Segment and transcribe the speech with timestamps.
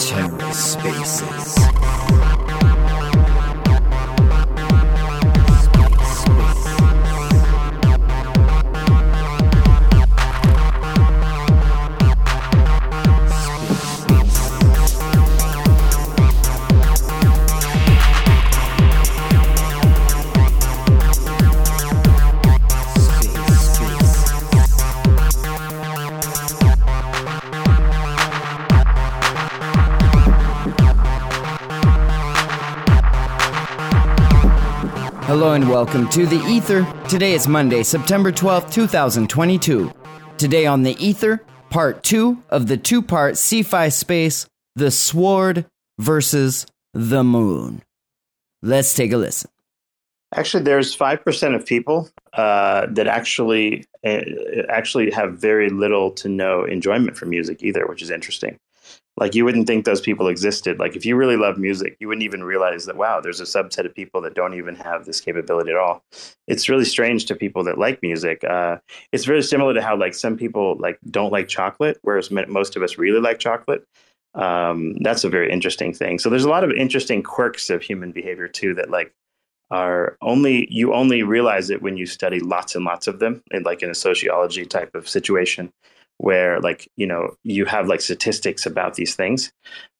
[0.00, 1.60] TerraSpaces.
[35.40, 36.86] Hello and welcome to The Ether.
[37.08, 39.90] Today is Monday, September 12th, 2022.
[40.36, 45.64] Today on The Ether, part two of the two part Cephii space The Sword
[45.98, 47.80] versus the Moon.
[48.60, 49.48] Let's take a listen.
[50.34, 54.20] Actually, there's 5% of people uh, that actually uh,
[54.68, 58.58] actually have very little to no enjoyment for music either, which is interesting
[59.20, 60.78] like you wouldn't think those people existed.
[60.78, 63.86] Like if you really love music you wouldn't even realize that wow there's a subset
[63.86, 66.02] of people that don't even have this capability at all.
[66.48, 68.42] It's really strange to people that like music.
[68.42, 68.78] Uh,
[69.12, 72.82] it's very similar to how like some people like don't like chocolate whereas most of
[72.82, 73.86] us really like chocolate.
[74.34, 76.18] Um, that's a very interesting thing.
[76.18, 79.12] So there's a lot of interesting quirks of human behavior too that like
[79.70, 83.62] are only you only realize it when you study lots and lots of them in
[83.62, 85.72] like in a sociology type of situation
[86.20, 89.52] where like you know you have like statistics about these things.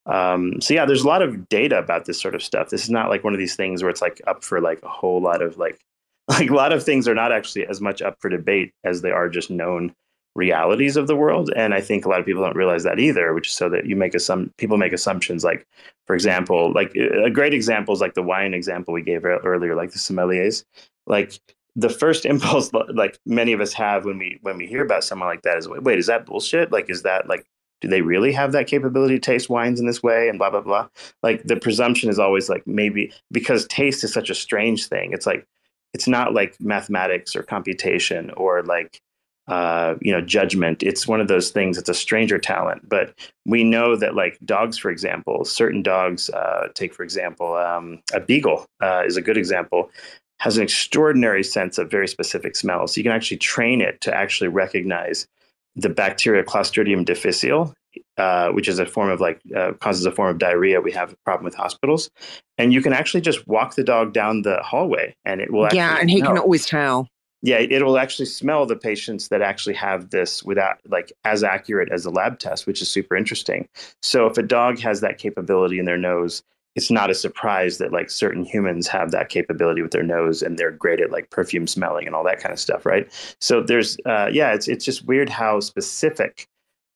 [0.07, 2.69] Um, so yeah there's a lot of data about this sort of stuff.
[2.69, 4.89] This is not like one of these things where it's like up for like a
[4.89, 5.81] whole lot of like
[6.29, 9.11] like a lot of things are not actually as much up for debate as they
[9.11, 9.95] are just known
[10.37, 11.51] realities of the world.
[11.57, 13.87] And i think a lot of people don't realize that either which is so that
[13.87, 15.67] you make some people make assumptions like
[16.07, 19.93] for example like a great example is like the wine example we gave earlier like
[19.93, 20.65] the sommeliers.
[21.07, 21.41] Like
[21.77, 25.29] the first impulse like many of us have when we when we hear about someone
[25.29, 26.73] like that is wait wait is that bullshit?
[26.73, 27.47] Like is that like
[27.81, 30.29] do they really have that capability to taste wines in this way?
[30.29, 30.89] and blah blah blah.
[31.23, 35.27] Like the presumption is always like maybe because taste is such a strange thing it's
[35.27, 35.47] like
[35.93, 39.01] it's not like mathematics or computation or like
[39.49, 43.13] uh, you know judgment it's one of those things it's a stranger talent but
[43.47, 48.21] we know that like dogs for example certain dogs uh, take for example um, a
[48.21, 49.91] beagle uh, is a good example
[50.41, 52.97] has an extraordinary sense of very specific smells.
[52.97, 55.29] You can actually train it to actually recognize
[55.77, 57.75] the bacteria Clostridium difficile,
[58.17, 60.81] uh, which is a form of like uh, causes a form of diarrhea.
[60.81, 62.11] We have a problem with hospitals,
[62.57, 65.69] and you can actually just walk the dog down the hallway, and it will.
[65.73, 66.31] yeah, and he smell.
[66.31, 67.07] can always tell.
[67.43, 71.91] Yeah, it will actually smell the patients that actually have this without like as accurate
[71.91, 73.69] as a lab test, which is super interesting.
[74.03, 76.43] So if a dog has that capability in their nose,
[76.77, 80.59] it's not a surprise that like certain humans have that capability with their nose and
[80.59, 83.11] they're great at like perfume smelling and all that kind of stuff right?
[83.41, 86.47] So there's uh, yeah it's it's just weird how specific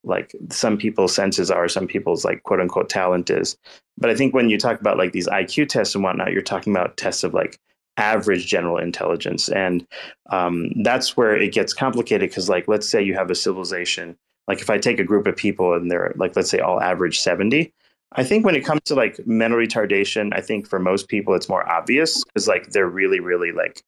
[0.05, 3.57] like some people's senses are some people's like quote unquote talent is.
[3.99, 6.73] But i think when you talk about like these iq tests and whatnot you're talking
[6.73, 7.59] about tests of like
[7.97, 9.49] average general intelligence.
[9.49, 9.87] And
[10.31, 14.17] um, that's where it gets complicated because like let's say you have a civilization
[14.49, 17.21] like if i take a group of people and they're like let's say all average
[17.21, 17.73] 70
[18.15, 21.49] I think when it comes to like mental retardation, I think for most people it's
[21.49, 23.83] more obvious because like they're really, really like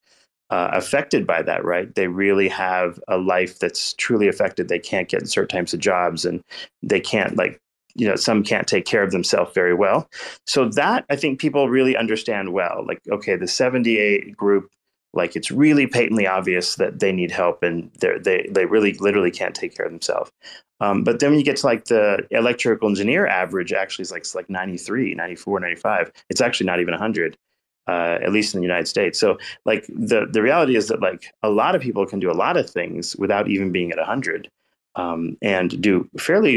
[0.50, 1.94] uh, affected by that, right?
[1.94, 4.68] They really have a life that's truly affected.
[4.68, 6.42] They can't get certain types of jobs and
[6.82, 7.60] they can't like,
[7.94, 10.08] you know, some can't take care of themselves very well.
[10.46, 12.84] So that I think people really understand well.
[12.86, 14.68] Like, okay, the 78 group,
[15.16, 19.30] like it's really patently obvious that they need help and they they they really literally
[19.30, 20.30] can't take care of themselves.
[20.80, 24.20] Um, but then when you get to like the electrical engineer average, actually is like
[24.20, 26.12] it's like 93, 94, 95.
[26.28, 27.36] It's actually not even 100,
[27.88, 29.18] uh, at least in the United States.
[29.18, 32.34] So like the the reality is that like a lot of people can do a
[32.34, 34.50] lot of things without even being at 100.
[34.96, 36.52] Um, and do fairly,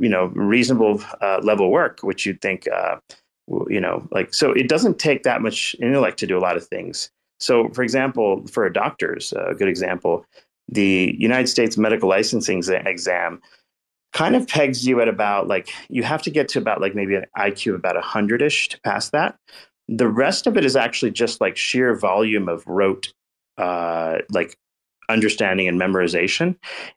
[0.00, 2.96] you know, reasonable uh, level work, which you'd think, uh,
[3.68, 4.50] you know, like so.
[4.52, 7.10] It doesn't take that much intellect to do a lot of things.
[7.42, 10.24] So, for example, for a doctors, a good example,
[10.68, 13.42] the United States medical licensing exam
[14.12, 17.16] kind of pegs you at about like you have to get to about like maybe
[17.16, 19.36] an IQ of about 100 ish to pass that.
[19.88, 23.12] The rest of it is actually just like sheer volume of rote,
[23.58, 24.56] uh, like
[25.08, 26.56] understanding and memorization.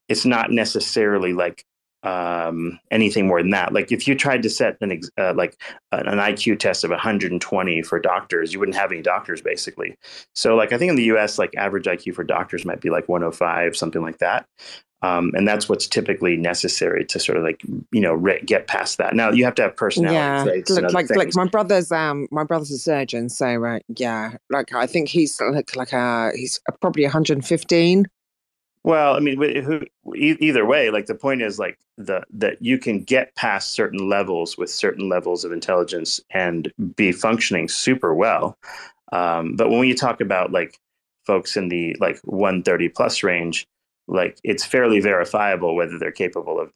[0.09, 1.65] It's not necessarily like
[2.05, 3.73] um, anything more than that.
[3.73, 5.59] Like if you tried to set an uh, like
[5.91, 9.97] an IQ test of 120 for doctors, you wouldn't have any doctors basically.
[10.33, 11.39] So like I think in the U.S.
[11.39, 14.45] like average IQ for doctors might be like 105, something like that.
[15.01, 17.61] Um, and that's what's typically necessary to sort of like
[17.91, 19.15] you know re- get past that.
[19.15, 20.43] Now you have to have personality yeah.
[20.43, 20.69] traits.
[20.71, 24.87] Like like, like my brother's um my brother's a surgeon, so uh, yeah, like I
[24.87, 28.05] think he's like like uh he's probably 115
[28.85, 29.81] Well, I mean, who,
[30.15, 34.59] either way, like the point is like the that you can get past certain levels
[34.59, 38.59] with certain levels of intelligence and be functioning super well.
[39.11, 40.77] Um, but when you talk about like
[41.25, 43.65] folks in the like 130 plus range,
[44.07, 46.71] like it's fairly verifiable whether they're capable of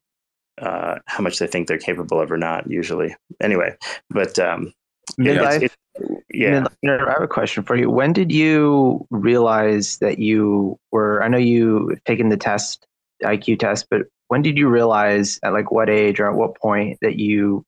[0.60, 2.68] uh, how much they think they're capable of or not.
[2.68, 3.78] Usually, anyway.
[4.10, 4.74] But um,
[5.20, 6.66] Midlife, it, yeah.
[6.86, 7.90] Midlife, I have a question for you.
[7.90, 11.22] When did you realize that you were?
[11.22, 12.86] I know you've taken the test,
[13.20, 16.56] the IQ test, but when did you realize at like what age or at what
[16.56, 17.66] point that you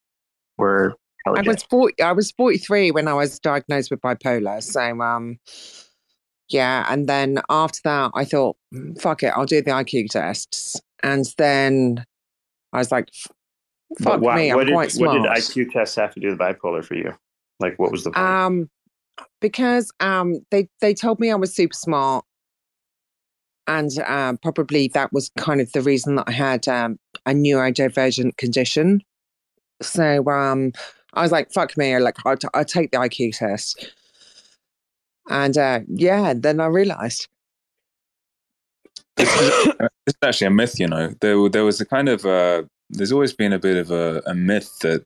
[0.58, 0.96] were?
[1.26, 4.64] I was 40, I was 43 when I was diagnosed with bipolar.
[4.64, 5.38] So, um,
[6.50, 6.86] yeah.
[6.90, 10.82] And then after that, I thought, mm, fuck it, I'll do the IQ tests.
[11.04, 12.06] And then
[12.74, 13.10] I was like,
[14.02, 15.20] fuck why, me, I'm did, quite smart.
[15.20, 17.14] What did IQ tests have to do with bipolar for you?
[17.62, 18.26] Like, what was the point?
[18.26, 18.70] Um,
[19.40, 22.26] because um, they they told me I was super smart,
[23.68, 28.38] and uh, probably that was kind of the reason that I had um, a neurodivergent
[28.38, 29.02] condition.
[29.82, 30.74] So um,
[31.14, 33.94] I was like, "Fuck me!" Like, I'll, t- I'll take the IQ test,
[35.30, 37.28] and uh, yeah, then I realised.
[39.18, 41.14] It's actually a myth, you know.
[41.22, 44.34] There, there was a kind of uh, there's always been a bit of a, a
[44.34, 45.06] myth that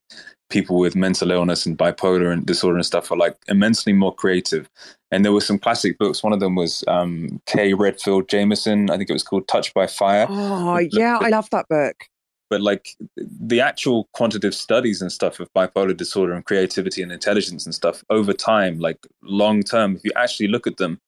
[0.50, 4.70] people with mental illness and bipolar and disorder and stuff are like immensely more creative.
[5.12, 6.24] And there were some classic books.
[6.24, 8.90] One of them was um, Kay Redfield Jamison.
[8.90, 10.28] I think it was called Touched by Fire.
[10.30, 11.96] Oh, yeah, I love that book.
[12.50, 17.66] But like the actual quantitative studies and stuff of bipolar disorder and creativity and intelligence
[17.66, 21.02] and stuff over time, like long term, if you actually look at them,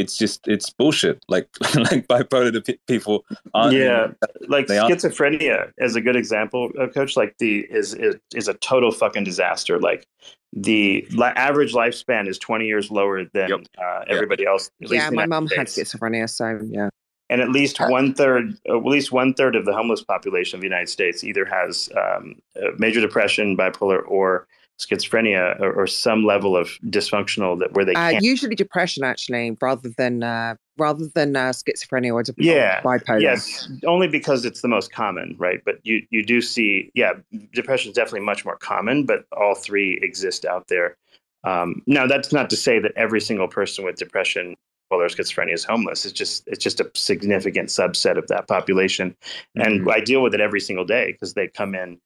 [0.00, 1.22] it's just it's bullshit.
[1.28, 3.24] Like like bipolar p- people
[3.54, 3.74] aren't.
[3.74, 4.08] Yeah,
[4.48, 7.16] like schizophrenia is a good example, uh, Coach.
[7.16, 9.78] Like the is, is is a total fucking disaster.
[9.78, 10.06] Like
[10.52, 13.60] the li- average lifespan is twenty years lower than yep.
[13.78, 14.50] uh, everybody yep.
[14.50, 14.70] else.
[14.80, 16.88] yeah, my mom had schizophrenia, so yeah.
[17.28, 20.62] And at least uh, one third, at least one third of the homeless population of
[20.62, 22.34] the United States either has um,
[22.78, 24.48] major depression, bipolar, or
[24.80, 29.90] schizophrenia or, or, some level of dysfunctional that where they uh, usually depression actually rather
[29.98, 33.20] than uh, rather than uh, schizophrenia or depression, yeah bipolar.
[33.20, 35.60] Yes, only because it's the most common, right?
[35.64, 37.12] But you you do see yeah,
[37.52, 40.96] depression is definitely much more common, but all three exist out there.
[41.44, 44.56] Um, now that's not to say that every single person with depression
[44.90, 46.04] or schizophrenia is homeless.
[46.04, 49.14] It's just it's just a significant subset of that population,
[49.54, 49.90] and mm-hmm.
[49.90, 52.00] I deal with it every single day because they come in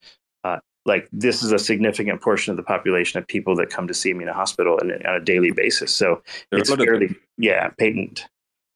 [0.86, 4.12] like this is a significant portion of the population of people that come to see
[4.12, 5.94] me in a hospital and on a daily basis.
[5.94, 8.26] So there it's fairly, yeah, patent.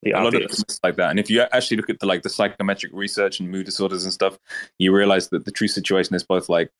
[0.05, 2.29] A lot of things like that, and if you actually look at the like the
[2.29, 4.39] psychometric research and mood disorders and stuff,
[4.77, 6.71] you realize that the true situation is both like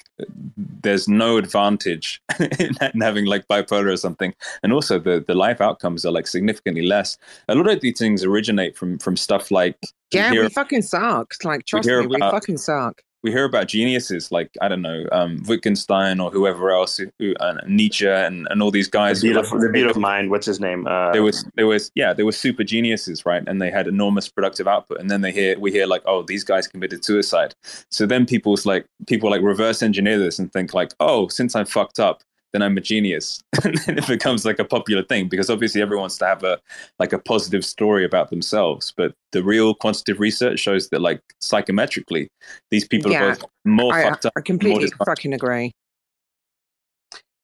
[0.56, 4.34] there's no advantage in having like bipolar or something,
[4.64, 7.18] and also the the life outcomes are like significantly less.
[7.50, 9.78] A lot of these things originate from from stuff like
[10.14, 11.34] yeah, we, we fucking suck.
[11.44, 15.44] Like trust me, we fucking suck we hear about geniuses like I don't know um,
[15.48, 19.21] Wittgenstein or whoever else, who, uh, Nietzsche and, and all these guys.
[19.21, 20.30] The beautiful, the beautiful mind.
[20.30, 20.88] What's his name?
[20.88, 24.30] Uh, there was there was yeah there were super geniuses right, and they had enormous
[24.30, 25.00] productive output.
[25.00, 27.56] And then they hear we hear like oh these guys committed suicide.
[27.89, 31.65] So then people's like people like reverse engineer this and think like oh since I'm
[31.65, 32.22] fucked up
[32.54, 33.42] then I'm a genius.
[33.63, 36.60] and then it becomes like a popular thing because obviously everyone wants to have a
[37.00, 38.94] like a positive story about themselves.
[38.96, 42.27] But the real quantitative research shows that like psychometrically,
[42.72, 44.34] these people yeah, are both more I, fucked up.
[44.38, 45.72] I completely fucking agree.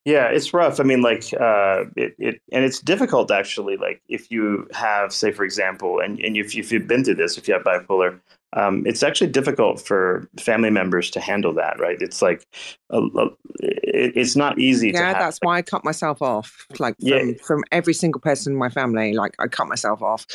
[0.05, 0.79] Yeah, it's rough.
[0.79, 3.75] I mean, like, uh, it, it, and it's difficult actually.
[3.75, 7.39] Like, if you have, say, for example, and, and if, if you've been through this,
[7.39, 8.19] if you have bipolar,
[8.55, 11.97] um, it's actually difficult for family members to handle that, right?
[11.99, 12.47] It's like,
[12.89, 13.25] a, a,
[13.59, 14.91] it, it's not easy.
[14.91, 16.65] Yeah, that's why I cut myself off.
[16.79, 17.31] Like, from, yeah.
[17.45, 20.25] from every single person in my family, like, I cut myself off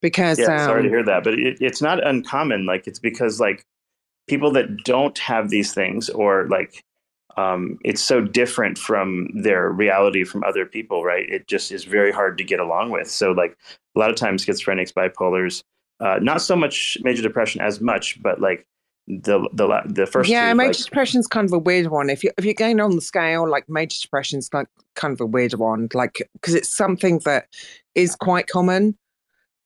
[0.00, 0.38] because.
[0.38, 2.66] Yeah, um, sorry to um, hear that, but it, it's not uncommon.
[2.66, 3.64] Like, it's because like
[4.28, 6.84] people that don't have these things or like
[7.36, 11.28] um, it's so different from their reality from other people, right?
[11.28, 13.10] It just is very hard to get along with.
[13.10, 13.56] So, like
[13.96, 15.62] a lot of times, schizophrenics, bipolars,
[16.02, 18.66] uh, not so much major depression as much, but like
[19.06, 22.22] the the the first yeah two, major like, is kind of a weird one if
[22.22, 25.26] you if you're going on the scale like major depression is like kind of a
[25.26, 27.48] weird one like because it's something that
[27.96, 28.96] is quite common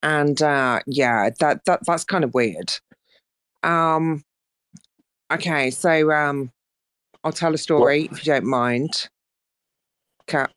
[0.02, 2.72] and uh yeah that that that's kind of weird
[3.62, 4.24] um
[5.30, 6.50] okay so um
[7.26, 9.08] I'll tell a story if you don't mind.
[10.28, 10.52] Cap.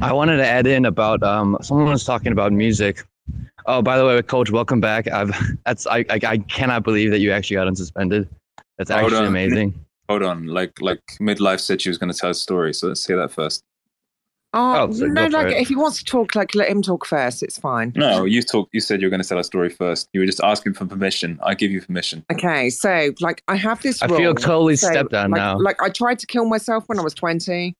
[0.00, 3.02] I wanted to add in about um, someone was talking about music.
[3.66, 5.08] Oh, by the way, Coach, welcome back.
[5.08, 5.32] I've
[5.66, 8.28] that's I I, I cannot believe that you actually got unsuspended.
[8.78, 9.26] That's Hold actually on.
[9.26, 9.74] amazing.
[10.08, 13.04] Hold on, like like midlife said she was going to tell a story, so let's
[13.06, 13.64] hear that first.
[14.54, 15.60] Oh, Oh, so no, like it.
[15.60, 17.42] if he wants to talk, like let him talk first.
[17.42, 17.92] It's fine.
[17.96, 18.68] No, you talk.
[18.72, 20.08] You said you were going to tell a story first.
[20.12, 21.38] You were just asking for permission.
[21.42, 22.24] I give you permission.
[22.32, 24.00] Okay, so like I have this.
[24.00, 24.16] I rule.
[24.18, 25.58] feel totally So, stepped on like, now.
[25.58, 27.74] Like I tried to kill myself when I was twenty.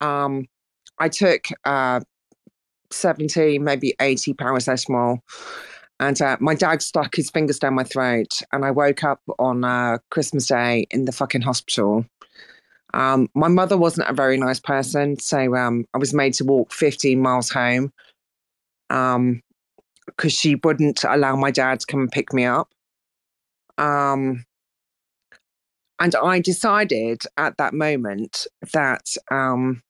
[0.00, 0.46] Um,
[0.98, 2.00] I took uh
[2.94, 5.18] seventy, maybe eighty paracetamol,
[6.00, 9.64] and uh, my dad stuck his fingers down my throat, and I woke up on
[9.64, 12.04] uh, Christmas Day in the fucking hospital.
[12.94, 16.72] Um, my mother wasn't a very nice person, so um, I was made to walk
[16.72, 17.92] 15 miles home
[18.90, 19.42] um,
[20.06, 22.68] because she wouldn't allow my dad to come and pick me up.
[23.78, 24.44] Um,
[26.00, 29.82] and I decided at that moment that um,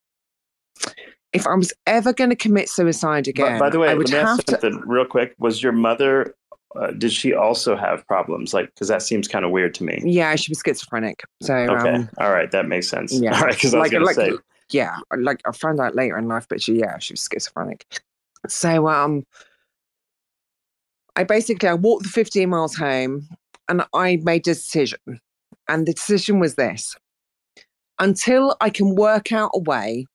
[1.35, 4.11] if I was ever going to commit suicide again, by the way, I let would
[4.11, 4.53] me have ask to.
[4.53, 5.35] something real quick.
[5.39, 6.35] Was your mother?
[6.77, 8.55] Uh, did she also have problems?
[8.55, 10.01] Like, because that seems kind of weird to me.
[10.05, 11.23] Yeah, she was schizophrenic.
[11.43, 13.13] So Okay, um, all right, that makes sense.
[13.13, 15.95] yeah, all right, because I was like, going to say, yeah, like I found out
[15.95, 17.87] later in life, but she, yeah, she was schizophrenic.
[18.49, 19.25] So, um,
[21.17, 23.29] I basically I walked the 15 miles home,
[23.69, 24.99] and I made a decision,
[25.69, 26.97] and the decision was this:
[28.01, 30.07] until I can work out a way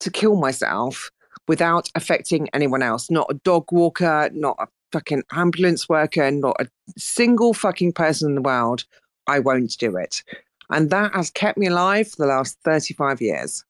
[0.00, 1.10] to kill myself
[1.48, 6.68] without affecting anyone else, not a dog walker, not a fucking ambulance worker, not a
[6.96, 8.84] single fucking person in the world,
[9.26, 10.22] I won't do it.
[10.70, 13.64] And that has kept me alive for the last 35 years.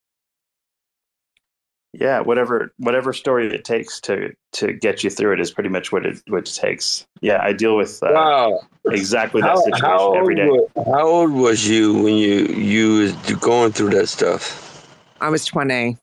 [1.99, 5.92] yeah, whatever whatever story it takes to to get you through it is pretty much
[5.92, 7.06] what it what it takes.
[7.23, 8.61] Yeah, I deal with uh, Wow.
[8.90, 10.47] exactly that How, situation how, every day.
[10.49, 14.87] old, how old was you when you you was going through that stuff?
[15.23, 15.97] I was 20.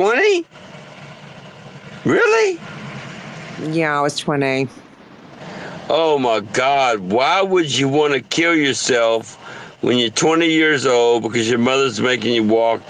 [0.00, 0.44] Twenty?
[2.04, 2.60] Really?
[3.70, 4.68] Yeah, I was 20.
[5.88, 6.98] Oh my God!
[6.98, 9.36] Why would you want to kill yourself
[9.80, 12.82] when you're 20 years old because your mother's making you walk?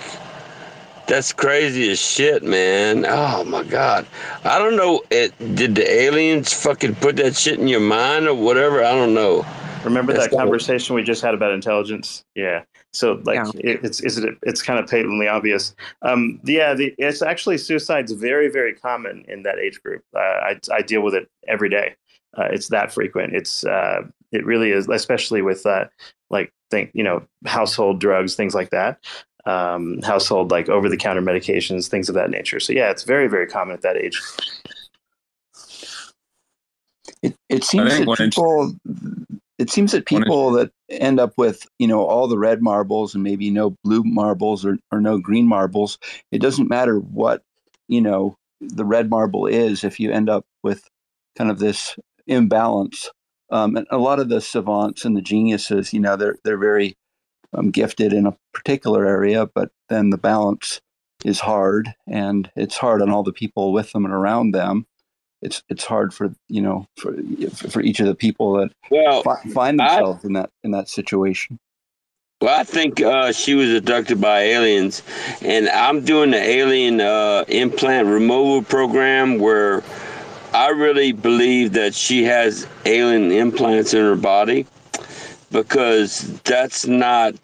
[1.07, 3.07] That's crazy as shit, man.
[3.09, 4.05] Oh my God!
[4.43, 5.03] I don't know.
[5.09, 8.83] It did the aliens fucking put that shit in your mind or whatever?
[8.83, 9.47] I don't know.
[9.85, 12.25] Remember That's that gotta- conversation we just had about intelligence?
[12.35, 12.65] Yeah.
[12.97, 13.51] So like Yeah.
[13.57, 15.75] it, it's is it it's kind of patently obvious.
[16.03, 20.03] Um, yeah, the, it's actually suicide's very very common in that age group.
[20.15, 21.95] Uh, I I deal with it every day.
[22.39, 23.35] Uh, it's that frequent.
[23.35, 25.85] It's uh, it really is, especially with uh,
[26.31, 28.99] like think you know household drugs, things like that.
[29.45, 32.59] Um, household like over the counter medications, things of that nature.
[32.61, 34.21] So yeah, it's very very common at that age.
[37.23, 38.75] It it seems think that people
[39.59, 43.25] it seems that people that end up with you know all the red marbles and
[43.25, 45.99] maybe no blue marbles or, or no green marbles.
[46.31, 47.43] It doesn't matter what
[47.89, 50.89] you know the red marble is if you end up with
[51.37, 51.97] kind of this
[52.27, 53.11] imbalance.
[53.51, 56.97] Um, and a lot of the savants and the geniuses, you know, they're they're very
[57.55, 60.81] um, gifted in a particular area, but then the balance
[61.25, 64.87] is hard, and it's hard on all the people with them and around them
[65.43, 67.15] it's it's hard for you know for
[67.71, 70.89] for each of the people that Well, fi- find I- themselves in that in that
[70.89, 71.59] situation.
[72.43, 75.03] Well, I think uh, she was abducted by aliens,
[75.41, 79.83] and I'm doing the alien uh, implant removal program where
[80.53, 84.67] I really believe that she has alien implants in her body
[85.51, 87.35] because that's not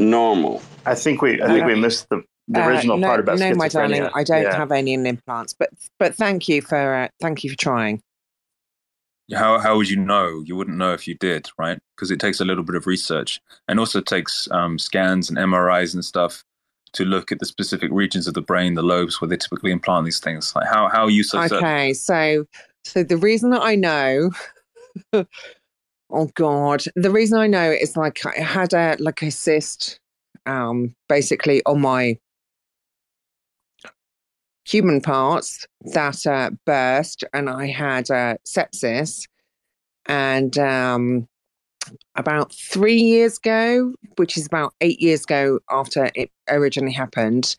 [0.00, 0.60] normal.
[0.86, 3.68] I think we I think we missed the, the Uh, no, part about no, my
[3.68, 4.56] darling, I don't Yeah.
[4.56, 8.02] have any implants, but but thank you for uh, thank you for trying.
[9.32, 10.42] How how would you know?
[10.44, 11.78] You wouldn't know if you did, right?
[11.96, 15.94] Because it takes a little bit of research, and also takes um, scans and MRIs
[15.94, 16.44] and stuff
[16.92, 20.04] to look at the specific regions of the brain, the lobes where they typically implant
[20.04, 20.54] these things.
[20.54, 21.58] Like how how are you so certain?
[21.58, 22.44] Okay, so
[22.84, 24.30] so the reason that I know,
[25.12, 29.98] oh god, the reason I know is like I had a like a cyst,
[30.44, 32.18] um, basically on my
[34.64, 39.26] human parts that uh, burst, and I had uh, sepsis,
[40.06, 41.28] and um,
[42.14, 47.56] about three years ago, which is about eight years ago after it originally happened.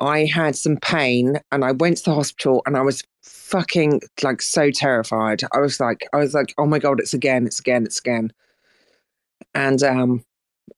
[0.00, 4.42] I had some pain and I went to the hospital and I was fucking like
[4.42, 5.42] so terrified.
[5.52, 8.32] I was like, I was like, oh my God, it's again, it's again, it's again.
[9.54, 10.24] And um,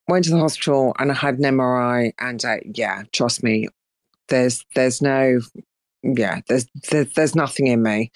[0.08, 3.68] went to the hospital and I had an MRI and uh, yeah, trust me,
[4.28, 5.40] there's, there's no,
[6.02, 8.10] yeah, there's, there's, there's nothing in me.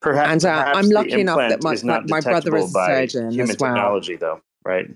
[0.00, 3.40] Perhaps, And, uh, perhaps I'm lucky enough that my- not my brother is a surgeon
[3.40, 3.74] as well.
[3.74, 4.88] technology, though, right?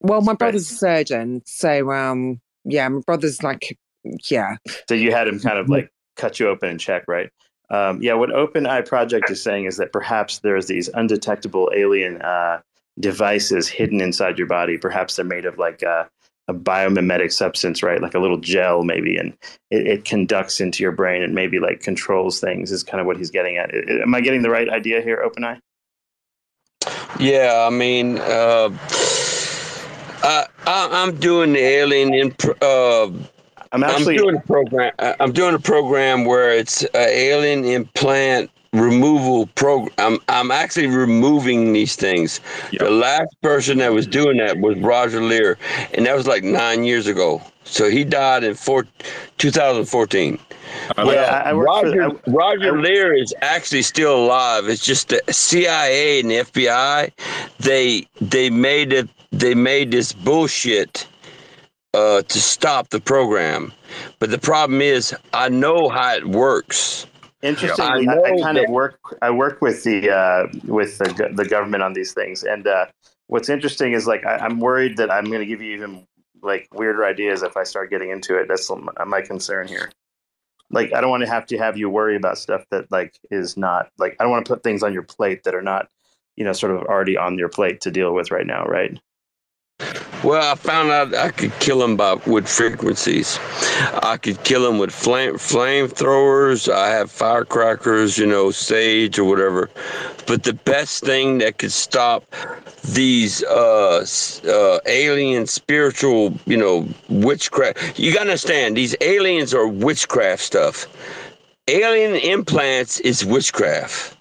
[0.00, 0.38] Well, my Right.
[0.38, 1.42] brother's a surgeon.
[1.46, 3.78] So um, yeah, my brother's like,
[4.30, 4.56] yeah,
[4.88, 7.30] So you had him kind of like cut you open and check, right?
[7.70, 12.20] Um, yeah, what Open Eye Project is saying is that perhaps there's these undetectable alien
[12.20, 12.60] uh,
[13.00, 14.76] devices hidden inside your body.
[14.76, 16.04] Perhaps they're made of like uh,
[16.48, 18.00] a biomimetic substance, right?
[18.00, 19.32] Like a little gel, maybe, and
[19.70, 22.72] it, it, conducts into your brain and maybe like controls things.
[22.72, 23.72] Is kind of what he's getting at.
[23.74, 25.60] Am I getting the right idea here, OpenEye?
[27.20, 28.70] Yeah, I mean, uh,
[30.22, 32.34] I, am doing the alien in.
[32.60, 33.10] Uh,
[33.70, 34.92] I'm actually I'm doing a program.
[34.98, 39.92] I'm doing a program where it's an alien implant removal program.
[39.98, 42.40] I'm, I'm actually removing these things.
[42.72, 42.80] Yep.
[42.80, 45.58] The last person that was doing that was Roger Leir,
[45.94, 47.42] and that was like nine years ago.
[47.64, 48.86] So he died in four,
[49.38, 50.38] 2014.
[50.96, 54.68] Yeah, I, Roger, for, I, Roger I, Leir is actually still alive.
[54.68, 57.12] It's just the CIA and the FBI,
[57.58, 59.08] they they made it.
[59.30, 61.06] They made this bullshit
[61.94, 63.72] uh, to stop the program.
[64.18, 67.06] But the problem is, I know how it works.
[67.42, 68.66] Interestingly, I, I, kind that.
[68.66, 69.18] of work.
[69.20, 72.86] I work with the uh, with the, the government on these things, and uh,
[73.26, 76.06] what's interesting is like I, am worried that I'm going to give you even
[76.42, 78.46] like weirder ideas if I start getting into it.
[78.46, 78.70] That's
[79.06, 79.90] my concern here.
[80.70, 83.56] Like I don't want to have to have you worry about stuff that like is
[83.56, 85.88] not like I don't want to put things on your plate that are not
[86.36, 88.98] you know sort of already on your plate to deal with right now, right?
[90.24, 93.38] Well, I found out I could kill them by with frequencies.
[94.02, 96.72] I could kill them with flame flamethrowers.
[96.72, 99.68] I have firecrackers, you know, sage or whatever.
[100.26, 102.24] But the best thing that could stop
[102.84, 104.04] these uh,
[104.48, 107.98] uh, alien spiritual, you know, witchcraft.
[107.98, 110.86] You gotta understand, these aliens are witchcraft stuff.
[111.68, 114.16] Alien implants is witchcraft.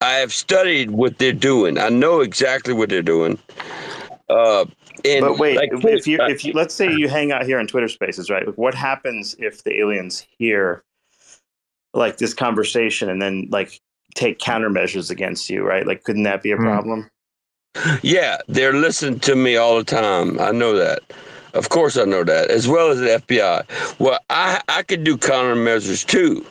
[0.00, 1.78] I have studied what they're doing.
[1.78, 3.38] I know exactly what they're doing.
[4.28, 4.66] Uh,
[5.06, 7.66] and but wait, like, if you if you let's say you hang out here on
[7.66, 8.46] Twitter Spaces, right?
[8.46, 10.84] Like, what happens if the aliens hear
[11.94, 13.80] like this conversation and then like
[14.14, 15.86] take countermeasures against you, right?
[15.86, 16.64] Like, couldn't that be a hmm.
[16.64, 17.10] problem?
[18.02, 20.40] Yeah, they're listening to me all the time.
[20.40, 21.00] I know that.
[21.52, 23.98] Of course, I know that, as well as the FBI.
[23.98, 26.44] Well, I I could do countermeasures too.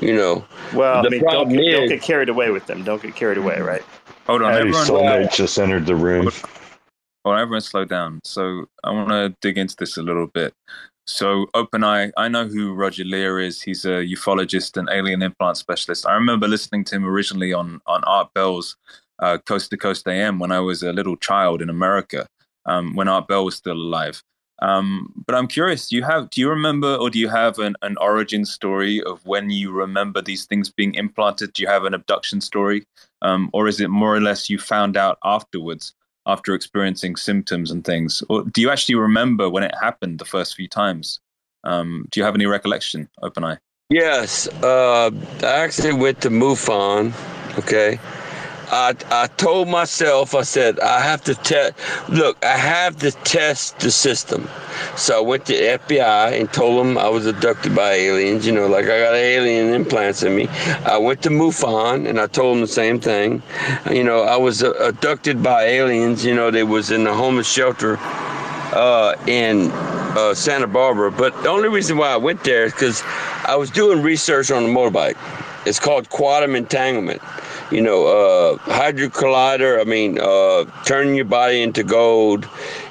[0.00, 0.44] You know.
[0.74, 2.84] Well, I mean, don't, is, don't get carried away with them.
[2.84, 3.82] Don't get carried away, right?
[4.26, 4.86] Hold on, everyone.
[4.86, 6.30] Soulmate just entered the room.
[7.28, 8.20] Well, everyone slow down.
[8.24, 10.54] So I want to dig into this a little bit.
[11.06, 13.60] So OpenEye, I know who Roger Leir is.
[13.60, 16.06] He's a ufologist and alien implant specialist.
[16.06, 18.78] I remember listening to him originally on on Art Bell's
[19.18, 22.26] uh, Coast to Coast AM when I was a little child in America,
[22.64, 24.22] um, when Art Bell was still alive.
[24.60, 27.76] Um, but I'm curious, do you have do you remember or do you have an,
[27.82, 31.52] an origin story of when you remember these things being implanted?
[31.52, 32.86] Do you have an abduction story?
[33.20, 35.92] Um, or is it more or less you found out afterwards?
[36.28, 38.22] After experiencing symptoms and things?
[38.28, 41.20] Or do you actually remember when it happened the first few times?
[41.64, 43.58] Um, do you have any recollection, Open Eye?
[43.90, 44.46] Yes.
[44.62, 45.10] Uh,
[45.42, 47.12] I actually went to MUFON,
[47.58, 47.98] okay?
[48.70, 51.74] I, I told myself, I said, I have to test,
[52.10, 54.48] look, I have to test the system.
[54.94, 58.66] So I went to FBI and told them I was abducted by aliens, you know,
[58.66, 60.48] like I got alien implants in me.
[60.84, 63.42] I went to MUFON and I told them the same thing.
[63.90, 67.50] You know, I was uh, abducted by aliens, you know, they was in the homeless
[67.50, 71.10] shelter uh, in uh, Santa Barbara.
[71.10, 73.02] But the only reason why I went there is because
[73.46, 75.16] I was doing research on a motorbike.
[75.66, 77.22] It's called quantum entanglement
[77.70, 79.80] you know, uh, hydrogen collider.
[79.80, 82.48] I mean, uh, turning your body into gold.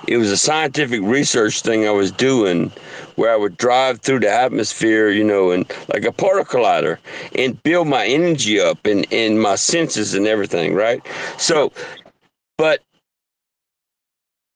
[0.08, 2.72] It was a scientific research thing I was doing
[3.16, 6.98] where I would drive through the atmosphere, you know, and like a particle collider
[7.36, 11.06] and build my energy up and, and my senses and everything, right?
[11.38, 11.74] So,
[12.58, 12.82] but.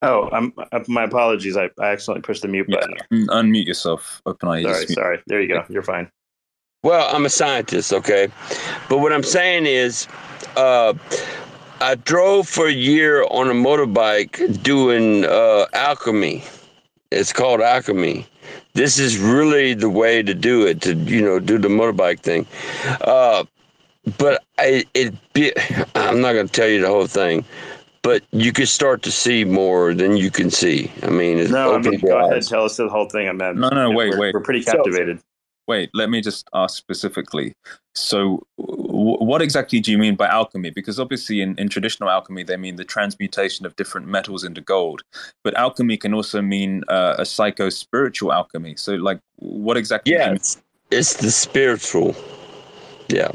[0.03, 1.57] Oh, I'm, uh, my apologies.
[1.57, 2.95] I, I accidentally pushed the mute button.
[3.11, 4.21] Yeah, unmute yourself.
[4.25, 4.63] Open eye.
[4.63, 5.19] Sorry, sorry.
[5.27, 5.63] There you go.
[5.69, 6.09] You're fine.
[6.83, 8.27] Well, I'm a scientist, okay?
[8.89, 10.07] But what I'm saying is,
[10.57, 10.93] uh,
[11.79, 16.43] I drove for a year on a motorbike doing uh, alchemy.
[17.11, 18.25] It's called alchemy.
[18.73, 22.47] This is really the way to do it, to, you know, do the motorbike thing.
[23.01, 23.43] Uh,
[24.17, 25.53] but I, it be,
[25.93, 27.45] I'm not going to tell you the whole thing,
[28.01, 30.91] but you could start to see more than you can see.
[31.03, 33.27] I mean, it's no, I mean, go ahead, tell us the whole thing.
[33.27, 34.33] I'm no, no, wait, we're, wait.
[34.33, 35.19] We're pretty captivated.
[35.19, 35.25] So,
[35.67, 37.53] wait, let me just ask specifically.
[37.95, 40.69] So, w- what exactly do you mean by alchemy?
[40.69, 45.03] Because obviously, in, in traditional alchemy, they mean the transmutation of different metals into gold.
[45.43, 48.75] But alchemy can also mean uh, a psycho spiritual alchemy.
[48.77, 50.13] So, like, what exactly?
[50.13, 52.15] Yeah, it's, it's the spiritual.
[53.09, 53.31] Yeah.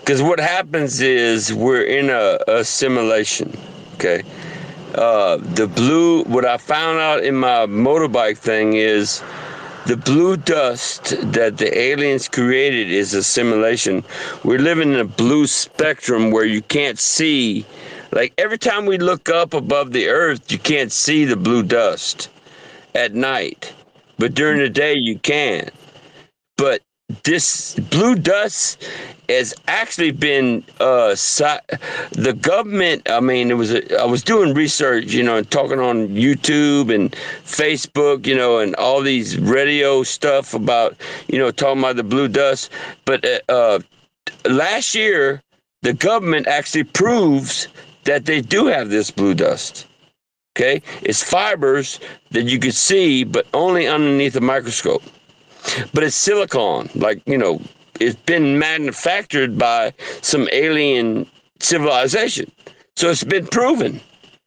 [0.00, 3.56] Because what happens is we're in a, a simulation.
[3.94, 4.22] Okay.
[4.94, 9.22] Uh, the blue, what I found out in my motorbike thing is
[9.86, 14.04] the blue dust that the aliens created is a simulation.
[14.44, 17.66] We're living in a blue spectrum where you can't see
[18.12, 22.30] Like every time we look up above the earth, you can't see the blue dust
[22.94, 23.72] at night,
[24.18, 25.70] but during the day you can.
[26.58, 26.82] But
[27.24, 28.84] this blue dust
[29.28, 31.14] has actually been uh
[32.12, 35.78] the government i mean it was a, I was doing research you know and talking
[35.78, 37.12] on youtube and
[37.44, 40.96] facebook you know and all these radio stuff about
[41.28, 42.70] you know talking about the blue dust.
[43.04, 43.78] But uh, uh
[44.48, 45.42] last year
[45.82, 47.68] the government actually proves
[48.04, 49.86] that they do have this blue dust
[50.56, 50.82] okay?
[51.02, 51.98] It's fibers
[52.32, 55.02] that you could see but only underneath a microscope
[55.92, 56.90] but it's silicon.
[56.94, 57.60] Like you know,
[58.00, 61.26] it's been manufactured by some alien
[61.60, 62.50] civilization,
[62.96, 64.00] so it's been proven.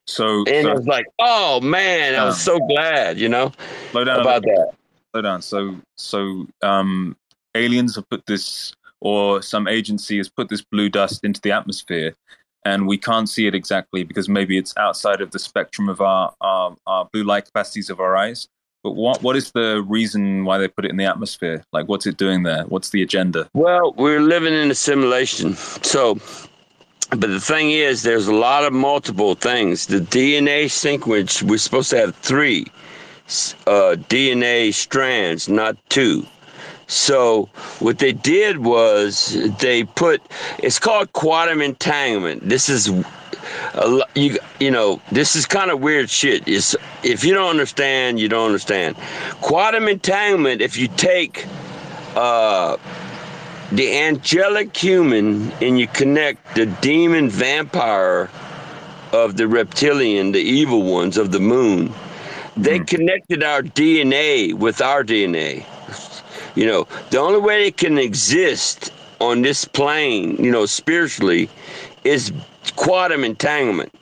[0.08, 3.52] So and so, it's like, oh man, I was so glad, you know,
[3.92, 4.74] slow down about that.
[5.12, 5.42] Slow down.
[5.42, 7.18] So so um,
[7.56, 12.14] aliens have put this, or some agency has put this blue dust into the atmosphere,
[12.66, 16.34] and we can't see it exactly because maybe it's outside of the spectrum of our,
[16.42, 18.48] our, our blue light capacities of our eyes.
[18.86, 21.66] But what what is the reason why they put it in the atmosphere?
[21.74, 22.66] Like, what's it doing there?
[22.66, 23.50] What's the agenda?
[23.56, 26.20] Well, we're living in a simulation, so.
[27.10, 29.88] But the thing is, there's a lot of multiple things.
[29.88, 32.68] The DNA sequence, we're supposed to have three
[33.66, 36.24] uh, DNA strands, not two.
[36.86, 40.22] So what they did was they put
[40.60, 42.48] it's called quantum entanglement.
[42.48, 42.92] This is
[44.16, 46.48] you you know this is kind of weird shit.
[46.48, 48.96] Is if you don't understand, you don't understand.
[49.42, 50.62] Quantum entanglement.
[50.62, 51.46] If you take
[52.16, 52.78] uh,
[53.72, 58.30] the angelic human and you connect the demon vampire
[59.12, 61.94] of the reptilian, the evil ones of the moon,
[62.58, 62.88] they mm.
[62.88, 65.66] connected our DNA with our DNA.
[66.56, 71.50] You know, the only way it can exist on this plane, you know, spiritually,
[72.04, 72.32] is
[72.72, 73.94] quantum entanglement.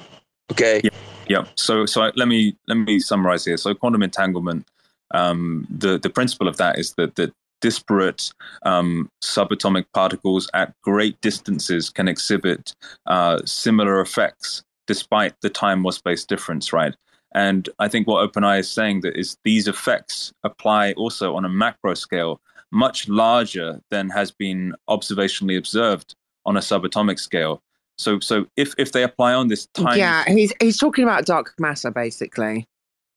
[0.52, 0.82] Okay.
[0.84, 0.90] Yeah.
[1.28, 1.46] yeah.
[1.56, 3.58] So so let me let me summarize here.
[3.58, 4.68] So quantum entanglement,
[5.14, 11.20] um, the the principle of that is that that disparate um, subatomic particles at great
[11.22, 16.94] distances can exhibit uh, similar effects despite the time or space difference, right?
[17.34, 21.50] And I think what OpenEye is saying that is these effects apply also on a
[21.50, 27.62] macro scale, much larger than has been observationally observed on a subatomic scale.
[27.98, 31.54] So, so if if they apply on this time, yeah, he's he's talking about dark
[31.60, 32.68] matter basically.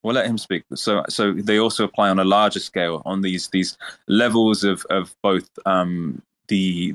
[0.03, 0.63] Well, let him speak.
[0.75, 5.15] So, so they also apply on a larger scale on these these levels of of
[5.23, 6.95] both um, the,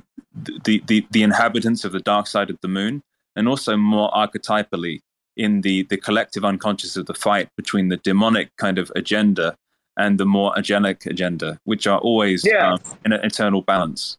[0.64, 3.04] the the the inhabitants of the dark side of the moon,
[3.36, 5.02] and also more archetypally
[5.36, 9.58] in the the collective unconscious of the fight between the demonic kind of agenda
[9.98, 12.74] and the more angelic agenda, which are always yeah.
[12.74, 14.18] um, in an eternal balance.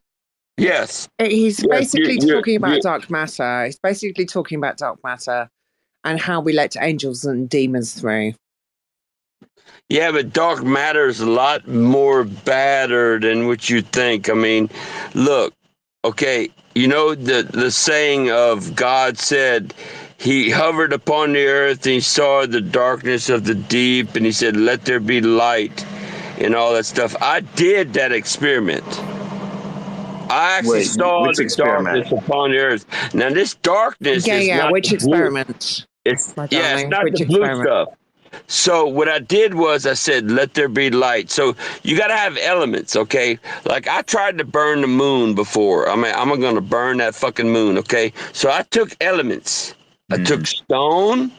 [0.57, 1.07] Yes.
[1.19, 3.65] He's yes, basically you, talking you, about you, dark matter.
[3.65, 5.49] He's basically talking about dark matter
[6.03, 8.33] and how we let angels and demons through.
[9.89, 14.29] Yeah, but dark matter is a lot more badder than what you think.
[14.29, 14.69] I mean,
[15.13, 15.53] look,
[16.05, 19.73] okay, you know the the saying of God said
[20.17, 24.31] he hovered upon the earth and he saw the darkness of the deep and he
[24.31, 25.85] said, Let there be light
[26.39, 27.15] and all that stuff.
[27.21, 28.85] I did that experiment.
[30.29, 32.05] I actually Wait, saw the experiment?
[32.05, 33.13] darkness upon the earth.
[33.13, 34.71] Now this darkness yeah, is yeah.
[34.71, 35.85] Which experiment?
[36.05, 37.67] It's yeah, it's not which the blue experiment?
[37.67, 37.97] stuff.
[38.47, 42.17] So what I did was I said, "Let there be light." So you got to
[42.17, 43.37] have elements, okay?
[43.65, 45.89] Like I tried to burn the moon before.
[45.89, 48.11] I mean, I'm going to burn that fucking moon, okay?
[48.31, 49.75] So I took elements.
[50.11, 50.25] I mm.
[50.25, 51.31] took stone.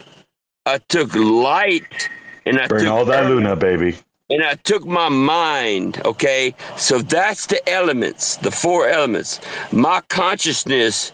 [0.66, 2.08] I took light,
[2.46, 3.96] and I burn took all that Luna, baby
[4.34, 6.56] and I took my mind, okay?
[6.76, 9.40] So that's the elements, the four elements.
[9.70, 11.12] My consciousness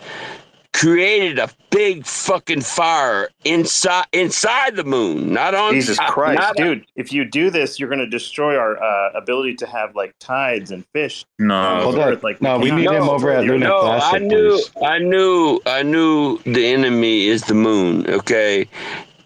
[0.72, 6.86] created a big fucking fire inside inside the moon, not on Jesus Christ, dude!
[6.96, 10.70] if you do this, you're going to destroy our uh, ability to have like tides
[10.70, 11.26] and fish.
[11.38, 12.18] No, hold on.
[12.22, 14.14] Like, no, we need no, him over at Luna no, Classic.
[14.14, 14.70] I knew, please.
[14.82, 18.08] I knew, I knew the enemy is the moon.
[18.08, 18.66] Okay,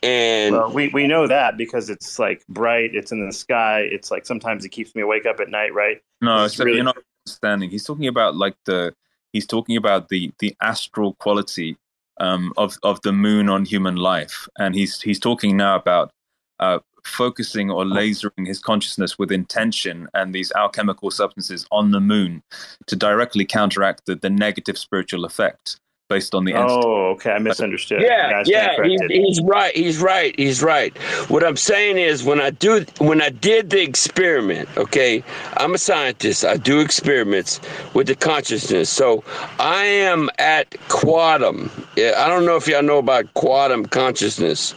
[0.05, 3.81] and well, we, we know that because it's like bright, it's in the sky.
[3.81, 6.01] It's like sometimes it keeps me awake up at night, right?
[6.21, 6.77] No, so really...
[6.77, 7.71] you're not understanding.
[7.71, 8.95] He's talking about like the
[9.33, 11.77] he's talking about the the astral quality
[12.21, 16.13] um, of of the moon on human life, and he's he's talking now about
[16.61, 22.43] uh, focusing or lasering his consciousness with intention and these alchemical substances on the moon
[22.87, 25.79] to directly counteract the, the negative spiritual effect.
[26.09, 28.03] Based on the oh okay i misunderstood.
[28.03, 30.97] Yeah yeah he, he's right he's right he's right.
[31.29, 35.25] What i'm saying is when i do when i did the experiment okay
[35.57, 37.61] i'm a scientist i do experiments
[37.95, 38.91] with the consciousness.
[38.91, 39.25] So
[39.59, 41.71] i am at quantum.
[41.97, 44.75] I don't know if y'all know about quantum consciousness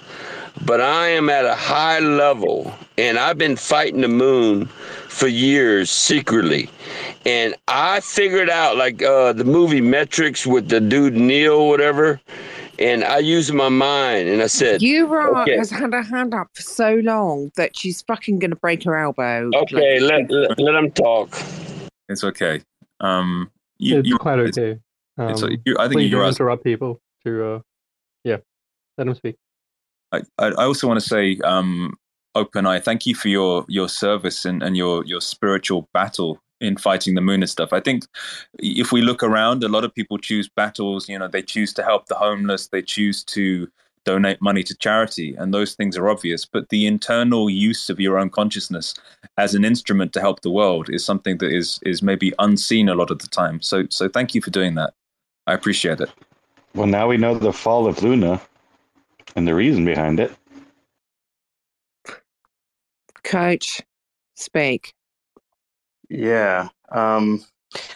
[0.66, 4.68] but i am at a high level and i've been fighting the moon
[5.18, 6.70] for years secretly
[7.28, 12.22] and I figured out like uh, the movie Matrix with the dude Neil, whatever.
[12.80, 15.58] And I used my mind, and I said, "You okay.
[15.58, 19.50] has had her hand up for so long that she's fucking gonna break her elbow."
[19.54, 21.36] Okay, like, let, let let them talk.
[22.08, 22.62] It's okay.
[23.00, 24.80] Um, you, it's you, quite okay.
[25.18, 27.60] Um, it's, you, I think you interrupt people to, uh,
[28.24, 28.38] yeah,
[28.98, 29.36] let them speak.
[30.12, 31.98] I, I also want to say, um,
[32.38, 32.80] open eye.
[32.80, 37.22] Thank you for your your service and, and your your spiritual battle in fighting the
[37.22, 37.72] moon and stuff.
[37.72, 38.06] I think
[38.58, 41.08] if we look around, a lot of people choose battles.
[41.08, 43.68] You know, they choose to help the homeless, they choose to
[44.06, 46.46] donate money to charity, and those things are obvious.
[46.46, 48.94] But the internal use of your own consciousness
[49.38, 52.96] as an instrument to help the world is something that is is maybe unseen a
[52.96, 53.62] lot of the time.
[53.62, 54.94] So, so thank you for doing that.
[55.46, 56.10] I appreciate it.
[56.74, 58.42] Well, now we know the fall of Luna
[59.36, 60.32] and the reason behind it.
[63.28, 63.82] Coach,
[64.36, 64.94] speak.
[66.10, 66.70] Yeah.
[66.90, 67.44] Um,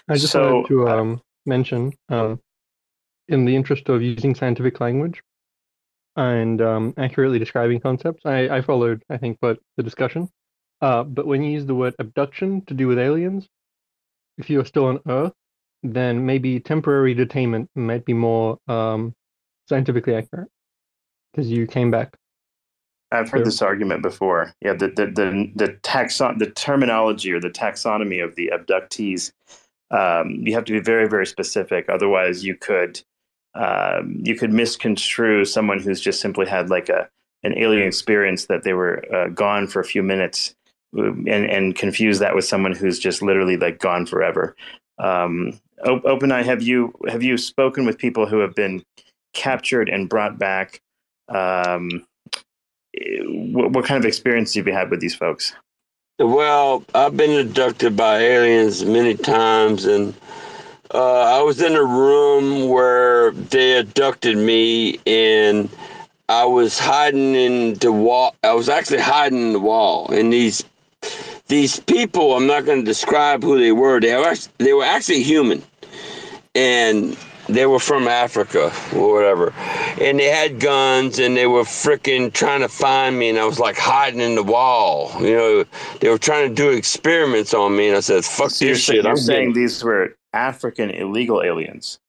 [0.09, 2.41] I just so, wanted to um, mention, um,
[3.29, 5.23] in the interest of using scientific language
[6.17, 10.27] and um, accurately describing concepts, I, I, followed, I think, what the discussion.
[10.81, 13.47] Uh, but when you use the word abduction to do with aliens,
[14.37, 15.33] if you're still on Earth,
[15.81, 19.13] then maybe temporary detainment might be more um,
[19.69, 20.49] scientifically accurate
[21.31, 22.17] because you came back.
[23.11, 24.53] I've heard this argument before.
[24.61, 29.31] Yeah, the the the, the taxon the terminology or the taxonomy of the abductees.
[29.91, 31.89] Um, you have to be very very specific.
[31.89, 33.01] Otherwise, you could
[33.53, 37.09] um, you could misconstrue someone who's just simply had like a
[37.43, 40.55] an alien experience that they were uh, gone for a few minutes,
[40.97, 44.55] um, and and confuse that with someone who's just literally like gone forever.
[44.99, 48.83] Um, Open Eye, have you have you spoken with people who have been
[49.33, 50.81] captured and brought back?
[51.27, 52.05] Um,
[52.95, 55.53] what, what kind of experience have you had with these folks?
[56.19, 60.13] Well, I've been abducted by aliens many times, and
[60.93, 65.69] uh, I was in a room where they abducted me, and
[66.29, 68.35] I was hiding in the wall.
[68.43, 70.63] I was actually hiding in the wall, and these
[71.47, 72.35] these people.
[72.35, 73.99] I'm not going to describe who they were.
[73.99, 75.63] They were they were actually human,
[76.53, 79.53] and they were from Africa or whatever.
[79.99, 83.29] And they had guns and they were freaking trying to find me.
[83.29, 85.11] And I was like hiding in the wall.
[85.19, 85.65] You know,
[85.99, 87.87] they were trying to do experiments on me.
[87.87, 89.05] And I said, fuck so this shit.
[89.05, 89.61] I'm saying getting...
[89.61, 91.99] these were African illegal aliens.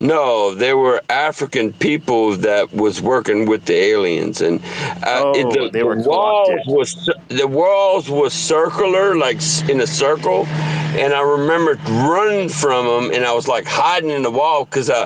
[0.00, 4.60] No, there were African people that was working with the aliens, and
[5.04, 9.36] uh, oh, it, the, they were the walls was the walls was circular, like
[9.68, 10.46] in a circle,
[10.96, 11.74] and I remember
[12.08, 15.02] running from them, and I was like hiding in the wall because I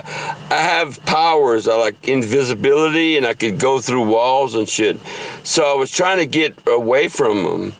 [0.50, 4.98] I have powers, I like invisibility, and I could go through walls and shit.
[5.42, 7.72] So I was trying to get away from them,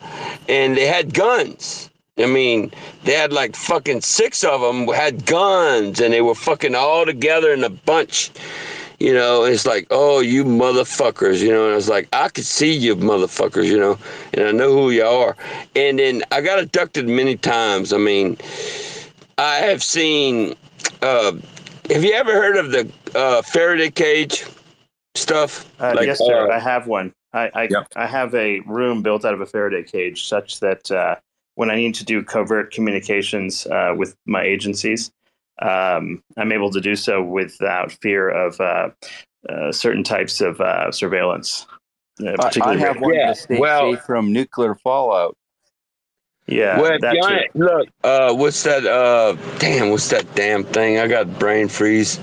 [0.47, 2.71] and they had guns I mean,
[3.03, 7.51] they had like fucking six of them had guns and they were fucking all together
[7.53, 8.31] in a bunch.
[8.99, 12.45] You know, it's like, oh, you motherfuckers, you know, and I was like, I could
[12.45, 13.97] see you motherfuckers, you know,
[14.33, 15.35] and I know who you are.
[15.75, 17.91] And then I got abducted many times.
[17.91, 18.37] I mean,
[19.37, 20.55] I have seen,
[21.01, 21.33] uh,
[21.89, 24.45] have you ever heard of the uh, Faraday cage
[25.15, 25.69] stuff?
[25.81, 26.49] Uh, like, yes, sir.
[26.49, 27.13] Uh, I have one.
[27.33, 27.87] I I, yep.
[27.97, 31.17] I, have a room built out of a Faraday cage such that uh,
[31.55, 35.11] when I need to do covert communications uh, with my agencies,
[35.61, 38.89] um, I'm able to do so without fear of uh,
[39.49, 41.65] uh, certain types of uh, surveillance.
[42.21, 45.35] Uh, I have one yeah, well, from nuclear fallout.
[46.47, 46.99] Yeah, well,
[47.55, 48.83] look, uh, what's that?
[49.59, 50.99] damn, what's that damn thing?
[50.99, 52.19] I got brain freeze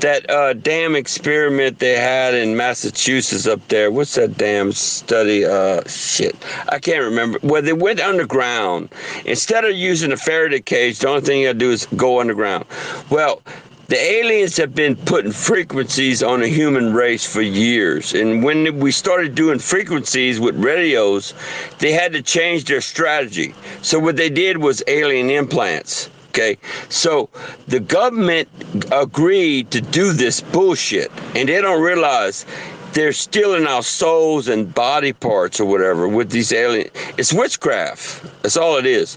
[0.00, 3.90] that uh, damn experiment they had in Massachusetts up there.
[3.90, 5.44] What's that damn study?
[5.44, 6.36] Uh, shit,
[6.68, 7.38] I can't remember.
[7.40, 8.90] Where they went underground
[9.24, 10.98] instead of using a Faraday cage.
[10.98, 12.64] The only thing you gotta do is go underground.
[13.10, 13.42] Well,
[13.88, 18.14] the aliens have been putting frequencies on the human race for years.
[18.14, 21.34] And when we started doing frequencies with radios,
[21.78, 23.54] they had to change their strategy.
[23.82, 26.08] So what they did was alien implants.
[26.34, 27.30] Okay, so
[27.68, 28.48] the government
[28.90, 32.44] agreed to do this bullshit, and they don't realize
[32.92, 36.90] they're stealing our souls and body parts or whatever with these aliens.
[37.18, 38.24] It's witchcraft.
[38.42, 39.16] That's all it is.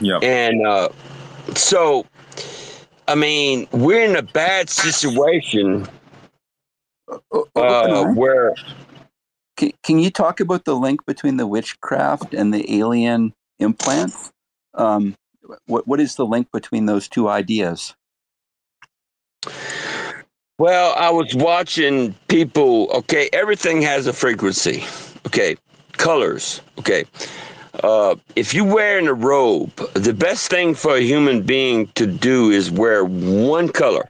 [0.00, 0.18] Yeah.
[0.18, 0.88] And uh,
[1.54, 2.04] so
[3.08, 5.86] I mean, we're in a bad situation
[7.54, 8.54] uh, where.
[9.56, 14.32] Can, can you talk about the link between the witchcraft and the alien implants?
[14.74, 15.14] Um,
[15.66, 17.94] what what is the link between those two ideas?
[20.58, 22.90] Well, I was watching people.
[22.90, 24.84] Okay, everything has a frequency.
[25.26, 25.56] Okay,
[25.92, 26.62] colors.
[26.78, 27.04] Okay,
[27.84, 32.50] uh, if you're wearing a robe, the best thing for a human being to do
[32.50, 34.08] is wear one color,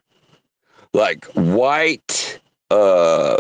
[0.92, 2.38] like white,
[2.70, 3.38] uh,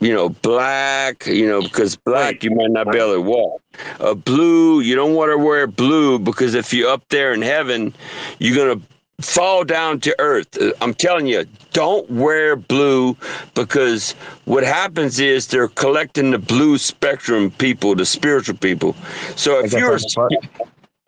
[0.00, 3.62] you know, black, you know, because black you might not be able to walk.
[4.00, 7.94] Uh, blue, you don't want to wear blue because if you're up there in heaven,
[8.38, 8.80] you're gonna
[9.20, 10.60] fall down to earth.
[10.60, 13.16] Uh, I'm telling you, don't wear blue
[13.54, 14.12] because
[14.44, 18.94] what happens is they're collecting the blue spectrum people, the spiritual people.
[19.36, 19.98] So if you're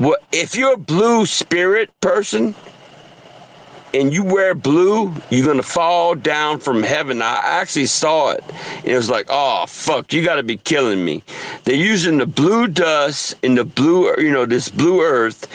[0.01, 2.55] well, if you're a blue spirit person,
[3.95, 7.23] and you wear blue, you're gonna fall down from heaven.
[7.23, 8.45] I actually saw it.
[8.79, 11.23] And it was like, oh fuck, you gotta be killing me.
[11.65, 15.47] They're using the blue dust in the blue, you know, this blue earth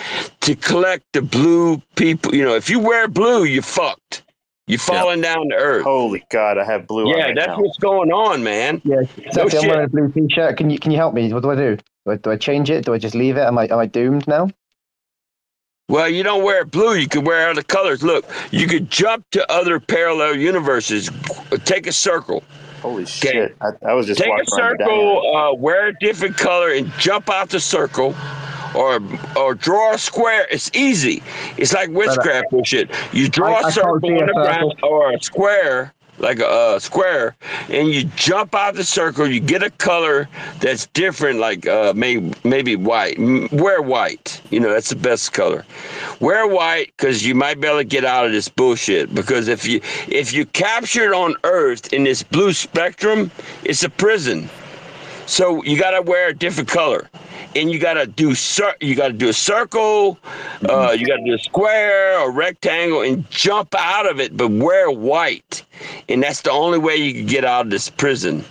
[0.42, 2.36] to collect the blue people.
[2.36, 4.24] You know, if you wear blue, you're fucked.
[4.68, 5.36] You're falling yeah.
[5.36, 5.84] down to earth.
[5.84, 7.08] Holy God, I have blue.
[7.08, 7.60] Yeah, right that's now.
[7.60, 8.82] what's going on, man.
[8.84, 9.60] Yeah, exactly.
[9.60, 10.58] No I'm wearing a blue t-shirt.
[10.58, 11.32] Can you can you help me?
[11.32, 11.78] What do I do?
[12.06, 12.86] Do I, do I change it?
[12.86, 13.42] Do I just leave it?
[13.42, 14.50] Am I am I doomed now?
[15.88, 16.96] Well, you don't wear blue.
[16.96, 18.02] You could wear other colors.
[18.02, 21.12] Look, you could jump to other parallel universes.
[21.64, 22.44] Take a circle.
[22.82, 23.12] Holy okay.
[23.32, 23.58] shit!
[23.62, 27.50] I, I, was just take a circle, uh, wear a different color, and jump out
[27.50, 28.16] the circle,
[28.76, 29.00] or
[29.36, 30.48] or draw a square.
[30.52, 31.24] It's easy.
[31.58, 32.90] It's like witchcraft bullshit.
[33.12, 37.36] You draw I, a circle on the ground or a square, like a, a, square,
[37.70, 39.28] and you jump out the circle.
[39.28, 40.28] You get a color
[40.60, 43.18] that's different, like uh, maybe maybe white.
[43.52, 44.42] Wear white.
[44.50, 45.66] You know that's the best color.
[46.20, 49.14] Wear white because you might be able to get out of this bullshit.
[49.14, 53.32] Because if you if you captured on Earth in this blue spectrum,
[53.64, 54.50] it's a prison.
[55.26, 57.10] So you got to wear a different color
[57.56, 60.20] and you gotta do cir- you gotta do a circle,
[60.70, 64.92] uh, you gotta do a square or rectangle, and jump out of it, but wear
[64.92, 65.64] white,
[66.10, 68.44] and that's the only way you can get out of this prison.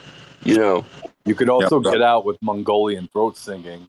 [0.45, 0.85] You know.
[1.27, 1.95] You could also yep.
[1.95, 3.89] get out with Mongolian throat singing.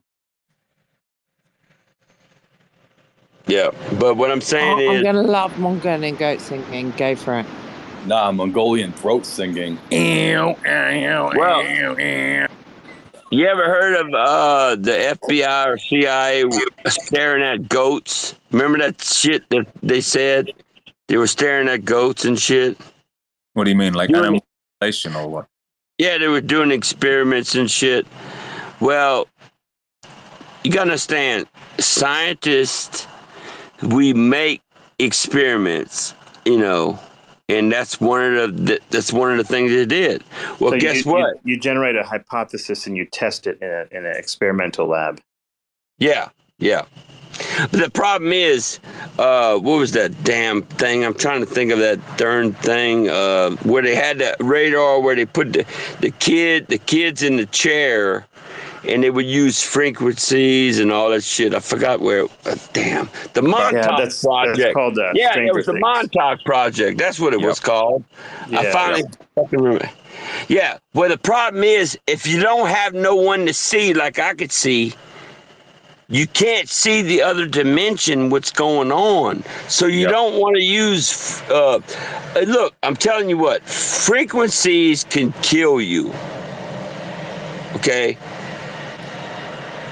[3.46, 6.92] Yeah, but what I'm saying oh, is, I'm gonna love Mongolian goat singing.
[6.96, 7.46] Go for it.
[8.06, 9.78] Nah, Mongolian throat singing.
[9.90, 10.56] Well,
[13.30, 16.44] you ever heard of uh, the FBI or CIA
[16.88, 18.34] staring at goats?
[18.52, 20.50] Remember that shit that they said
[21.08, 22.78] they were staring at goats and shit.
[23.54, 24.44] What do you mean, like animal
[24.82, 25.46] or what?
[25.98, 28.06] Yeah, they were doing experiments and shit.
[28.80, 29.28] Well,
[30.62, 31.46] you gotta understand,
[31.78, 33.06] scientists,
[33.82, 34.62] we make
[34.98, 36.98] experiments, you know,
[37.48, 40.24] and that's one of the that's one of the things they did.
[40.58, 41.34] Well, so guess you, what?
[41.44, 45.20] You, you, generate a hypothesis and you test it in, a, in an experimental lab.
[45.98, 46.84] Yeah, yeah.
[47.70, 48.80] But the problem is,
[49.18, 51.04] uh, what was that damn thing?
[51.04, 55.14] I'm trying to think of that darn thing uh, where they had that radar where
[55.14, 55.66] they put the,
[56.00, 58.26] the kid the kids in the chair
[58.88, 61.54] and they would use frequencies and all that shit.
[61.54, 62.24] I forgot where.
[62.44, 64.58] Uh, damn, the Montauk yeah, that's, Project.
[64.58, 66.98] That's called uh, yeah, it was the Montauk Project.
[66.98, 67.48] That's what it yep.
[67.48, 68.04] was called.
[68.48, 69.90] Yeah, I finally fucking remember.
[70.48, 74.34] Yeah, well, the problem is if you don't have no one to see, like I
[74.34, 74.94] could see,
[76.08, 79.42] you can't see the other dimension, what's going on.
[79.68, 80.10] So you yep.
[80.10, 81.40] don't want to use.
[81.42, 81.80] Uh,
[82.46, 86.12] look, I'm telling you what, frequencies can kill you.
[87.74, 88.16] Okay,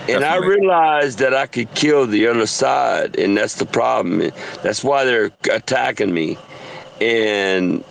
[0.09, 4.31] and I realized that I could kill the other side, and that's the problem.
[4.62, 6.38] That's why they're attacking me.
[7.01, 7.85] And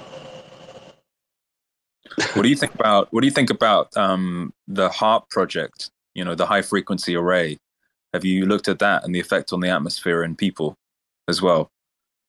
[2.34, 5.90] what do you think about what do you think about um, the HAARP project?
[6.16, 7.58] You know, the high frequency array.
[8.14, 10.76] Have you looked at that and the effect on the atmosphere and people
[11.28, 11.72] as well?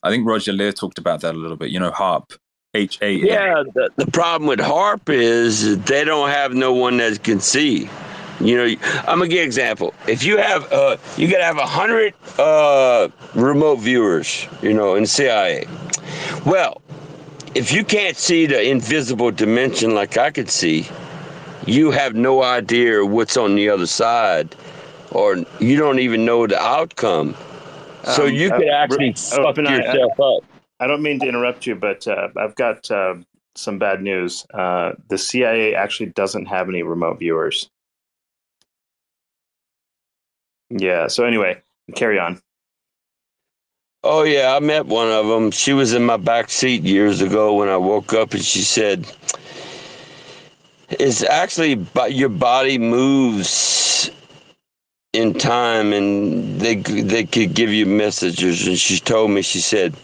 [0.02, 1.70] I think Roger Leir talked about that a little bit.
[1.70, 2.38] You know, HAARP,
[2.74, 3.12] H A.
[3.12, 7.88] Yeah, the, the problem with HAARP is they don't have no one that can see.
[8.40, 9.94] You know, I'm gonna give an example.
[10.08, 15.06] If you have, uh, you gotta have a hundred uh, remote viewers, you know, in
[15.06, 15.66] CIA.
[16.44, 16.82] Well,
[17.54, 20.86] if you can't see the invisible dimension like I could see,
[21.66, 24.54] you have no idea what's on the other side,
[25.12, 27.34] or you don't even know the outcome.
[28.04, 30.44] So um, you could uh, actually uh, fuck yourself I, up.
[30.80, 33.14] I don't mean to interrupt you, but uh, I've got uh,
[33.54, 34.44] some bad news.
[34.52, 37.70] Uh, the CIA actually doesn't have any remote viewers.
[40.76, 41.06] Yeah.
[41.06, 41.62] So anyway,
[41.94, 42.40] carry on.
[44.02, 45.50] Oh yeah, I met one of them.
[45.50, 49.06] She was in my back seat years ago when I woke up, and she said,
[50.90, 54.10] "It's actually, but your body moves
[55.14, 59.94] in time, and they they could give you messages." And she told me, she said,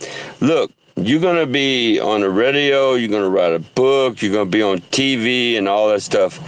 [0.40, 4.62] "Look, you're gonna be on the radio, you're gonna write a book, you're gonna be
[4.62, 6.38] on TV, and all that stuff."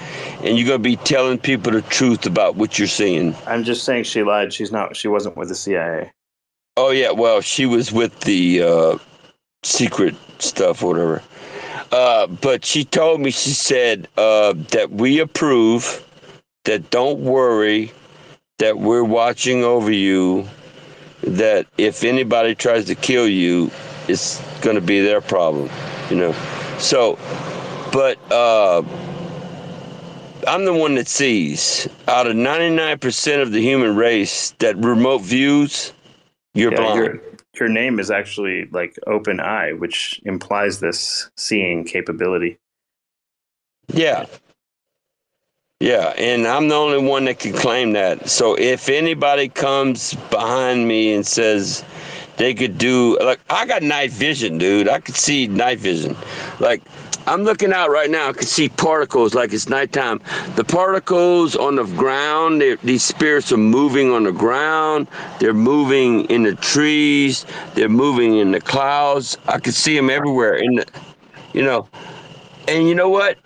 [0.43, 3.35] And you're gonna be telling people the truth about what you're seeing.
[3.47, 4.53] I'm just saying she lied.
[4.53, 4.97] She's not.
[4.97, 6.13] She wasn't with the CIA.
[6.77, 8.99] Oh yeah, well she was with the uh,
[9.63, 11.23] secret stuff, or whatever.
[11.93, 16.03] Uh, but she told me, she said uh, that we approve,
[16.65, 17.93] that don't worry,
[18.59, 20.49] that we're watching over you,
[21.21, 23.71] that if anybody tries to kill you,
[24.09, 25.69] it's going to be their problem,
[26.09, 26.33] you know.
[26.79, 27.19] So,
[27.93, 28.83] but uh,
[30.47, 35.93] I'm the one that sees out of 99% of the human race that remote views
[36.55, 36.97] you're Yeah, blind.
[36.99, 37.23] Your,
[37.61, 42.59] your name is actually like open eye, which implies this seeing capability.
[43.89, 44.27] Yeah.
[45.81, 48.29] Yeah, and I'm the only one that can claim that.
[48.29, 51.85] So if anybody comes behind me and says
[52.37, 54.89] they could do like I got night vision, dude.
[54.89, 56.17] I could see night vision.
[56.61, 56.83] Like
[57.27, 58.29] I'm looking out right now.
[58.31, 60.21] I can see particles like it's nighttime.
[60.57, 65.07] The particles on the ground, these spirits are moving on the ground.
[65.39, 67.47] They're moving in the trees.
[67.75, 69.39] They're moving in the clouds.
[69.47, 70.57] I can see them everywhere.
[70.57, 70.87] In the,
[71.53, 71.89] you know,
[72.67, 73.39] and you know what?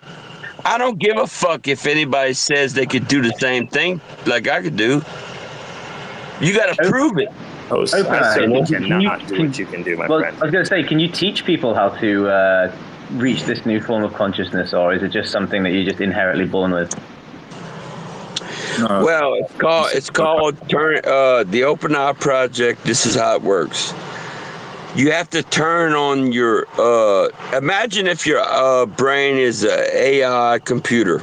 [0.65, 4.47] I don't give a fuck if anybody says they could do the same thing like
[4.47, 5.03] I could do.
[6.41, 7.29] You got to prove it.
[7.69, 8.33] Oh, Open I eye.
[8.33, 10.37] certainly Can you- cannot do what you can do, my well, friend.
[10.37, 12.71] I was going to say, can you teach people how to uh,
[13.11, 16.45] reach this new form of consciousness, or is it just something that you're just inherently
[16.45, 16.93] born with?
[18.79, 22.83] Well, it's called it's called turn uh, the Open Eye Project.
[22.83, 23.93] This is how it works.
[24.95, 26.67] You have to turn on your.
[26.77, 31.21] Uh, imagine if your uh, brain is a AI computer,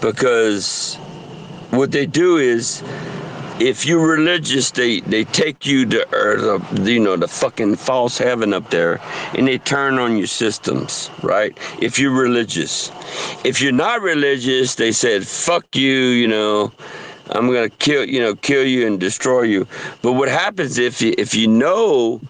[0.00, 0.96] because
[1.70, 2.82] what they do is,
[3.60, 6.06] if you're religious, they they take you to
[6.72, 9.00] the you know the fucking false heaven up there,
[9.34, 11.56] and they turn on your systems, right?
[11.80, 12.90] If you're religious,
[13.44, 16.72] if you're not religious, they said fuck you, you know.
[17.30, 19.66] I'm gonna kill you know kill you and destroy you.
[20.00, 22.22] But what happens if you if you know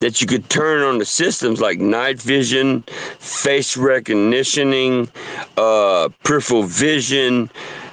[0.00, 2.82] that you could turn on the systems like night vision,
[3.18, 5.08] face recognitioning,
[5.56, 7.50] uh, peripheral vision,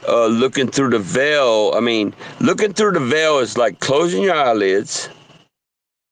[0.08, 1.74] uh, looking through the veil.
[1.76, 5.10] I mean, looking through the veil is like closing your eyelids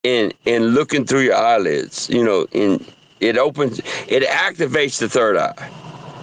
[0.04, 2.10] and and looking through your eyelids.
[2.10, 2.86] You know, and
[3.20, 5.70] it opens, it activates the third eye.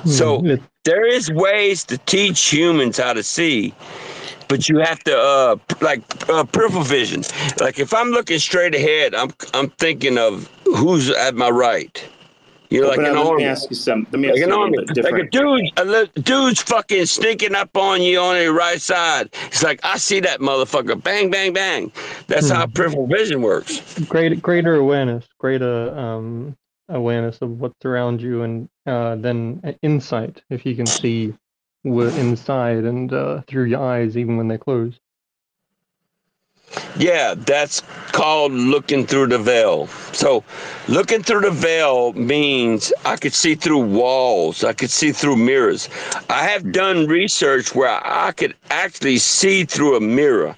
[0.05, 0.47] So
[0.85, 3.75] there is ways to teach humans how to see,
[4.49, 7.23] but you have to uh like uh, peripheral vision.
[7.61, 12.07] Like if I'm looking straight ahead, I'm I'm thinking of who's at my right.
[12.71, 13.43] You know, Well, like but an now let army.
[13.45, 14.07] me ask you some.
[14.11, 14.79] Let Like ask an you a army.
[14.79, 19.29] Like a dude, a li- dude's fucking sneaking up on you on your right side.
[19.47, 21.03] It's like I see that motherfucker.
[21.03, 21.93] Bang, bang, bang.
[22.27, 23.81] That's how peripheral vision works.
[24.09, 26.57] great greater awareness greater um
[26.89, 31.35] awareness of what's around you and uh then insight if you can see
[31.83, 35.01] what inside and uh through your eyes even when they're closed
[36.99, 39.87] Yeah, that's called looking through the veil.
[40.13, 40.45] So,
[40.89, 45.89] looking through the veil means I could see through walls, I could see through mirrors.
[46.31, 50.57] I have done research where I could actually see through a mirror.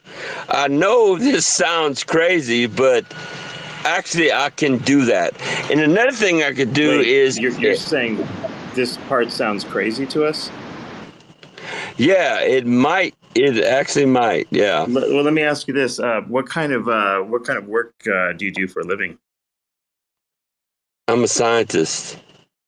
[0.48, 3.04] I know this sounds crazy, but
[3.84, 5.40] actually, I can do that.
[5.70, 8.26] And another thing I could do Wait, is you're, you're saying
[8.74, 10.50] this part sounds crazy to us.
[11.96, 13.14] yeah, it might.
[13.38, 14.48] It actually might.
[14.50, 14.84] Yeah.
[14.86, 17.94] Well, let me ask you this: uh, What kind of uh, what kind of work
[18.06, 19.18] uh, do you do for a living?
[21.08, 22.18] I'm a scientist.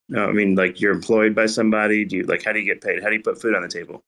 [0.09, 2.05] No, I mean like you're employed by somebody.
[2.05, 3.03] Do you like how do you get paid?
[3.03, 4.03] How do you put food on the table?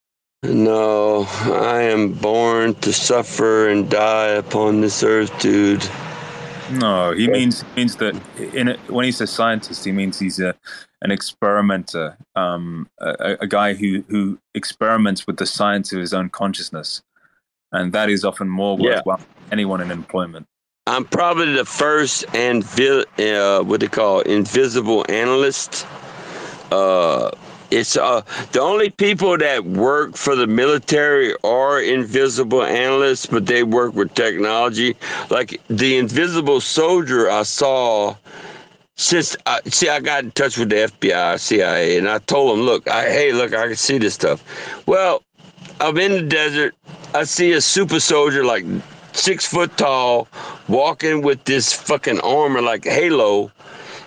[0.44, 5.88] No, I am born to suffer and die upon this earth, dude.
[6.70, 8.14] No, he means means that
[8.54, 10.54] in a, when he says scientist, he means he's a
[11.02, 16.30] an experimenter, um, a, a guy who who experiments with the science of his own
[16.30, 17.02] consciousness,
[17.72, 18.96] and that is often more Yeah.
[18.96, 20.46] worthwhile than anyone in employment.
[20.86, 22.64] I'm probably the first and
[23.18, 25.86] uh, what they call invisible analyst.
[26.70, 27.30] Uh,
[27.72, 33.62] it's uh, the only people that work for the military are invisible analysts, but they
[33.62, 34.94] work with technology.
[35.30, 38.16] Like the invisible soldier I saw
[38.96, 42.64] since I see I got in touch with the FBI, CIA, and I told them,
[42.64, 44.44] look, I, hey, look, I can see this stuff.
[44.86, 45.22] Well,
[45.80, 46.74] I'm in the desert.
[47.14, 48.64] I see a super soldier like
[49.12, 50.28] six foot tall,
[50.68, 53.50] walking with this fucking armor like Halo,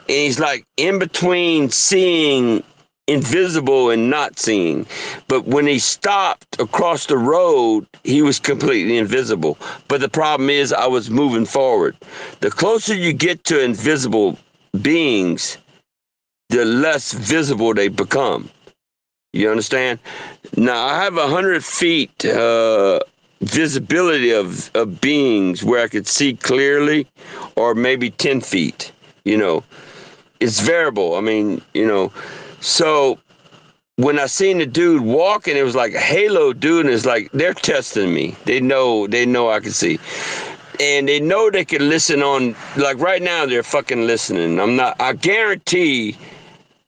[0.08, 2.64] and he's like in between seeing
[3.08, 4.86] invisible and not seeing.
[5.28, 9.58] But when he stopped across the road, he was completely invisible.
[9.88, 11.96] But the problem is, I was moving forward.
[12.40, 14.38] The closer you get to invisible
[14.82, 15.58] beings,
[16.50, 18.50] the less visible they become.
[19.34, 20.00] You understand?
[20.56, 23.02] Now I have a hundred feet uh,
[23.42, 27.08] visibility of, of beings where I could see clearly,
[27.56, 28.94] or maybe ten feet.
[29.26, 29.64] You know,
[30.40, 31.16] it's variable.
[31.16, 32.14] I mean, you know,
[32.66, 33.20] so
[33.98, 37.32] when I seen the dude walking, it was like a halo dude, and it's like
[37.32, 38.36] they're testing me.
[38.46, 40.00] They know they know I can see.
[40.80, 44.60] And they know they can listen on like right now they're fucking listening.
[44.60, 46.18] I'm not I guarantee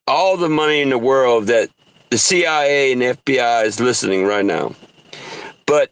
[0.07, 1.69] all the money in the world that
[2.09, 4.73] the CIA and FBI is listening right now.
[5.67, 5.91] But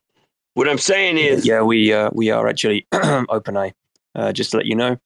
[0.56, 3.74] what I'm saying is Yeah, we uh, we are actually OpenAI.
[4.16, 4.98] Uh, just to let you know.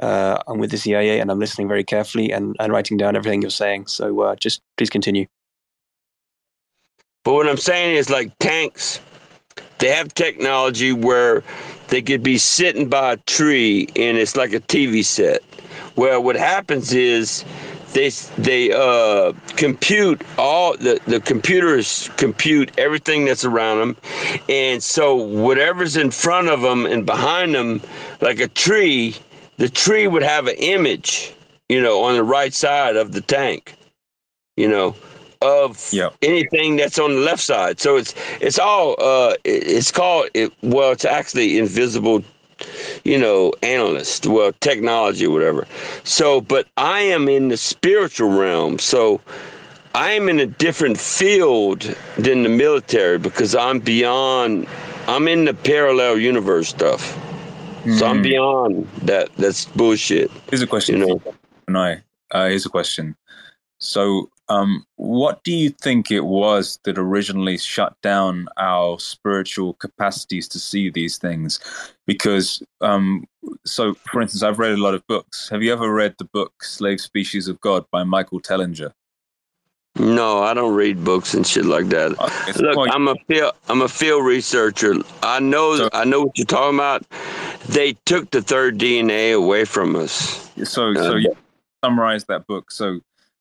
[0.00, 3.42] Uh, I'm with the CIA and I'm listening very carefully and, and writing down everything
[3.42, 3.86] you're saying.
[3.86, 5.26] So uh, just please continue.
[7.24, 9.00] But what I'm saying is like tanks,
[9.78, 11.44] they have technology where
[11.88, 15.42] they could be sitting by a tree and it's like a TV set.
[15.96, 17.44] Well, what happens is
[17.92, 23.96] they they uh, compute all the the computers compute everything that's around them,
[24.48, 27.82] and so whatever's in front of them and behind them,
[28.20, 29.16] like a tree,
[29.60, 31.34] the tree would have an image,
[31.68, 33.74] you know, on the right side of the tank,
[34.56, 34.96] you know,
[35.42, 35.92] of
[36.22, 37.78] anything that's on the left side.
[37.78, 40.50] So it's it's all uh, it's called it.
[40.62, 42.24] Well, it's actually invisible,
[43.04, 44.26] you know, analyst.
[44.26, 45.66] Well, technology, or whatever.
[46.04, 48.78] So, but I am in the spiritual realm.
[48.80, 49.20] So.
[49.92, 51.80] I am in a different field
[52.16, 54.68] than the military because I'm beyond.
[55.08, 57.02] I'm in the parallel universe stuff.
[57.86, 58.22] So I'm Mm.
[58.22, 59.30] beyond that.
[59.36, 60.30] That's bullshit.
[60.50, 60.98] Here's a question.
[60.98, 61.34] You know,
[61.68, 61.96] No,
[62.32, 63.16] uh, here's a question.
[63.78, 70.48] So, um, what do you think it was that originally shut down our spiritual capacities
[70.48, 71.60] to see these things?
[72.06, 73.26] Because, um,
[73.64, 75.48] so for instance, I've read a lot of books.
[75.48, 78.92] Have you ever read the book Slave Species of God by Michael Tellinger?
[79.98, 82.10] no, I don't read books and shit like that.
[82.58, 83.52] Look, I'm a field.
[83.68, 84.94] I'm a field researcher.
[85.22, 85.88] I know.
[85.92, 87.04] I know what you're talking about.
[87.68, 90.50] They took the third DNA away from us.
[90.64, 91.36] So, so you
[91.84, 92.70] summarize that book.
[92.70, 93.00] So,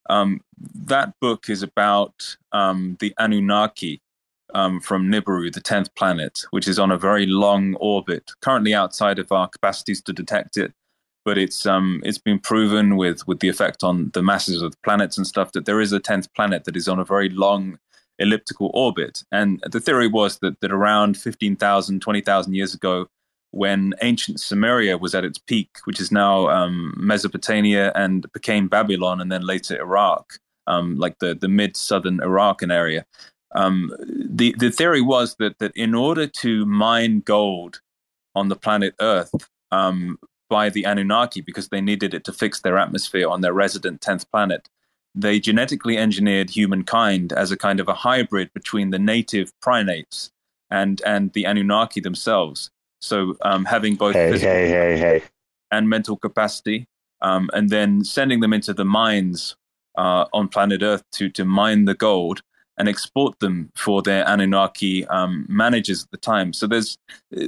[0.10, 0.42] um,
[0.74, 4.02] that book is about um, the Anunnaki
[4.54, 9.20] um, from Nibiru, the tenth planet, which is on a very long orbit, currently outside
[9.20, 10.74] of our capacities to detect it.
[11.26, 14.78] But it's um, it's been proven with with the effect on the masses of the
[14.84, 17.78] planets and stuff that there is a tenth planet that is on a very long
[18.18, 19.24] elliptical orbit.
[19.32, 23.08] And the theory was that that around 15,000, 20,000 years ago,
[23.52, 29.22] when ancient Sumeria was at its peak, which is now um, Mesopotamia and became Babylon
[29.22, 30.34] and then later Iraq,
[30.68, 33.06] um, like the, the mid southern Iraqan area.
[33.56, 37.82] Um, the, the theory was that, that in order to mine gold
[38.36, 39.34] on the planet Earth
[39.72, 40.20] um,
[40.50, 44.30] by the Anunnaki, because they needed it to fix their atmosphere on their resident 10th
[44.30, 44.70] planet,
[45.16, 50.30] they genetically engineered humankind as a kind of a hybrid between the native primates
[50.70, 52.70] and, and the Anunnaki themselves.
[53.00, 55.24] So um, having both Hey, physical hey, hey, hey.
[55.72, 56.88] and mental capacity,
[57.22, 59.56] um, and then sending them into the mines
[59.98, 62.42] uh, on planet Earth to to mine the gold
[62.78, 66.54] and export them for their Anunnaki um, managers at the time.
[66.54, 66.98] So there's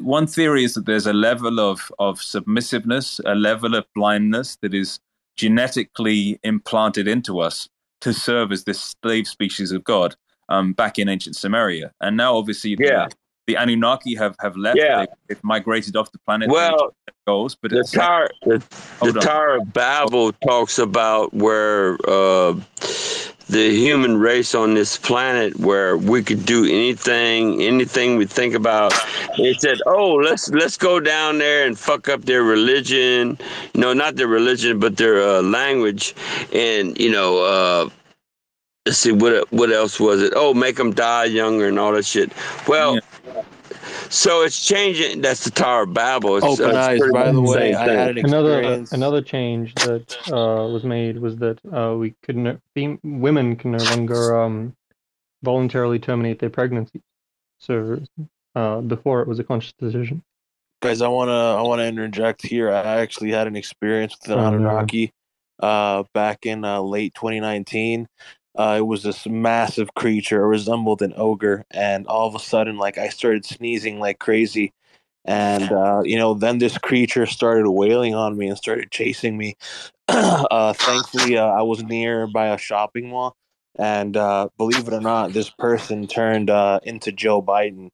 [0.01, 4.73] one theory is that there's a level of of submissiveness, a level of blindness that
[4.73, 4.99] is
[5.37, 7.69] genetically implanted into us
[8.01, 10.15] to serve as this slave species of God
[10.49, 13.07] um, back in ancient Sumeria, and now obviously Yeah.
[13.47, 14.77] The Anunnaki have have left.
[14.77, 14.99] Yeah.
[14.99, 16.49] They've, they've migrated off the planet.
[16.49, 16.93] Well,
[17.27, 18.63] goals, but the Tower, the,
[19.01, 22.53] the Tower of Babel talks about where uh,
[23.49, 28.93] the human race on this planet, where we could do anything, anything we think about.
[29.37, 33.37] They said, "Oh, let's let's go down there and fuck up their religion.
[33.75, 36.15] No, not their religion, but their uh, language,
[36.53, 37.89] and you know." Uh,
[38.87, 40.33] Let's see what what else was it?
[40.35, 42.31] Oh, make them die younger and all that shit.
[42.67, 42.97] Well,
[44.09, 45.21] so it's changing.
[45.21, 46.37] That's the Tower of Babel.
[46.37, 48.91] It's, Open it's eyes, by the way, I had an Another experience.
[48.91, 53.71] another change that uh, was made was that uh, we could no, fem- women can
[53.71, 54.75] no longer um,
[55.43, 57.01] voluntarily terminate their pregnancies.
[57.59, 58.01] So
[58.55, 60.23] uh, before it was a conscious decision.
[60.81, 62.71] Guys, I wanna I wanna interject here.
[62.71, 64.57] I actually had an experience with an Oh, no.
[64.69, 65.13] Anunnaki
[65.61, 68.07] uh, back in uh, late 2019.
[68.55, 72.77] Uh, it was this massive creature, it resembled an ogre, and all of a sudden,
[72.77, 74.73] like I started sneezing like crazy,
[75.25, 79.55] and uh, you know then this creature started wailing on me and started chasing me.
[80.11, 83.33] Uh, thankfully uh, i was near by a shopping mall
[83.79, 87.89] and uh, believe it or not this person turned uh, into joe biden.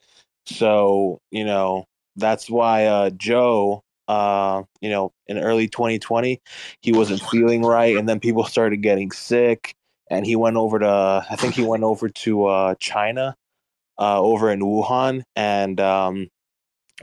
[0.45, 1.85] So you know
[2.15, 6.41] that's why uh, joe uh, you know in early 2020
[6.81, 9.75] he wasn't feeling right and then people started getting sick
[10.09, 13.35] and he went over to i think he went over to uh, china
[13.99, 16.27] uh, over in wuhan and um,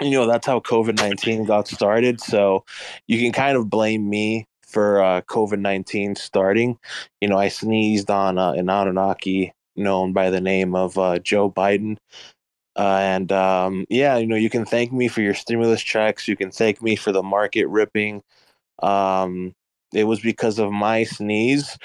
[0.00, 2.20] you know that's how COVID nineteen got started.
[2.20, 2.64] So
[3.07, 6.78] you can kind of blame me for uh, COVID nineteen starting.
[7.20, 11.50] You know, I sneezed on uh, an Anunnaki known by the name of uh, Joe
[11.50, 11.96] Biden.
[12.76, 16.26] Uh, and um, yeah, you know, you can thank me for your stimulus checks.
[16.26, 18.22] You can thank me for the market ripping.
[18.82, 19.52] Um,
[19.92, 21.78] it was because of my sneeze.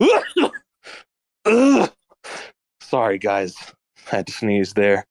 [2.82, 3.54] Sorry, guys,
[4.10, 5.06] I had to sneeze there.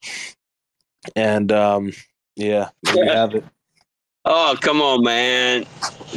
[1.16, 1.92] And um,
[2.36, 3.44] yeah, there you have it.
[4.26, 5.66] Oh, come on, man.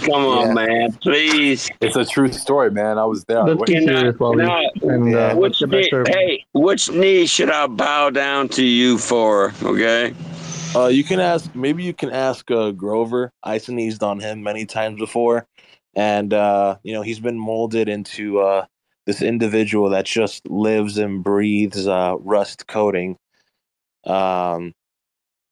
[0.01, 0.55] Come on, Yeah.
[0.55, 0.93] man.
[0.95, 1.71] Please.
[1.81, 2.99] It's a true story, man.
[2.99, 3.43] I was there.
[3.45, 3.97] Let's witnessed keep it.
[3.97, 8.49] serious while we Now, and uh, which knee, hey, which knee should I bow down
[8.51, 9.55] to you for?
[9.63, 10.13] Okay.
[10.75, 11.55] Uh, you can ask.
[11.55, 13.33] Maybe you can ask uh, Grover.
[13.45, 15.47] I sneezed on him many times before,
[15.95, 18.67] and uh, you know he's been molded into uh,
[19.07, 23.17] this individual that just lives and breathes uh, rust coating.
[24.05, 24.75] Um,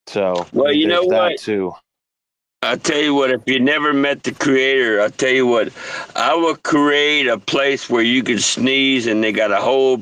[0.07, 1.39] so Well, you know that what?
[1.39, 1.73] too.
[2.63, 5.73] I tell you what, if you never met the creator, I tell you what,
[6.15, 9.99] I will create a place where you can sneeze and they got a whole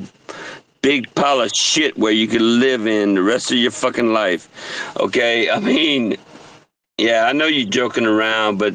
[0.82, 4.48] big pile of shit where you can live in the rest of your fucking life.
[4.98, 5.48] Okay?
[5.48, 6.16] I mean,
[6.98, 8.74] yeah, I know you're joking around, but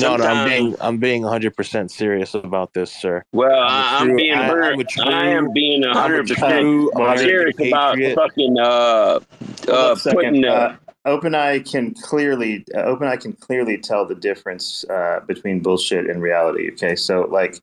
[0.00, 3.24] No, no, I'm being I'm being 100 percent serious about this, sir.
[3.32, 4.72] Well, I'm a I, I'm being I- hundred.
[4.72, 9.20] I'm true- I am being hundred percent serious about fucking uh,
[9.68, 10.16] uh second.
[10.16, 15.60] putting uh, Uh, OpenEye can clearly uh, OpenEye can clearly tell the difference uh, between
[15.60, 16.70] bullshit and reality.
[16.72, 17.60] Okay, so like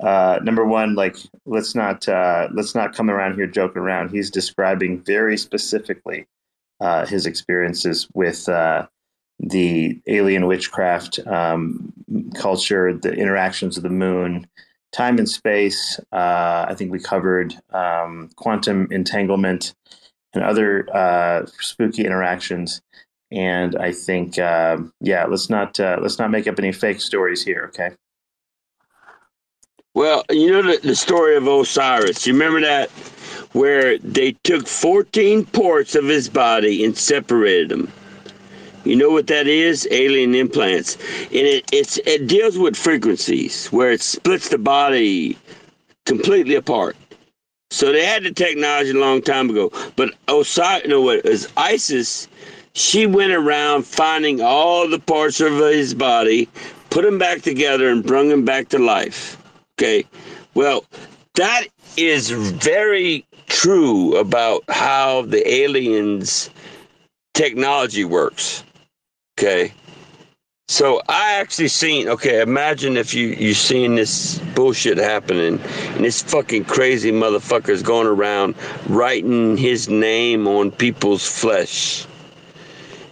[0.00, 1.16] uh, number one, like
[1.46, 4.10] let's not uh, let's not come around here joking around.
[4.10, 6.26] He's describing very specifically
[6.80, 8.86] uh, his experiences with uh,
[9.40, 11.92] the alien witchcraft um,
[12.34, 14.46] culture, the interactions of the moon,
[14.92, 16.00] time and space.
[16.12, 19.74] Uh, I think we covered um, quantum entanglement
[20.34, 22.80] and other uh, spooky interactions.
[23.32, 27.42] And I think, um yeah, let's not uh, let's not make up any fake stories
[27.42, 27.64] here.
[27.70, 27.90] Okay.
[29.94, 32.26] Well, you know the, the story of Osiris.
[32.26, 32.90] You remember that,
[33.52, 37.90] where they took fourteen parts of his body and separated them.
[38.84, 39.88] You know what that is?
[39.90, 45.38] Alien implants, and it it deals with frequencies where it splits the body
[46.04, 46.96] completely apart.
[47.70, 49.72] So they had the technology a long time ago.
[49.96, 51.24] But Osiris, you know what?
[51.24, 52.28] Is ISIS?
[52.74, 56.48] She went around finding all the parts of his body,
[56.90, 59.38] put them back together, and brought him back to life.
[59.78, 60.04] Okay.
[60.54, 60.84] Well,
[61.34, 61.64] that
[61.96, 66.50] is very true about how the aliens'
[67.32, 68.62] technology works.
[69.38, 69.72] Okay.
[70.68, 72.08] So I actually seen.
[72.08, 78.06] Okay, imagine if you you seen this bullshit happening, and this fucking crazy motherfucker's going
[78.06, 78.54] around
[78.88, 82.06] writing his name on people's flesh,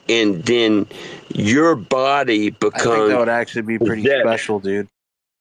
[0.09, 0.87] and then
[1.35, 2.85] your body I becomes.
[2.85, 4.89] think that would actually be pretty special, dude.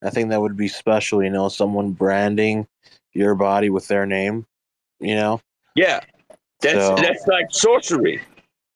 [0.03, 1.23] I think that would be special.
[1.23, 2.67] You know, someone branding
[3.13, 4.45] your body with their name.
[4.99, 5.41] You know.
[5.75, 6.01] Yeah,
[6.59, 8.21] that's So- that's like sorcery.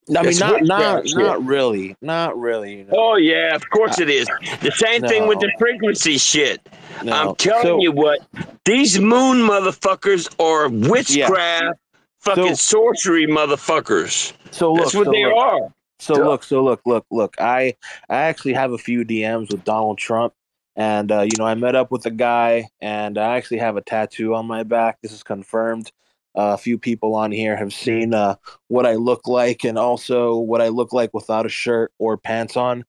[0.08, 1.18] I mean, That's not not shit.
[1.18, 2.78] not really, not really.
[2.80, 2.94] You know?
[2.96, 4.28] Oh yeah, of course it is.
[4.62, 6.62] The same thing with the frequency shit.
[7.04, 7.12] No.
[7.30, 8.20] I'm telling So- you what,
[8.66, 11.80] these moon motherfuckers are witchcraft,
[12.20, 14.34] fucking sorcery motherfuckers.
[14.52, 15.36] So look, That's what so they look.
[15.38, 15.60] are.
[15.98, 17.36] So look, so look, look, look.
[17.40, 17.76] I
[18.08, 20.34] I actually have a few DMs with Donald Trump,
[20.76, 23.82] and uh, you know I met up with a guy, and I actually have a
[23.82, 25.00] tattoo on my back.
[25.02, 25.92] This is confirmed.
[26.36, 28.36] A few people on here have seen uh,
[28.68, 32.58] what I look like, and also what I look like without a shirt or pants
[32.58, 32.84] on.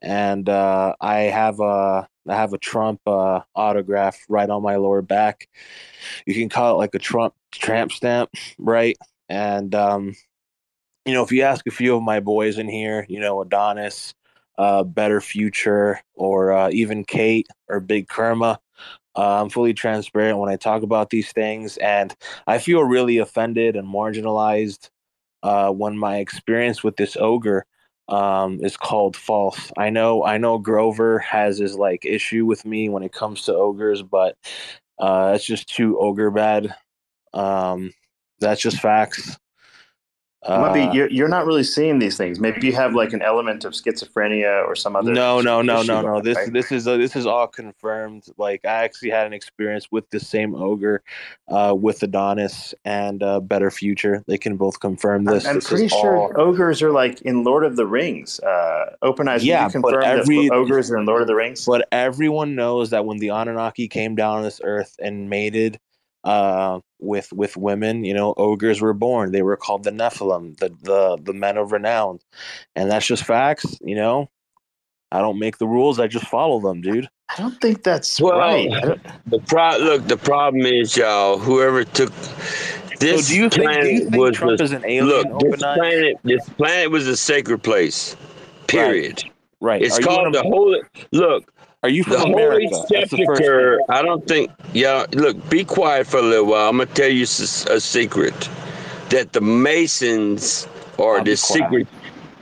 [0.00, 5.02] And uh, I have a I have a Trump uh, autograph right on my lower
[5.02, 5.48] back.
[6.26, 8.96] You can call it like a Trump tramp stamp, right?
[9.28, 10.14] And um,
[11.04, 14.14] you know, if you ask a few of my boys in here, you know, Adonis,
[14.58, 18.60] uh, Better Future, or uh, even Kate or Big Kerma,
[19.16, 22.14] uh, I'm fully transparent when I talk about these things, and
[22.46, 24.90] I feel really offended and marginalized
[25.42, 27.66] uh, when my experience with this ogre
[28.08, 29.70] um, is called false.
[29.76, 33.54] I know, I know, Grover has his like issue with me when it comes to
[33.54, 34.36] ogres, but
[34.98, 36.74] uh, it's just too ogre bad.
[37.34, 37.92] Um,
[38.40, 39.38] that's just facts.
[40.48, 42.40] Maybe Uh, you're, you're not really seeing these things.
[42.40, 45.12] Maybe you have like an element of schizophrenia or some other.
[45.12, 46.20] no, no, no, no, no.
[46.20, 46.52] This right?
[46.52, 48.24] this is uh, this is all confirmed.
[48.38, 51.04] Like I actually had an experience with the same ogre,
[51.48, 54.24] uh, with Adonis and uh, Better Future.
[54.26, 55.46] They can both confirm this.
[55.46, 58.40] I'm This pretty sure all- ogres are like in Lord of the Rings.
[58.40, 61.28] Uh, Open Eyes, Yeah, can you but confirm every- that ogres are in Lord of
[61.28, 61.64] the Rings?
[61.64, 65.78] But everyone knows that when the Anunnaki came down on this earth and mated
[66.24, 69.32] uh, with with women, you know, ogres were born.
[69.32, 72.18] They were called the Nephilim, the the the men of renown,
[72.76, 73.78] and that's just facts.
[73.82, 74.30] You know,
[75.10, 77.08] I don't make the rules; I just follow them, dude.
[77.30, 78.68] I don't think that's Well, right.
[79.26, 81.38] The pro- look, the problem is, y'all.
[81.38, 82.12] Whoever took
[83.00, 85.24] this do you think- do you planet think was Trump a- is an alien, Look,
[85.26, 85.78] this Open Eyes?
[85.78, 88.16] planet, this planet was a sacred place.
[88.68, 89.24] Period.
[89.60, 89.82] Right.
[89.82, 90.80] It's Are called the holy.
[91.12, 91.51] Look.
[91.84, 92.84] Are you the from holy America?
[92.88, 93.80] The sepulcher?
[93.88, 94.52] I don't think.
[94.72, 95.06] Yeah.
[95.12, 96.68] Look, be quiet for a little while.
[96.68, 98.48] I'm gonna tell you a secret.
[99.10, 100.68] That the Masons
[100.98, 101.88] are I'll the secret.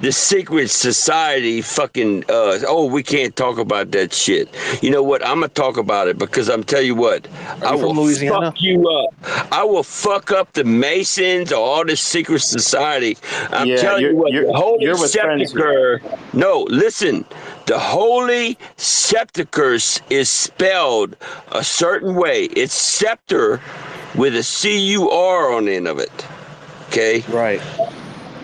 [0.01, 4.49] The secret society fucking uh oh we can't talk about that shit.
[4.83, 5.23] You know what?
[5.23, 7.29] I'm gonna talk about it because I'm tell you what,
[7.63, 9.53] I you will fuck you up.
[9.53, 13.19] I will fuck up the Masons or all this secret society.
[13.51, 16.01] I'm Yeah, telling you what, you're- the holy sepulcher.
[16.33, 17.27] No, listen.
[17.67, 21.15] The holy sepulcher is spelled
[21.53, 22.45] a certain way.
[22.45, 23.61] It's scepter
[24.15, 26.27] with a C U R on the end of it.
[26.89, 27.23] Okay.
[27.29, 27.61] Right.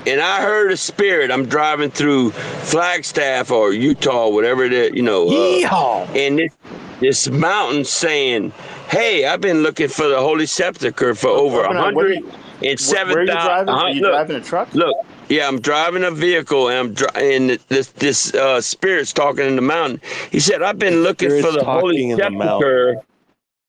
[0.07, 1.31] And I heard a spirit.
[1.33, 5.27] I'm driving through Flagstaff or Utah, whatever it is, you know.
[5.29, 6.09] uh, Yeehaw!
[6.17, 6.53] and this
[7.01, 8.53] this mountain saying,
[8.89, 12.09] "Hey, I've been looking for the Holy Sepulcher for over a Open Eye, what are
[12.15, 12.25] hundred
[12.63, 13.67] you- and seven where are you thousand.
[13.67, 13.75] driving?
[13.75, 14.75] Are you look, driving a truck?
[14.75, 14.97] Look,
[15.29, 19.57] yeah, I'm driving a vehicle, and I'm dri- and this this uh, spirit's talking in
[19.57, 20.01] the mountain.
[20.31, 22.61] He said, "I've been looking for the Holy talking in the mountain.
[22.61, 22.95] Sepulcher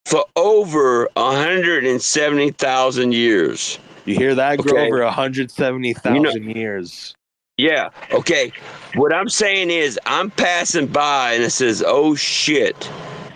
[0.06, 4.60] for over a hundred and seventy thousand years." You hear that?
[4.60, 4.88] Grow Okay.
[4.88, 7.14] over 170,000 You know- years.
[7.58, 7.90] Yeah.
[8.14, 8.52] Okay.
[8.96, 12.90] What I'm saying is, I'm passing by and it says, "Oh shit,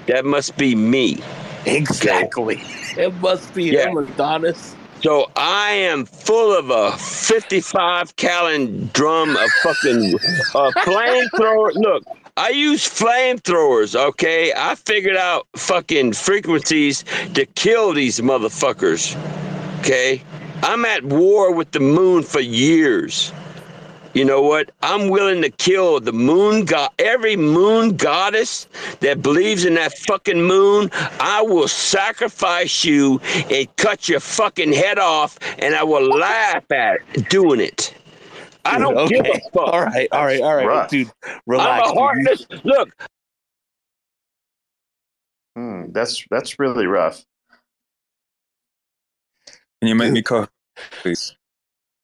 [0.08, 1.18] that must be me."
[1.66, 2.62] Exactly.
[2.98, 3.90] It must be Yeah.
[3.90, 4.76] him, Adonis.
[5.04, 10.14] So I am full of a 55 gallon drum of fucking
[10.54, 11.72] uh, flamethrower.
[11.74, 12.04] Look,
[12.38, 13.96] I use flamethrowers.
[13.96, 17.04] Okay, I figured out fucking frequencies
[17.34, 19.16] to kill these motherfuckers.
[19.80, 20.22] Okay,
[20.64, 23.32] I'm at war with the moon for years.
[24.14, 24.72] You know what?
[24.82, 28.68] I'm willing to kill the moon god, every moon goddess
[29.00, 30.90] that believes in that fucking moon.
[31.20, 37.00] I will sacrifice you and cut your fucking head off, and I will laugh at
[37.14, 37.94] it doing it.
[38.66, 39.16] I don't okay.
[39.22, 39.74] give a fuck.
[39.74, 40.90] All right, all right, all right, rough.
[40.90, 41.10] dude.
[41.48, 41.90] Relax.
[41.90, 42.46] I'm a heartless.
[42.64, 42.90] Look,
[45.56, 47.26] Hmm, that's that's really rough.
[49.82, 50.48] Can you make me co
[51.02, 51.36] please?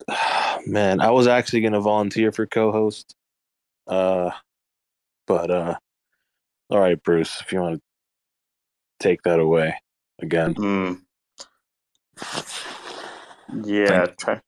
[0.66, 3.16] Man, I was actually gonna volunteer for co-host.
[3.86, 4.32] Uh,
[5.28, 5.76] but uh,
[6.72, 7.82] all right, Bruce, if you want to
[9.00, 9.76] take that away
[10.20, 10.56] again.
[10.56, 10.94] Hmm.
[13.64, 14.42] Yeah, try.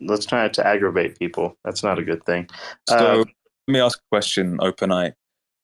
[0.00, 1.56] Let's try not to aggravate people.
[1.64, 2.48] That's not a good thing.
[2.88, 3.28] So Uh, let
[3.66, 5.14] me ask a question, open eye.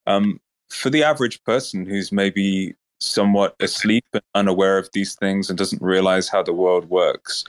[0.07, 0.41] Um,
[0.71, 2.75] for the average person who's maybe
[3.05, 7.45] somewhat asleep and unaware of these things and doesn't realize how the world works,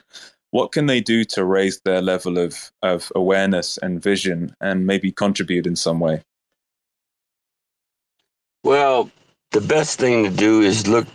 [0.51, 5.12] what can they do to raise their level of, of awareness and vision and maybe
[5.12, 6.24] contribute in some way?
[8.64, 9.12] Well,
[9.51, 11.08] the best thing to do is look,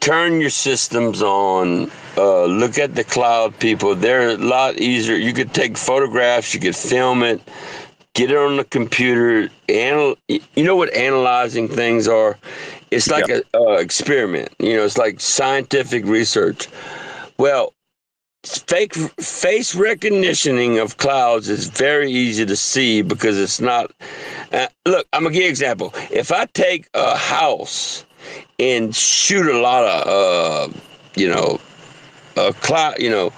[0.00, 1.90] turn your systems on.
[2.16, 3.94] Uh, look at the cloud people.
[3.94, 5.16] They're a lot easier.
[5.16, 6.54] You could take photographs.
[6.54, 7.40] You could film it.
[8.14, 9.50] Get it on the computer.
[9.68, 12.38] Anal- you know what analyzing things are?
[12.90, 14.50] It's like a uh, experiment.
[14.58, 16.68] You know, it's like scientific research.
[17.38, 17.74] Well,
[18.44, 23.92] fake face recognitioning of clouds is very easy to see because it's not
[24.52, 28.06] uh, look i'm gonna give you an example if i take a house
[28.58, 30.78] and shoot a lot of uh
[31.16, 31.60] you know
[32.36, 33.30] a cloud you know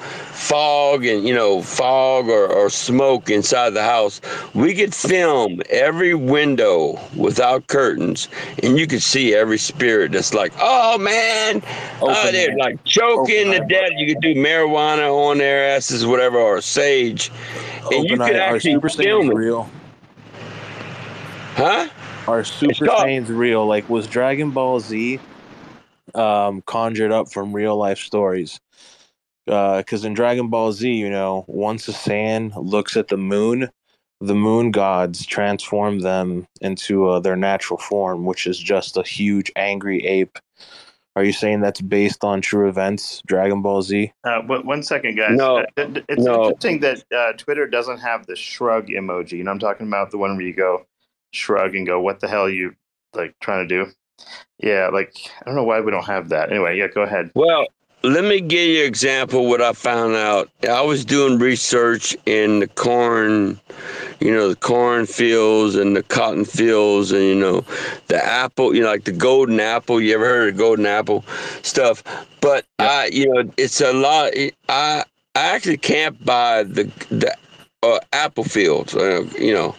[0.48, 4.20] fog and you know fog or, or smoke inside the house.
[4.54, 8.28] We could film every window without curtains
[8.62, 11.62] and you could see every spirit that's like oh man.
[12.00, 13.90] Oh, they're like choking to death.
[13.96, 17.30] You could do marijuana on their asses whatever or sage
[17.90, 19.34] and you could Eye, actually Super film it.
[19.34, 19.68] real?
[21.56, 21.88] huh?
[22.26, 23.66] Are Super Saiyans real?
[23.66, 25.18] Like, was Dragon Ball Z
[26.14, 28.60] um, conjured up from real life stories?
[29.46, 33.70] Because in Dragon Ball Z, you know, once a Saiyan looks at the moon,
[34.20, 39.50] the moon gods transform them into uh, their natural form, which is just a huge
[39.56, 40.38] angry ape
[41.16, 44.12] Are you saying that's based on true events, Dragon Ball Z?
[44.24, 45.36] Uh, one, one second, guys.
[45.36, 45.58] No.
[45.58, 46.44] Uh, th- th- it's No.
[46.44, 49.32] interesting that uh, Twitter doesn't have the shrug emoji.
[49.32, 50.86] You know, I'm talking about the one where you go
[51.32, 52.74] shrug and go, "What the hell are you
[53.14, 53.90] like trying to do?"
[54.58, 56.50] Yeah, like I don't know why we don't have that.
[56.50, 57.32] Anyway, yeah, go ahead.
[57.34, 57.66] Well,
[58.04, 60.50] let me give you an example what I found out.
[60.68, 63.60] I was doing research in the corn,
[64.20, 67.64] you know, the corn fields and the cotton fields and you know,
[68.08, 70.00] the apple, you know, like the golden apple.
[70.00, 71.24] You ever heard of golden apple
[71.62, 72.02] stuff?
[72.40, 74.32] But I, you know, it's a lot.
[74.68, 77.36] I I actually camp by the the
[77.84, 79.76] uh, apple fields, uh, you know.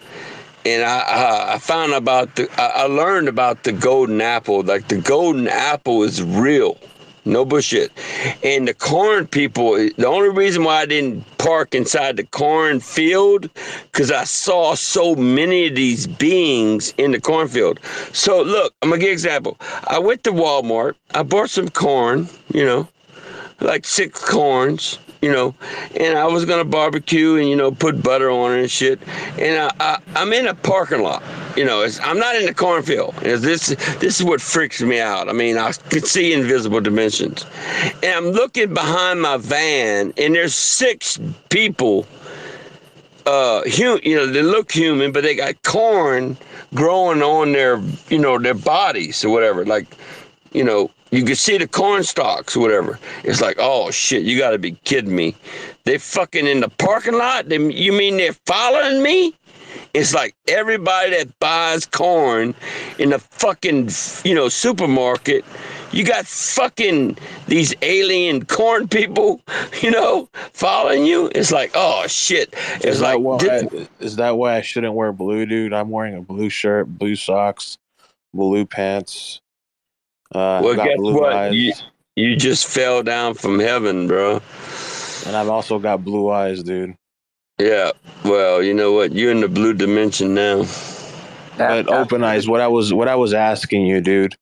[0.65, 4.63] And I, I I found about the I learned about the golden apple.
[4.63, 6.77] Like the golden apple is real.
[7.25, 7.91] No bullshit.
[8.43, 13.49] And the corn people, the only reason why I didn't park inside the corn field,
[13.91, 17.79] because I saw so many of these beings in the cornfield.
[18.11, 19.57] So look, I'm gonna give example.
[19.87, 22.87] I went to Walmart, I bought some corn, you know,
[23.61, 25.55] like six corns, you know,
[25.97, 28.99] and I was gonna barbecue and you know put butter on it and shit.
[29.39, 31.23] And I, I I'm in a parking lot,
[31.55, 31.81] you know.
[31.81, 33.15] It's, I'm not in the cornfield.
[33.21, 33.67] It's this
[33.99, 35.29] this is what freaks me out.
[35.29, 37.45] I mean, I could see invisible dimensions,
[38.03, 41.17] and I'm looking behind my van, and there's six
[41.47, 42.05] people.
[43.25, 46.37] Uh, hum, you know, they look human, but they got corn
[46.75, 49.65] growing on their, you know, their bodies or whatever.
[49.65, 49.87] Like,
[50.51, 52.99] you know, you can see the corn stalks whatever.
[53.23, 55.35] It's like, oh shit, you got to be kidding me.
[55.83, 57.49] They fucking in the parking lot.
[57.49, 59.35] They, you mean they're following me?
[59.93, 62.55] It's like everybody that buys corn
[62.97, 63.89] in the fucking,
[64.23, 65.45] you know, supermarket.
[65.91, 69.39] You got fucking these alien corn people,
[69.81, 71.29] you know, following you.
[71.35, 72.55] It's like, oh shit.
[72.77, 75.73] It's Is that like, this- is that why I shouldn't wear blue, dude?
[75.73, 77.77] I'm wearing a blue shirt, blue socks,
[78.33, 79.41] blue pants.
[80.33, 81.33] Uh, well, guess blue what?
[81.33, 81.73] eyes, You,
[82.15, 84.41] you just fell down from heaven, bro.
[85.25, 86.95] and I've also got blue eyes, dude.
[87.59, 87.91] Yeah.
[88.25, 89.11] Well, you know what?
[89.13, 90.65] You're in the blue dimension now.
[91.57, 92.47] But open eyes.
[92.47, 94.35] What I was, what I was asking you, dude,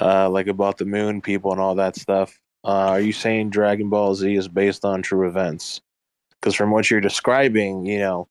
[0.00, 2.38] uh, like about the moon people and all that stuff.
[2.64, 5.80] Uh, are you saying Dragon Ball Z is based on true events?
[6.40, 8.28] Because from what you're describing, you know,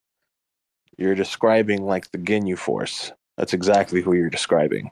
[0.96, 3.12] you're describing like the Ginyu Force.
[3.36, 4.90] That's exactly who you're describing.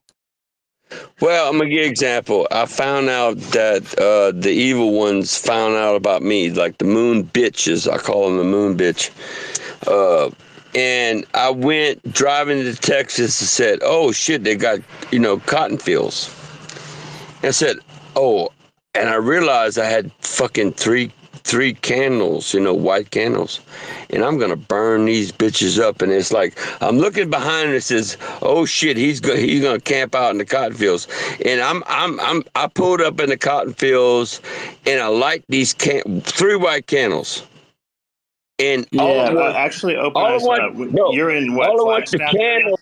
[1.21, 2.49] Well, I'm gonna give you an example.
[2.51, 7.25] I found out that uh, the evil ones found out about me, like the moon
[7.25, 7.91] bitches.
[7.91, 9.11] I call them the moon bitch.
[9.87, 10.31] Uh,
[10.75, 14.81] and I went driving to Texas and said, "Oh shit, they got
[15.11, 16.35] you know cotton fields."
[17.43, 17.77] And I said,
[18.17, 18.51] "Oh,"
[18.95, 21.13] and I realized I had fucking three
[21.45, 23.61] three candles, you know, white candles,
[24.11, 26.03] and I'm gonna burn these bitches up.
[26.03, 29.81] And it's like I'm looking behind and it says, "Oh shit, he's go- he's gonna
[29.81, 31.09] camp out in the cotton fields."
[31.45, 34.41] And I'm I'm I'm I pulled up in the cotton fields,
[34.87, 37.43] and I light these can- three white candles.
[38.59, 40.43] And all Yeah, I want- uh, actually, open all I eyes.
[40.43, 41.69] want- uh, no, you're in what?
[41.71, 42.81] all I want the Flagstaff candle-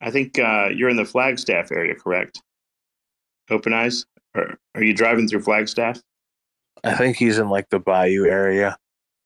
[0.00, 2.40] I think uh, you're in the Flagstaff area, correct?
[3.50, 4.04] Open eyes.
[4.34, 6.00] Or are you driving through Flagstaff?
[6.84, 8.76] I think he's in like the Bayou area.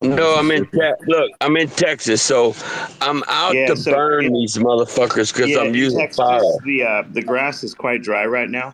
[0.00, 1.30] No, I'm in te- look.
[1.40, 2.57] I'm in Texas, so
[3.00, 6.16] I'm out Yeah, to so burn in- these motherfuckers because Yeah, I'm in using Texas,
[6.16, 6.40] fire.
[6.64, 8.72] The uh, the grass is quite dry right now.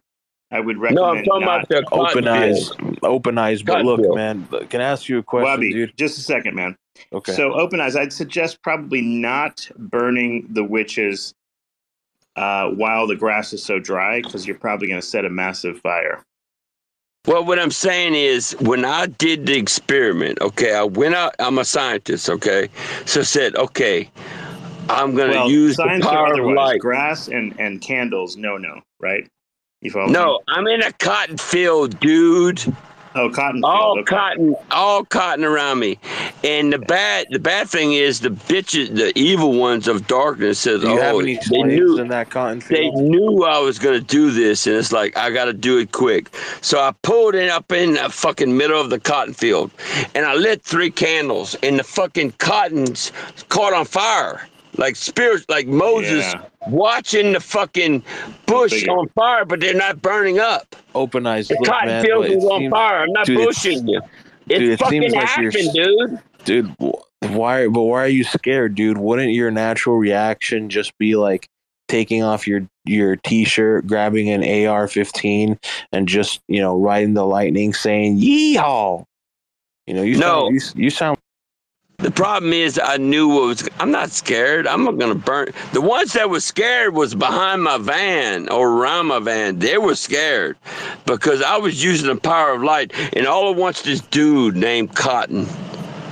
[0.51, 0.97] I would recommend.
[0.97, 2.99] No, I'm talking not- about the Open eyes, fields.
[3.03, 3.63] open eyes.
[3.63, 4.17] But look, field.
[4.17, 5.97] man, can I ask you a question, Wabby, dude?
[5.99, 6.75] just a second, man.
[7.13, 7.33] Okay.
[7.33, 7.95] So, open eyes.
[7.95, 11.35] I'd suggest probably not burning the witches
[12.37, 15.79] uh, while the grass is so dry, because you're probably going to set a massive
[15.81, 16.25] fire.
[17.27, 21.35] Well, what I'm saying is, when I did the experiment, okay, I went out.
[21.39, 22.69] I'm a scientist, okay,
[23.05, 24.11] so I said, okay,
[24.89, 26.81] I'm gonna well, use the power of light.
[26.81, 29.29] grass and and candles, no, no, right?
[29.83, 30.13] You follow me?
[30.13, 32.65] No, I'm in a cotton field, dude.
[33.19, 34.05] Oh, cotton all okay.
[34.05, 35.99] cotton, all cotton around me.
[36.45, 40.83] And the bad, the bad thing is the bitches, the evil ones of darkness says,
[40.83, 42.95] Do you have oh, any they knew, in that cotton field?
[42.95, 46.33] they knew I was gonna do this, and it's like I gotta do it quick.
[46.61, 49.73] So I pulled it up in the fucking middle of the cotton field,
[50.15, 53.11] and I lit three candles, and the fucking cottons
[53.49, 54.47] caught on fire.
[54.79, 56.43] Like spirits, like Moses Yeah.
[56.69, 58.03] watching the fucking
[58.47, 60.75] bush on fire, but they're not burning up.
[60.95, 61.49] Open eyes.
[61.49, 63.03] The Look, cotton man, field is on seems- fire.
[63.03, 64.01] I'm not dude, bullshitting you.
[64.49, 66.19] It dude, it fucking like happened, dude.
[66.45, 66.75] dude.
[67.35, 67.67] Why?
[67.67, 68.97] But why are you scared, dude?
[68.99, 71.49] Wouldn't your natural reaction just be like
[71.89, 75.59] taking off your your t-shirt, grabbing an AR-15,
[75.93, 79.05] and just you know riding the lightning, saying "Yeehaw"?
[79.89, 80.45] You know, you No.
[80.49, 81.19] sound, you, you sound
[82.01, 83.69] The problem is, I knew what was.
[83.81, 84.69] I'm not scared.
[84.69, 85.49] I'm not gonna burn.
[85.73, 89.59] The ones that were scared was behind my van or around my van.
[89.59, 90.57] They were scared
[91.07, 94.95] because I was using the power of light, and all at once, this dude named
[94.95, 95.49] Cotton.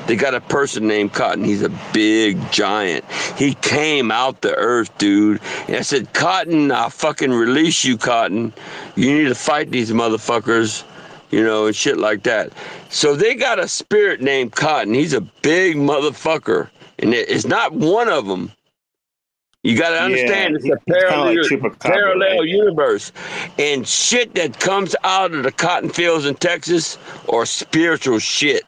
[0.08, 1.44] They got a person named Cotton.
[1.44, 3.04] He's a big giant.
[3.36, 5.40] He came out the earth, dude.
[5.68, 8.52] And I said, Cotton, I'll fucking release you, Cotton.
[8.96, 10.82] You need to fight these motherfuckers
[11.30, 12.52] you know, and shit like that.
[12.90, 14.94] So they got a spirit named Cotton.
[14.94, 16.70] He's a big motherfucker,
[17.00, 18.52] and it's not one of them.
[19.64, 21.50] You got to understand, Yeah, it's a parallel, like
[21.82, 22.48] parallel right?
[22.48, 23.12] universe,
[23.58, 26.98] and shit that comes out of the cotton fields in Texas
[27.28, 28.64] or spiritual shit.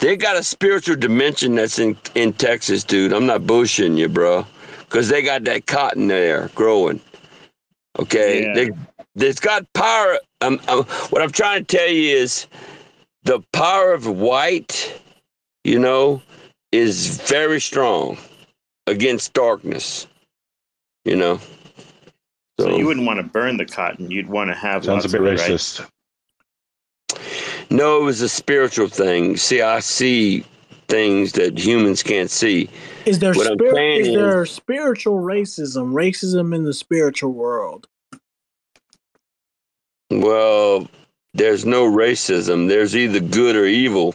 [0.00, 3.12] They got a spiritual dimension that's in in Texas, dude.
[3.12, 4.46] I'm not bullshitting you, bro,
[4.80, 7.00] because they got that cotton there growing.
[7.98, 8.52] Okay, Yeah.
[8.52, 8.70] they
[9.16, 10.18] it's got power.
[10.40, 12.46] Um, um, what I'm trying to tell you is
[13.24, 15.00] the power of white,
[15.64, 16.22] you know,
[16.72, 18.16] is very strong
[18.86, 20.06] against darkness.
[21.04, 21.40] You know.
[22.58, 24.10] So you wouldn't want to burn the cotton.
[24.10, 25.50] You'd want to have Sounds a bit of it, right?
[25.50, 25.86] racist.
[27.70, 29.36] No, it was a spiritual thing.
[29.36, 30.44] See, I see
[30.88, 32.68] things that humans can't see.
[33.06, 33.74] Is there What I'm spirit?
[33.74, 35.92] saying Is is- there spiritual racism?
[35.92, 37.86] Racism in the spiritual world.
[40.10, 40.88] Well,
[41.34, 42.68] there's no racism.
[42.68, 44.14] There's either good or evil.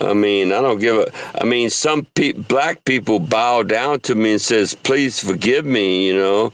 [0.00, 1.12] I mean, I don't give a.
[1.40, 6.06] I mean, some pe- black people bow down to me and says, "Please forgive me,"
[6.06, 6.52] you know,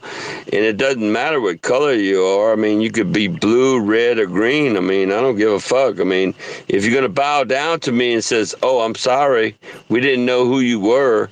[0.52, 2.52] and it doesn't matter what color you are.
[2.52, 4.76] I mean, you could be blue, red, or green.
[4.76, 6.00] I mean, I don't give a fuck.
[6.00, 6.34] I mean,
[6.66, 9.56] if you're gonna bow down to me and says, "Oh, I'm sorry,
[9.88, 11.30] we didn't know who you were,"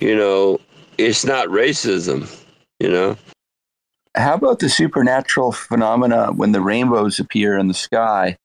[0.00, 0.60] you know,
[0.98, 2.26] it's not racism.
[2.80, 3.16] You know.
[4.16, 8.36] How about the supernatural phenomena when the rainbows appear in the sky,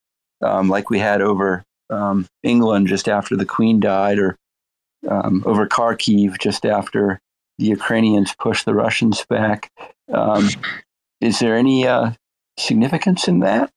[0.41, 4.36] um, like we had over um, England just after the Queen died, or
[5.07, 7.20] um, over Kharkiv just after
[7.59, 9.70] the Ukrainians pushed the Russians back?
[10.11, 10.49] Um,
[11.22, 12.11] is there any uh,
[12.57, 13.72] significance in that?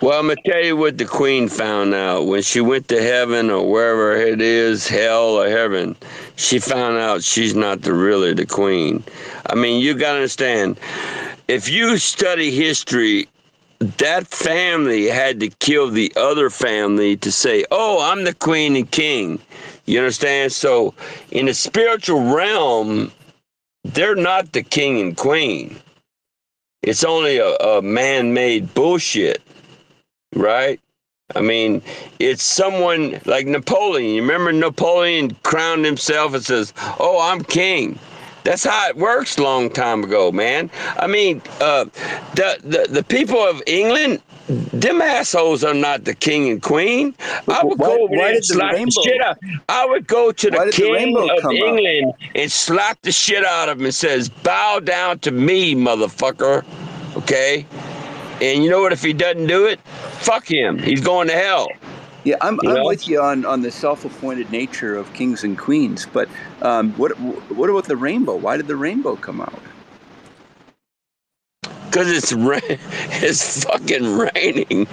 [0.00, 3.50] Well, I'm gonna tell you what the queen found out when she went to heaven
[3.50, 5.96] or wherever it is, hell or heaven.
[6.38, 9.04] She found out she's not the really the queen.
[9.46, 10.78] I mean, you gotta understand.
[11.48, 13.28] If you study history,
[13.80, 18.90] that family had to kill the other family to say, "Oh, I'm the queen and
[18.90, 19.40] king."
[19.86, 20.52] You understand?
[20.52, 20.94] So,
[21.32, 23.12] in the spiritual realm,
[23.84, 25.76] they're not the king and queen.
[26.82, 29.42] It's only a, a man-made bullshit
[30.34, 30.80] right?
[31.36, 31.82] I mean,
[32.18, 34.14] it's someone like Napoleon.
[34.14, 37.98] You remember Napoleon crowned himself and says, "Oh, I'm king."
[38.44, 39.38] That's how it works.
[39.38, 40.70] Long time ago, man.
[40.98, 41.84] I mean, uh,
[42.34, 47.14] the, the the people of England, them assholes are not the king and queen.
[47.46, 49.36] I would Why- go why and did the the rainbow- shit out.
[49.68, 51.52] I would go to the did the king of come up?
[51.62, 56.64] England and slap the shit out of him and says, "Bow down to me, motherfucker."
[57.18, 57.66] Okay.
[58.40, 58.92] And you know what?
[58.92, 59.80] If he doesn't do it,
[60.20, 60.78] fuck him.
[60.78, 61.68] He's going to hell.
[62.24, 62.84] Yeah, I'm, You I'm know?
[62.86, 66.28] with you on, on the self-appointed nature of kings and queens, but
[66.62, 68.36] um, what what about the rainbow?
[68.36, 69.62] Why did the rainbow come out?
[71.90, 74.86] Because it's ra- it's fucking raining.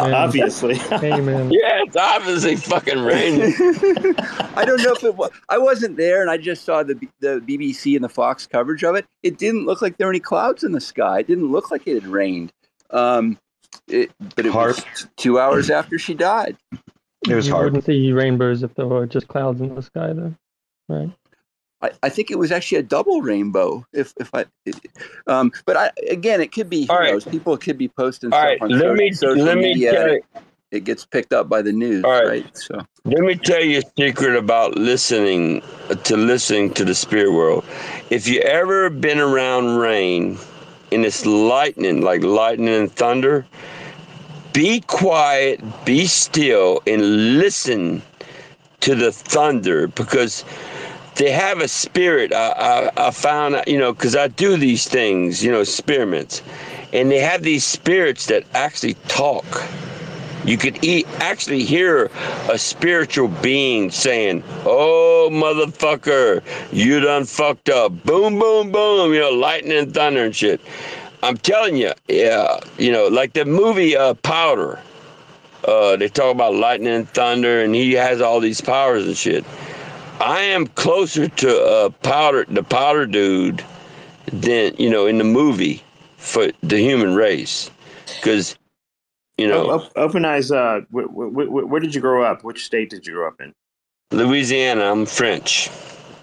[0.00, 0.78] Obviously.
[0.92, 1.50] Amen.
[1.60, 3.52] Yeah, it's obviously fucking raining.
[4.56, 5.30] I don't know if it was.
[5.48, 8.82] I wasn't there, and I just saw the B- the BBC and the Fox coverage
[8.84, 9.04] of it.
[9.22, 11.20] It didn't look like there were any clouds in the sky.
[11.20, 12.52] It didn't look like it had rained.
[12.90, 13.38] Um,
[13.88, 14.82] it, but it was
[15.16, 16.56] two hours after she died.
[17.28, 17.66] It was you hard.
[17.66, 20.34] wouldn't see rainbows if there were just clouds in the sky, though,
[20.88, 21.10] right?
[21.82, 23.86] I, I think it was actually a double rainbow.
[23.92, 24.44] If if I,
[25.26, 26.86] um, but I again, it could be.
[26.90, 27.24] All right.
[27.30, 29.92] People could be posting All stuff right, on let so- me- social let me media.
[29.92, 30.24] tell and it,
[30.70, 32.26] it gets picked up by the news, All right.
[32.28, 32.56] right?
[32.56, 35.62] So Let me tell you a secret about listening
[36.04, 37.64] to listening to the spirit world.
[38.10, 40.38] If you ever been around rain
[40.92, 43.46] and it's lightning, like lightning and thunder,
[44.52, 48.02] be quiet, be still, and listen
[48.80, 50.44] to the thunder because
[51.20, 52.32] they have a spirit.
[52.32, 56.42] I, I, I found, you know, because I do these things, you know, experiments,
[56.94, 59.44] and they have these spirits that actually talk.
[60.46, 60.82] You could
[61.20, 62.10] actually hear
[62.48, 66.42] a spiritual being saying, Oh, motherfucker,
[66.72, 68.02] you done fucked up.
[68.04, 70.62] Boom, boom, boom, you know, lightning and thunder and shit.
[71.22, 74.80] I'm telling you, yeah, you know, like the movie uh, Powder.
[75.68, 79.44] Uh, they talk about lightning and thunder, and he has all these powers and shit.
[80.20, 83.64] I am closer to uh, Powder, the Powder dude,
[84.32, 85.82] than you know in the movie
[86.18, 87.70] for the human race,
[88.16, 88.56] because
[89.38, 90.50] You know, Open Eyes.
[90.52, 92.44] Uh, wh- wh- wh- where did you grow up?
[92.44, 93.54] Which state did you grow up in?
[94.10, 94.90] Louisiana.
[94.90, 95.70] I'm French.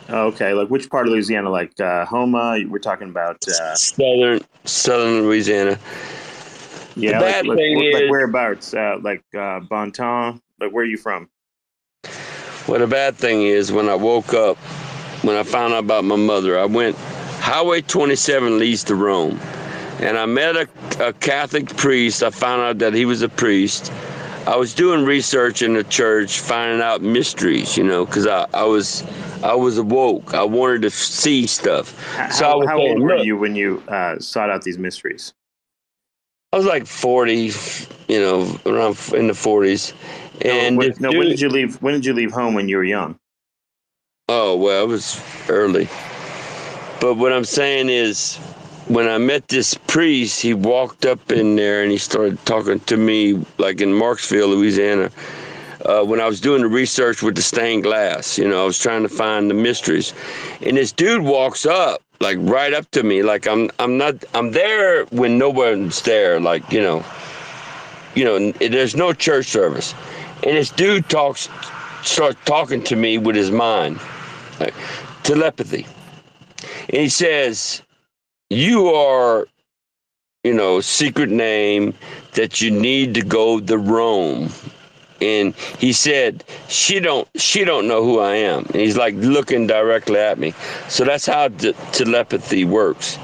[0.09, 1.49] Okay, like which part of Louisiana?
[1.49, 2.59] Like uh, Houma?
[2.67, 3.37] We're talking about.
[3.47, 5.79] Uh, Southern Southern Louisiana.
[6.95, 8.73] yeah, the like, bad like, thing like is- whereabouts?
[8.73, 10.39] Uh, like uh, Bonton.
[10.59, 11.29] Like where are you from?
[12.67, 14.57] Well, the bad thing is when I woke up,
[15.23, 16.97] when I found out about my mother, I went
[17.39, 19.39] Highway 27 leads to Rome,
[19.99, 20.67] and I met a,
[20.99, 22.23] a Catholic priest.
[22.23, 23.91] I found out that he was a priest.
[24.45, 28.63] I was doing research in the church, finding out mysteries, you know, because I, I
[28.63, 29.03] was
[29.43, 30.33] I was awoke.
[30.33, 31.97] I wanted to see stuff.
[32.15, 35.33] How, So how saying, old were you when you uh, sought out these mysteries?
[36.53, 37.51] I was like 40,
[38.07, 39.93] you know, around in the 40s.
[40.41, 41.81] And no, no, when did you leave?
[41.81, 43.17] When did you leave home when you were young?
[44.29, 45.87] Oh, well, it was early.
[46.99, 48.37] But what I'm saying is,
[48.87, 52.97] when I met this priest, he walked up in there and he started talking to
[52.97, 55.11] me, like in Marksville, Louisiana.
[55.85, 58.79] Uh, when I was doing the research with the stained glass, you know, I was
[58.79, 60.13] trying to find the mysteries.
[60.61, 64.51] And this dude walks up, like right up to me, like I'm, I'm not, I'm
[64.51, 67.05] there when no one's there, like you know,
[68.15, 69.93] you know, there's no church service,
[70.43, 71.49] and this dude talks,
[72.03, 73.99] starts talking to me with his mind,
[74.59, 74.73] like,
[75.23, 75.85] telepathy,
[76.89, 77.81] and he says,
[78.49, 79.47] "You are,
[80.43, 81.93] you know, secret name
[82.33, 84.49] that you need to go to Rome."
[85.19, 89.67] And he said, "She don't, she don't know who I am." And he's like looking
[89.67, 90.53] directly at me.
[90.89, 93.17] So that's how the telepathy works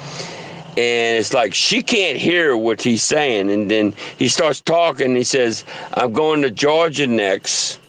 [0.78, 3.52] and it's like she can't hear what he's saying.
[3.52, 5.16] And then he starts talking.
[5.16, 5.64] He says
[5.94, 7.80] i'm going to georgia next.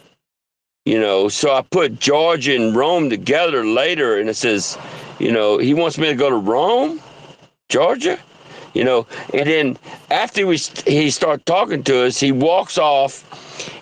[0.85, 4.19] You know so i put georgia and rome together later.
[4.19, 4.77] And it says
[5.19, 7.01] you know he wants me to go to rome?
[7.69, 8.19] Georgia?
[8.75, 9.77] You know and then
[10.11, 13.23] after we he starts talking to us he walks off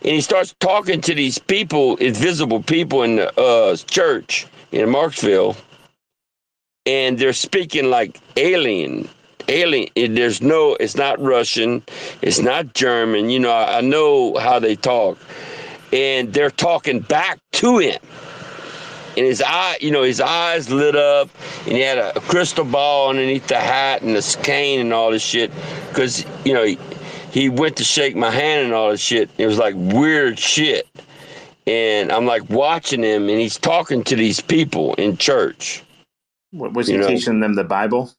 [0.04, 5.58] and he starts talking to these people invisible people in the uh, church in marksville
[6.86, 9.08] and they're speaking like alien
[9.48, 11.82] alien there's no it's not russian
[12.22, 15.18] it's not german you know I, know how they talk.
[15.92, 18.00] And they're talking back to him.
[19.16, 21.30] And his eye you know his eyes lit up
[21.66, 25.12] and he had a, a crystal ball underneath the hat and this cane and all
[25.12, 25.52] this shit
[25.90, 26.80] because you know he,
[27.32, 29.30] he went to shake my hand and all this shit.
[29.38, 30.88] It was like weird shit.
[31.68, 35.84] And i'm like watching him and he's talking to these people in church
[36.54, 37.08] What, was he know.
[37.08, 38.12] teaching them the Bible?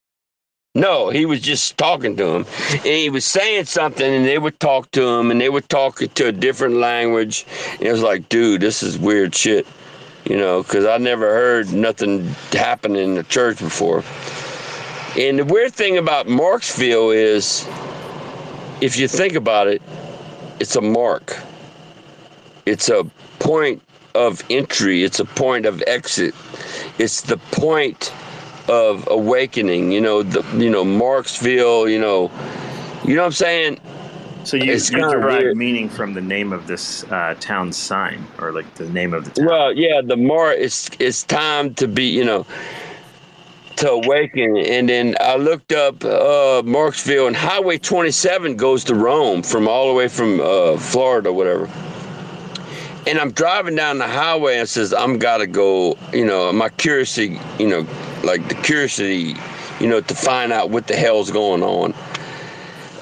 [0.77, 2.47] no, he was just talking to him.
[2.73, 5.99] And he was saying something, and they would talk to him, and they would talk
[5.99, 7.47] to a different language.
[7.75, 9.69] And it was like, dude, this is weird shit,
[10.25, 14.03] you know, because I never heard nothing happen in the church before.
[15.17, 17.69] And the weird thing about Marksville is,
[18.81, 19.81] if you think about it,
[20.59, 21.39] it's a mark.
[22.67, 23.05] It's a
[23.39, 23.81] point
[24.17, 25.05] of entry.
[25.05, 26.35] It's a point of exit.
[26.99, 28.13] It's the point
[28.69, 29.93] of awakening.
[29.93, 31.91] You know, the you know Marksville.
[31.91, 32.31] You know,
[33.05, 33.81] you know what I'm saying.
[34.45, 35.57] So you, It's you derive weird.
[35.57, 39.31] meaning from the name of this uh, town's sign, or like the name of the
[39.31, 39.47] town.
[39.47, 42.47] Well, yeah, the more it's it's time to be, you know,
[43.77, 44.57] to awaken.
[44.59, 49.89] And then I looked up uh, Marksville, and Highway 27 goes to Rome from all
[49.89, 51.71] the way from uh, Florida, whatever.
[53.07, 55.97] And I'm driving down the highway and says I'm gotta go.
[56.13, 57.87] You know, my curiosity, you know,
[58.25, 59.37] like the curiosity,
[59.81, 61.95] you know, to find out what the hell's going on.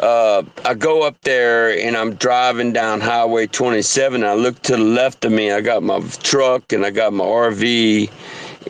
[0.02, 4.24] Uh, I go up there and I'm driving down Highway 27.
[4.24, 5.52] I look to the left of me.
[5.52, 8.10] I got my truck and I got my RV,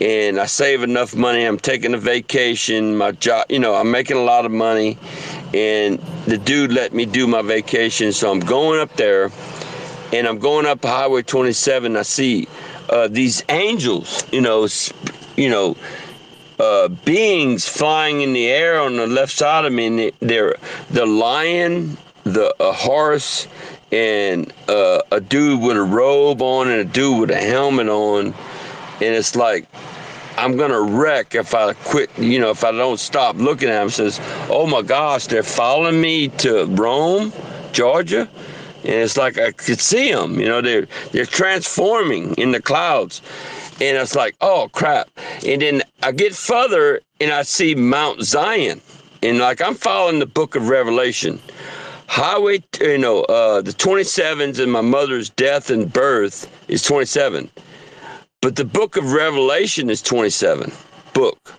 [0.03, 1.45] and I save enough money.
[1.45, 2.97] I'm taking a vacation.
[2.99, 4.99] My job, you know, I'm making a lot of money,
[5.55, 8.13] and the dude let me do my vacation.
[8.13, 9.31] So I'm going up there,
[10.13, 11.97] and I'm going up Highway 27.
[11.97, 12.47] I see
[12.91, 14.69] uh, these angels, you know,
[15.37, 15.77] you know,
[16.63, 20.57] uh, beings flying in the air on the left side of me, and they- they're
[20.91, 23.49] the lion, the horse,
[23.91, 28.27] and uh, a dude with a robe on, and a dude with a helmet on,
[28.27, 29.67] and it's like
[30.39, 32.11] I'm gonna wreck if I quit.
[32.19, 33.91] You know, if I don't stop looking at them.
[33.91, 37.33] Says, oh my gosh, they're following me to Rome,
[37.73, 38.29] Georgia.
[38.85, 43.23] And it's like I could see them, you know, they're they're transforming in the clouds,
[43.83, 45.11] and it's like, oh crap!
[45.45, 48.81] And then I get further, and I see Mount Zion,
[49.23, 51.41] and like I'm following the Book of Revelation,
[52.07, 57.51] Highway, you know, uh, the 27s and my mother's death and birth is 27,
[58.41, 60.73] but the Book of Revelation is 27
[61.13, 61.55] book,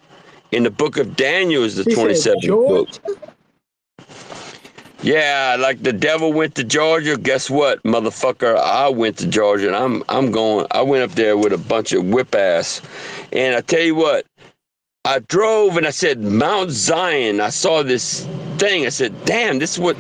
[0.54, 3.33] and the Book of Daniel is the He said 27th book.
[5.04, 7.18] Yeah, like the devil went to Georgia.
[7.18, 8.56] Guess what, motherfucker?
[8.58, 10.66] I went to Georgia, and I'm I'm going.
[10.72, 12.82] I went up there with a bunch of whip ass,
[13.34, 14.26] and I tell you what,
[15.06, 17.42] I drove and I said Mount Zion.
[17.42, 18.26] I saw this
[18.58, 18.86] thing.
[18.86, 19.98] I said, damn, this is what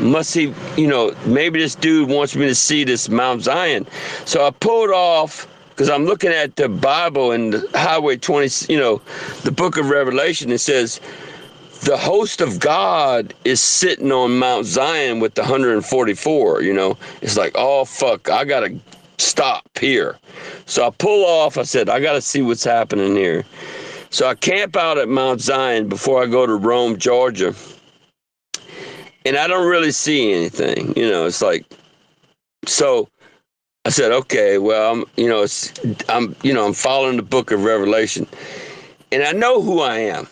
[0.00, 3.86] must he, you know, maybe this dude wants me to see this Mount Zion.
[4.24, 8.80] So I pulled off because I'm looking at the Bible and the Highway 20, you
[8.80, 9.00] know,
[9.44, 10.50] the book of Revelation.
[10.50, 11.00] It says
[11.82, 16.96] the host of God is sitting on Mount Zion with the 144, you know.
[17.20, 18.78] It's like, oh, fuck, I got to
[19.18, 20.18] stop here.
[20.66, 21.58] So I pull off.
[21.58, 23.44] I said, I got to see what's happening here.
[24.10, 27.54] So I camp out at Mount Zion before I go to Rome, Georgia.
[29.24, 30.92] And I don't really see anything.
[30.96, 31.64] You know, it's like,
[32.66, 33.08] so
[33.84, 35.72] I said, okay, well, I'm, you know, it's,
[36.08, 38.26] I'm, you know, I'm following the book of Revelation
[39.10, 40.28] and I know who I am,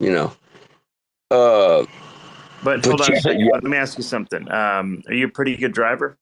[0.00, 0.32] you know.
[1.34, 1.86] Uh,
[2.62, 3.50] but, but hold on yeah, yeah.
[3.52, 4.50] Let me ask you something.
[4.50, 6.16] Um, are you a pretty good driver?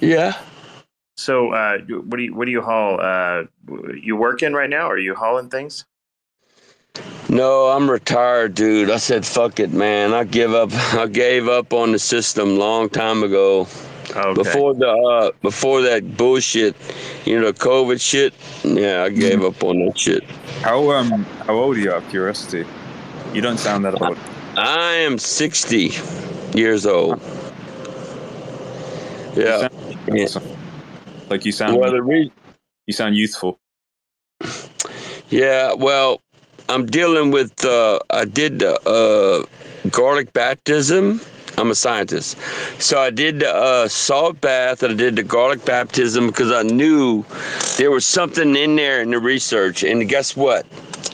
[0.00, 0.38] Yeah.
[1.16, 3.00] So, uh, what do you what do you haul?
[3.00, 3.44] Uh,
[4.00, 4.86] you working right now?
[4.86, 5.84] Or are you hauling things?
[7.28, 8.90] No, I'm retired, dude.
[8.90, 10.12] I said, fuck it, man.
[10.12, 10.70] I give up.
[10.94, 13.66] I gave up on the system long time ago.
[14.14, 14.34] Okay.
[14.34, 16.76] Before the uh, before that bullshit,
[17.24, 18.34] you know, COVID shit.
[18.62, 20.24] Yeah, I gave up on that shit.
[20.60, 21.92] How um how old are you?
[21.92, 22.66] Out of curiosity,
[23.32, 24.16] you don't sound that old.
[24.56, 25.92] I am 60
[26.54, 27.20] years old.
[29.34, 29.68] Yeah.
[30.08, 30.46] You sound-
[31.30, 31.76] Like you sound.
[31.78, 32.30] Well, re-
[32.86, 33.58] you sound youthful.
[35.30, 36.20] Yeah, well,
[36.68, 37.64] I'm dealing with.
[37.64, 39.46] Uh, I did the uh,
[39.90, 41.20] garlic baptism.
[41.58, 42.38] I'm a scientist,
[42.78, 46.62] so I did the uh, salt bath and I did the garlic baptism because I
[46.62, 47.24] knew
[47.76, 50.64] there was something in there in the research, and guess what?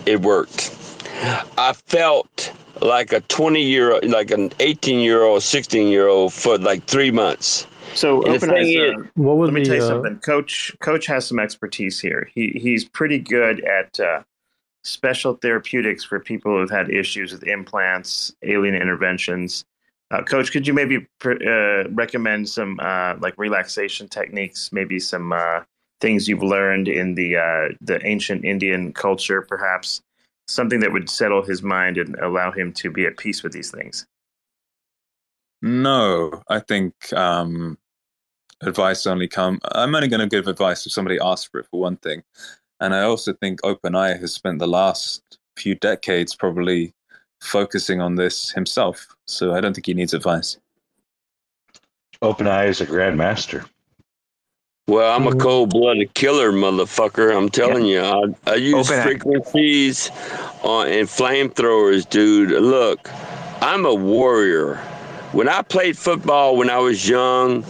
[0.07, 0.78] It worked.
[1.23, 6.32] I felt like a 20 year, old like an 18 year old, 16 year old
[6.32, 7.66] for like three months.
[7.95, 8.66] So, And open eyes.
[8.66, 10.16] thing is- Uh, What was let me the, tell you uh, something.
[10.19, 12.28] Coach Coach has some expertise here.
[12.35, 14.23] He he's pretty good at uh,
[14.85, 19.65] special therapeutics for people who've had issues with implants, alien interventions.
[20.11, 24.70] Uh, Coach, could you maybe pr- uh, recommend some uh, like relaxation techniques?
[24.73, 25.61] Maybe some uh,
[26.01, 30.01] things you've learned in the uh, the ancient Indian culture, perhaps
[30.49, 33.70] something that would settle his mind and allow him to be at peace with these
[33.70, 34.07] things.
[35.61, 37.79] No, I think um,
[38.62, 39.61] advice only come.
[39.73, 42.23] I'm only going to give advice if somebody asks for it for one thing,
[42.81, 46.95] and I also think OpenEye has spent the last few decades probably
[47.41, 49.07] focusing on this himself.
[49.27, 50.59] So I don't think he needs advice.
[52.23, 53.69] OpenEye is a grandmaster.
[54.89, 57.36] Well, I'm a cold blooded killer, motherfucker.
[57.36, 60.10] I'm telling you, I, I use Open frequencies
[60.62, 62.52] on and flamethrowers, dude.
[62.52, 63.10] Look,
[63.60, 64.77] I'm a warrior.
[65.32, 67.66] When I played football when I was young,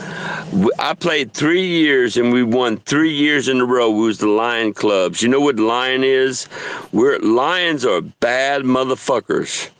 [0.79, 3.91] I played three years and we won three years in a row.
[3.91, 5.21] We was the Lion Clubs.
[5.21, 6.49] You know what Lion is?
[6.93, 9.71] We're lions are bad motherfuckers.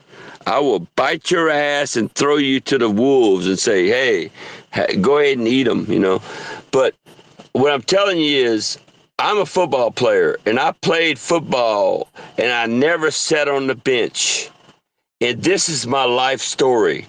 [0.49, 4.33] I will bite your ass and throw you to the wolves and say, hey,
[5.01, 6.21] go ahead and eat them, you know.
[6.73, 6.97] But
[7.53, 8.79] what I'm telling you is,
[9.21, 14.51] I'm a football player and I played football and I never sat on the bench.
[15.21, 17.07] And this is my life story.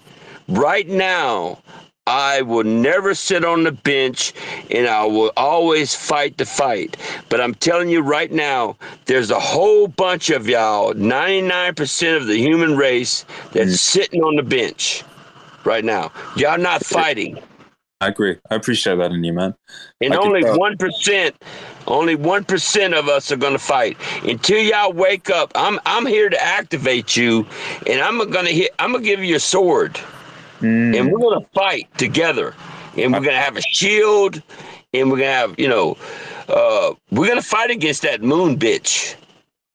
[0.47, 1.59] Right now,
[2.07, 4.33] I will never sit on the bench
[4.71, 6.97] and I will always fight the fight.
[7.29, 8.75] But I'm telling you right now,
[9.05, 13.77] there's a whole bunch of y'all, 99% of the human race, that's mm.
[13.77, 15.03] sitting on the bench
[15.65, 16.11] right now.
[16.35, 17.37] Y'all not fighting.
[18.01, 18.37] I agree.
[18.49, 19.53] I appreciate that in you, man.
[19.99, 21.35] And I only one percent,
[21.87, 23.97] only one percent of us are gonna fight.
[24.23, 27.45] Until y'all wake up, I'm I'm here to activate you,
[27.87, 28.71] and I'm gonna hit.
[28.79, 29.99] I'm gonna give you a sword,
[30.61, 30.97] Mm.
[30.97, 32.55] and we're gonna fight together,
[32.97, 34.41] and we're gonna have a shield,
[34.93, 35.97] and we're gonna have you know,
[36.47, 39.15] uh, we're gonna fight against that moon bitch.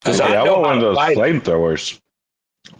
[0.02, 1.98] Because Hey, I I want one of those flamethrowers.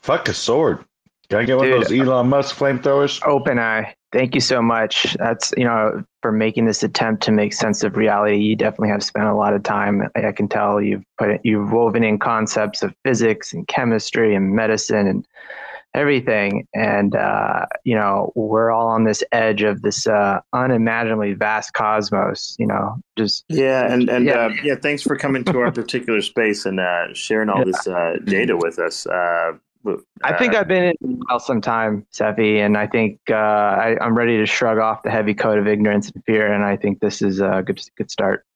[0.00, 0.84] Fuck a sword.
[1.28, 1.82] Can I get one Dude.
[1.82, 3.22] of those Elon Musk flamethrowers?
[3.26, 5.14] Open Eye, thank you so much.
[5.18, 8.38] That's you know for making this attempt to make sense of reality.
[8.38, 10.08] You definitely have spent a lot of time.
[10.16, 14.34] I I can tell you've put it, you've woven in concepts of physics and chemistry
[14.34, 15.26] and medicine and
[15.92, 16.66] everything.
[16.74, 22.56] And uh, you know we're all on this edge of this uh, unimaginably vast cosmos.
[22.58, 24.34] You know, just Yeah, and and Yeah.
[24.34, 27.86] yeah, uh, yeah thanks for coming to our particular space and uh, sharing all this
[27.86, 29.06] uh, data with us.
[30.22, 33.96] I think uh, I've been in well some time, Cephii, and I think uh, I,
[34.00, 36.52] I'm ready to shrug off the heavy coat of ignorance and fear.
[36.52, 38.46] And I think this is a good good start.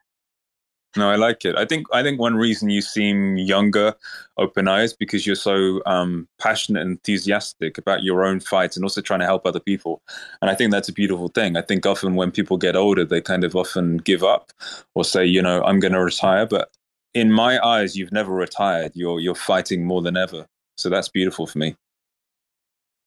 [0.96, 1.54] No, I like it.
[1.54, 3.94] I think I think one reason you seem younger,
[4.38, 9.02] open eyes, because you're so um, passionate and enthusiastic about your own fights and also
[9.02, 10.02] trying to help other people.
[10.40, 11.56] And I think that's a beautiful thing.
[11.56, 14.50] I think often when people get older, they kind of often give up
[14.94, 16.46] or say, you know, I'm going to retire.
[16.46, 16.70] But
[17.12, 18.92] in my eyes, you've never retired.
[18.94, 20.46] You're you're fighting more than ever.
[20.78, 21.74] So that's beautiful for me.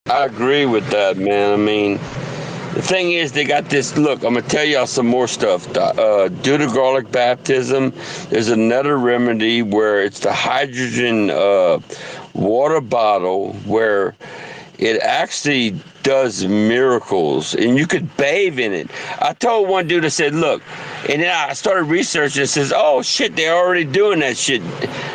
[0.07, 1.53] I agree with that, man.
[1.53, 1.93] I mean,
[2.73, 3.95] the thing is, they got this.
[3.95, 5.73] Look, I'm gonna tell y'all some more stuff.
[5.77, 7.93] Uh, due to garlic baptism,
[8.29, 11.79] there's another remedy where it's the hydrogen uh,
[12.33, 14.15] water bottle where
[14.81, 18.89] it actually does miracles and you could bathe in it.
[19.21, 20.63] I told one dude, I said, look,
[21.07, 24.63] and then I started researching and says, oh shit, they're already doing that shit.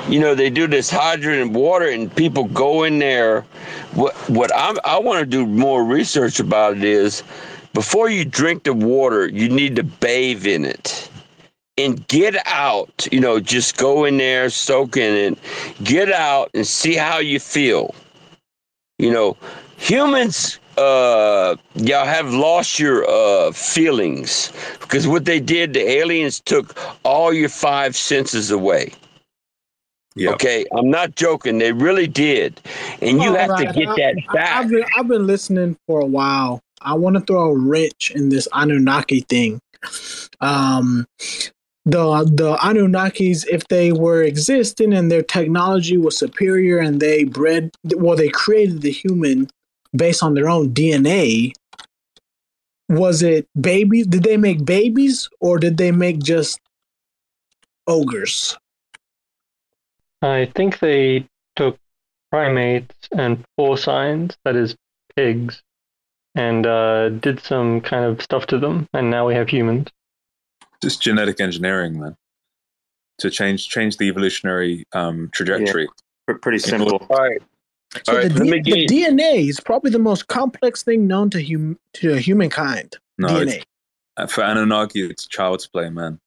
[0.09, 3.43] You know, they do this hydrogen water and people go in there.
[3.95, 7.25] What, what I'm, I want to do more research about it is
[7.73, 11.11] before you drink the water, you need to bathe in it
[11.77, 13.09] and get out.
[13.11, 15.39] You know, just go in there, soak in it,
[15.83, 17.97] get out and see how you feel.
[18.99, 19.37] You know,
[19.77, 26.75] humans, uh, y'all have lost your uh, feelings because what they did, the aliens took
[27.05, 28.93] all your five senses away.
[30.15, 30.35] Yep.
[30.37, 31.59] Okay, I'm not joking.
[31.59, 32.59] They really did,
[33.03, 34.57] and you All have right, to get I- that back.
[34.65, 36.63] I've been, I've been listening for a while.
[36.81, 39.61] I want to throw a wrench in this Anunnaki thing.
[40.41, 41.07] Um,
[41.87, 47.71] the the Anunnakis, if they were existing and their technology was superior, and they bred,
[47.97, 49.49] well, they created the human
[49.95, 51.53] based on their own DNA.
[52.89, 54.07] Was it babies?
[54.09, 56.61] Did they make babies, or did they make just
[57.87, 58.59] ogres?
[60.23, 61.79] I think they took
[62.33, 64.75] primates and porcines, that is
[65.15, 65.63] pigs,
[66.35, 69.89] and uh, did some kind of stuff to them, and now we have humans.
[70.83, 72.17] Just genetic engineering, then,
[73.19, 75.89] to change change the evolutionary um, trajectory.
[76.43, 77.07] Pretty simple.
[77.09, 77.41] All right.
[78.05, 82.17] So the, D- the DNA is probably the most complex thing known to hum- to
[82.17, 82.97] humankind.
[83.19, 83.43] No, DNA.
[83.43, 83.65] it's-
[84.19, 86.19] uh, for Anunnaki, it's child's play, man.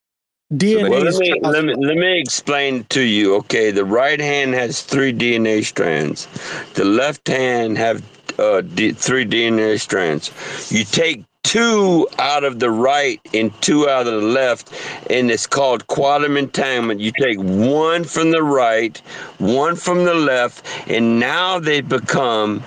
[0.54, 3.36] DNA Well, let me, let, me, let me explain to you.
[3.38, 6.28] Okay, the right hand has three DNA strands.
[6.74, 8.04] The left hand have
[8.40, 10.32] uh, D, three DNA strands.
[10.72, 14.72] You take two out of the right and two out of the left,
[15.10, 17.00] and it's called quantum entanglement.
[17.00, 18.98] You take one from the right,
[19.40, 22.64] one from the left, and now they become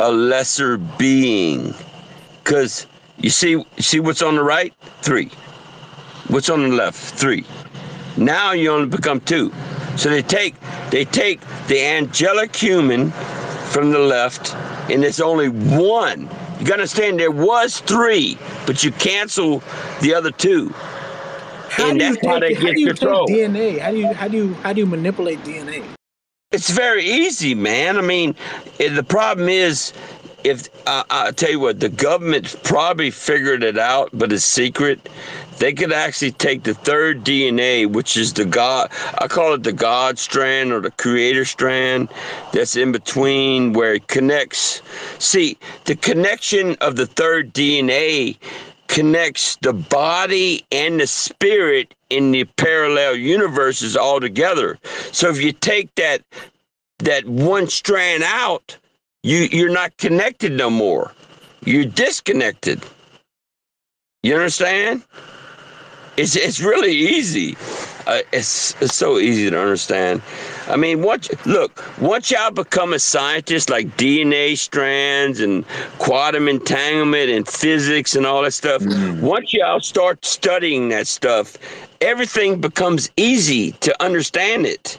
[0.00, 1.74] a lesser being.
[2.42, 2.88] Because
[3.18, 4.74] you see, see what's on the right?
[5.02, 5.30] Three.
[6.26, 6.98] What's on the left?
[6.98, 7.44] Three.
[8.16, 9.52] Now you only become two.
[9.96, 10.56] So they take
[10.90, 13.12] they take the angelic human
[13.70, 14.54] from the left,
[14.90, 16.28] and it's only one.
[16.58, 19.62] You gotta understand there was three, but you cancel
[20.00, 20.68] the other two.
[21.68, 23.26] How and that's how they take, how get do you control.
[23.26, 23.78] take DNA?
[23.80, 25.84] How do you how do you how do you manipulate DNA?
[26.52, 27.98] It's very easy, man.
[27.98, 28.36] I mean,
[28.78, 29.92] eh, the problem is,
[30.44, 35.08] if uh, I tell you what, the government probably figured it out, but it's secret.
[35.58, 39.72] They could actually take the third DNA, which is the God, I call it the
[39.72, 42.08] God strand or the creator strand
[42.52, 44.82] that's in between where it connects.
[45.18, 45.56] See,
[45.86, 48.36] the connection of the third DNA
[48.88, 54.78] connects the body and the spirit in the parallel universes all together.
[55.12, 56.22] So if you take that
[56.98, 58.76] that one strand out,
[59.24, 61.10] you you're not connected no more.
[61.64, 62.84] You're disconnected.
[64.22, 65.02] You understand?
[66.18, 67.56] It's it's really easy.
[68.06, 70.20] Uh, it's it's so easy to understand.
[70.68, 75.66] I mean, once look, once y'all become a scientist like DNA strands and
[75.98, 78.82] quantum entanglement and physics and all that stuff,
[79.22, 81.56] once y'all start studying that stuff,
[82.02, 84.98] everything becomes easy to understand it.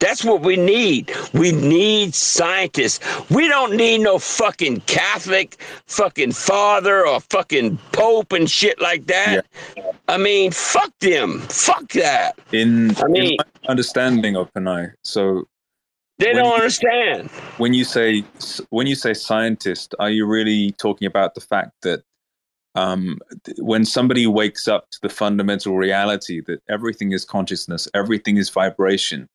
[0.00, 1.12] That's what we need.
[1.34, 3.00] We need scientists.
[3.30, 9.44] We don't need no fucking Catholic fucking father or fucking pope and shit like that.
[10.06, 11.40] I mean, fuck them.
[11.40, 12.38] Fuck that.
[12.52, 15.48] In, I mean- in my understanding of Panay, so
[16.18, 17.28] They don't you- understand.
[17.58, 18.24] when you say
[18.70, 22.02] when you say scientist, are you really talking about the fact that
[22.74, 23.18] um,
[23.58, 29.28] when somebody wakes up to the fundamental reality that everything is consciousness, everything is vibration,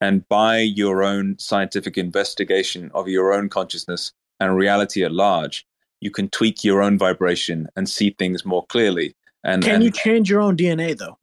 [0.00, 5.66] and by your own scientific investigation of your own consciousness and reality at large,
[6.00, 9.14] you can tweak your own vibration and see things more clearly.
[9.44, 11.18] And, Can and you change your own DNA though?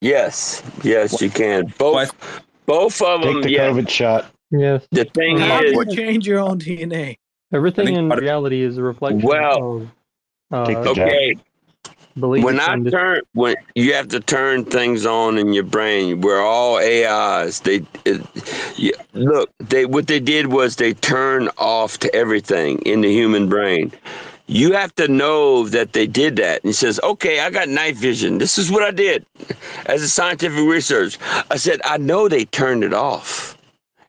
[0.00, 1.72] Yes, yes, you can.
[1.78, 2.12] Both,
[2.66, 3.42] both of Take them.
[3.42, 3.70] the Yeah.
[3.70, 4.30] COVID shot.
[4.50, 4.86] Yes.
[4.92, 7.16] The thing How do is, you change your own DNA?
[7.52, 9.88] Everything think in reality is a reflection Well, of.
[10.52, 11.36] Uh, Take the okay.
[12.18, 16.20] Believe when I this- turn when you have to turn things on in your brain,
[16.20, 17.60] we're all AIs.
[17.60, 18.22] They it,
[19.14, 19.50] look.
[19.58, 23.92] They what they did was they turned off to everything in the human brain.
[24.48, 26.62] You have to know that they did that.
[26.62, 28.38] And he says, "Okay, I got night vision.
[28.38, 29.26] This is what I did
[29.86, 31.18] as a scientific research."
[31.50, 33.55] I said, "I know they turned it off."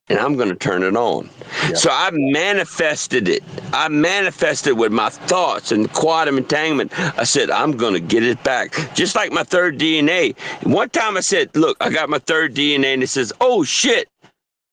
[0.09, 1.29] And I'm going to turn it on.
[1.75, 3.43] So I manifested it.
[3.73, 6.97] I manifested with my thoughts and quantum entanglement.
[7.19, 8.73] I said, I'm going to get it back.
[8.95, 10.37] Just like my third DNA.
[10.63, 14.09] One time I said, Look, I got my third DNA, and it says, Oh shit.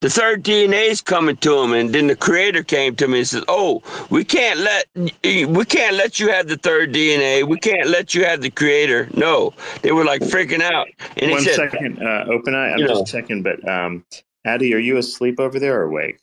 [0.01, 3.27] The third DNA is coming to him, and then the creator came to me and
[3.27, 4.85] says, "Oh, we can't let
[5.25, 7.43] we can't let you have the third DNA.
[7.45, 10.89] We can't let you have the creator." No, they were like freaking out.
[11.17, 12.73] And One said, second, uh, open eye.
[12.73, 13.05] I'm just know.
[13.07, 14.05] checking, but um,
[14.45, 16.19] Addie, are you asleep over there or awake?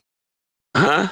[0.75, 1.07] Huh?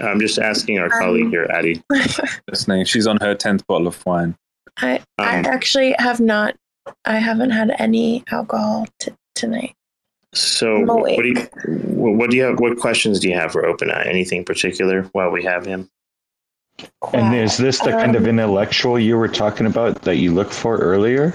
[0.00, 1.82] I'm just asking our colleague here, Addie.
[2.50, 2.84] Listening.
[2.84, 4.36] She's on her tenth bottle of wine.
[4.78, 6.56] I I Um, actually have not.
[7.04, 9.74] I haven't had any alcohol t- tonight.
[10.34, 11.34] So, what do you
[11.94, 12.58] what do you have?
[12.58, 14.04] What questions do you have for Open Eye?
[14.08, 15.90] Anything particular while we have him?
[17.12, 20.54] And is this the kind of Um, intellectual you were talking about that you looked
[20.54, 21.34] for earlier?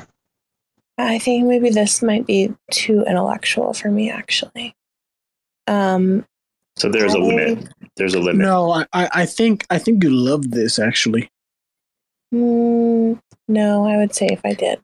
[0.97, 4.75] I think maybe this might be too intellectual for me, actually.
[5.67, 6.25] Um,
[6.77, 7.67] So there's a I- limit.
[7.97, 8.37] There's a limit.
[8.45, 11.29] No, I, I I think I think you love this actually.
[12.33, 14.79] mm, no, I would say if I did.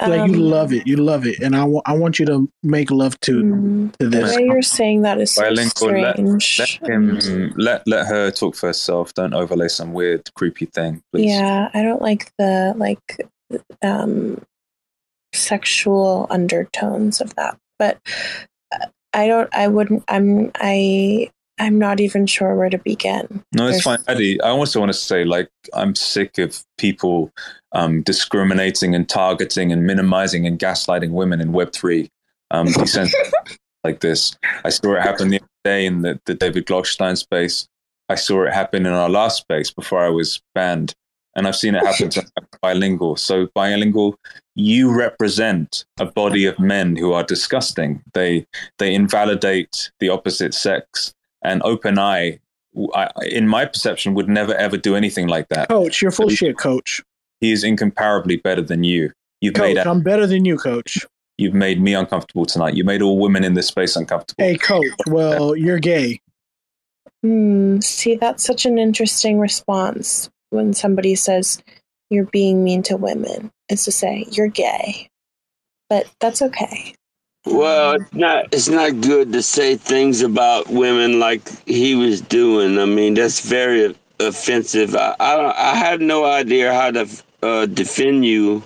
[0.00, 2.48] Like you Um, love it, you love it, and I want I want you to
[2.64, 4.36] make love to to The this.
[4.36, 6.00] way you're saying that is so Bilingual.
[6.00, 6.80] Let, strange.
[6.82, 7.52] let him.
[7.56, 9.14] Let let her talk for herself.
[9.14, 11.30] Don't overlay some weird, creepy thing, please.
[11.30, 13.28] Yeah, I don't like the like
[13.82, 14.42] um
[15.32, 17.56] sexual undertones of that.
[17.78, 17.98] But
[19.14, 23.44] I don't I wouldn't I'm I I'm not even sure where to begin.
[23.54, 24.40] No, it's There's- fine, Eddie.
[24.40, 27.30] I also want to say, like, I'm sick of people
[27.72, 32.10] um, discriminating and targeting and minimizing and gaslighting women in Web three.
[32.50, 32.68] Um,
[33.84, 37.68] like this, I saw it happen the other day in the, the David Glockstein space.
[38.08, 40.94] I saw it happen in our last space before I was banned,
[41.34, 42.24] and I've seen it happen to
[42.60, 43.16] bilingual.
[43.16, 44.18] So bilingual,
[44.54, 48.02] you represent a body of men who are disgusting.
[48.12, 48.46] They
[48.78, 51.14] they invalidate the opposite sex.
[51.44, 52.38] And open eye,
[52.94, 55.68] I, in my perception, would never ever do anything like that.
[55.68, 57.02] Coach, you're full shit, coach.
[57.40, 59.10] He is incomparably better than you.
[59.40, 61.04] You've Coach, made I'm better than you, coach.
[61.36, 62.74] you've made me uncomfortable tonight.
[62.74, 64.44] You made all women in this space uncomfortable.
[64.44, 64.86] Hey, coach.
[65.08, 66.20] Well, you're gay.
[67.22, 71.62] Hmm, see, that's such an interesting response when somebody says
[72.10, 73.50] you're being mean to women.
[73.68, 75.08] Is to say you're gay,
[75.88, 76.94] but that's okay.
[77.46, 82.78] Well, it's not it's not good to say things about women like he was doing.
[82.78, 84.94] I mean, that's very offensive.
[84.94, 87.08] I I, don't, I have no idea how to
[87.42, 88.62] uh, defend you.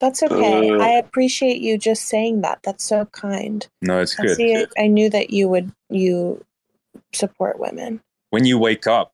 [0.00, 0.70] That's okay.
[0.70, 2.60] Uh, I appreciate you just saying that.
[2.62, 3.66] That's so kind.
[3.80, 4.36] No, it's I good.
[4.36, 4.66] see.
[4.76, 6.44] I knew that you would you
[7.12, 8.02] support women.
[8.30, 9.11] when you wake up,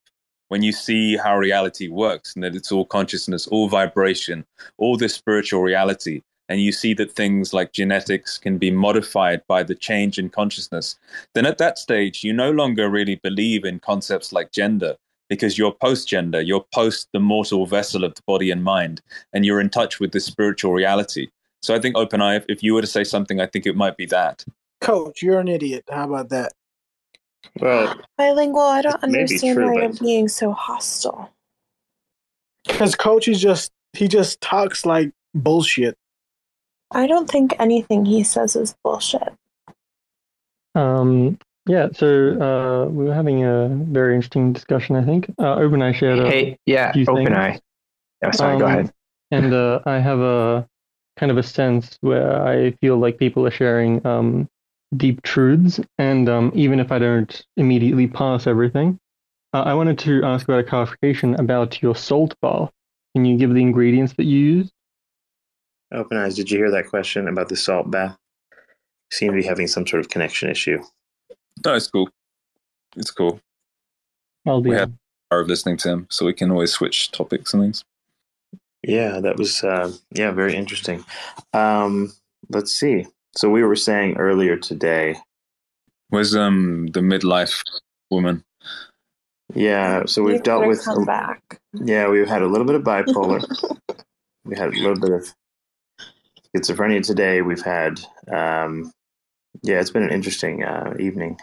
[0.48, 4.44] when you see how reality works and that it's all consciousness, all vibration,
[4.76, 9.62] all this spiritual reality, and you see that things like genetics can be modified by
[9.62, 10.96] the change in consciousness,
[11.34, 14.96] then at that stage, you no longer really believe in concepts like gender
[15.28, 19.02] because you're post gender, you're post the mortal vessel of the body and mind,
[19.34, 21.28] and you're in touch with this spiritual reality.
[21.60, 23.76] So I think Open Eye, if, if you were to say something, I think it
[23.76, 24.44] might be that.
[24.80, 25.84] Coach, you're an idiot.
[25.90, 26.52] How about that?
[27.60, 28.60] Well, Bilingual.
[28.62, 31.30] I don't understand true, why but- you're being so hostile.
[32.66, 35.96] Because coach is just he just talks like bullshit.
[36.90, 39.32] I don't think anything he says is bullshit.
[40.74, 42.06] Um, yeah, so
[42.40, 45.28] uh, we were having a very interesting discussion, I think.
[45.38, 47.28] Uh, OpenEye shared a Hey, yeah, few things.
[47.28, 47.60] OpenEye.
[48.22, 48.92] Yeah, sorry, go Um, ahead.
[49.30, 50.66] And uh, I have a
[51.18, 54.48] kind of a sense where I feel like people are sharing um,
[54.96, 58.98] deep truths, and um, even if I don't immediately pass everything,
[59.52, 62.70] uh, I wanted to ask about a clarification about your salt bar.
[63.14, 64.72] Can you give the ingredients that you used?
[65.92, 66.36] Open eyes.
[66.36, 68.16] Did you hear that question about the salt bath?
[69.10, 70.82] Seem to be having some sort of connection issue.
[71.64, 72.10] No, it's cool.
[72.96, 73.40] It's cool.
[74.46, 74.92] I'll be We have
[75.30, 77.84] power of listening to him, so we can always switch topics and things.
[78.82, 81.04] Yeah, that was uh, yeah very interesting.
[81.52, 82.12] Um,
[82.50, 83.06] let's see.
[83.38, 85.14] So we were saying earlier today.
[86.08, 87.62] Where's um the midlife
[88.10, 88.42] woman?
[89.54, 91.60] Yeah, so we've You're dealt with come back.
[91.72, 93.40] Yeah, we've had a little bit of bipolar.
[94.44, 95.32] we had a little bit of
[96.52, 97.40] schizophrenia today.
[97.42, 98.90] We've had, um,
[99.62, 101.38] yeah, it's been an interesting uh, evening.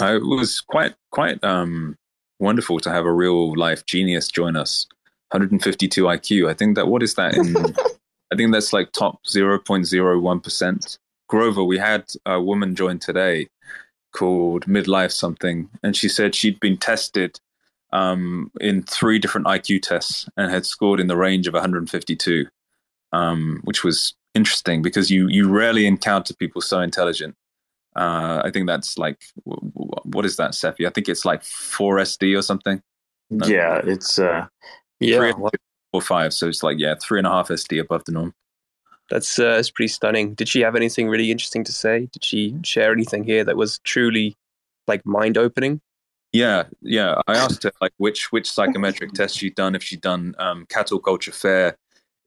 [0.00, 1.96] Uh, it was quite quite um
[2.38, 4.86] wonderful to have a real life genius join us.
[5.32, 6.48] 152 IQ.
[6.48, 7.56] I think that what is that in?
[8.32, 10.98] I think that's like top 0.01 percent.
[11.28, 13.48] Grover, we had a woman join today
[14.12, 17.38] called Midlife something, and she said she'd been tested
[17.92, 22.46] um, in three different IQ tests and had scored in the range of 152,
[23.12, 27.34] um, which was interesting because you you rarely encounter people so intelligent.
[27.96, 30.86] Uh, I think that's like what is that, Cephii?
[30.86, 32.82] I think it's like four SD or something.
[33.30, 33.46] No.
[33.46, 34.46] Yeah, it's uh,
[35.00, 35.32] yeah,
[35.92, 36.32] or five.
[36.32, 38.34] So it's like yeah, three and a half SD above the norm.
[39.10, 40.34] That's uh, that's pretty stunning.
[40.34, 42.08] Did she have anything really interesting to say?
[42.12, 44.36] Did she share anything here that was truly
[44.86, 45.80] like mind opening?
[46.32, 47.20] Yeah, yeah.
[47.26, 51.00] I asked her like which which psychometric test she'd done, if she'd done um, Cattell
[51.00, 51.76] culture fair,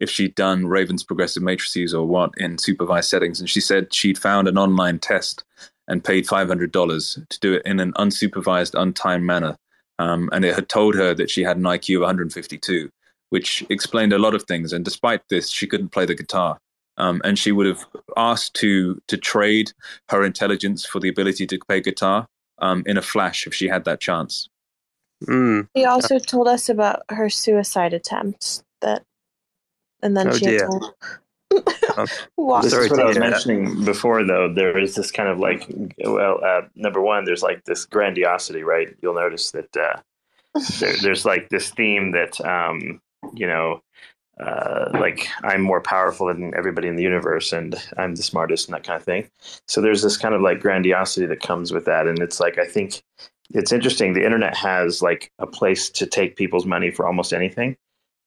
[0.02, 4.18] if she'd done Raven's progressive matrices or what in supervised settings, and she said she'd
[4.18, 5.46] found an online test
[5.88, 9.56] and paid five hundred dollars to do it in an unsupervised, untimed manner,
[10.00, 12.90] um, and it had told her that she had an IQ of 152,
[13.34, 14.72] which explained a lot of things.
[14.72, 16.60] And despite this, she couldn't play the guitar.
[16.98, 17.84] Um, and she would have
[18.16, 19.72] asked to to trade
[20.10, 22.28] her intelligence for the ability to play guitar
[22.60, 24.48] um, in a flash if she had that chance.
[25.28, 25.68] Mm.
[25.74, 29.04] He also told us about her suicide attempts that,
[30.04, 30.70] and then Oh, she had dear.
[31.50, 32.08] to.
[32.38, 33.32] Oh, this sorry is what to I was hear that.
[33.32, 34.54] mentioning before, though.
[34.54, 35.66] There is this kind of like,
[36.06, 38.96] well, uh, number one, there's like this grandiosity, right?
[39.02, 40.00] You'll notice that uh,
[40.80, 43.02] there, there's like this theme that, um,
[43.34, 43.82] you know,
[44.40, 48.74] uh, like I'm more powerful than everybody in the universe and I'm the smartest and
[48.74, 49.30] that kind of thing.
[49.68, 52.08] So there's this kind of like grandiosity that comes with that.
[52.08, 53.04] And it's like, I think
[53.54, 54.14] it's interesting.
[54.14, 57.78] The internet has like a place to take people's money for almost anything.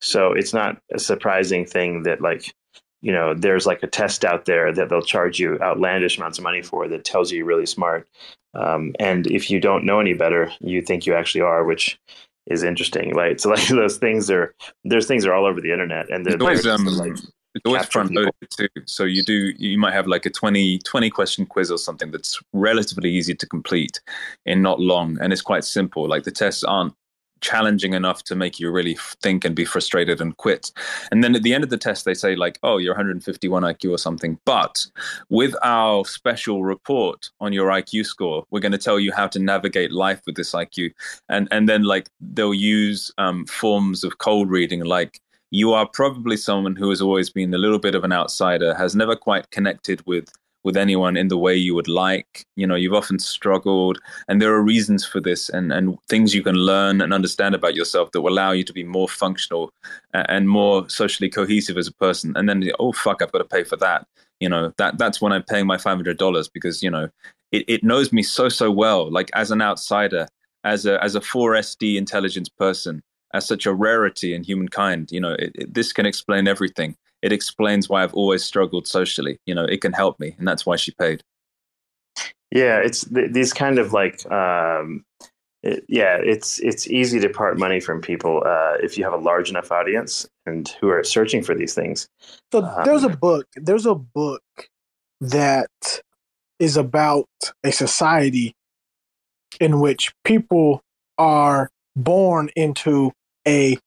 [0.00, 2.54] So it's not a surprising thing that like,
[3.02, 6.44] you know, there's like a test out there that they'll charge you outlandish amounts of
[6.44, 8.08] money for that tells you you're really smart.
[8.54, 11.98] Um, and if you don't know any better, you think you actually are, which
[12.46, 13.40] is interesting, right?
[13.46, 14.54] So like those things are,
[14.84, 18.12] those things are all over the internet, and they're always, um, like it's always front
[18.12, 18.68] loaded too.
[18.84, 22.38] So you do you might have like a 20, 20 question quiz or something that's
[22.52, 24.00] relatively easy to complete
[24.44, 26.08] in not long, and it's quite simple.
[26.08, 26.94] Like the tests aren't
[27.40, 30.72] challenging enough to make you really think and be frustrated and quit.
[31.10, 33.92] And then at the end of the test, they say like, "Oh, you're 151 IQ
[33.92, 34.86] or something." But
[35.28, 39.38] with our special report on your IQ score, we're going to tell you how to
[39.38, 40.92] navigate life with this IQ.
[41.28, 46.36] And and then like they'll use um, forms of cold reading like you are probably
[46.36, 50.04] someone who has always been a little bit of an outsider, has never quite connected
[50.06, 50.28] with
[50.66, 52.44] with anyone in the way you would like.
[52.56, 56.42] You know, you've often struggled, and there are reasons for this, and and things you
[56.42, 59.72] can learn and understand about yourself that will allow you to be more functional
[60.12, 62.32] and more socially cohesive as a person.
[62.36, 64.06] And then, oh fuck, I've got to pay for that.
[64.40, 67.08] You know, that that's when I'm paying my five hundred dollars because you know
[67.52, 69.10] it, it knows me so so well.
[69.10, 70.26] Like as an outsider,
[70.64, 75.12] as a as a four SD intelligence person, as such a rarity in humankind.
[75.12, 76.96] You know, it, it, this can explain everything.
[77.22, 79.38] It explains why I've always struggled socially.
[79.46, 81.22] You know, it can help me, and that's why she paid.
[82.52, 85.04] Yeah, it's th- these kind of like, um,
[85.62, 89.18] it, yeah, it's it's easy to part money from people uh, if you have a
[89.18, 92.08] large enough audience and who are searching for these things.
[92.52, 93.46] So Um, there's a book.
[93.56, 94.42] There's a book
[95.20, 96.00] that
[96.58, 97.28] is about
[97.64, 98.54] a society
[99.60, 100.82] in which people
[101.18, 103.12] are born into
[103.46, 103.78] a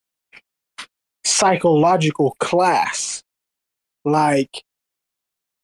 [1.40, 3.24] psychological class.
[4.06, 4.64] Like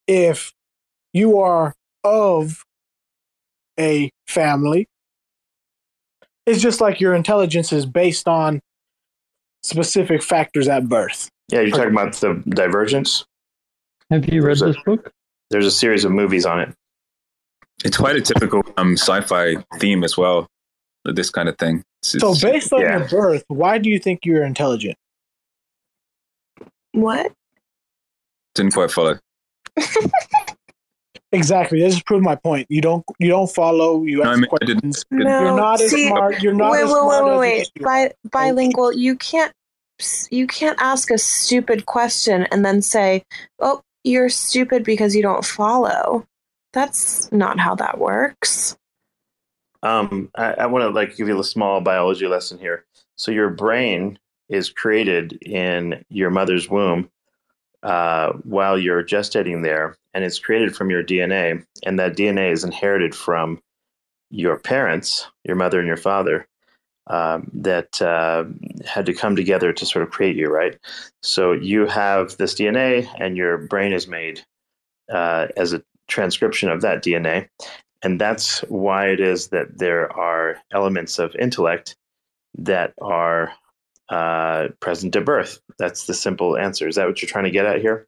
[0.06, 0.52] if
[1.12, 1.74] you are
[2.04, 2.64] of
[3.78, 4.88] a family,
[6.46, 8.60] it's just like your intelligence is based on
[9.62, 11.28] specific factors at birth.
[11.50, 13.24] Yeah, you're talking about the Divergence.
[14.10, 15.10] Have you read this book?
[15.50, 16.74] There's a series of movies on it.
[17.84, 20.46] It's quite a typical um, sci-fi theme as well.
[21.04, 21.82] This kind of thing.
[22.14, 24.96] It's- So based on your birth, why do you think you're intelligent?
[26.96, 27.32] What?
[28.54, 29.18] didn't quite follow.
[31.32, 31.80] Exactly.
[31.80, 32.66] This has proved my point.
[32.70, 34.80] You don't you don't follow, you No, I ask mean, I didn't.
[34.80, 35.04] questions.
[35.10, 36.40] No, you're not as see, smart.
[36.42, 37.56] You're not wait, as wait, smart wait, as wait, you wait.
[37.56, 38.08] think you are.
[38.08, 38.92] Bi- bilingual.
[38.92, 39.52] You can't.
[40.30, 43.24] You can't ask a stupid question and then say,
[43.58, 46.24] "Oh, you're stupid because you don't follow."
[46.72, 48.76] That's not how that works.
[49.82, 52.84] Um, I, I want to like give you a small biology lesson here.
[53.16, 54.18] So your brain
[54.48, 57.10] is created in your mother's womb
[57.82, 62.64] uh, while you're gestating there, and it's created from your DNA, and that DNA is
[62.64, 63.60] inherited from
[64.30, 66.48] your parents, your mother and your father,
[67.08, 68.44] um, that uh,
[68.84, 70.76] had to come together to sort of create you, right?
[71.22, 74.42] So you have this DNA, and your brain is made
[75.12, 77.48] uh, as a transcription of that DNA.
[78.02, 81.96] And that's why it is that there are elements of intellect
[82.58, 83.52] that are
[84.08, 85.60] uh, present at birth.
[85.78, 86.88] That's the simple answer.
[86.88, 88.06] Is that what you're trying to get at here?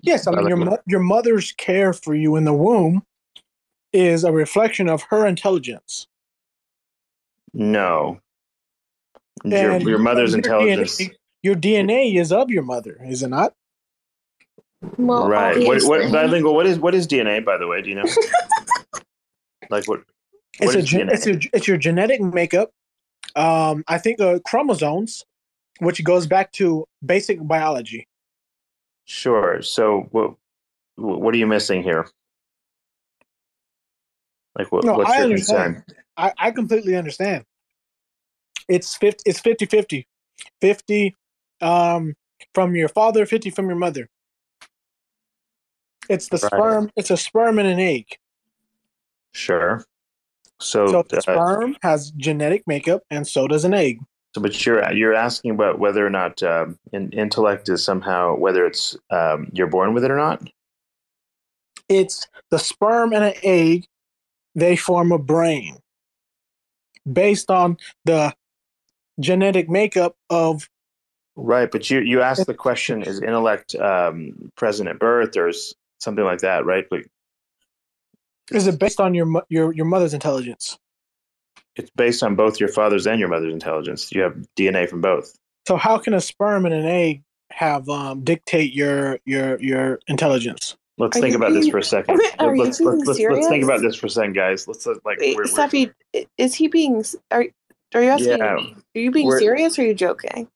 [0.00, 3.02] Yes, I mean your mo- your mother's care for you in the womb
[3.92, 6.06] is a reflection of her intelligence.
[7.52, 8.20] No.
[9.44, 10.98] Your, your mother's your intelligence.
[10.98, 11.10] DNA,
[11.42, 13.54] your DNA is of your mother, is it not?
[14.98, 15.66] Well, right.
[15.66, 17.82] What, what, bilingual, what is what is DNA, by the way?
[17.82, 18.04] Do you know?
[19.70, 20.00] like what?
[20.60, 21.12] It's what a, is gen- DNA?
[21.12, 22.70] it's a it's your genetic makeup.
[23.36, 25.24] Um, I think uh, chromosomes,
[25.80, 28.08] which goes back to basic biology.
[29.04, 29.62] Sure.
[29.62, 30.34] So what
[30.96, 32.08] what are you missing here?
[34.58, 35.74] Like what, no, what's I your understand.
[35.76, 35.96] concern?
[36.16, 37.44] I, I completely understand.
[38.68, 40.06] It's 50, it's 50 50.
[40.60, 41.14] 50
[41.60, 42.14] um,
[42.54, 44.08] from your father, 50 from your mother.
[46.08, 46.52] It's the Right.
[46.52, 48.06] sperm, it's a sperm and an egg.
[49.32, 49.84] Sure.
[50.60, 54.00] So, So the uh, sperm has genetic makeup, and so does an egg.
[54.34, 58.66] so but you're you're asking about whether or not um, in, intellect is somehow whether
[58.66, 60.48] it's um, you're born with it or not.
[61.88, 63.86] It's the sperm and an egg,
[64.54, 65.76] they form a brain
[67.10, 68.34] based on the
[69.20, 70.68] genetic makeup of
[71.38, 75.74] Right, but you you asked the question: Is intellect um, present at birth, or is
[76.00, 76.64] something like that?
[76.64, 77.00] Right, but
[78.52, 80.78] is it based on your your your mother's intelligence?
[81.76, 84.10] it's based on both your father's and your mother's intelligence.
[84.12, 85.36] You have DNA from both.
[85.68, 90.76] So how can a sperm and an egg have um, dictate your your your intelligence?
[90.98, 92.18] Let's Are think you about this for a second.
[92.38, 94.66] are you let's, being let's, let's, let's think about this for a second, guys.
[94.66, 97.04] Let's uh, like Wait, we're, we're- is he being?
[97.30, 97.44] Are
[97.94, 98.38] are you asking?
[98.38, 100.48] Yeah, Are you being serious or are you joking?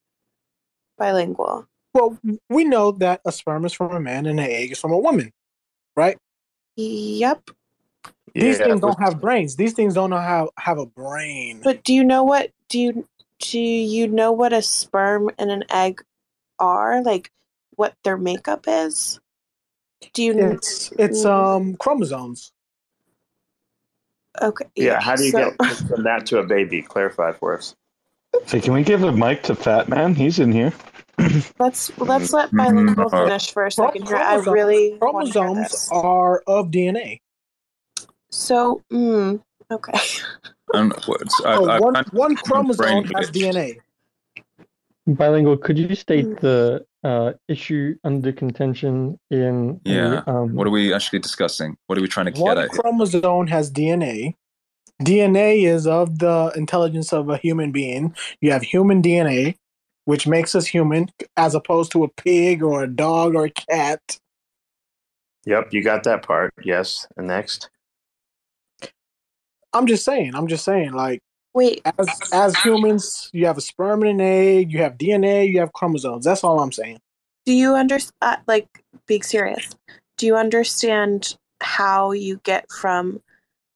[0.97, 1.67] Bilingual.
[1.93, 2.17] Well,
[2.49, 4.97] we know that a sperm is from a man and an egg is from a
[4.97, 5.31] woman,
[5.95, 6.17] right?
[6.77, 7.51] Yep.
[8.33, 9.55] These Yeah, things don't have brains.
[9.55, 11.61] These things don't know how have a brain.
[11.63, 12.51] But do you know what?
[12.69, 13.07] Do you
[13.39, 16.01] do you know what a sperm and an egg
[16.59, 17.01] are?
[17.01, 17.31] Like
[17.75, 19.19] what their makeup is?
[20.13, 20.33] Do you?
[20.33, 22.53] kn- It's it's um chromosomes.
[24.41, 24.65] Okay.
[24.75, 24.99] yeah.
[25.01, 26.81] How do you so- get from that to a baby?
[26.81, 27.75] Clarify for us.
[28.47, 30.15] Hey, can we give a mic to Fat Man?
[30.15, 30.71] He's in here.
[31.59, 34.15] Let's let's let bilingual finish for a second here.
[34.15, 35.89] I Chromosomes- really wanna hear chromosomes this.
[35.91, 37.19] are of DNA.
[38.41, 39.93] So, mm, okay.
[40.73, 43.29] And what's- I, So I, one I'm- one I'm chromosome has.
[43.31, 43.77] DNA.
[45.07, 46.39] Bilingual, could you state Mm.
[46.39, 50.21] the uh, issue under contention in Yeah.
[50.23, 51.75] the, um, What are we actually discussing?
[51.87, 52.79] What are we trying to get One at here?
[52.79, 54.35] chromosome has DNA.
[55.03, 58.15] DNA is of the intelligence of a human being.
[58.39, 59.57] You have human DNA,
[60.05, 64.19] which makes us human, as opposed to a pig or a dog or a cat.
[65.47, 66.53] Yep, you got that part.
[66.63, 67.07] Yes.
[67.17, 67.71] And next.
[69.73, 70.35] I'm just saying.
[70.35, 70.91] I'm just saying.
[70.91, 71.21] Like,
[71.53, 74.71] wait, as as humans, you have a sperm and an egg.
[74.71, 75.49] You have DNA.
[75.49, 76.25] You have chromosomes.
[76.25, 76.99] That's all I'm saying.
[77.45, 78.13] Do you understand?
[78.21, 78.67] Uh, like,
[79.07, 79.69] being serious.
[80.17, 83.21] Do you understand how you get from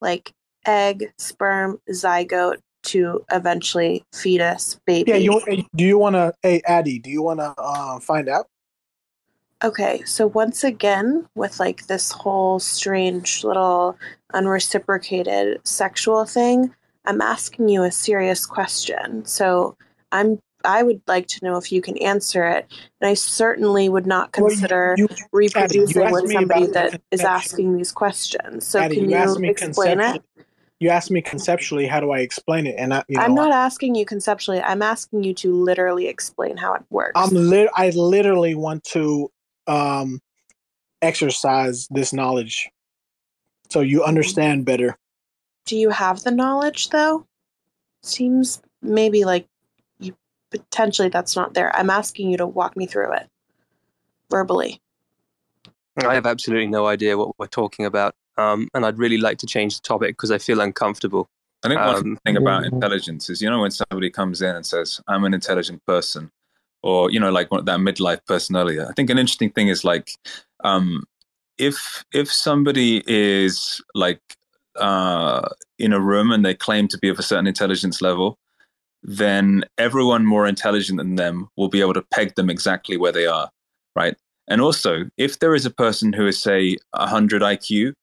[0.02, 0.32] like
[0.66, 5.12] egg, sperm, zygote to eventually fetus, baby?
[5.12, 5.18] Yeah.
[5.18, 6.34] You do you want to?
[6.42, 7.02] Hey, Addi.
[7.02, 8.48] do you want to uh, find out?
[9.66, 13.98] Okay, so once again, with like this whole strange little
[14.32, 16.72] unreciprocated sexual thing,
[17.06, 19.26] I'm asking you a serious question.
[19.26, 19.76] So
[20.12, 22.72] I'm I would like to know if you can answer it.
[23.02, 27.76] And I certainly would not Well, you- consider you- reproducing with somebody that is asking
[27.76, 28.68] these questions.
[28.68, 30.22] So Addi, can you you explain it?
[30.80, 31.88] You asked me conceptually.
[31.88, 32.76] How do I explain it?
[32.78, 34.62] And I, you know, I'm not asking you conceptually.
[34.62, 37.14] I'm asking you to literally explain how it works.
[37.16, 37.70] I'm lit.
[37.76, 39.32] I literally want to
[39.68, 40.22] um,
[41.02, 42.70] exercise this knowledge,
[43.70, 44.98] so you understand better.
[45.66, 47.26] Do you have the knowledge though?
[48.04, 49.48] Seems maybe like
[50.00, 50.16] you
[50.52, 51.76] potentially that's not there.
[51.76, 53.28] I'm asking you to walk me through it
[54.30, 54.82] verbally.
[55.98, 59.48] I have absolutely no idea what we're talking about, um, and I'd really like to
[59.48, 61.30] change the topic because I feel uncomfortable.
[61.64, 64.66] I think one Um, thing about intelligence is, you know, when somebody comes in and
[64.66, 66.32] says, "I'm an intelligent person,"
[66.86, 68.88] or you know, like that midlife person earlier.
[68.88, 70.12] I think an interesting thing is like,
[70.64, 71.03] um,
[71.57, 74.22] if if somebody is like
[74.80, 75.49] uh,
[75.80, 78.38] in a room and they claim to be of a certain intelligence level,
[79.02, 83.26] then everyone more intelligent than them will be able to peg them exactly where they
[83.26, 83.49] are,
[83.95, 84.16] right?
[84.48, 87.94] And also, if there is a person who is, say, 100 IQ,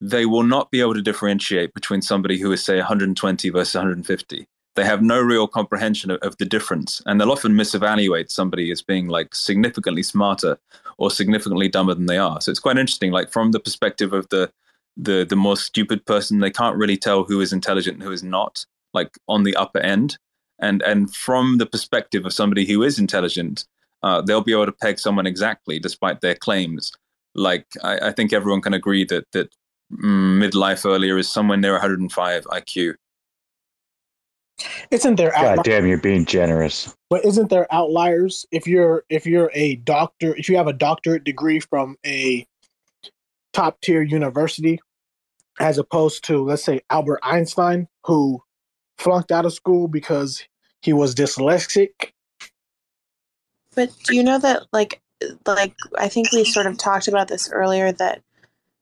[0.00, 4.46] they will not be able to differentiate between somebody who is, say, 120 versus 150.
[4.74, 7.00] They have no real comprehension of, of the difference.
[7.06, 10.58] And they'll often misevaluate somebody as being like significantly smarter
[10.98, 12.40] or significantly dumber than they are.
[12.40, 13.12] So it's quite interesting.
[13.12, 14.50] Like from the perspective of the
[14.96, 18.22] the the more stupid person, they can't really tell who is intelligent and who is
[18.22, 18.64] not.
[18.94, 20.18] like on the upper end,
[20.60, 23.64] and and from the perspective of somebody who is intelligent,
[24.02, 26.92] uh, they'll be able to peg someone exactly despite their claims.
[27.34, 29.52] Like I, I think everyone can agree that that
[29.92, 32.94] mm, midlife earlier is somewhere near 105 IQ.
[34.90, 35.64] Isn't there God outliers?
[35.64, 36.94] damn, you're being generous.
[37.10, 38.46] But isn't there outliers?
[38.50, 42.46] If you're if you're a doctor, if you have a doctorate degree from a
[43.52, 44.80] top tier university,
[45.60, 48.42] as opposed to let's say Albert Einstein, who
[48.98, 50.44] flunked out of school because
[50.82, 52.12] he was dyslexic.
[53.74, 55.00] But do you know that like
[55.46, 58.22] like I think we sort of talked about this earlier that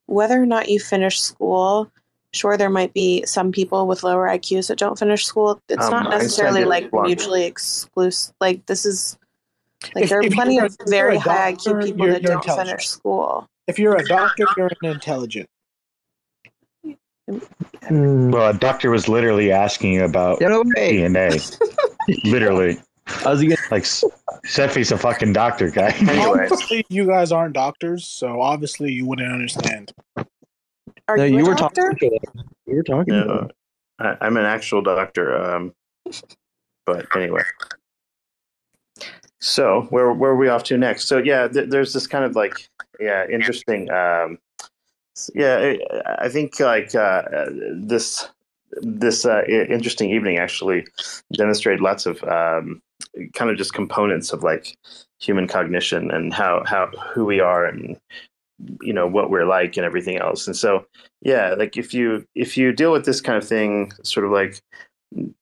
[0.07, 1.91] whether or not you finish school,
[2.35, 5.61] sure there might be some people with lower IQs that don't finish school.
[5.69, 7.07] It's Um, not necessarily like flunk.
[7.09, 8.35] mutually exclusive.
[8.41, 9.19] Like this is
[9.95, 12.41] like If- there are plenty of if very a high IQ people you're- that you're
[12.41, 13.47] don't finish school.
[13.67, 15.49] If you're a doctor, you're an intelligent.
[17.91, 21.57] Well, a doctor was literally asking about DNA.
[22.25, 22.79] literally.
[23.07, 25.95] How's he gonna- Like, Cephii's a fucking doctor guy.
[26.27, 29.93] Obviously, you guys aren't doctors, so obviously you wouldn't understand.
[31.13, 31.91] Are No, you, you a were doctor?
[31.91, 32.19] talking.
[32.67, 33.15] You were talking.
[33.15, 33.49] No,
[33.99, 35.37] I, I'm an actual doctor.
[35.37, 35.75] Um,
[36.87, 37.43] but anyway.
[39.41, 41.05] So where where are we off to next?
[41.09, 42.67] So yeah, th- there's this kind of like
[42.99, 43.91] yeah interesting.
[43.91, 44.39] Um,
[45.35, 45.75] yeah,
[46.07, 48.29] I, I think like uh, uh, this
[48.81, 50.87] this uh, interesting evening actually
[51.35, 52.81] demonstrated lots of um,
[53.35, 54.79] kind of just components of like
[55.21, 57.99] human cognition and how how who we are and
[58.81, 60.47] you know what we're like and everything else.
[60.47, 60.87] And so
[61.23, 64.61] yeah like if you if you deal with this kind of thing sort of like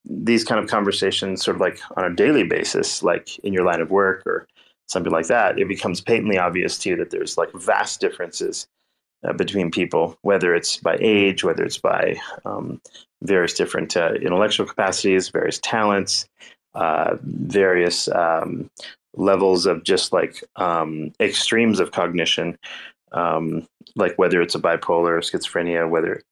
[0.05, 3.81] these kind of conversations sort of like on a daily basis like in your line
[3.81, 4.47] of work or
[4.89, 8.69] something like that it becomes patently obvious to you that there's like vast differences
[9.27, 12.81] uh, between people whether it's by age whether it's by um,
[13.23, 16.27] various different uh, intellectual capacities various talents
[16.75, 18.71] uh, various um,
[19.15, 22.57] levels of just like um, extremes of cognition
[23.13, 23.67] um,
[23.97, 26.23] like whether it's a bipolar or schizophrenia, whether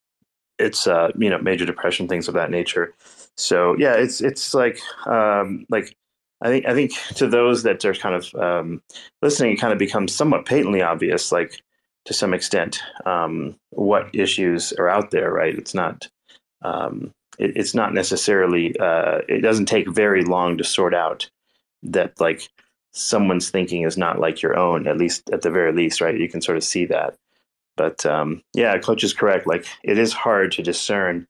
[0.59, 2.95] it's uh, you know major depression, things of that nature.
[3.37, 5.97] So yeah, it's it's like um, like
[6.41, 8.83] I think I think to those that are kind of um,
[9.23, 11.63] listening, it kind of becomes somewhat patently obvious, like
[12.05, 15.33] to some extent, um, what issues are out there.
[15.33, 15.55] Right?
[15.55, 16.09] It's not.
[16.63, 18.79] Um, it, it's not necessarily.
[18.79, 21.31] Uh, it doesn't take very long to sort out
[21.83, 22.49] that like
[22.93, 26.19] someone's thinking is not like your own at least at the very least right?
[26.19, 27.17] You can sort of see that.
[27.77, 29.47] But um, yeah coach is correct.
[29.47, 31.27] Like it is hard to discern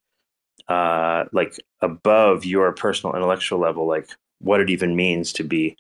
[0.69, 4.09] uh, like above your personal intellectual level like
[4.41, 5.77] what it even means to be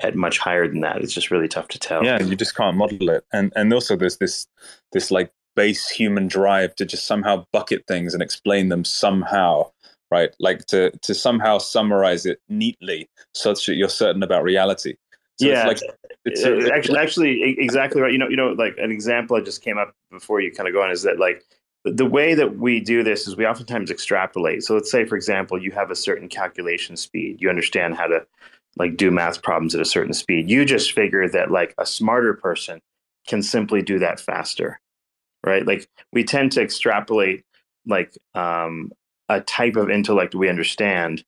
[0.00, 1.02] at much higher than that.
[1.02, 2.04] It's just really tough to tell.
[2.04, 4.46] Yeah, you just can't model it, and and also there's this
[4.92, 9.70] this like base human drive to just somehow bucket things and explain them somehow,
[10.10, 10.34] right?
[10.38, 14.94] Like to to somehow summarize it neatly such that you're certain about reality.
[15.38, 15.92] So yeah, it's like
[16.26, 18.12] it's Uh, actually, actually, e- exactly right.
[18.12, 20.74] You know, you know, like an example that just came up before you kind of
[20.74, 21.44] go on is that like
[21.84, 24.64] the- the way that we do this is we oftentimes extrapolate.
[24.64, 27.40] So let's say, for example, you have a certain calculation speed.
[27.40, 28.26] You understand how to
[28.78, 30.50] like do math problems at a certain speed.
[30.50, 32.80] You just figure that like a smarter person
[33.28, 34.80] can simply do that faster,
[35.46, 35.66] right?
[35.66, 37.44] Like we tend to extrapolate
[37.86, 38.92] like um,
[39.28, 41.24] a type of intellect we understand,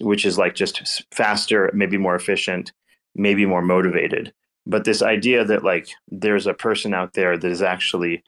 [0.00, 2.72] which is like just faster, maybe more efficient,
[3.18, 4.32] maybe more motivated.
[4.66, 8.22] But this idea that like there's a person out there that is actually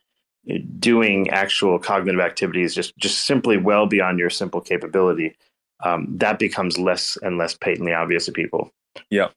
[0.48, 5.36] eh, doing actual cognitive activities just just simply well beyond your simple capability,
[5.82, 8.72] um, that becomes less and less patently obvious to people.
[9.10, 9.28] Yeah.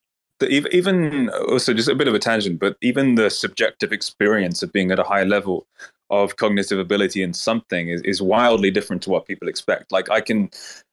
[0.50, 4.92] Even also just a bit of a tangent, but even the subjective experience of being
[4.92, 5.68] at a high level
[6.10, 9.92] of cognitive ability in something is, is wildly different to what people expect.
[9.92, 10.50] Like I can,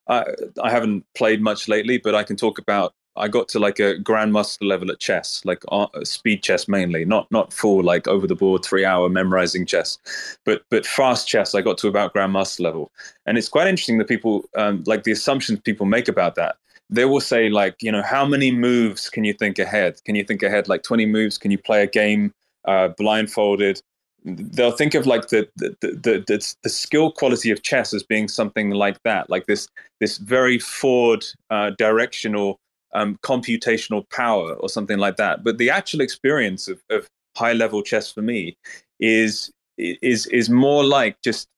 [0.08, 0.24] I
[0.62, 2.94] I haven't played much lately, but I can talk about.
[3.16, 7.30] I got to like a grandmaster level at chess, like uh, speed chess mainly, not
[7.30, 9.98] not full like over the board three hour memorizing chess,
[10.44, 11.54] but but fast chess.
[11.54, 12.90] I got to about grandmaster level,
[13.26, 16.56] and it's quite interesting that people um, like the assumptions people make about that.
[16.88, 20.00] They will say like you know how many moves can you think ahead?
[20.04, 21.36] Can you think ahead like 20 moves?
[21.36, 22.32] Can you play a game
[22.64, 23.82] uh, blindfolded?
[24.24, 28.28] They'll think of like the the, the the the skill quality of chess as being
[28.28, 29.66] something like that like this
[29.98, 32.60] this very forward uh, directional
[32.92, 37.82] um, computational power or something like that but the actual experience of, of high level
[37.82, 38.56] chess for me
[38.98, 41.48] is is is more like just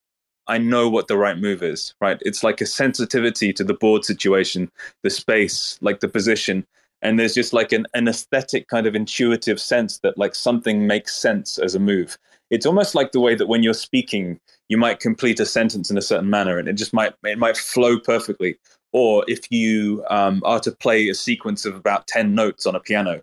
[0.48, 2.18] I know what the right move is, right?
[2.22, 4.70] It's like a sensitivity to the board situation,
[5.02, 6.66] the space, like the position.
[7.00, 11.14] And there's just like an, an aesthetic kind of intuitive sense that like something makes
[11.14, 12.18] sense as a move.
[12.50, 14.38] It's almost like the way that when you're speaking,
[14.68, 17.56] you might complete a sentence in a certain manner, and it just might it might
[17.56, 18.56] flow perfectly.
[18.92, 22.80] Or if you um, are to play a sequence of about ten notes on a
[22.80, 23.22] piano,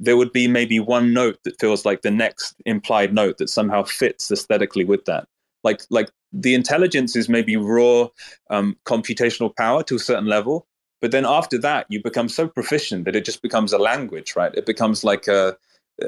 [0.00, 3.82] there would be maybe one note that feels like the next implied note that somehow
[3.82, 5.26] fits aesthetically with that.
[5.64, 8.08] Like like the intelligence is maybe raw
[8.50, 10.66] um, computational power to a certain level,
[11.00, 14.54] but then after that you become so proficient that it just becomes a language, right?
[14.54, 15.56] It becomes like a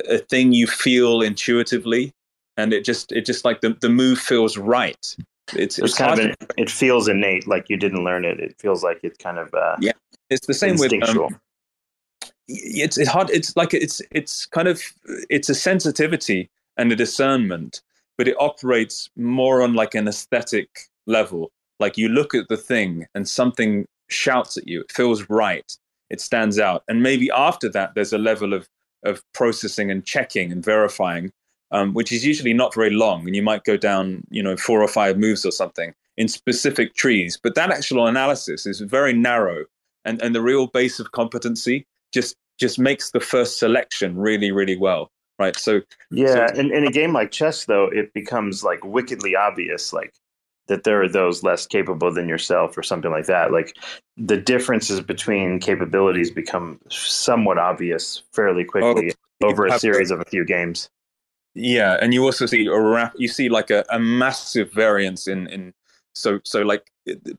[0.09, 2.13] a thing you feel intuitively,
[2.57, 5.17] and it just it just like the the move feels right.
[5.55, 8.41] It's, it's, kind of an, it feels innate, like you didn't learn it.
[8.41, 9.93] It feels like it's kind of uh, yeah.
[10.29, 11.41] It's the same with um,
[12.49, 13.31] it's it's hard.
[13.31, 14.81] It's like it's it's kind of
[15.29, 17.83] it's a sensitivity and a discernment,
[18.17, 20.69] but it operates more on like an aesthetic
[21.07, 21.51] level.
[21.79, 24.83] Like you look at the thing and something shouts at you.
[24.83, 25.77] It feels right.
[26.11, 28.69] It stands out, and maybe after that, there's a level of
[29.05, 31.33] of processing and checking and verifying,
[31.71, 33.27] um, which is usually not very long.
[33.27, 36.95] And you might go down, you know, four or five moves or something in specific
[36.95, 37.39] trees.
[37.43, 39.65] But that actual analysis is very narrow,
[40.05, 44.77] and and the real base of competency just just makes the first selection really really
[44.77, 45.81] well right so
[46.11, 50.13] yeah so, in, in a game like chess though it becomes like wickedly obvious like
[50.69, 53.77] that there are those less capable than yourself or something like that like
[54.17, 60.25] the differences between capabilities become somewhat obvious fairly quickly oh, over a series of a
[60.27, 60.91] few games
[61.55, 65.47] yeah and you also see a rap, you see like a, a massive variance in
[65.49, 65.73] in
[66.15, 66.91] so so like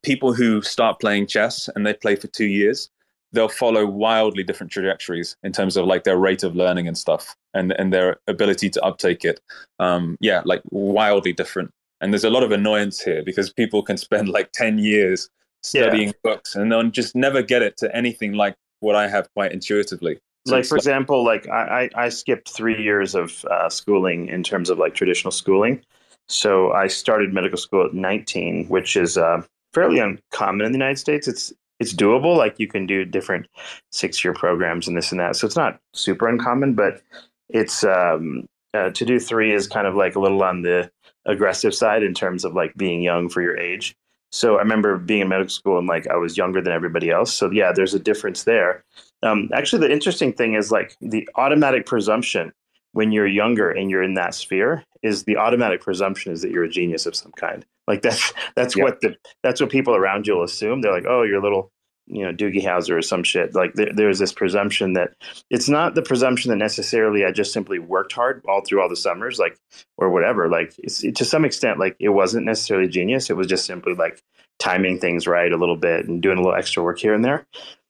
[0.02, 2.90] people who start playing chess and they play for two years
[3.34, 7.36] they'll follow wildly different trajectories in terms of like their rate of learning and stuff
[7.54, 9.40] and and their ability to uptake it.
[9.80, 11.72] Um yeah like wildly different.
[12.02, 15.30] And there's a lot of annoyance here because people can spend like 10 years
[15.64, 16.14] studying yeah.
[16.24, 20.20] books and then just never get it to anything like what i have quite intuitively
[20.46, 24.80] like for example like I, I skipped three years of uh, schooling in terms of
[24.80, 25.82] like traditional schooling
[26.28, 29.42] so i started medical school at 19 which is uh,
[29.74, 32.38] fairly uncommon in the united states it's it's doable.
[32.38, 33.48] Like you can do different
[33.92, 35.36] six year programs and this and that.
[35.36, 37.02] So it's not super uncommon, but
[37.50, 38.46] it's um,
[38.76, 40.92] uh, to do three is kind of like a little on the
[41.26, 43.96] aggressive side in terms of like being young for your age.
[44.32, 47.34] So I remember being in medical school and like I was younger than everybody else.
[47.34, 48.84] So yeah, there's a difference there.
[49.24, 52.54] Um, actually, the interesting thing is like the automatic presumption
[52.94, 56.64] when you're younger and you're in that sphere is the automatic presumption is that you're
[56.64, 57.66] a genius of some kind.
[57.88, 58.84] Like that's that's yeah.
[58.84, 60.82] what the that's what people around you will assume.
[60.82, 61.72] They're like, oh, you're a little
[62.08, 63.56] you know Doogie Howser or some shit.
[63.56, 65.14] Like there, there's this presumption that
[65.50, 68.96] it's not the presumption that necessarily I just simply worked hard all through all the
[68.96, 69.58] summers, like
[69.98, 70.50] or whatever.
[70.50, 73.30] Like it's, it, to some extent, like it wasn't necessarily genius.
[73.30, 74.22] It was just simply like
[74.60, 77.46] timing things right a little bit and doing a little extra work here and there.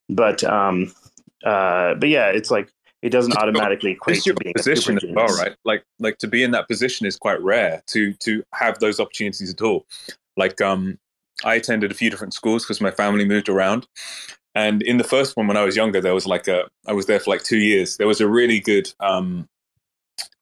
[0.10, 0.94] But um,
[1.43, 5.55] uh, but yeah, it's like it doesn't automatically equate to being position as well, right?
[5.65, 9.51] Like like to be in that position is quite rare to to have those opportunities
[9.51, 9.85] at all.
[10.38, 10.99] Like um
[11.43, 13.88] I attended a few different schools because my family moved around.
[14.53, 17.05] And in the first one, when I was younger, there was like a, I was
[17.05, 17.97] there for like two years.
[17.97, 19.47] There was a really good um,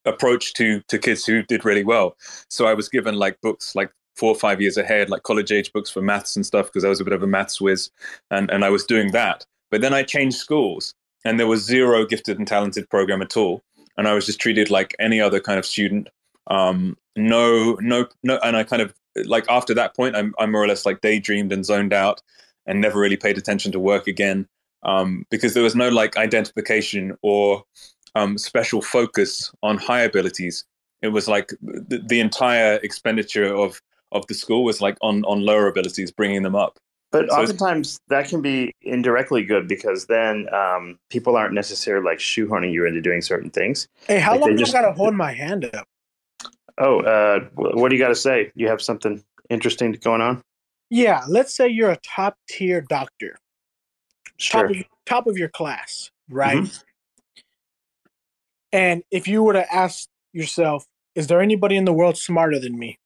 [0.06, 2.16] approach to to kids who did really well.
[2.50, 5.72] So I was given like books like four or five years ahead, like college age
[5.72, 7.92] books for maths and stuff, because I was a bit of a maths whiz,
[8.32, 9.46] and and I was doing that.
[9.72, 10.94] But then I changed schools,
[11.26, 13.62] and there was zero gifted and talented program at all,
[13.98, 16.10] and I was just treated like any other kind of student.
[16.48, 18.94] Um, no, no, no, and I kind of
[19.26, 22.22] like after that point, I'm, I more or less like daydreamed and zoned out
[22.66, 24.48] and never really paid attention to work again
[24.84, 27.64] um, because there was no like identification or
[28.16, 30.66] um, special focus on high abilities.
[31.02, 33.82] It was like the, the entire expenditure of
[34.12, 36.80] of the school was like on on lower abilities, bringing them up.
[37.12, 42.20] But so oftentimes that can be indirectly good because then um, people aren't necessarily like
[42.20, 43.88] shoehorning you into doing certain things.
[44.08, 44.76] Hey, how like long do just...
[44.76, 45.88] I gotta hold my hand up?
[46.78, 48.52] Oh, uh, what do you got to say?
[48.56, 50.42] You have something interesting going on?
[50.90, 53.38] Yeah, let's say you're a top tier doctor,
[54.38, 54.62] sure.
[54.62, 56.58] top, of, top of your class, right?
[56.58, 56.84] Mm-hmm.
[58.72, 62.78] And if you were to ask yourself, is there anybody in the world smarter than
[62.78, 62.98] me?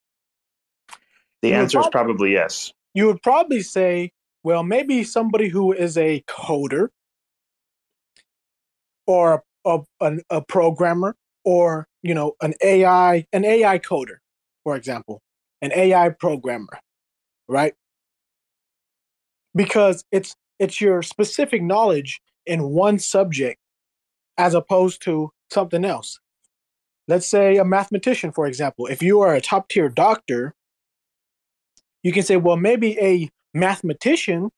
[1.41, 2.73] The you answer probably, is probably yes.
[2.93, 4.11] You would probably say,
[4.43, 6.89] well, maybe somebody who is a coder
[9.07, 14.17] or a, a, a programmer or you know an AI an AI coder,
[14.63, 15.21] for example,
[15.61, 16.79] an AI programmer,
[17.47, 17.73] right?
[19.55, 23.59] Because it's it's your specific knowledge in one subject
[24.37, 26.19] as opposed to something else.
[27.07, 28.87] Let's say a mathematician, for example.
[28.87, 30.55] If you are a top tier doctor,
[32.03, 34.51] you can say, well, maybe a mathematician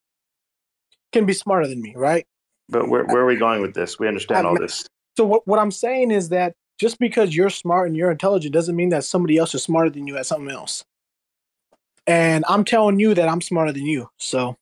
[1.14, 2.26] can be smarter than me, right?
[2.68, 4.00] But where, where are we going with this?
[4.00, 4.86] We understand all this.
[5.18, 8.76] So what, what I'm saying is that just because you're smart and you're intelligent doesn't
[8.76, 10.84] mean that somebody else is smarter than you at something else.
[12.08, 14.10] And I'm telling you that I'm smarter than you.
[14.18, 14.58] So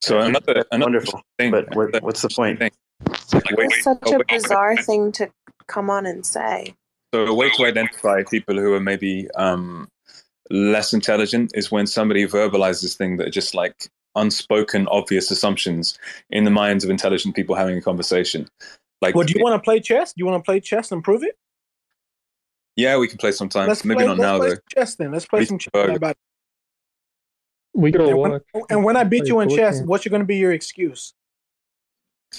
[0.00, 1.50] So another, another wonderful thing.
[1.50, 2.60] But what, what's the point?
[3.06, 5.30] It's such a bizarre thing to
[5.66, 6.74] come on and say.
[7.14, 9.88] So a way to identify people who are maybe um,
[10.50, 15.98] less intelligent is when somebody verbalizes things that are just like unspoken, obvious assumptions
[16.30, 18.48] in the minds of intelligent people having a conversation.
[19.00, 20.12] Like, well, do you want to play chess?
[20.12, 21.36] Do you want to play chess and prove it?
[22.76, 23.68] yeah, we can play sometime.
[23.68, 24.54] Let's maybe play, not let's now play though.
[24.54, 25.12] some chess then.
[25.12, 25.94] Let's play We some chess go.
[25.94, 26.16] about
[27.72, 28.40] We could and when,
[28.70, 29.86] and when I beat you in chess, game.
[29.86, 31.14] what's going to be your excuse?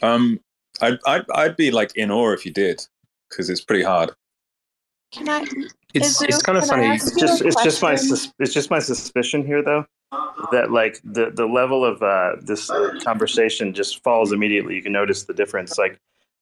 [0.02, 0.40] Um,
[0.82, 2.86] I'd, I'd I'd be like in awe if you did,
[3.30, 4.12] because it's pretty hard.
[5.16, 5.42] Can I?
[5.94, 6.88] It's- it's kind of funny.
[6.96, 7.94] It's just it's just my
[8.40, 9.86] it's just my suspicion here though
[10.52, 12.70] that like the the level of uh, this
[13.04, 14.76] conversation just falls immediately.
[14.76, 15.78] You can notice the difference.
[15.78, 16.00] Like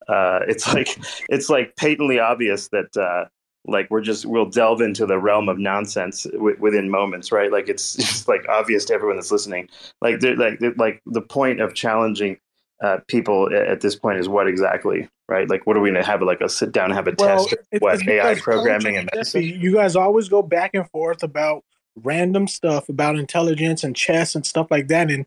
[0.07, 0.89] uh, it's like
[1.29, 3.25] it's like patently obvious that uh,
[3.65, 7.51] like we're just we'll delve into the realm of nonsense w- within moments, right?
[7.51, 9.69] Like it's just like obvious to everyone that's listening.
[10.01, 12.37] Like like like the point of challenging
[12.81, 15.49] uh, people at this point is what exactly, right?
[15.49, 17.45] Like what are we going to have like a sit down and have a Well,
[17.45, 17.53] test?
[17.53, 19.43] of what it's AI programming and medicine?
[19.43, 21.63] You guys always go back and forth about
[21.95, 25.11] random stuff about intelligence and chess and stuff like that.
[25.11, 25.25] And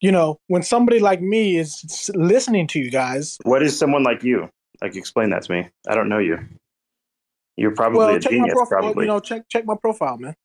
[0.00, 4.22] you know, when somebody like me is listening to you guys, What is someone like
[4.22, 4.48] you?
[4.80, 5.68] Like, explain that to me.
[5.88, 6.38] I don't know you.
[7.56, 8.54] You're probably well, a check my genius.
[8.54, 8.78] profile.
[8.78, 9.04] Probably.
[9.04, 10.36] You know, check check my profile, man.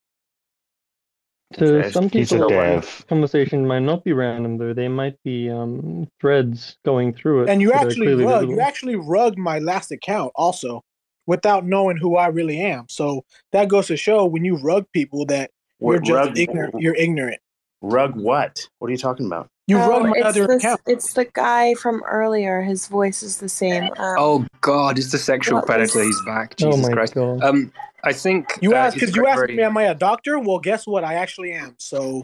[1.53, 3.05] To some he's people, dev.
[3.07, 4.73] conversation might not be random though.
[4.73, 7.49] They might be um, threads going through it.
[7.49, 8.55] And you actually rug, visible.
[8.55, 10.81] you actually rugged my last account also,
[11.25, 12.85] without knowing who I really am.
[12.89, 16.75] So that goes to show when you rug people that you're What, just rug- ignorant.
[16.80, 17.39] You're ignorant.
[17.81, 18.59] Rug what?
[18.80, 19.49] What are you talking about?
[19.68, 20.81] You Oh, rug my it's other the, account.
[20.88, 22.61] It's the guy from earlier.
[22.61, 23.84] His voice is the same.
[23.98, 25.99] Um, Oh God, it's the sexual predator.
[25.99, 26.56] was- He's back.
[26.61, 27.14] Oh Jesus my Christ.
[27.15, 27.41] God.
[27.44, 27.72] Um,
[28.03, 30.38] I think You uh, asked because you asked very- me, am I a doctor?
[30.38, 31.03] Well, guess what?
[31.06, 31.76] I actually am.
[31.80, 32.23] So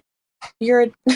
[0.60, 0.88] You're.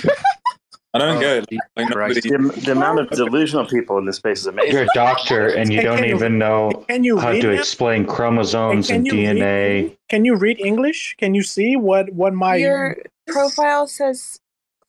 [0.95, 1.59] I don't Oh, get it.
[1.75, 4.73] Like, nobody, The, the amount of delusional people in this space is amazing.
[4.73, 7.49] You're a doctor and you Hey, don't can you- even know can you how to
[7.49, 7.57] him?
[7.57, 9.97] explain chromosomes Can and you read DNA.
[10.09, 11.15] Can you read English?
[11.17, 12.97] Can you see what what my Your
[13.27, 14.39] profile says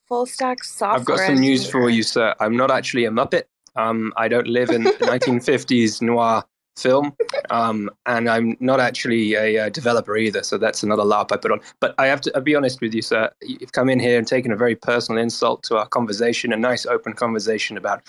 [0.09, 0.99] full stack software.
[0.99, 2.35] I've got some news for you, sir.
[2.41, 3.45] I'm not actually a Muppet.
[3.77, 6.45] Um, I don't live in 1950s noir
[6.77, 7.15] film,
[7.51, 10.43] um, and I'm not actually a, uh developer either.
[10.43, 11.61] So that's another LARP I put on.
[11.81, 13.31] But I have to I'll be honest with you, sir.
[13.43, 16.87] You've come in here and taken a very personal insult to our conversation, a nice
[16.87, 18.03] open conversation about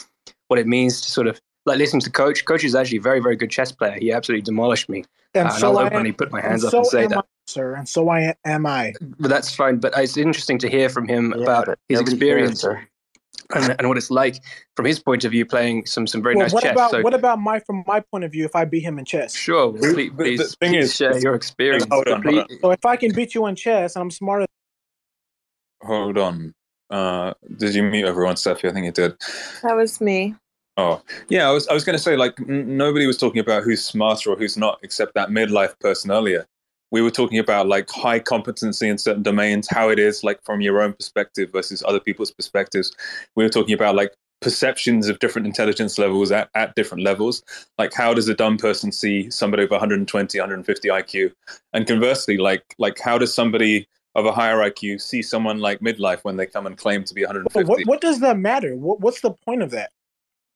[0.47, 2.45] what it means to sort of like listen to Coach.
[2.45, 3.97] Coach is actually a very, very good chess player.
[3.99, 5.03] He absolutely demolished me.
[5.33, 6.87] and Uh, and so I'll I openly am, put my and hands up so and
[6.87, 7.17] say that.
[7.17, 8.93] I, sir, and so I am I.
[9.19, 9.77] But that's fine.
[9.77, 12.87] But it's interesting to hear from him Yeah, about his experience cares, sir.
[13.55, 14.37] and, and what it's like
[14.75, 16.71] from his point of view playing some some very Well, nice what chess.
[16.73, 19.05] about so what about my from my point of view if I beat him in
[19.05, 19.33] chess?
[19.35, 21.85] sure, The- please, the please, thing please is- share your experience.
[21.91, 22.47] Hold on, hold on.
[22.61, 24.45] So if I can beat you in chess and I'm smarter,
[25.81, 26.53] hold on.
[26.89, 28.69] Uh, did you mute everyone, Cephii?
[28.69, 29.15] I think you did.
[29.63, 30.35] That was me.
[30.77, 31.47] Oh, yeah.
[31.47, 34.31] I was I was going to say like n- nobody was talking about who's smarter
[34.31, 36.45] or who's not, except that midlife person earlier.
[36.91, 40.61] We were talking about like high competency in certain domains, how it is like from
[40.61, 42.91] your own perspective versus other people's perspectives.
[43.35, 47.43] We were talking about like perceptions of different intelligence levels at, at different levels.
[47.80, 51.31] Like how does a dumb person see somebody of 120, 150 IQ?
[51.73, 56.23] And conversely, like like how does somebody of a higher IQ see someone like midlife
[56.23, 57.64] when they come and claim to be 150?
[57.64, 58.76] what what does that matter?
[58.76, 59.91] What, what's the point of that?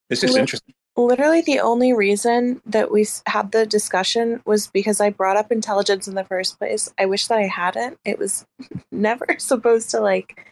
[0.10, 0.74] It's just Li- interesting.
[0.96, 6.08] Literally, the only reason that we had the discussion was because I brought up intelligence
[6.08, 6.92] in the first place.
[7.00, 7.98] I wish that I hadn't.
[8.04, 8.46] It was
[8.92, 10.52] never supposed to like,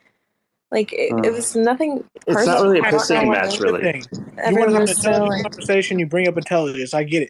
[0.71, 2.03] like it, it Uh, was nothing.
[2.27, 3.81] It's not really a don't know pissing match, really.
[3.81, 4.03] Thing.
[4.13, 6.93] You want to have an intelligent like, conversation, you bring up intelligence.
[6.93, 7.29] I get it.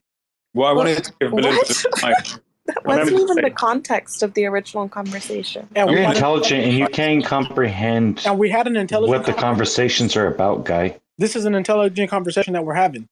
[0.53, 2.01] Well, I wanted to give a little bit of
[2.67, 5.67] that wasn't let me even the context of the original conversation.
[5.75, 9.17] And You're intelligent and you can't comprehend and we had an intelligent.
[9.17, 10.99] what the conversations are about, guy.
[11.17, 13.07] This is an intelligent conversation that we're having.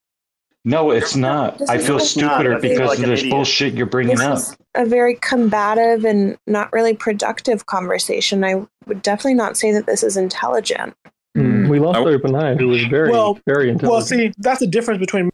[0.68, 1.60] No, it's not.
[1.60, 3.32] This I feel like- stupider I because like of this idiot.
[3.32, 4.38] bullshit you're bringing This up.
[4.38, 8.44] is a very combative and not really productive conversation.
[8.44, 10.96] I would definitely not say that this is intelligent.
[11.38, 14.68] Mm, we lost I- Open Eye, who was very, Well- very Well, see, that's the
[14.68, 15.30] difference between.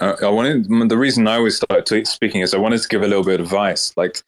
[0.00, 3.02] Uh, I wanted the reason I was started to- speaking is I wanted to give
[3.02, 3.92] a little bit of advice.
[3.96, 4.22] Like,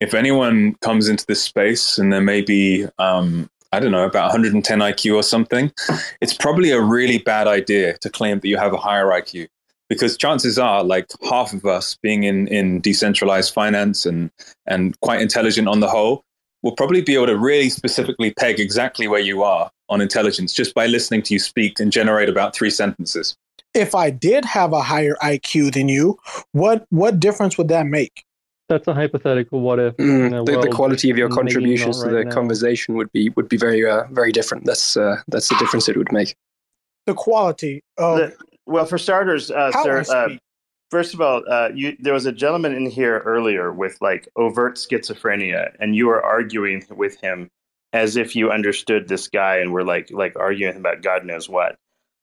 [0.00, 4.24] if anyone comes into this space and there may be um, I don't know about
[4.24, 5.72] 110 IQ or something,
[6.20, 9.48] it's probably a really bad idea to claim that you have a higher IQ
[9.88, 14.30] because chances are, like half of us being in in decentralized finance and
[14.66, 16.24] and quite intelligent on the whole,
[16.62, 20.74] will probably be able to really specifically peg exactly where you are on intelligence just
[20.74, 23.36] by listening to you speak and generate about three sentences.
[23.74, 26.18] if I did have a higher IQ than you,
[26.52, 28.24] what what difference would that make?
[28.72, 29.60] That's a hypothetical.
[29.60, 32.30] What if mm, the, the, quality of your contributions to the now.
[32.30, 34.64] conversation would be would be very uh, very different.
[34.64, 36.34] That's uh, that's the difference it would make.
[37.04, 40.04] The quality of the, well, for starters, uh, sir.
[40.08, 40.36] Uh,
[40.90, 44.76] first of all, uh, you, there was a gentleman in here earlier with like overt
[44.76, 47.50] schizophrenia, and you were arguing with him
[47.92, 51.76] as if you understood this guy and were like like arguing about God knows what.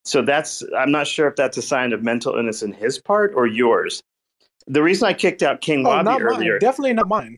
[0.04, 3.34] So that's I'm not sure if that's a sign of mental illness in his part
[3.36, 4.02] or yours.
[4.68, 6.60] The reason I kicked out King oh, Wabi earlier, mine.
[6.60, 7.38] definitely not mine.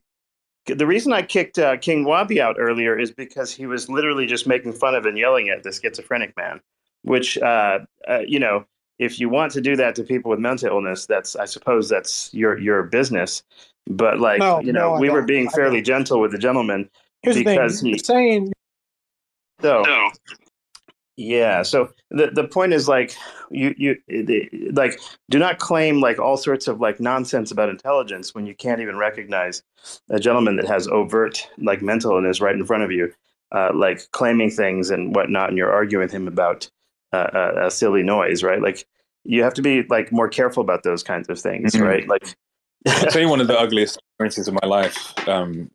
[0.67, 4.45] The reason I kicked uh, King Wabi out earlier is because he was literally just
[4.45, 6.61] making fun of and yelling at the schizophrenic man.
[7.03, 8.65] Which, uh, uh, you know,
[8.99, 12.31] if you want to do that to people with mental illness, that's I suppose that's
[12.33, 13.41] your your business.
[13.87, 16.89] But like, no, you know, no, we were being fairly gentle with the gentleman
[17.23, 17.93] Here's because the thing.
[17.93, 18.53] he saying
[19.61, 19.81] so.
[19.81, 20.11] No.
[21.17, 21.63] Yeah.
[21.63, 23.13] So the the point is like
[23.49, 28.33] you you the, like do not claim like all sorts of like nonsense about intelligence
[28.33, 29.61] when you can't even recognize
[30.09, 33.11] a gentleman that has overt like mental illness right in front of you,
[33.51, 36.69] uh, like claiming things and whatnot, and you're arguing with him about
[37.13, 38.61] uh, a, uh, a silly noise, right?
[38.61, 38.87] Like
[39.23, 41.83] you have to be like more careful about those kinds of things, mm-hmm.
[41.83, 42.07] right?
[42.07, 42.35] Like
[42.87, 45.69] I'll tell you one of the ugliest experiences of my life, um,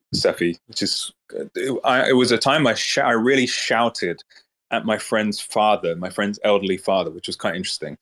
[0.67, 4.23] which is it, I, it was a time I sh- I really shouted
[4.71, 7.97] at my friend's father, my friend's elderly father, which was quite interesting.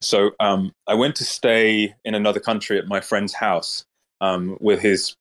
[0.00, 3.84] So um, I went to stay in another country at my friend's house
[4.20, 5.14] um, with his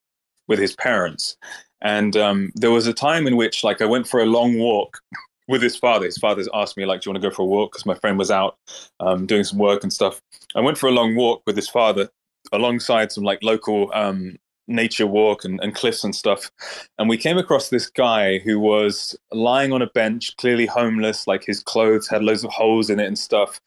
[0.47, 1.37] with his parents,
[1.81, 4.99] and um, there was a time in which like I went for a long walk
[5.47, 6.05] with his father.
[6.05, 7.95] His father's asked me like, "Do you want to go for a walk?" Because my
[7.95, 8.57] friend was out
[8.99, 10.21] um, doing some work and stuff.
[10.55, 12.09] I went for a long walk with his father
[12.51, 14.37] alongside some like local um,
[14.69, 16.51] nature walk and, and cliffs and stuff.
[16.97, 21.43] And we came across this guy who was lying on a bench, clearly homeless, like
[21.43, 23.59] his clothes had loads of holes in it and stuff.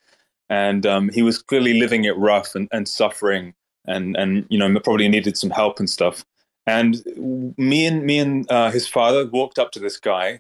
[0.49, 3.55] And um, he was clearly living it rough and, and suffering
[3.87, 6.25] and, and, you know, probably needed some help and stuff.
[6.67, 7.03] And
[7.59, 10.39] me and me and uh, his father walked up to this guy,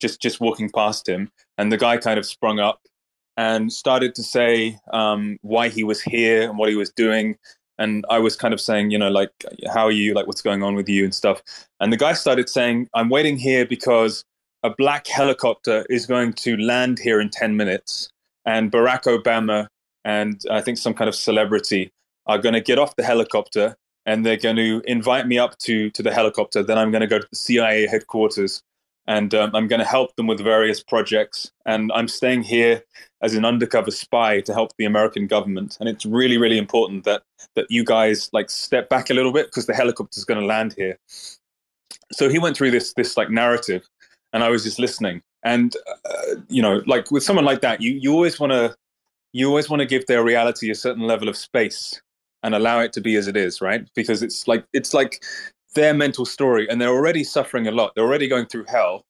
[0.00, 2.80] just just walking past him, and the guy kind of sprung up
[3.36, 7.36] and started to say um, why he was here and what he was doing
[7.78, 9.30] and I was kind of saying, you know, like,
[9.72, 10.14] how are you?
[10.14, 11.42] Like, what's going on with you and stuff.
[11.80, 14.24] And the guy started saying, I'm waiting here because
[14.62, 18.08] a black helicopter is going to land here in 10 minutes.
[18.46, 19.66] And Barack Obama
[20.04, 21.90] and I think some kind of celebrity
[22.26, 23.76] are going to get off the helicopter
[24.06, 26.62] and they're going to invite me up to, to the helicopter.
[26.62, 28.62] Then I'm going to go to the CIA headquarters
[29.06, 31.50] and um, I'm going to help them with various projects.
[31.66, 32.82] And I'm staying here
[33.22, 35.76] as an undercover spy to help the American government.
[35.78, 37.22] And it's really, really important that
[37.54, 40.74] that you guys like step back a little bit because the helicopter's going to land
[40.76, 40.98] here.
[42.12, 43.88] So he went through this this like narrative,
[44.32, 45.22] and I was just listening.
[45.42, 48.74] And uh, you know, like with someone like that, you you always want to
[49.32, 52.00] you always want to give their reality a certain level of space
[52.42, 53.88] and allow it to be as it is, right?
[53.94, 55.22] Because it's like it's like
[55.74, 57.92] their mental story and they're already suffering a lot.
[57.94, 59.04] They're already going through hell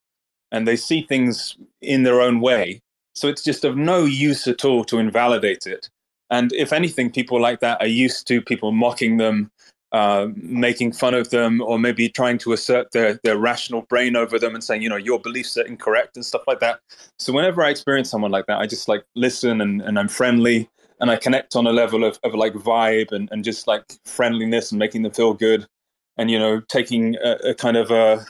[0.52, 2.80] and they see things in their own way.
[3.14, 5.88] So it's just of no use at all to invalidate it.
[6.30, 9.50] And if anything, people like that are used to people mocking them,
[9.92, 14.38] uh, making fun of them, or maybe trying to assert their, their rational brain over
[14.38, 16.80] them and saying, you know, your beliefs are incorrect and stuff like that.
[17.18, 20.68] So whenever I experience someone like that, I just like listen and, and I'm friendly
[21.00, 24.72] and I connect on a level of, of like vibe and, and just like friendliness
[24.72, 25.66] and making them feel good
[26.16, 28.24] and you know taking a, a kind of a,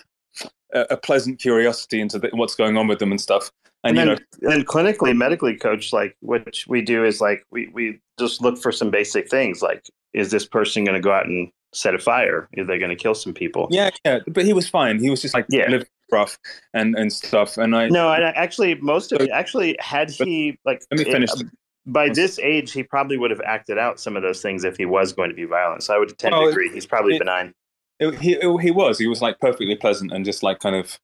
[0.75, 3.51] a pleasant curiosity into the, what's going on with them and stuff.
[3.85, 7.45] And, and then, you know, and clinically, medically, coach, like what we do is like
[7.51, 9.85] we we just look for some basic things like
[10.15, 12.49] is this person going to go out and set a fire?
[12.55, 13.69] Is they going to kill some people?
[13.71, 14.21] Yeah, yeah.
[14.27, 15.01] But he was fine.
[15.01, 15.83] He was just like yeah.
[16.11, 16.39] rough
[16.73, 17.59] and and stuff.
[17.59, 21.31] And I no, and actually, most of it actually had he like let me finish.
[21.39, 21.47] It,
[21.87, 24.87] by this age, he probably would have acted out some of those things if he
[24.87, 25.83] was going to be violent.
[25.83, 26.73] So I would tend to agree.
[26.73, 27.53] He's probably it, benign
[28.01, 30.99] it, he it, he was he was like perfectly pleasant and just like kind of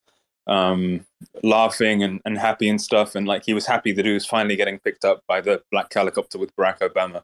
[0.47, 1.05] um,
[1.43, 4.57] laughing and, and happy and stuff and like he was happy that he was finally
[4.57, 7.23] getting picked up by the black helicopter with Barack Obama.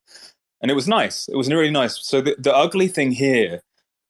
[0.60, 1.28] And it was nice.
[1.28, 1.98] It was really nice.
[2.06, 3.60] So the, the ugly thing here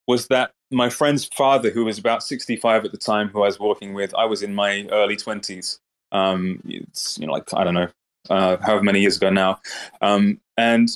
[0.07, 3.59] was that my friend's father who was about 65 at the time who I was
[3.59, 5.79] walking with I was in my early 20s
[6.13, 7.89] um, it's you know like I don't know
[8.31, 9.61] uh, however many years ago now.
[10.03, 10.89] Um, and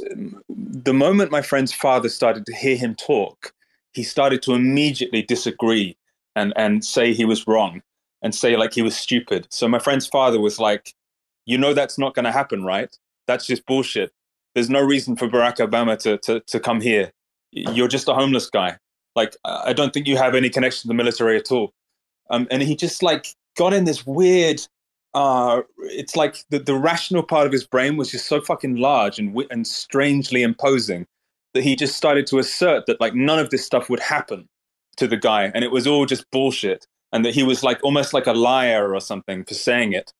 [0.49, 3.53] the moment my friend's father started to hear him talk
[3.92, 5.96] he started to immediately disagree
[6.36, 7.82] and and say he was wrong
[8.22, 9.46] and say like he was stupid.
[9.50, 10.94] So my friend's father was like,
[11.46, 12.96] "You know that's not going to happen, right?
[13.26, 14.12] That's just bullshit.
[14.54, 17.12] There's no reason for Barack Obama to to to come here.
[17.52, 18.78] You're just a homeless guy.
[19.16, 21.72] Like I don't think you have any connection to the military at all."
[22.30, 23.26] Um, and he just like
[23.56, 24.62] got in this weird
[25.14, 29.18] uh, it's like the, the rational part of his brain was just so fucking large
[29.18, 31.06] and and strangely imposing
[31.55, 34.48] that he just started to assert that like none of this stuff would happen
[34.97, 38.14] to the guy and it was all just bullshit and that he was like almost
[38.14, 40.12] like a liar or something for saying it.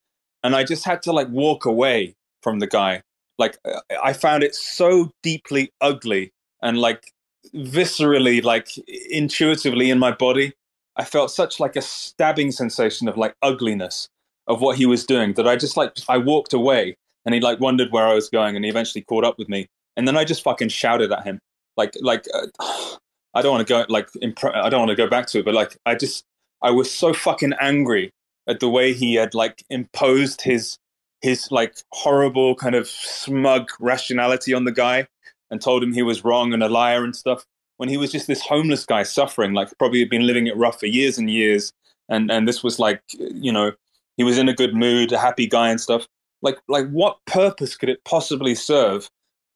[0.43, 3.03] And i just had to like walk away from the guy.
[3.39, 3.59] Like
[4.03, 6.33] i found it so deeply ugly
[6.63, 7.13] and like
[7.55, 8.69] viscerally like
[9.11, 10.53] intuitively in my body.
[10.97, 14.09] I felt such like a stabbing sensation of like ugliness
[14.51, 17.61] of what he was doing that i just like i walked away and he like
[17.61, 20.25] wondered where i was going and he eventually caught up with me and then i
[20.25, 21.39] just fucking shouted at him.
[21.77, 22.47] Like like uh,
[23.35, 25.45] i don't want to go like impre- i don't want to go back to it
[25.45, 26.25] but like i just
[26.63, 28.11] i was so fucking angry
[28.49, 30.77] at the way he had like imposed his
[31.23, 35.07] his like horrible kind of smug rationality on the guy
[35.51, 37.45] and told him he was wrong and a liar and stuff
[37.81, 40.79] when he was just this homeless guy suffering like probably had been living it rough
[40.79, 41.73] for years and years.
[42.11, 43.73] And and this was like you know
[44.19, 46.07] he was in a good mood a happy guy and stuff.
[46.43, 49.09] Like like what purpose could it possibly serve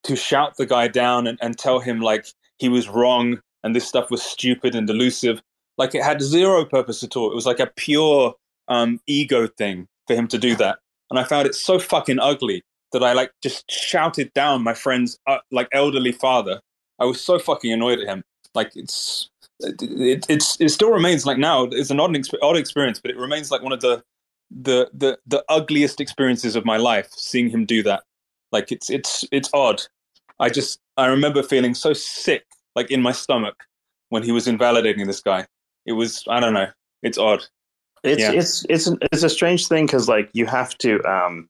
[0.05, 2.27] to shout the guy down and, and tell him like
[2.59, 5.43] he was wrong and this stuff was stupid and delusive
[5.79, 8.35] like it had zero purpose at all it was like a pure
[8.69, 10.79] um ego thing for him to do that
[11.11, 12.63] and i found it so fucking ugly
[12.95, 16.61] that I like just shouted down my friend's uh, like elderly father.
[16.99, 18.25] I was so fucking annoyed at him.
[18.55, 19.29] Like it's
[19.61, 23.19] it, it, it's it still remains like now it's an odd odd experience, but it
[23.19, 24.03] remains like one of the
[24.51, 27.09] the the the ugliest experiences of my life.
[27.11, 28.05] Seeing him do that,
[28.55, 29.83] like it's it's it's odd.
[30.41, 32.45] I just I remember feeling so sick,
[32.75, 33.57] like in my stomach,
[34.09, 35.47] when he was invalidating this guy.
[35.87, 36.69] It was I don't know.
[37.03, 37.45] It's odd.
[38.03, 38.33] It's Yeah.
[38.33, 41.49] it's it's it's a strange thing because like you have to um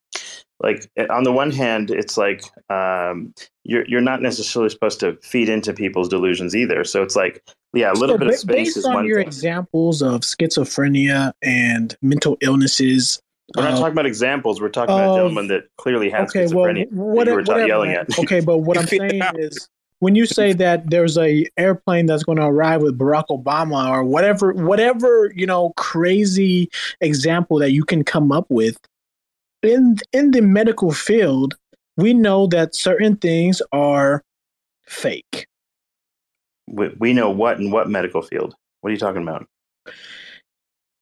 [0.61, 5.49] like on the one hand it's like um you're you're not necessarily supposed to feed
[5.49, 6.85] into people's delusions either.
[6.85, 7.43] So it's like
[7.75, 9.27] yeah, a little So bit ba- of space based is on one your thing.
[9.27, 13.21] examples of schizophrenia and mental illnesses.
[13.55, 14.61] We're not uh, talking about examples.
[14.61, 17.43] We're talking about a gentleman that clearly had okay, well, schizophrenia what, that you were
[17.43, 18.19] whatever, yelling at.
[18.19, 19.69] Okay, but what I'm saying is,
[19.99, 24.03] when you say that there's a airplane that's going to arrive with Barack Obama or
[24.03, 28.79] whatever, whatever you know, crazy example that you can come up with
[29.63, 31.55] in in the medical field,
[31.97, 34.23] we know that certain things are
[34.87, 35.47] fake.
[36.67, 38.55] we, we know what in what medical field.
[38.81, 39.47] What are you talking about?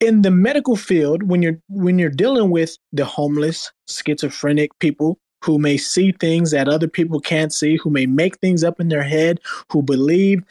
[0.03, 5.59] In the medical field when you're when you're dealing with the homeless schizophrenic people who
[5.59, 9.03] may see things that other people can't see who may make things up in their
[9.03, 9.39] head
[9.71, 10.43] who believe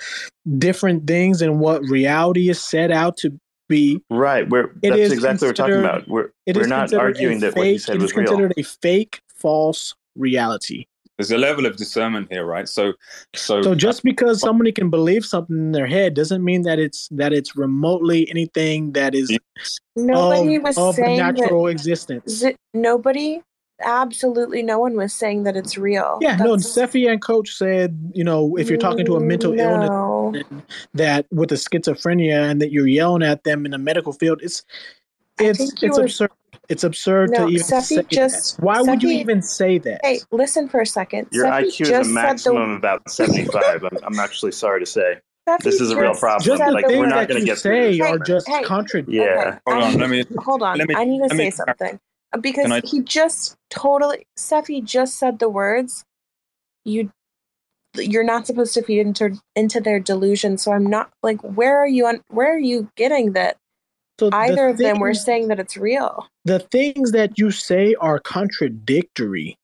[0.57, 3.37] different things than what reality is set out to
[3.67, 4.49] be Right.
[4.49, 6.07] We're It that's is exactly what we're talking about.
[6.07, 8.27] We're we're not arguing that what he fake- said it was is real.
[8.27, 10.85] considered a fake false reality
[11.21, 12.67] There's a level of discernment here, right?
[12.67, 12.93] So
[13.35, 17.07] so so just because somebody can believe something in their head doesn't mean that it's
[17.11, 19.29] that it's remotely anything that is
[19.95, 23.39] Nobody of, was of saying natural that, existence Z- nobody,
[23.83, 26.17] absolutely no one was saying that it's real.
[26.21, 29.53] Yeah, no, That's- Cephii and Coach said, you know, if you're talking to a mental
[29.53, 30.33] No.
[30.33, 30.43] illness
[30.95, 34.63] that with a schizophrenia and that you're yelling at them in the medical field, it's
[35.39, 36.31] it's it's were- absurd.
[36.71, 38.63] It's absurd No, to even Cephii say just- that.
[38.63, 39.99] Why would you even say that?
[40.03, 41.27] Hey, listen for a second.
[41.31, 43.83] Your Cephii IQ is a said maximum the of about 75.
[43.83, 45.19] I'm, I'm actually sorry to say.
[45.49, 46.45] Cephii This is a real problem.
[46.45, 48.07] Just the Like, we're things not that going to you get through say this.
[48.07, 48.25] are man.
[48.25, 49.17] just Hey, contradictory.
[49.25, 49.59] Yeah.
[49.67, 50.77] Hold on, let me Hold on.
[50.77, 51.99] let me- I need to say me- something.
[52.33, 56.05] Uh, Because I- he just totally Cephii just said the words
[56.85, 57.11] you
[57.95, 60.57] you're not supposed to feed into into their delusion.
[60.57, 63.57] So I'm not like where are you on where are you getting that
[64.21, 66.27] So the either of them were saying that it's real?
[66.45, 69.57] The things that you say are contradictory.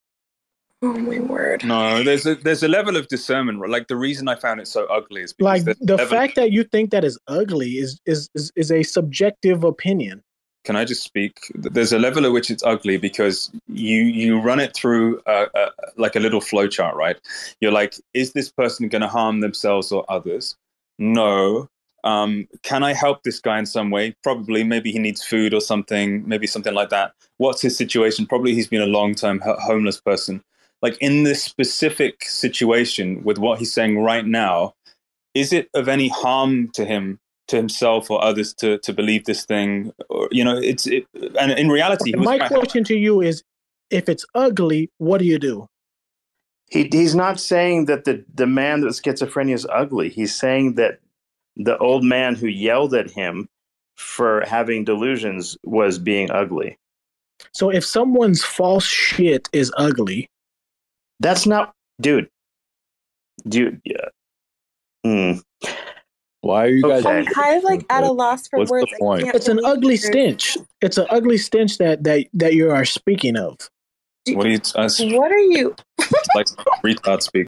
[0.82, 1.64] Oh my word.
[1.64, 3.60] No, there's a there's a level of discernment.
[3.70, 6.50] Like the reason I found it so ugly is because Like the level- fact that
[6.50, 10.24] you think that is ugly is is is, is a subjective opinion.
[10.64, 11.38] Can I just speak?
[11.54, 15.70] There's a level at which it's ugly because you you run it through a, a,
[15.96, 17.16] like a little flowchart, right?
[17.60, 20.56] You're like, is this person going to harm themselves or others?
[20.98, 21.68] No.
[22.04, 24.14] Um, can I help this guy in some way?
[24.22, 24.62] Probably.
[24.64, 26.26] Maybe he needs food or something.
[26.28, 27.12] Maybe something like that.
[27.38, 28.26] What's his situation?
[28.26, 30.42] Probably he's been a long term ho- homeless person.
[30.80, 34.74] Like in this specific situation with what he's saying right now,
[35.34, 37.18] is it of any harm to him
[37.48, 41.06] to himself or others to to believe this thing or you know it's it,
[41.40, 43.42] and in reality he was My trying- question to you is
[43.90, 45.66] if it's ugly, what do you do?
[46.70, 50.10] He, he's not saying that the, the man with schizophrenia is ugly.
[50.10, 51.00] He's saying that
[51.58, 53.48] the old man who yelled at him
[53.96, 56.78] for having delusions was being ugly.
[57.52, 60.28] So if someone's false shit is ugly,
[61.20, 62.28] That's not, dude.
[63.48, 64.08] Dude, yeah.
[65.04, 65.38] Hmm.
[66.42, 67.04] Why are you guys?
[67.04, 68.92] I'm kind of like at a loss for What's the words.
[68.94, 69.34] I point?
[69.34, 70.56] It's an ugly figure- stench.
[70.80, 73.56] It's an ugly stench that that that you are speaking of.
[74.28, 74.58] What do you?
[74.58, 75.74] That's What are you?
[76.36, 76.46] like
[76.84, 77.47] retard speak.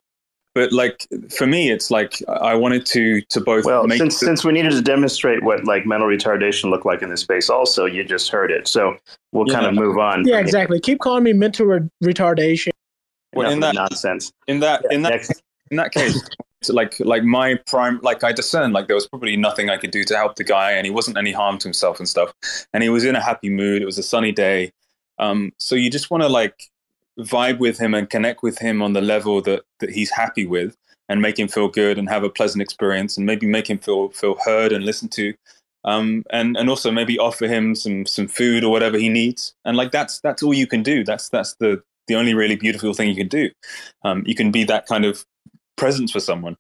[0.55, 1.07] But like
[1.37, 4.53] for me, it's like I wanted to to both Well, make since the- since we
[4.53, 8.31] needed to demonstrate what like mental retardation looked like in this space, also you just
[8.31, 8.97] heard it, so
[9.33, 10.27] we'll kind of move on.
[10.27, 10.81] Yeah, from exactly.
[10.81, 12.71] Keep calling me mental re- retardation.
[13.33, 14.33] Well, in that- nonsense.
[14.49, 15.43] in that in that Next.
[15.71, 16.21] in that case
[16.63, 19.91] so like like my prime like i discerned like there was probably nothing i could
[19.93, 22.35] do to help the guy and he wasn't any harm to himself and stuff
[22.75, 24.71] and he was in a happy mood it was a sunny day
[25.19, 26.70] um so you just want to like
[27.21, 30.77] vibe with him and connect with him on the level that that he's happy with
[31.09, 34.11] and make him feel good and have a pleasant experience and maybe make him feel
[34.11, 35.35] feel heard and listened to
[35.85, 39.55] um and and also maybe offer him some some food or whatever he needs.
[39.65, 41.05] And like that's that's all you can do.
[41.05, 43.51] That's that's the the only really beautiful thing you can do.
[44.05, 45.25] Um you can be that kind of
[45.77, 46.57] presence for someone.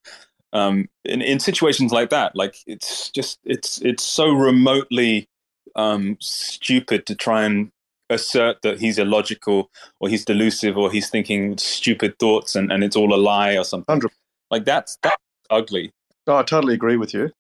[0.52, 5.28] Um in, in situations like that like it's just it's it's so remotely
[5.76, 7.70] um stupid to try and
[8.10, 9.70] assert that he's illogical
[10.00, 13.64] or he's delusive or he's thinking stupid thoughts and, and it's all a lie or
[13.64, 14.00] something
[14.50, 15.16] like that's that's
[15.48, 15.92] ugly
[16.26, 17.30] No, I totally agree with you.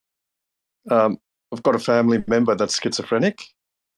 [0.90, 1.18] Um,
[1.52, 3.42] I've got a family member that's schizophrenic,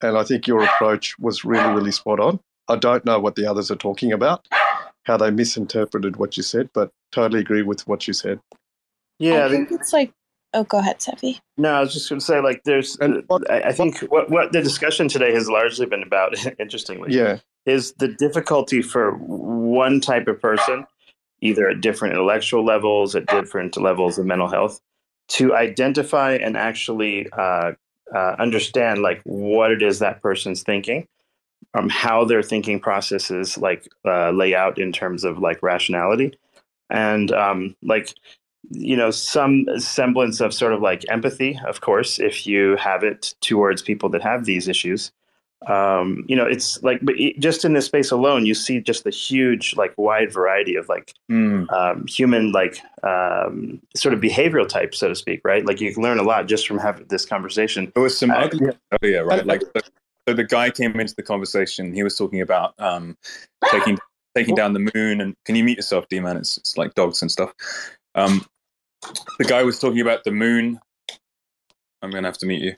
[0.03, 2.41] and I think your approach was really, really spot on.
[2.69, 4.49] I don't know what the others are talking about,
[5.05, 8.41] how they misinterpreted what you said, but totally agree with what you said.
[9.19, 10.13] Yeah, I think it's like.
[10.55, 11.41] Oh, go ahead, Cephii.
[11.57, 12.99] No, I was just going to say, like, there's.
[13.01, 17.39] I, I think what what the discussion today has largely been about, interestingly, Yeah.
[17.65, 20.87] is the difficulty for one type of person,
[21.41, 24.81] either at different intellectual levels, at different levels of mental health,
[25.29, 27.73] to identify and actually uh,
[28.15, 31.07] uh, understand, like, what it is that person's thinking,
[31.73, 36.35] um, how their thinking processes, like, uh, lay out in terms of like rationality,
[36.91, 38.13] and um, like
[38.71, 43.35] you know some semblance of sort of like empathy of course if you have it
[43.41, 45.11] towards people that have these issues
[45.69, 49.05] um you know it's like but it- just in this space alone you see just
[49.05, 51.65] the huge like wide variety of like Hmm.
[51.71, 56.03] um human like um sort of behavioral types so to speak right like you can
[56.03, 58.69] learn a lot just from having this conversation There was some Uh, ugly
[59.03, 59.47] earlier, right?
[59.47, 59.83] Like, so,
[60.29, 61.93] so the guy came into the conversation.
[61.93, 63.17] He was talking about um,
[63.71, 63.99] taking
[64.35, 65.21] taking down the moon.
[65.21, 66.37] And can you mute yourself, D man?
[66.37, 67.53] It's, it's like dogs and stuff.
[68.15, 68.45] Um,
[69.39, 70.81] the guy was talking about the moon.
[72.03, 72.75] I'm gonna have to meet you.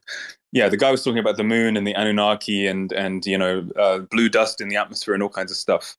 [0.52, 3.66] Yeah, the guy was talking about the moon and the Anunnaki and and you know
[3.76, 5.96] uh, blue dust in the atmosphere and all kinds of stuff.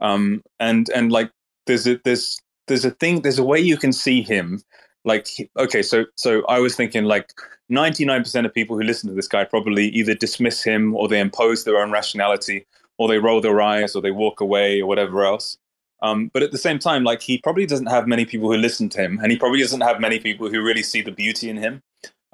[0.00, 1.30] Um, and and like
[1.66, 4.62] there's a there's there's a thing there's a way you can see him
[5.04, 7.32] like okay so so i was thinking like
[7.70, 11.64] 99% of people who listen to this guy probably either dismiss him or they impose
[11.64, 15.58] their own rationality or they roll their eyes or they walk away or whatever else
[16.02, 18.88] um, but at the same time like he probably doesn't have many people who listen
[18.90, 21.56] to him and he probably doesn't have many people who really see the beauty in
[21.56, 21.82] him.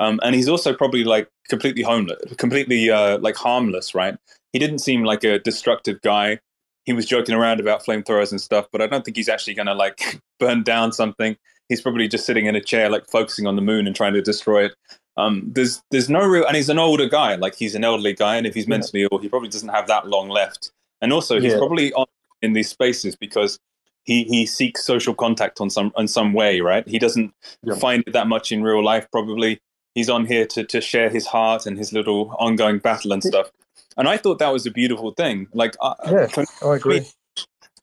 [0.00, 4.16] Um, and he's also probably like completely homeless completely uh, like harmless right?
[4.52, 6.40] He didn't seem like a destructive guy.
[6.84, 9.66] He was joking around about flamethrowers and stuff but i don't think he's actually going
[9.66, 11.36] to like burn down something.
[11.70, 14.20] He's probably just sitting in a chair like focusing on the moon and trying to
[14.20, 14.74] destroy it.
[15.16, 18.36] Um, there's there's no real and he's an older guy like he's an elderly guy
[18.36, 20.72] and if he's mentally ill he probably doesn't have that long left.
[21.00, 21.58] And also he's Yeah.
[21.58, 22.06] probably on
[22.44, 23.58] in these spaces because
[24.04, 27.74] he he seeks social contact on some in some way right he doesn't Yeah.
[27.76, 29.60] find it that much in real life probably
[29.94, 33.50] he's on here to to share his heart and his little ongoing battle and stuff
[33.96, 35.74] and i thought that was a beautiful thing like
[36.10, 37.00] Yeah, for I agree.
[37.00, 37.06] me,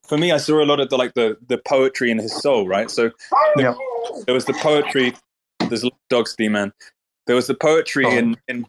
[0.08, 2.68] for me, I saw a lot of the like the the poetry in his soul,
[2.68, 2.92] right?
[2.92, 3.12] So
[3.56, 3.76] the-
[4.26, 5.14] there was the poetry.
[5.70, 6.74] There's dogs, D man.
[7.28, 8.18] There was the poetry Oh.
[8.18, 8.66] in in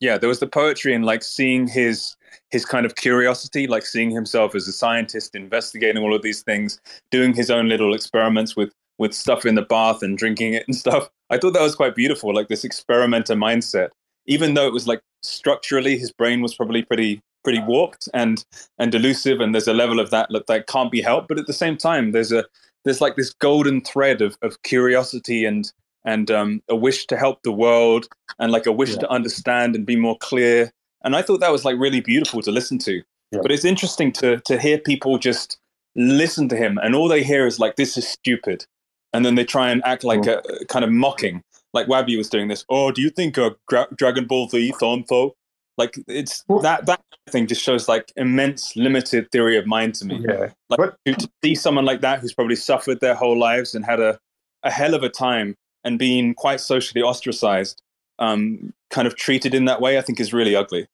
[0.00, 2.14] yeah, there was the poetry in like seeing his
[2.50, 6.80] his kind of curiosity, like seeing himself as a scientist, investigating all of these things,
[7.10, 10.76] doing his own little experiments with with stuff in the bath and drinking it and
[10.76, 11.08] stuff.
[11.30, 13.88] I thought that was quite beautiful, like this experimenter mindset.
[14.26, 18.44] Even though it was like structurally, his brain was probably pretty pretty warped and
[18.78, 21.28] and delusive, and there's a level of that that, that can't be helped.
[21.28, 22.44] But at the same time, there's a
[22.84, 25.72] there's like this golden thread of of curiosity and
[26.04, 29.86] and um, a wish to help the world and like a wish to understand and
[29.86, 30.72] be more clear.
[31.04, 33.02] And I thought that was like really beautiful to listen to.
[33.40, 35.58] But it's interesting to to hear people just
[35.96, 38.66] listen to him, and all they hear is like, "This is stupid,"
[39.12, 41.42] and then they try and act like a, a kind of mocking,
[41.72, 42.64] like Wabby was doing this.
[42.68, 45.32] Oh, do you think uh, Gra- Dragon Ball Z Thonfo?
[45.78, 47.00] Like it's that that
[47.30, 50.22] thing just shows like immense limited theory of mind to me.
[50.28, 50.50] Yeah.
[50.68, 53.98] Like to, to see someone like that who's probably suffered their whole lives and had
[53.98, 54.18] a,
[54.62, 57.80] a hell of a time and being quite socially ostracized,
[58.18, 60.86] um, kind of treated in that way, I think is really ugly.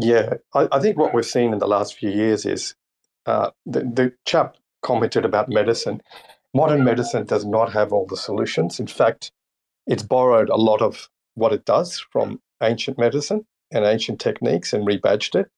[0.00, 2.74] Yeah, I, I think what we've seen in the last few years is
[3.26, 6.00] uh, the, the chap commented about medicine.
[6.54, 8.80] Modern medicine does not have all the solutions.
[8.80, 9.32] In fact,
[9.86, 14.86] it's borrowed a lot of what it does from ancient medicine and ancient techniques and
[14.86, 15.50] rebadged it.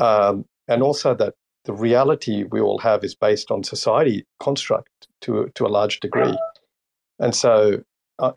[0.00, 1.34] Um, and also that
[1.64, 4.88] the reality we all have is based on society construct
[5.22, 6.36] to, to a large degree.
[7.18, 7.82] And so
[8.18, 8.32] uh,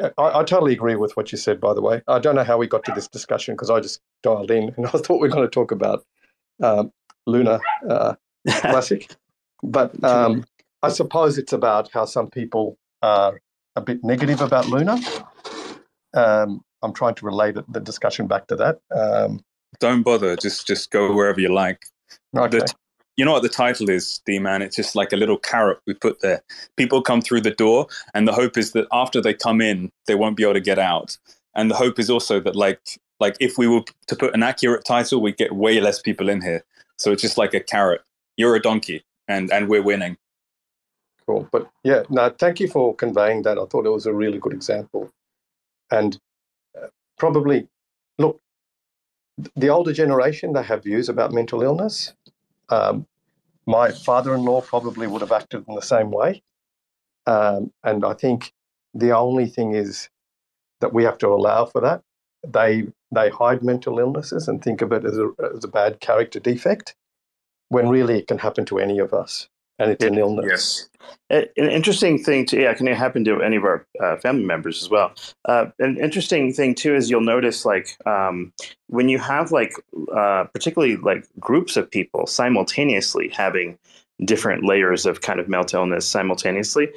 [0.00, 2.02] I, I, totally agree with what you said, by the way.
[2.08, 4.86] I don't know how we got to this discussion because I just dialed in and
[4.94, 6.04] I thought we were going to talk about
[6.62, 6.92] um,
[7.26, 8.14] Luna uh,
[8.48, 9.08] Classic.
[9.62, 10.44] But um,
[10.82, 13.40] I suppose it's about how some people are
[13.74, 14.98] a bit negative about Luna.
[16.14, 18.80] Um, I'm trying to relate the discussion back to that.
[18.94, 19.40] Um,
[19.80, 20.36] Don't bother.
[20.36, 21.82] Just just go wherever you like.
[22.36, 22.58] Okay.
[22.58, 22.74] The,
[23.16, 24.62] you know what the title is, D man?
[24.62, 26.42] It's just like a little carrot we put there.
[26.76, 30.14] People come through the door, and the hope is that after they come in, they
[30.14, 31.16] won't be able to get out.
[31.54, 34.84] And the hope is also that, like, like if we were to put an accurate
[34.84, 36.64] title, we'd get way less people in here.
[36.98, 38.02] So it's just like a carrot.
[38.36, 40.16] You're a donkey, and and we're winning.
[41.26, 43.58] Cool, but yeah, no, thank you for conveying that.
[43.58, 45.10] I thought it was a really good example,
[45.90, 46.18] and
[46.80, 46.86] uh,
[47.18, 47.66] probably
[48.18, 48.40] look,
[49.56, 52.14] the older generation they have views about mental illness.
[52.68, 53.06] Um,
[53.66, 56.42] my father-in-law probably would have acted in the same way,
[57.26, 58.52] um, and I think
[58.94, 60.08] the only thing is
[60.80, 62.02] that we have to allow for that.
[62.52, 66.40] They they hide mental illnesses and think of it as a as a bad character
[66.40, 66.94] defect,
[67.68, 69.48] when really it can happen to any of us,
[69.78, 70.46] and it's an illness.
[70.48, 70.88] Yes.
[71.30, 74.90] An interesting thing too, yeah, can happen to any of our uh, family members as
[74.90, 75.12] well.
[75.44, 78.52] Uh, an interesting thing too is you'll notice like um,
[78.88, 79.72] when you have like
[80.14, 83.78] uh, particularly like groups of people simultaneously having
[84.24, 86.88] different layers of kind of mental illness simultaneously,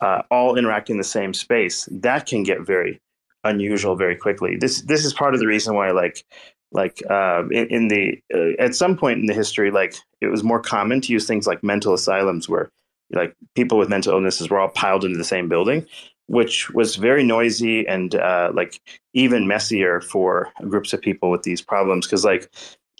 [0.00, 3.00] uh, all interacting in the same space, that can get very
[3.44, 4.56] unusual very quickly.
[4.56, 6.24] This this is part of the reason why like
[6.72, 10.44] like uh, in, in, the uh, at some point in the history like it was
[10.44, 12.70] more common to use things like mental asylums where
[13.12, 15.86] like people with mental illnesses were all piled into the same building
[16.26, 18.80] which was very noisy and uh, like
[19.14, 22.48] even messier for groups of people with these problems because like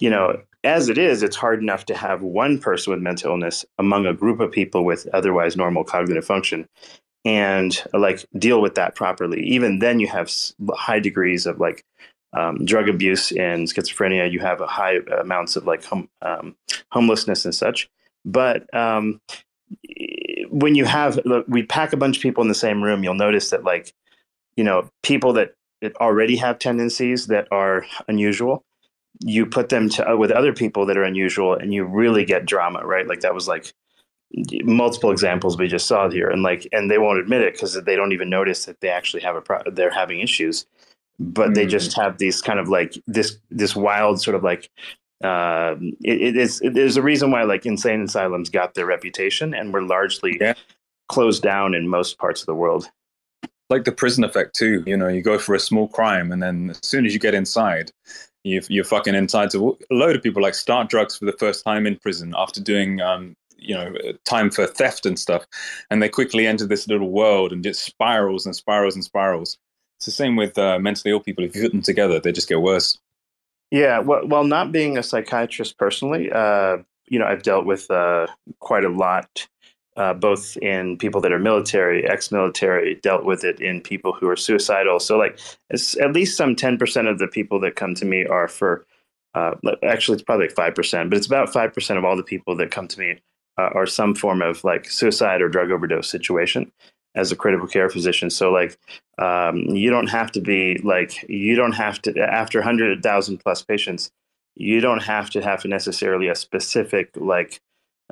[0.00, 3.64] you know as it is it's hard enough to have one person with mental illness
[3.78, 6.68] among a group of people with otherwise normal cognitive function
[7.24, 10.30] and like deal with that properly even then you have
[10.74, 11.84] high degrees of like
[12.32, 16.56] um, drug abuse and schizophrenia, you have a high amounts of like hum, um,
[16.92, 17.88] homelessness and such.
[18.24, 19.20] But um,
[20.48, 23.14] when you have, look, we pack a bunch of people in the same room, you'll
[23.14, 23.92] notice that like,
[24.56, 25.54] you know, people that,
[25.98, 28.62] already have tendencies that are unusual,
[29.20, 32.44] you put them to, uh, with other people that are unusual and you really get
[32.44, 33.08] drama, right?
[33.08, 33.72] Like that was like
[34.62, 37.96] multiple examples we just saw here and like, and they won't admit it because they
[37.96, 40.66] don't even notice that they actually have a, pro- they're having issues
[41.20, 41.54] but mm-hmm.
[41.54, 44.70] they just have these kind of like this this wild sort of like
[45.22, 49.52] uh, it, it is it, there's a reason why like insane asylums got their reputation
[49.52, 50.54] and were largely yeah.
[51.08, 52.90] closed down in most parts of the world
[53.68, 56.70] like the prison effect too you know you go for a small crime and then
[56.70, 57.92] as soon as you get inside
[58.42, 61.62] you, you're fucking inside so a load of people like start drugs for the first
[61.64, 65.46] time in prison after doing um, you know time for theft and stuff
[65.90, 69.58] and they quickly enter this little world and just spirals and spirals and spirals
[70.00, 71.44] it's the same with uh, mentally ill people.
[71.44, 72.98] If you put them together, they just get worse.
[73.70, 76.78] Yeah, well, well not being a psychiatrist personally, uh,
[77.08, 78.26] you know, I've dealt with uh,
[78.60, 79.46] quite a lot,
[79.98, 84.36] uh, both in people that are military, ex-military, dealt with it in people who are
[84.36, 85.00] suicidal.
[85.00, 85.38] So, like,
[85.70, 88.86] at least some ten percent of the people that come to me are for.
[89.34, 89.52] Uh,
[89.84, 92.56] actually, it's probably like five percent, but it's about five percent of all the people
[92.56, 93.20] that come to me
[93.60, 96.70] uh, are some form of like suicide or drug overdose situation
[97.14, 98.30] as a critical care physician.
[98.30, 98.78] So like
[99.18, 103.62] um, you don't have to be like you don't have to after hundred thousand plus
[103.62, 104.10] patients,
[104.56, 107.60] you don't have to have necessarily a specific like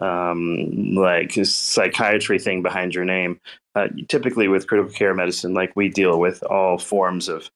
[0.01, 3.41] um, like psychiatry thing behind your name.
[3.75, 7.51] Uh, typically with critical care medicine, like we deal with all forms of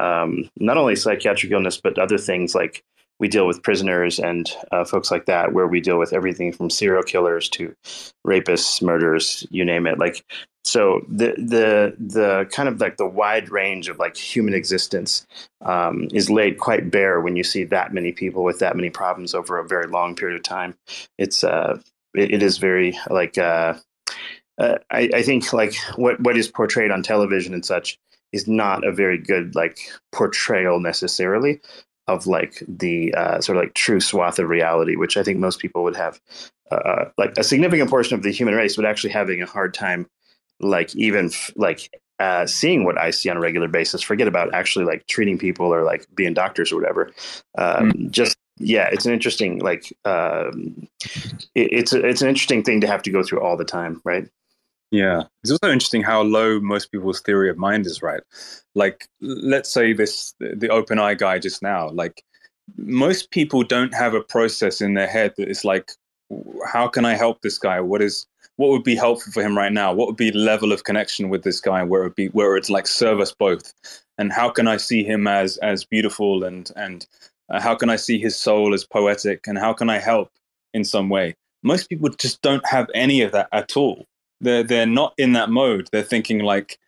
[0.00, 2.84] um, not only psychiatric illness but other things like
[3.18, 6.70] we deal with prisoners and uh, folks like that, where we deal with everything from
[6.70, 7.74] serial killers to
[8.26, 9.98] rapists, murderers, you name it.
[9.98, 10.24] Like
[10.64, 15.26] so the the the kind of like the wide range of like human existence
[15.64, 19.34] um, is laid quite bare when you see that many people with that many problems
[19.34, 20.74] over a very long period of time.
[21.16, 21.80] It's uh,
[22.14, 23.74] it, it is very like uh,
[24.58, 27.98] uh, I, I think like what what is portrayed on television and such
[28.32, 29.78] is not a very good like
[30.12, 31.60] portrayal necessarily
[32.08, 35.60] of like the uh, sort of like true swath of reality, which I think most
[35.60, 36.20] people would have
[36.70, 39.74] uh, uh like a significant portion of the human race would actually having a hard
[39.74, 40.06] time
[40.60, 44.02] like even f- like uh, seeing what I see on a regular basis.
[44.02, 47.10] Forget about actually like treating people or like being doctors or whatever.
[47.56, 48.10] Um, mm.
[48.10, 50.88] Just yeah, it's an interesting like um,
[51.54, 54.00] it, it's a, it's an interesting thing to have to go through all the time,
[54.04, 54.28] right?
[54.90, 55.24] Yeah.
[55.42, 58.22] It's also interesting how low most people's theory of mind is, right?
[58.74, 62.22] Like, let's say this, the open eye guy just now, like,
[62.76, 65.92] most people don't have a process in their head that is like,
[66.66, 67.80] how can I help this guy?
[67.80, 69.92] What is, what would be helpful for him right now?
[69.92, 72.56] What would be the level of connection with this guy where it would be, where
[72.56, 73.72] it's like serve us both?
[74.16, 77.06] And how can I see him as, as beautiful and, and
[77.50, 79.46] uh, how can I see his soul as poetic?
[79.46, 80.30] And how can I help
[80.74, 81.36] in some way?
[81.62, 84.06] Most people just don't have any of that at all
[84.40, 85.88] they're they're not in that mode.
[85.92, 86.78] They're thinking like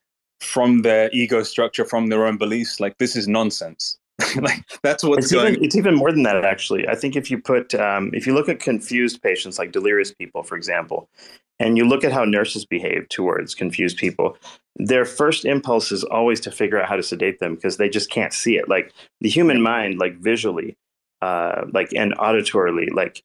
[0.40, 3.98] from their ego structure, from their own beliefs, like this is nonsense.
[4.36, 5.54] like that's what's it's going.
[5.54, 6.86] Even, it's even more than that, actually.
[6.88, 10.42] I think if you put, um, if you look at confused patients, like delirious people,
[10.42, 11.08] for example,
[11.58, 14.36] and you look at how nurses behave towards confused people,
[14.76, 18.10] their first impulse is always to figure out how to sedate them because they just
[18.10, 18.68] can't see it.
[18.68, 20.76] Like the human mind, like visually,
[21.22, 23.22] uh, like and auditorily, like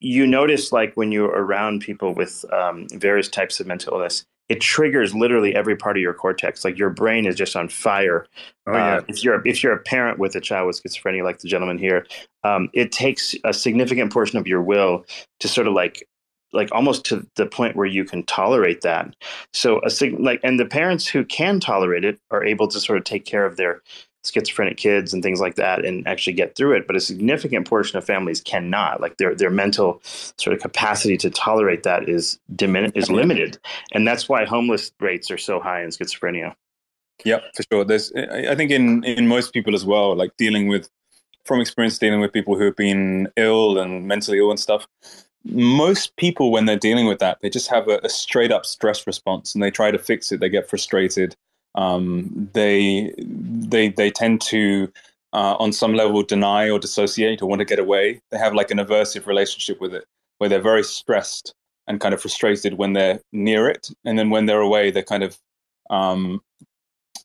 [0.00, 4.60] you notice like when you're around people with um, various types of mental illness it
[4.60, 6.64] triggers literally every part of your cortex.
[6.64, 8.26] Like your brain is just on fire.
[8.66, 8.96] Oh, yeah.
[8.96, 11.78] uh, if you're if you're a parent with a child with schizophrenia like the gentleman
[11.78, 12.06] here
[12.44, 15.04] um, it takes a significant portion of your will
[15.40, 16.06] to sort of like
[16.52, 19.14] like almost to the point where you can tolerate that.
[19.52, 23.04] So a like and the parents who can tolerate it are able to sort of
[23.04, 23.82] take care of their
[24.24, 27.96] schizophrenic kids and things like that and actually get through it but a significant portion
[27.96, 29.00] of families cannot.
[29.00, 33.58] Like their their mental sort of capacity to tolerate that is dimin- is limited.
[33.92, 36.54] And that's why homeless rates are so high in schizophrenia.
[37.24, 37.84] Yeah for sure.
[37.84, 40.88] There's i think in in most people as well like dealing with
[41.44, 44.86] from experience dealing with people who have been ill and mentally ill and stuff
[45.44, 49.06] most people when they're dealing with that they just have a, a straight up stress
[49.06, 50.40] response and they try to fix it.
[50.40, 51.36] They get frustrated
[51.74, 54.92] um, they they they tend to
[55.32, 58.20] uh, on some level deny or dissociate or want to get away.
[58.30, 60.04] They have like an aversive relationship with it,
[60.38, 61.54] where they're very stressed
[61.86, 65.22] and kind of frustrated when they're near it, and then when they're away, they're kind
[65.22, 65.38] of
[65.90, 66.40] um,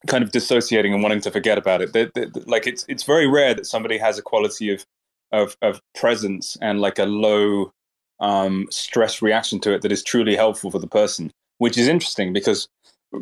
[0.07, 1.93] kind of dissociating and wanting to forget about it.
[1.93, 4.85] They're, they're, like it's it's very rare that somebody has a quality of
[5.31, 7.71] of, of presence and like a low
[8.19, 12.31] um, stress reaction to it that is truly helpful for the person, which is interesting
[12.31, 12.67] because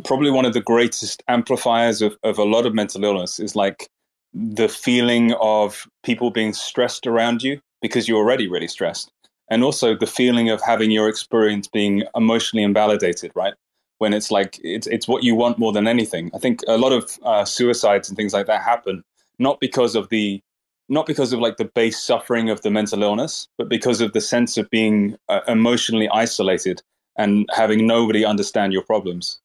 [0.03, 3.89] probably one of the greatest amplifiers of, of a lot of mental illness is like
[4.33, 9.11] the feeling of people being stressed around you because you're already really stressed.
[9.49, 13.53] And also the feeling of having your experience being emotionally invalidated, right?
[13.97, 16.31] When it's like it's it's what you want more than anything.
[16.33, 19.03] I think a lot of uh, suicides and things like that happen
[19.41, 20.41] not because of the
[20.87, 24.21] not because of like the base suffering of the mental illness, but because of the
[24.21, 26.81] sense of being uh, emotionally isolated
[27.17, 29.39] and having nobody understand your problems.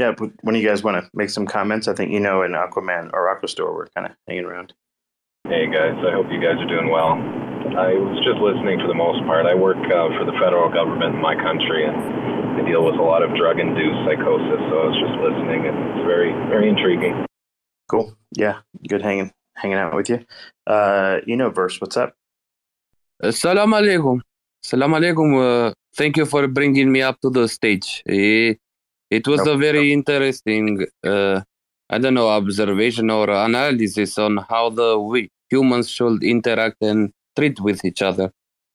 [0.00, 2.52] Yeah, but when you guys want to make some comments, I think you know in
[2.52, 4.72] Aquaman or Aquastor we're kind of hanging around.
[5.44, 7.20] Hey guys, I hope you guys are doing well.
[7.76, 9.44] I was just listening for the most part.
[9.44, 12.00] I work uh, for the federal government in my country, and
[12.56, 14.60] I deal with a lot of drug-induced psychosis.
[14.72, 17.26] So I was just listening, and it's very, very intriguing.
[17.90, 18.16] Cool.
[18.32, 20.24] Yeah, good hanging hanging out with you.
[20.66, 21.78] Uh, you know, verse.
[21.78, 22.16] What's up?
[23.22, 24.24] Assalamu alaikum.
[24.64, 25.28] Assalamu alaikum.
[25.36, 28.02] Uh, thank you for bringing me up to the stage.
[28.08, 28.54] Eh,
[29.10, 31.40] it was a very interesting, uh,
[31.88, 37.60] I don't know, observation or analysis on how the we humans should interact and treat
[37.60, 38.32] with each other.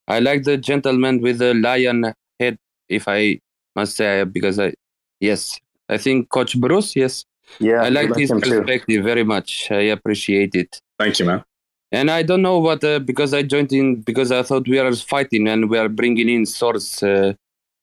[0.07, 2.57] I like the gentleman with the lion head,
[2.89, 3.39] if I
[3.75, 4.73] must say, because I,
[5.19, 5.59] yes,
[5.89, 7.25] I think Coach Bruce, yes.
[7.59, 8.49] Yeah, I like like his him too.
[8.49, 9.71] perspective very much.
[9.71, 10.81] I appreciate it.
[10.99, 11.43] Thank you, man.
[11.91, 14.93] And I don't know what, uh, because I joined in, because I thought we are
[14.95, 17.33] fighting and we are bringing in swords uh,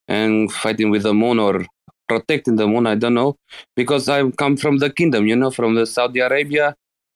[0.08, 1.64] and fighting with the moon or
[2.12, 2.86] protecting the moon.
[2.86, 3.36] I don't know
[3.80, 6.66] because I come from the kingdom, you know, from the Saudi Arabia,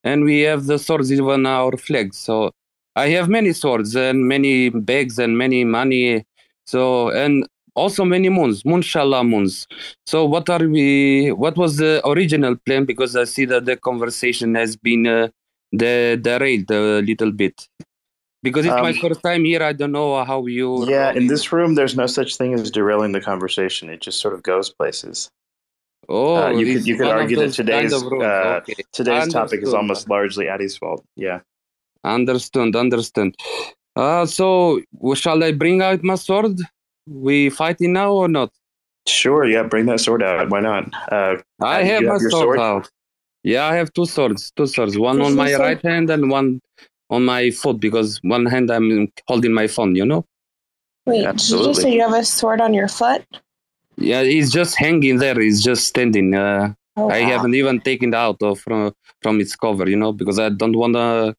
[0.03, 2.13] and we have the swords even our flag.
[2.13, 2.51] So
[2.95, 6.25] I have many swords and many bags and many money.
[6.65, 7.45] So and
[7.75, 9.67] also many moons, moonshallah moons.
[10.11, 11.31] So what are we?
[11.31, 12.85] What was the original plan?
[12.85, 15.27] Because I see that the conversation has been uh,
[15.71, 17.67] the derailed a little bit.
[18.49, 20.67] Because it's my Um, first time here, I don't know how you.
[20.89, 23.89] Yeah, in this room, there's no such thing as derailing the conversation.
[23.89, 25.29] It just sort of goes places.
[26.09, 28.75] Oh, Uh, you could you could argue that those kind today's of uh, Okay.
[28.93, 31.03] today's topic is almost largely Addi's fault.
[31.15, 31.39] Yeah.
[32.03, 33.35] Understand, understand.
[33.95, 34.79] Uh, so
[35.15, 36.55] shall I bring out my sword?
[37.07, 38.51] We fighting now or not?
[39.07, 39.43] Sure.
[39.45, 39.63] Yeah.
[39.63, 40.49] Bring that sword out.
[40.49, 40.83] Why not?
[41.11, 42.89] Uh, I have you my your sword, out.
[43.43, 44.97] Yeah, I have two swords, two swords.
[44.97, 46.61] One on my say- right hand and one
[47.09, 49.95] on my foot because one hand I'm holding my phone.
[49.95, 50.25] You know.
[51.05, 53.23] Wait, did you say you have a sword on your foot?
[53.95, 55.39] Yeah, he's just hanging there.
[55.39, 56.35] He's just standing.
[56.35, 57.27] Uh, Oh, I wow.
[57.27, 60.75] haven't even taken it out of from from its cover, you know, because I don't
[60.75, 61.35] wanna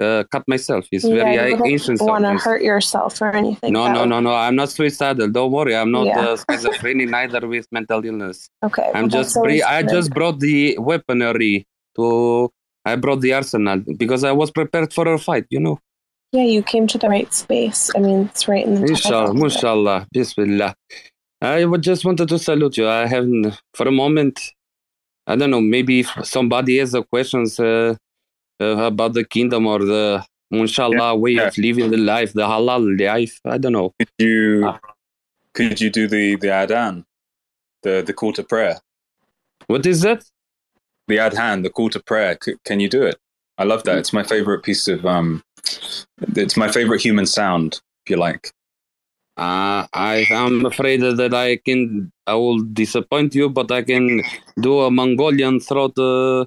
[0.00, 0.86] uh, cut myself.
[0.90, 3.72] It's yeah, very you uh, wouldn't want to hurt yourself or anything.
[3.72, 4.34] No, no, no, no.
[4.34, 5.28] I'm not suicidal.
[5.28, 5.76] Don't worry.
[5.76, 6.20] I'm not Yeah.
[6.20, 8.50] uh, schizophrenic neither with mental illness.
[8.64, 11.64] Okay, I'm just pre- I just brought the weaponry
[11.96, 12.50] to.
[12.92, 15.46] I brought the arsenal because I was prepared for a fight.
[15.50, 15.78] You know.
[16.32, 17.90] Yeah, you came to the right space.
[17.96, 19.44] I mean, it's right in the Inshallah, title.
[19.44, 20.74] Inshallah, Bismillah.
[21.40, 22.86] I would just wanted to salute you.
[22.88, 24.40] I haven't, for a moment,
[25.26, 27.94] I don't know, maybe if somebody has a questions uh,
[28.60, 33.40] uh, about the kingdom or the Inshallah way of living the life, the halal life.
[33.44, 33.94] I don't know.
[33.98, 34.74] Could you
[35.52, 37.04] could you do the the adhan,
[37.82, 38.80] the the call to prayer?
[39.66, 40.24] What is that?
[41.08, 42.38] The adhan, the call to prayer.
[42.42, 43.16] C- can you do it?
[43.58, 43.98] I love that.
[43.98, 45.42] It's my favorite piece of um.
[46.36, 47.80] It's my favorite human sound.
[48.04, 48.52] If you like.
[49.36, 54.22] Uh, I am afraid that I can, I will disappoint you, but I can
[54.60, 56.44] do a Mongolian throat uh, uh,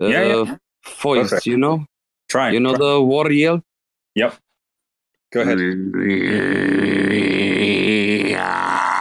[0.00, 0.56] Yeah, yeah.
[1.00, 1.46] voice, Perfect.
[1.46, 1.86] you know?
[2.28, 2.50] Try.
[2.50, 2.86] You know try.
[2.86, 3.62] the war yell?
[4.14, 4.36] Yep.
[5.32, 5.58] Go ahead.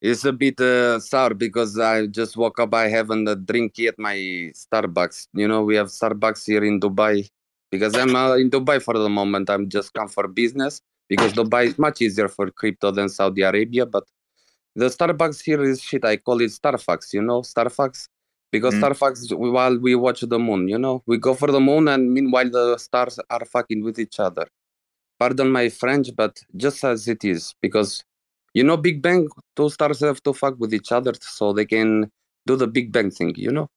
[0.00, 2.72] It's a bit uh, sour because I just woke up.
[2.74, 3.94] I haven't a drink yet.
[3.98, 4.14] My
[4.54, 5.28] Starbucks.
[5.34, 7.28] You know, we have Starbucks here in Dubai
[7.70, 9.50] because I'm uh, in Dubai for the moment.
[9.50, 13.86] I'm just come for business because Dubai is much easier for crypto than Saudi Arabia.
[13.86, 14.04] But
[14.76, 16.04] the Starbucks here is shit.
[16.04, 17.12] I call it Starfucks.
[17.12, 18.06] You know, Starfucks
[18.52, 18.82] because Mm.
[18.82, 20.68] Starfucks while we watch the moon.
[20.68, 24.20] You know, we go for the moon and meanwhile the stars are fucking with each
[24.20, 24.46] other.
[25.18, 28.04] Pardon my French, but just as it is because
[28.54, 32.10] you know, Big Bang, two stars have to fuck with each other so they can
[32.46, 33.68] do the Big Bang thing, you know?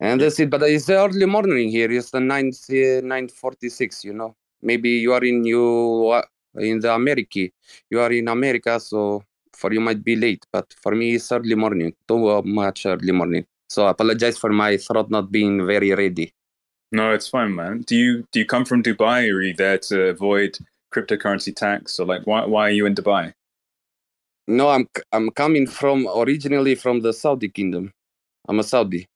[0.00, 0.50] And that's it.
[0.50, 1.90] But it's early morning here.
[1.90, 4.34] It's the 9, uh, 9.46, you know?
[4.62, 6.22] Maybe you are in you uh,
[6.56, 7.48] in the America.
[7.90, 9.22] You are in America, so
[9.52, 10.46] for you might be late.
[10.50, 11.94] But for me, it's early morning.
[12.08, 13.44] Too uh, much early morning.
[13.68, 16.32] So I apologize for my throat not being very ready.
[16.92, 17.82] No, it's fine, man.
[17.82, 20.56] Do you do you come from Dubai, or are you there to avoid
[20.94, 23.32] cryptocurrency tax, or like why why are you in Dubai?
[24.46, 27.92] No, I'm I'm coming from originally from the Saudi kingdom.
[28.48, 29.06] I'm a Saudi,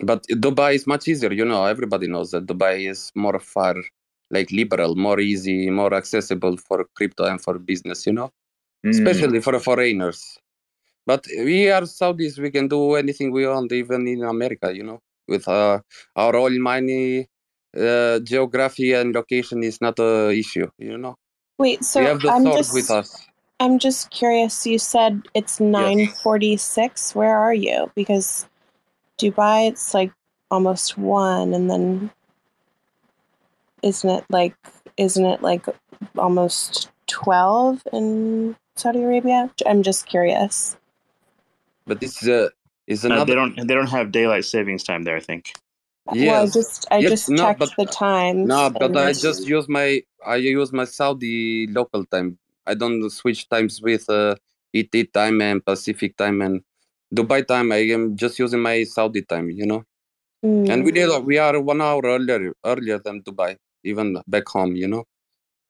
[0.00, 1.32] but Dubai is much easier.
[1.32, 3.76] You know, everybody knows that Dubai is more far,
[4.30, 8.06] like liberal, more easy, more accessible for crypto and for business.
[8.06, 8.30] You know,
[8.84, 8.90] Mm.
[8.90, 10.38] especially for foreigners.
[11.06, 12.38] But we are Saudis.
[12.38, 14.74] We can do anything we want, even in America.
[14.74, 14.98] You know,
[15.28, 15.80] with uh,
[16.16, 17.28] our oil money,
[17.78, 20.68] uh, geography and location is not a issue.
[20.78, 21.16] You know,
[21.58, 23.26] Wait, so we have the I'm sword just with us.
[23.60, 24.66] I'm just curious.
[24.66, 27.14] You said it's nine forty six.
[27.14, 27.90] Where are you?
[27.94, 28.46] Because
[29.18, 30.12] Dubai, it's like
[30.50, 32.10] almost one, and then
[33.82, 34.56] isn't it like
[34.96, 35.66] isn't it like
[36.18, 39.50] almost twelve in Saudi Arabia?
[39.66, 40.76] I'm just curious.
[41.86, 42.48] But this uh,
[42.86, 43.24] is Uh, another.
[43.26, 45.16] they don't they don't have daylight savings time there.
[45.16, 45.52] I think.
[46.06, 48.46] Well, I just I Yes, just no, checked but- the time.
[48.46, 52.38] No, but I just use my I use my Saudi local time.
[52.66, 54.34] I don't switch times with uh,
[54.74, 56.62] ET time and Pacific time and
[57.14, 57.72] Dubai time.
[57.72, 59.84] I am just using my Saudi time, you know.
[60.68, 64.74] And we Mm, did we are one hour earlier earlier than Dubai, even back home,
[64.76, 65.04] you know.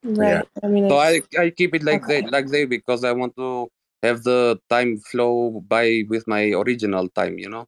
[0.04, 0.46] right.
[0.62, 2.22] I mean, So I I keep it like okay.
[2.22, 3.68] that like that because I want to
[4.02, 7.66] have the time flow by with my original time, you know.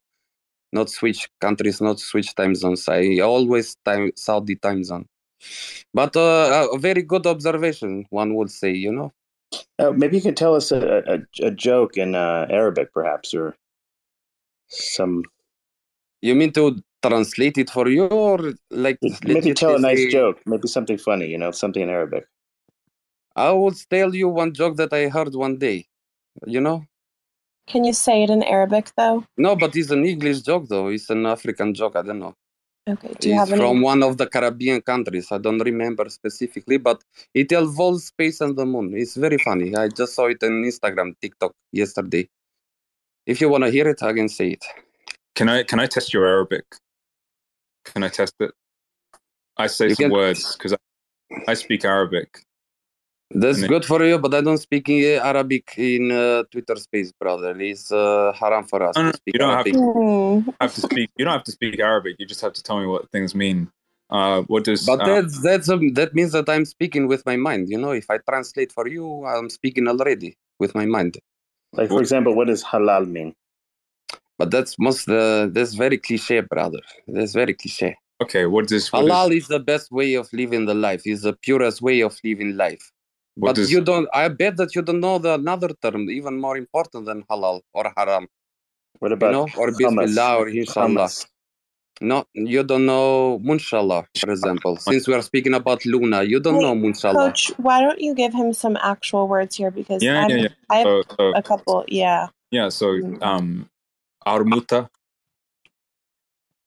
[0.71, 2.87] Not switch countries, not switch time zones.
[2.89, 5.07] I always time Saudi time zone.
[5.93, 9.13] But uh, a very good observation, one would say, you know.
[9.79, 13.55] Uh, maybe you can tell us a, a, a joke in uh, Arabic, perhaps, or
[14.67, 15.23] some.
[16.21, 20.41] You mean to translate it for you, or like Maybe tell a nice say- joke.
[20.45, 21.27] Maybe something funny.
[21.27, 22.27] You know, something in Arabic.
[23.35, 25.87] I will tell you one joke that I heard one day.
[26.45, 26.85] You know.
[27.67, 29.25] Can you say it in Arabic though?
[29.37, 30.89] No, but it's an English joke though.
[30.89, 31.95] It's an African joke.
[31.95, 32.33] I don't know.
[32.87, 33.13] Okay.
[33.19, 33.59] Do you It's have any?
[33.61, 35.31] from one of the Caribbean countries.
[35.31, 37.03] I don't remember specifically, but
[37.33, 38.93] it involves space and the moon.
[38.95, 39.75] It's very funny.
[39.75, 42.29] I just saw it on Instagram, TikTok yesterday.
[43.25, 44.63] If you want to hear it, I can say it.
[45.33, 46.65] Can I can I test your Arabic?
[47.85, 48.51] Can I test it?
[49.57, 50.77] I say You some can- words because I,
[51.47, 52.44] I speak Arabic.
[53.35, 57.53] That's good for you, but I don't speak uh, Arabic in uh, Twitter space, brother.
[57.59, 60.81] It's uh, haram for us No, no, to speak you don't have to, have to
[60.81, 61.09] speak.
[61.17, 62.15] You don't have to speak Arabic.
[62.17, 63.69] You just have to tell me what things mean.
[64.09, 64.85] Uh, what does?
[64.85, 67.69] But uh, that's that's um, that means that I'm speaking with my mind.
[67.69, 71.17] You know, if I translate for you, I'm speaking already with my mind.
[71.73, 73.35] Like, for example, what does halal mean?
[74.37, 76.79] But that's most uh, that's very cliche, brother.
[77.07, 77.97] That's very cliche.
[78.21, 78.93] okay, what does?
[78.93, 81.01] What Halal does- is the best way of living the life.
[81.05, 82.91] Is the purest way of living life.
[83.37, 84.07] What but does- you don't.
[84.13, 87.91] I bet that you don't know the another term, even more important than halal or
[87.97, 88.27] haram.
[88.99, 90.07] What you about know, or hummus?
[90.07, 91.09] Bismillah or Inshallah.
[91.09, 91.27] Hummus.
[92.01, 94.77] No, you don't know Moonshallah, for example.
[94.77, 97.31] Since we are speaking about Luna, you don't know Moonshallah.
[97.31, 99.71] Coach, why don't you give him some actual words here?
[99.71, 100.49] Because Yeah, yeah, yeah.
[100.69, 101.85] I have So, so a couple.
[101.87, 102.27] Yeah.
[102.51, 103.69] yeah, so um,
[104.27, 104.89] Armuta.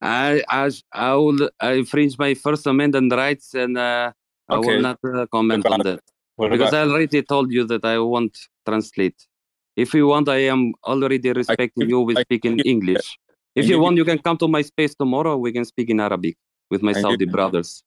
[0.01, 4.11] I, I, I will I infringe my First Amendment rights, and uh,
[4.49, 4.75] I Okay.
[4.75, 6.01] will not uh, comment on that
[6.39, 9.27] What because about- I already told you that I won't translate.
[9.75, 13.19] If you want, I am already respecting you with speaking English.
[13.55, 15.35] If you want, you can come to my space tomorrow.
[15.35, 16.37] We can speak in Arabic
[16.71, 17.83] with my I give Saudi brothers.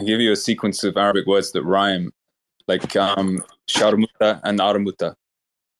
[0.00, 2.12] I give you a sequence of Arabic words that rhyme,
[2.68, 5.16] like um, Sharmuta and Armuta.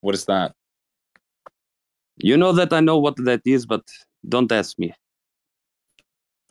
[0.01, 0.57] What is that?
[2.17, 3.85] You know that I know what that is, but
[4.29, 4.93] don't ask me.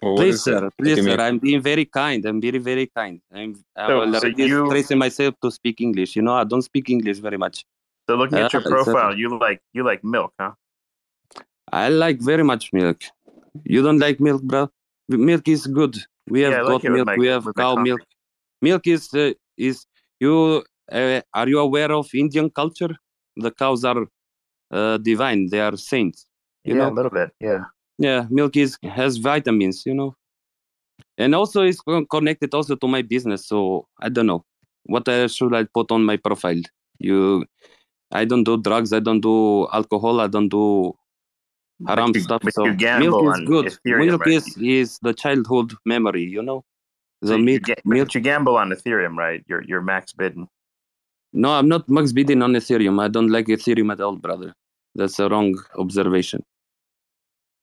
[0.01, 0.69] Well, please, sir.
[0.77, 1.17] Please, sir.
[1.19, 2.23] I'm being very kind.
[2.25, 3.19] I'm very, very kind.
[3.33, 6.15] I'm I'm So- so you- stressing myself to speak English.
[6.15, 7.65] You know, I don't speak English very much.
[8.09, 10.51] So looking at your Uh, so- profile, you like you like milk, huh?
[11.71, 12.99] I like very much milk.
[13.65, 14.69] You don't like milk, bro?
[15.09, 15.95] Milk is good.
[16.29, 17.07] We have Yeah, I like goat it with milk.
[17.07, 18.01] my- we have cow milk.
[18.61, 19.85] Milk is uh, is
[20.19, 20.63] you.
[20.91, 22.93] Uh, are you aware of Indian culture?
[23.35, 24.01] The cows are
[24.71, 25.47] uh, divine.
[25.49, 26.25] They are saints.
[26.63, 26.93] You yeah, know.
[26.93, 27.31] a little bit.
[27.39, 27.63] Yeah.
[27.97, 30.15] Yeah milk is has vitamins you know.
[31.19, 34.43] And also it's connected also to my business so i don't know.
[34.85, 36.61] What uh, should i put on my profile?
[36.99, 37.45] You
[38.11, 40.95] i don't do drugs i don't do alcohol i don't do
[41.87, 43.65] haram you- stuff so milk is good.
[43.67, 44.31] Ethereum, milk right?
[44.33, 46.63] is is the childhood memory you know?
[47.21, 49.43] The So you, milk, milk you gamble on Ethereum, right?
[49.47, 50.47] You're you're max bidding.
[51.33, 53.01] no i'm not max bidding on ethereum.
[53.01, 54.53] I don't like ethereum at all brother.
[54.95, 56.43] That's a wrong observation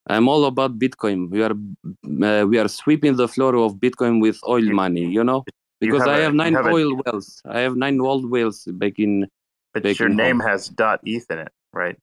[0.07, 1.31] I'm all about Bitcoin.
[1.31, 5.45] We are uh, we are sweeping the floor of Bitcoin with oil money, you know,
[5.81, 7.41] because have I a- have you nine have a- oil wells.
[7.47, 9.27] I have nine oil wells back in.
[9.73, 10.49] But back your in name home.
[10.51, 11.97] has dot ETH in it, right?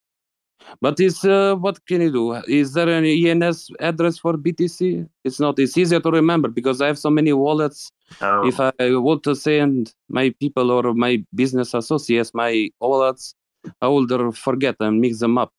[0.79, 2.33] But is uh, what can you do?
[2.47, 5.07] Is there an ENS address for BTC?
[5.23, 5.57] It's not.
[5.59, 7.91] It's easier to remember because I have so many wallets.
[8.21, 8.47] Oh.
[8.47, 13.33] If I want to send my people or my business associates my wallets,
[13.81, 15.51] I will uh, forget and mix them up,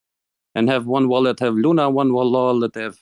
[0.54, 2.96] and have one wallet have Luna, one wallet have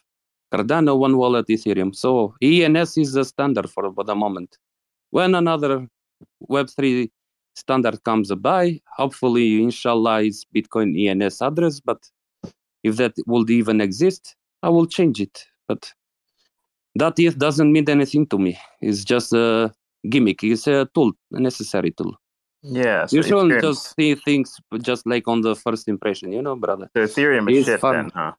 [0.52, 1.94] Cardano, one wallet Ethereum.
[1.94, 4.58] So ENS is the standard for, the moment.
[5.10, 5.88] When another
[6.48, 7.10] Web3
[7.54, 11.80] standard comes by, hopefully, inshallah, it's Bitcoin ENS address.
[11.80, 12.10] But
[12.82, 15.44] if that would even exist, I will change it.
[15.68, 15.92] But
[16.96, 18.58] that ETH doesn't mean anything to me.
[18.80, 19.72] It's just a
[20.08, 20.42] gimmick.
[20.42, 22.19] It's a tool, a necessary tool.
[22.62, 23.06] Yeah.
[23.06, 26.56] So you shouldn't Ethereum, just see things just like on the first impression, you know,
[26.56, 26.90] brother.
[26.94, 27.94] so Ethereum is shit fun.
[27.94, 28.32] then, huh?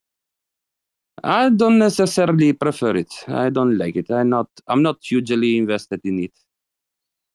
[1.23, 3.13] I don't necessarily prefer it.
[3.27, 4.09] I don't like it.
[4.09, 4.47] I'm not.
[4.67, 6.31] I'm not hugely invested in it.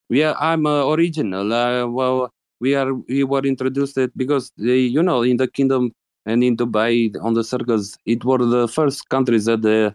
[0.08, 0.36] We are.
[0.40, 1.52] I'm uh, original.
[1.52, 2.94] Uh, well, we are.
[2.94, 5.92] We were introduced it because they, you know, in the kingdom
[6.24, 9.94] and in Dubai on the circus, it were the first countries that the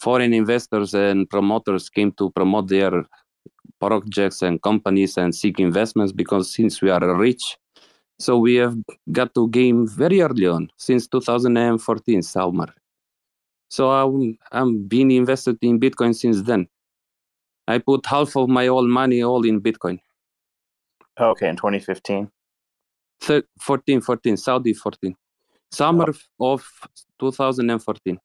[0.00, 3.04] foreign investors and promoters came to promote their
[3.80, 7.58] projects and companies and seek investments because since we are rich,
[8.18, 8.76] so we have
[9.12, 12.66] got to game very early on since 2014 summer.
[13.70, 16.68] So I'm I'm being invested in Bitcoin since then.
[17.66, 20.00] I put half of my all money all in Bitcoin.
[21.18, 22.30] Okay, in 2015.
[23.20, 25.14] Thir- 14, 14, Saudi 14.
[25.70, 26.52] Summer oh.
[26.52, 26.64] of
[27.20, 28.18] 2014.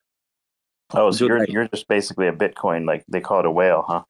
[0.93, 4.03] Oh, so you're you're just basically a Bitcoin, like they call it a whale, huh?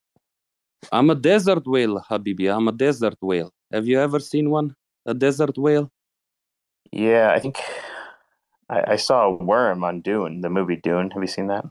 [0.91, 2.53] I'm a desert whale, Habibi.
[2.55, 3.51] I'm a desert whale.
[3.71, 4.75] Have you ever seen one?
[5.05, 5.91] A desert whale?
[6.91, 7.59] Yeah, I think
[8.69, 11.11] I, I saw a worm on Dune, the movie Dune.
[11.11, 11.65] Have you seen that?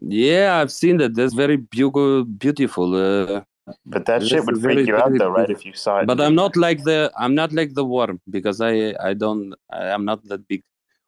[0.00, 1.14] Yeah, I've seen that.
[1.14, 2.94] That's very beau- beautiful.
[2.94, 3.42] Uh,
[3.86, 5.48] But that shit would very, freak you out, though, right?
[5.48, 6.06] If you saw it.
[6.06, 10.04] But I'm not like the I'm not like the worm because I I don't I'm
[10.04, 10.62] not that big,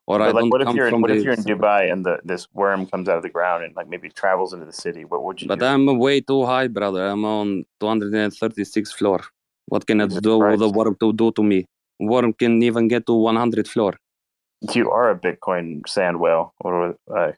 [0.07, 1.17] or I like, don't what if come you're from what the.
[1.18, 3.89] if you're in Dubai and the this worm comes out of the ground and like
[3.89, 5.05] maybe travels into the city?
[5.05, 5.67] What would you But do?
[5.67, 7.07] I'm way too high, brother.
[7.07, 9.20] I'm on 236 floor.
[9.67, 11.67] What can I Jesus do with the worm to do to me?
[11.99, 13.94] Worm can even get to 100 floor.
[14.75, 17.33] You are a Bitcoin sand whale, or uh,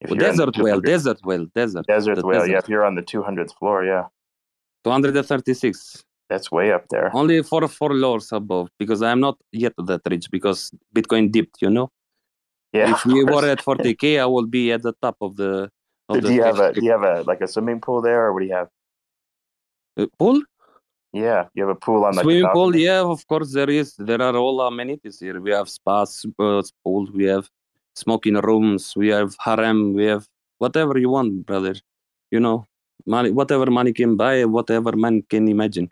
[0.00, 1.86] if Well, desert whale, desert whale, desert.
[1.86, 2.46] desert the whale.
[2.46, 4.06] Yeah, if you're on the 200th floor, yeah,
[4.84, 6.04] 236.
[6.32, 7.08] That's way up there.
[7.14, 11.60] Only four four floors above because I'm not yet that rich because Bitcoin dipped.
[11.60, 11.88] You know.
[12.72, 15.70] Yeah, If we were at 40k, I would be at the top of the.
[16.08, 18.26] Of do the you have a do you have a like a swimming pool there,
[18.26, 18.70] or what do you have?
[19.98, 20.40] Uh, pool?
[21.12, 23.94] Yeah, you have a pool on like the Swimming pool, yeah, of course there is.
[23.98, 25.38] There are all amenities here.
[25.40, 27.46] We have spas, uh, pool, we have
[27.94, 31.74] smoking rooms, we have harem, we have whatever you want, brother.
[32.30, 32.66] You know,
[33.06, 35.90] money, whatever money can buy, whatever man can imagine.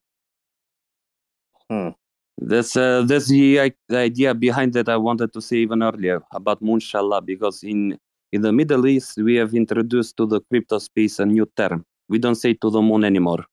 [1.71, 1.91] Hmm.
[2.39, 6.23] That's uh, that's the, i- the idea behind that I wanted to say even earlier
[6.33, 7.99] about Moonshallah because in
[8.33, 11.85] in the Middle East we have introduced to the crypto space a new term.
[12.09, 13.45] We don't say to the moon anymore.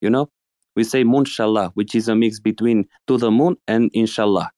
[0.00, 0.28] You know,
[0.76, 4.50] we say Moonshallah, which is a mix between to the moon and Inshallah.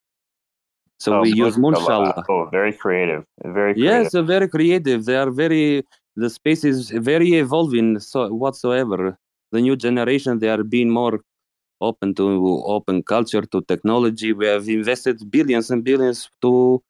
[0.98, 2.14] So Oh, we use Moonshallah.
[2.14, 2.24] Moonshallah.
[2.28, 3.24] Oh, very creative.
[3.42, 4.12] Very creative.
[4.12, 5.05] Yes, very creative.
[5.06, 5.84] They are very.
[6.16, 7.98] The space is very evolving.
[8.00, 9.18] So whatsoever,
[9.52, 11.20] the new generation they are being more
[11.81, 12.26] open to
[12.67, 14.33] open culture to technology.
[14.33, 16.83] We have invested billions and billions to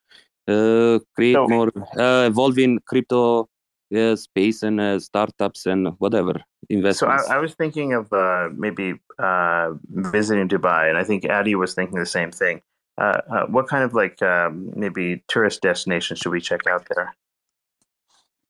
[0.49, 3.49] uh, create So- more uh, evolving crypto
[3.95, 7.29] uh, space and uh, startups and whatever So investments.
[7.29, 11.75] I, I was thinking of uh, maybe uh, visiting Dubai, and I think Addi was
[11.75, 12.63] thinking the same thing.
[12.99, 17.15] Uh, uh, what kind of like um, maybe tourist destinations should we check out there?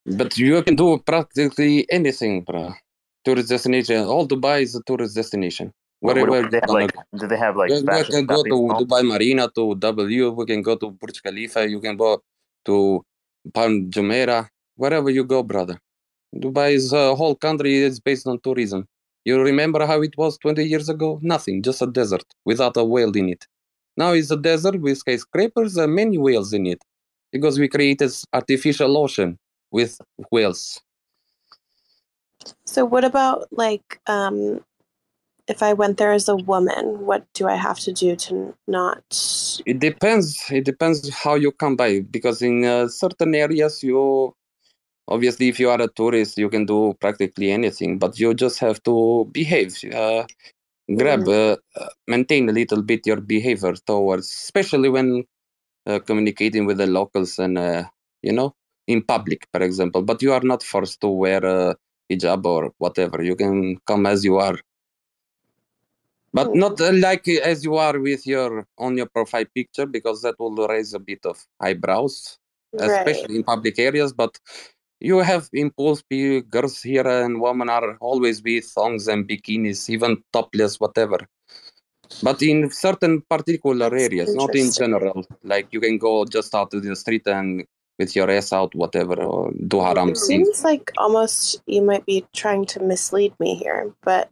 [0.06, 2.74] but you can do practically anything, bro.
[3.24, 4.04] Tourist destination.
[4.04, 5.72] All Dubai is a tourist destination.
[6.00, 8.42] What- Wherever what- do they have like do they have like we, we can go
[8.42, 8.84] to malls?
[8.84, 10.30] Dubai Marina, to W.
[10.30, 11.68] We can go to Burj Khalifa.
[11.68, 12.22] You can go
[12.66, 13.04] to
[13.52, 14.48] Palm Jumeirah.
[14.76, 15.78] Wherever you go, brother.
[16.34, 18.86] Dubai is a whole country is based on tourism.
[19.24, 21.18] You remember how it was 20 years ago?
[21.22, 23.46] Nothing, just a desert without a whale in it.
[23.96, 26.82] Now it's a desert with skyscrapers and many whales in it
[27.32, 29.38] because we created artificial ocean
[29.70, 30.80] with whales.
[32.64, 34.64] So what about like um
[35.50, 39.02] if I went there as a woman, what do I have to do to not
[39.66, 40.26] It depends.
[40.50, 44.34] It depends how you come by because in uh, certain areas you
[45.08, 48.80] obviously if you are a tourist you can do practically anything but you just have
[48.84, 50.24] to behave uh,
[50.96, 55.24] grab uh, uh, maintain a little bit your behavior towards especially when
[55.86, 57.82] uh, communicating with the locals and uh,
[58.22, 58.54] you know
[58.86, 61.76] in public for example but you are not forced to wear a
[62.10, 64.58] hijab or whatever you can come as you are
[66.32, 70.34] but not uh, like as you are with your on your profile picture because that
[70.38, 72.38] will raise a bit of eyebrows
[72.78, 74.38] especially in public areas but
[75.00, 76.02] you have impulse
[76.50, 81.18] girls here and women are always with thongs and bikinis even topless whatever.
[82.22, 86.80] But in certain particular areas not in general like you can go just out to
[86.80, 87.64] the street and
[87.98, 92.26] with your ass out whatever or do haram It seems like almost you might be
[92.34, 94.30] trying to mislead me here, but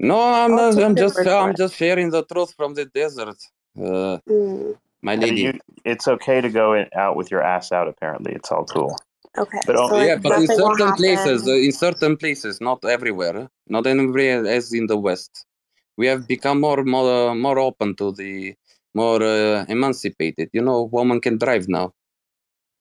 [0.00, 3.38] no i'm not i'm just word i'm just sharing the truth from the desert
[3.84, 5.54] uh, Mm, my And lady you,
[5.84, 7.88] it's okay to go in, out with your ass out.
[7.88, 8.96] Apparently, it's all cool.
[9.38, 9.62] okay.
[9.66, 13.48] But so only- like yeah, but in certain places, uh, in certain places, not everywhere,
[13.68, 15.46] not everywhere as in the West,
[15.98, 18.54] we have become more more more open to the
[18.94, 20.50] more uh, emancipated.
[20.52, 21.92] You know, women can drive now.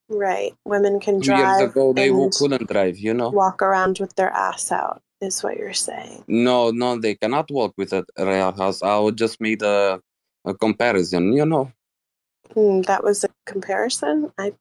[0.09, 0.53] Right.
[0.65, 2.98] Women can Two years drive ago, they couldn't drive.
[2.99, 6.25] You know, walk around with their ass out, is what you're saying.
[6.27, 8.83] no, no, they cannot walk with a real house.
[8.83, 10.01] I would just made a
[10.45, 11.33] a comparison.
[11.33, 11.72] You know,
[12.53, 14.31] Hmm, that was a comparison.
[14.38, 14.53] I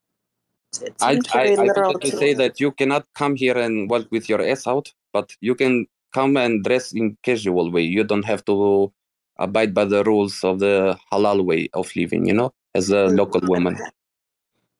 [1.01, 4.29] I I, I wanted to to say that you cannot come here and walk with
[4.29, 7.83] your ass out, but you can come and dress in casual way.
[7.83, 8.93] You don't have to
[9.39, 13.41] abide by the rules of the halal way of living, you know, as a local
[13.43, 13.77] woman.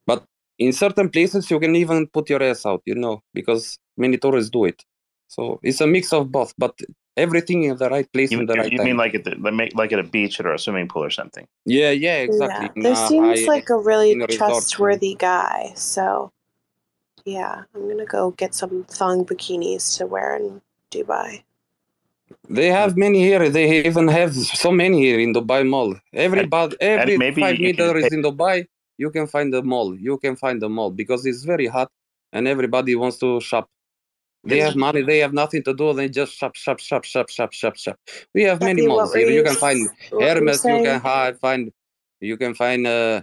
[0.07, 0.23] But
[0.59, 4.51] in certain places, you can even put your ass out, you know, because many tourists
[4.51, 4.83] do it.
[5.29, 6.73] So it's a mix of both, but
[7.15, 8.87] everything in the right place You, in the you- right you time.
[8.87, 11.45] mean like at the like like at a beach or a swimming pool or something?
[11.65, 12.67] yeah, yeah, exactly.
[12.75, 12.83] Yeah.
[12.83, 14.37] There Nah, seems I- like a really in a resort.
[14.49, 15.73] trustworthy guy.
[15.75, 16.31] So
[17.25, 21.43] yeah, I'm gonna go get some thong bikinis to wear in Dubai.
[22.49, 23.49] They have many here.
[23.49, 25.93] They even have so many here in Dubai Mall.
[26.13, 28.65] Everybody, every maybe five you can meters in Dubai,
[28.97, 29.93] you can find a mall.
[30.07, 31.89] You can find a mall because it's very hot
[32.33, 33.69] and everybody wants to shop.
[34.43, 35.01] They have money.
[35.01, 35.93] They have nothing to do.
[35.93, 37.99] They just shop, shop, shop, shop, shop, shop, shop.
[38.33, 39.29] We have many malls here.
[39.29, 40.63] You can find what were you Hermes.
[40.65, 40.99] You can
[41.39, 41.71] find.
[42.21, 43.21] You can find uh,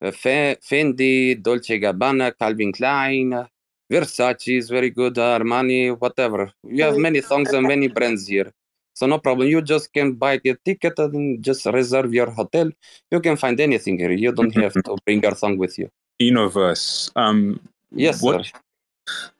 [0.00, 3.46] uh, Fendi, Dolce Gabbana, Calvin Klein,
[3.90, 5.14] Versace is very good.
[5.14, 6.52] Armani, whatever.
[6.62, 8.52] You have many songs and many brands here.
[8.94, 9.48] So no problem.
[9.48, 12.70] You just can buy a ticket and just reserve your hotel.
[13.10, 14.10] You can find anything here.
[14.10, 15.90] You don't have to bring your song with you.
[16.20, 17.10] Enoverse.
[17.16, 18.60] Um, Yes, what, sir.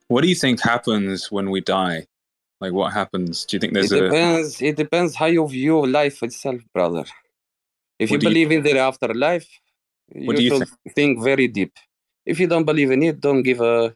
[0.08, 2.06] What do you think happens when we die?
[2.60, 3.44] Like, what happens?
[3.44, 4.60] Do you think there's it a depends.
[4.60, 7.04] It depends how you view life itself, brother.
[7.98, 9.48] If What you do you- believe in the afterlife,
[10.14, 11.22] you, you should think?
[11.22, 11.72] very deep.
[12.26, 13.94] If you don't believe in it, don't give a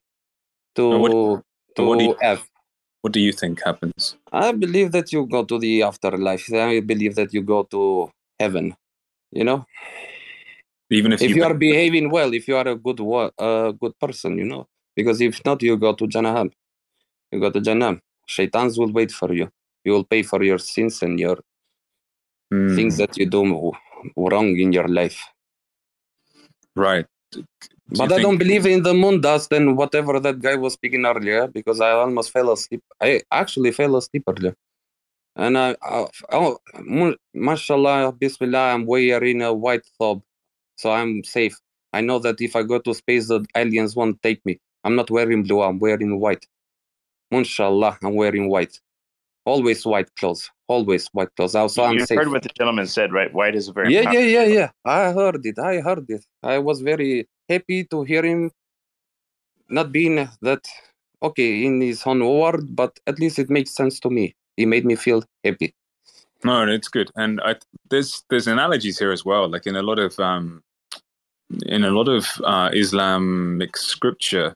[0.76, 1.44] to what-
[1.76, 2.48] to what do you- F.
[3.00, 4.16] what do you think happens?
[4.30, 6.52] I believe that you go to the afterlife.
[6.52, 8.76] I believe that you go to heaven.
[9.32, 9.66] You know,
[10.90, 13.00] Even if, if you, you are behaving well, if you are a good
[13.38, 14.68] a good person, you know.
[14.94, 16.46] Because if not, you go to Jannah.
[17.30, 18.00] You go to Jannah.
[18.28, 19.50] Shaitans will wait for you.
[19.84, 21.38] You will pay for your sins and your
[22.50, 23.72] things that you do
[24.16, 25.18] wrong in your life.
[26.74, 27.06] Right.
[27.88, 31.46] but I don't believe in the moon dust and whatever that guy was speaking earlier
[31.46, 32.82] because I almost fell asleep.
[33.00, 34.54] I actually fell asleep earlier.
[35.36, 36.58] And I, I oh,
[37.34, 40.22] mashallah, bismillah, I'm wearing a white thob,
[40.76, 41.58] So I'm safe.
[41.92, 44.60] I know that if I go to space, the aliens won't take me.
[44.84, 46.46] I'm not wearing blue, I'm wearing white.
[47.30, 48.78] Mashallah, I'm wearing white.
[49.44, 50.50] Always white clothes.
[50.68, 51.54] Always white clothes.
[51.54, 52.18] Also, I'm you safe.
[52.18, 53.32] heard what the gentleman said, right?
[53.32, 54.70] White is a very Yeah, yeah, yeah, yeah.
[54.84, 55.58] I heard it.
[55.58, 56.24] I heard it.
[56.42, 58.50] I was very happy to hear him
[59.68, 60.68] not being that
[61.22, 64.34] okay in his own word, but at least it makes sense to me.
[64.56, 65.74] He made me feel happy.
[66.44, 67.56] No, it's good, and I,
[67.88, 69.48] there's there's analogies here as well.
[69.48, 70.62] Like in a lot of um,
[71.66, 74.54] in a lot of uh, Islamic scripture,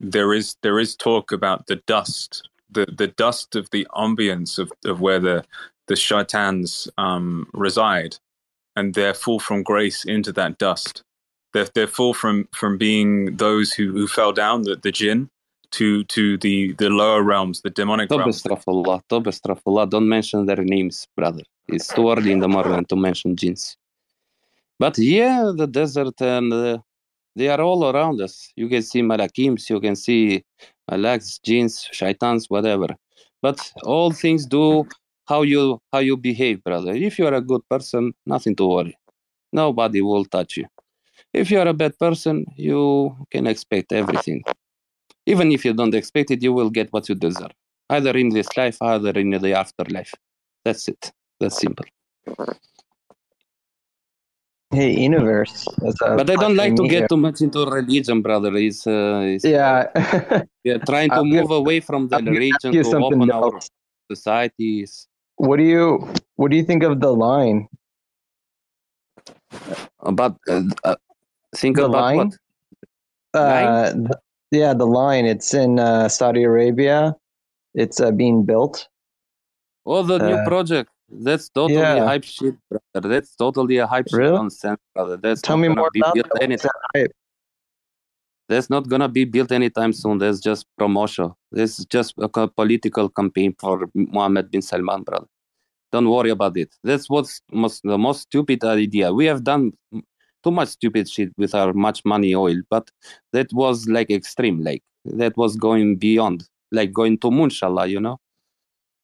[0.00, 4.72] there is there is talk about the dust, the the dust of the ambience of,
[4.84, 5.44] of where the
[5.86, 8.16] the shaitans um, reside,
[8.76, 11.02] and they're full from grace into that dust.
[11.52, 15.30] They're they're full from from being those who, who fell down, the the jinn,
[15.72, 18.42] to to the the lower realms, the demonic Tob realms.
[18.42, 19.90] astaghfirullah, tob astaghfirullah.
[19.90, 21.42] Don't mention their names, brother.
[21.66, 23.76] It's too early in the morning to mention jinns.
[24.78, 26.78] But yeah, the desert and uh,
[27.38, 28.52] they are all around us.
[28.56, 30.44] You can see malakims, you can see
[30.90, 32.88] uh, malaks, jinns, shaitans, whatever.
[33.40, 34.86] But all things do
[35.26, 36.92] how you how you behave, brother.
[36.92, 38.98] If you are a good person, nothing to worry.
[39.52, 40.66] Nobody will touch you.
[41.32, 44.42] If you are a bad person, you can expect everything.
[45.26, 47.52] Even if you don't expect it, you will get what you deserve.
[47.90, 50.12] Either in this life, either in the afterlife.
[50.64, 51.12] That's it.
[51.40, 51.86] That's simple.
[54.70, 55.64] Hey, Universe.
[56.00, 58.54] But I don't like to get too much into religion, brother.
[58.56, 59.88] It's, uh, it's, Yeah.
[60.64, 63.58] we are trying to move away from the religion to open our
[64.10, 65.08] societies.
[65.36, 67.68] What do you What do you think of the line?
[70.00, 70.96] About uh, uh,
[71.56, 72.16] think The about line?
[72.16, 72.36] what?
[73.34, 75.24] Uh, th- yeah, the line.
[75.24, 77.14] It's in uh, Saudi Arabia.
[77.74, 78.88] It's uh, being built.
[79.86, 80.90] Oh, the new Uh, project.
[81.10, 82.04] That's totally yeah.
[82.04, 82.54] hype shit,
[82.92, 83.08] brother.
[83.08, 85.16] That's totally a hype shit nonsense, brother.
[85.16, 86.42] That's Tell not me gonna more be about built that.
[86.42, 86.70] Anytime.
[86.94, 87.10] that?
[88.48, 90.18] That's not gonna be built anytime soon.
[90.18, 91.32] That's just promotion.
[91.50, 95.26] This is just a political campaign for Mohammed bin Salman, brother.
[95.92, 96.74] Don't worry about it.
[96.84, 99.12] That's what's most the most stupid idea.
[99.12, 99.72] We have done
[100.44, 102.90] too much stupid shit with our much money oil, but
[103.32, 104.62] that was like extreme.
[104.62, 108.18] Like that was going beyond, like going to Moonshallah, you know.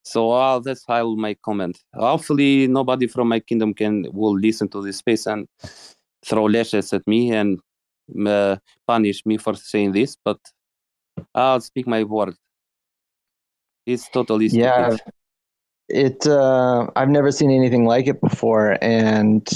[0.05, 1.83] So uh, that's how my comment.
[1.95, 5.49] Hopefully, nobody from my kingdom can will listen to this space and
[6.25, 7.59] throw lashes at me and
[8.27, 10.17] uh, punish me for saying this.
[10.23, 10.39] But
[11.35, 12.35] I'll speak my word.
[13.87, 14.69] It's totally stupid.
[14.69, 14.97] Yeah,
[15.89, 16.27] it.
[16.27, 19.47] Uh, I've never seen anything like it before, and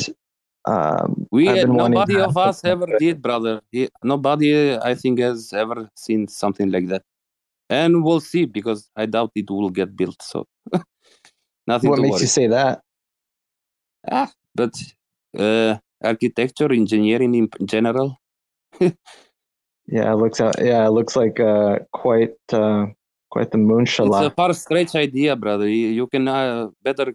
[0.66, 3.60] um, We wanting nobody of us ever did, brother.
[3.70, 7.02] He, nobody, I think, has ever seen something like that,
[7.70, 10.20] and we'll see because I doubt it will get built.
[10.22, 10.46] So
[11.66, 12.22] nothing What to makes worry.
[12.22, 12.82] you say that?
[14.10, 14.74] Ah, but
[15.38, 18.16] uh, architecture, engineering in general.
[19.90, 20.38] Yeah, it looks.
[20.40, 22.86] out- Yeah, it looks like uh, quite uh,
[23.30, 23.84] quite the moon.
[23.84, 25.66] It's a far stretch idea, brother.
[25.66, 27.14] You, you can uh, better.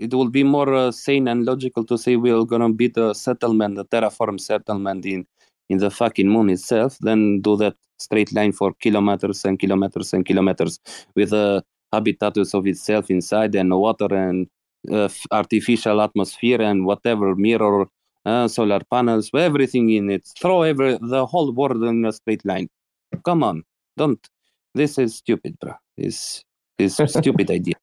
[0.00, 3.78] It will be more uh, sane and logical to say we're gonna build a settlement,
[3.78, 5.24] a terraform settlement in
[5.68, 10.24] in the fucking moon itself, then do that straight line for kilometers and kilometers and
[10.24, 10.78] kilometers
[11.14, 14.48] with a habitats of itself inside and water and
[14.90, 17.86] uh, artificial atmosphere and whatever mirror
[18.24, 20.24] uh, solar panels, everything in it.
[20.40, 22.68] Throw every the whole world in a straight line.
[23.24, 23.64] Come on,
[23.96, 24.24] don't.
[24.74, 25.74] This is stupid, bro.
[25.96, 26.44] It's
[26.78, 27.74] is stupid idea.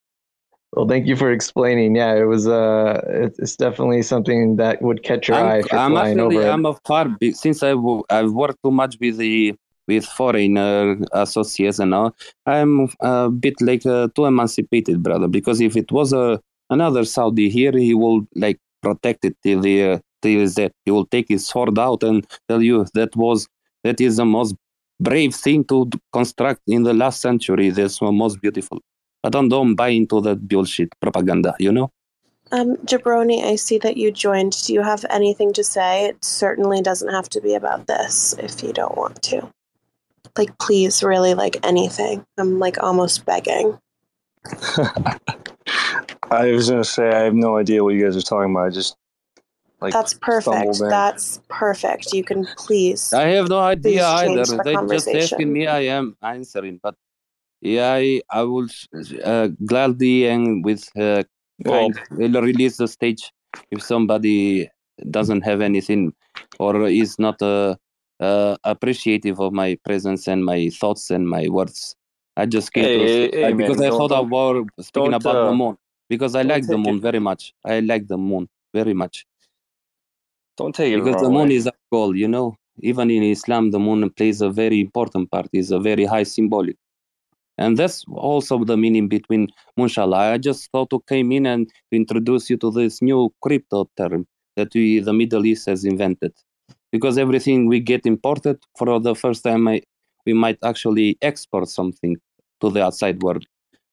[0.73, 1.95] Well, thank you for explaining.
[1.95, 2.47] Yeah, it was.
[2.47, 3.01] Uh,
[3.37, 6.47] it's definitely something that would catch your eye I'm, you're I'm actually over.
[6.47, 9.55] I'm a far since I w- I've worked too much with the
[9.89, 12.15] with foreign uh, associates and all.
[12.45, 15.27] I'm a bit like uh, too emancipated, brother.
[15.27, 19.75] Because if it was a another Saudi here, he will like protect it till the
[19.83, 20.71] uh, till his death.
[20.85, 23.47] He will take his sword out and tell you that was
[23.83, 24.55] that is the most
[24.99, 27.69] brave thing to construct in the last century.
[27.69, 28.79] That's the most beautiful.
[29.23, 31.55] But don't don't buy into that bullshit propaganda.
[31.59, 31.91] You know.
[32.51, 34.53] Um, Jabroni, I see that you joined.
[34.65, 36.05] Do you have anything to say?
[36.05, 39.51] It certainly doesn't have to be about this if you don't want to.
[40.39, 42.25] Like, please, really, like anything.
[42.37, 43.77] I'm like almost begging.
[46.31, 48.67] I was gonna say I have no idea what you guys are talking about.
[48.67, 48.95] I just
[49.81, 50.79] like That's perfect.
[50.79, 52.13] That's perfect.
[52.13, 53.11] You can please.
[53.11, 54.45] I have no idea either.
[54.45, 56.79] change the They just asking me, I am answering.
[56.81, 56.95] But
[57.59, 58.69] yeah, I, I will
[59.25, 61.23] uh, gladly and with uh,
[61.65, 63.29] kind will release the stage
[63.71, 64.69] if somebody
[65.11, 66.13] doesn't have anything
[66.59, 67.75] or is not uh,
[68.19, 71.95] uh, appreciative of my presence and my thoughts and my words.
[72.37, 75.35] I just came Hey, to hey, say- hey, because man, I thought about speaking about
[75.35, 75.77] uh, the moon
[76.09, 77.53] because I like the moon it- very much.
[77.65, 79.25] I like the moon very much
[80.57, 81.55] Don't take it because the moon way.
[81.55, 82.15] is a goal.
[82.15, 85.47] You know, even in Islam, the moon plays a very important part.
[85.53, 86.75] It's a very high symbolic,
[87.57, 90.33] and that's also the meaning between Moonshallah.
[90.33, 94.73] I just thought to came in and introduce you to this new crypto term that
[94.73, 96.33] we the Middle East has invented,
[96.91, 99.81] because everything we get imported for the first time, I,
[100.25, 102.17] we might actually export something
[102.61, 103.45] to the outside world.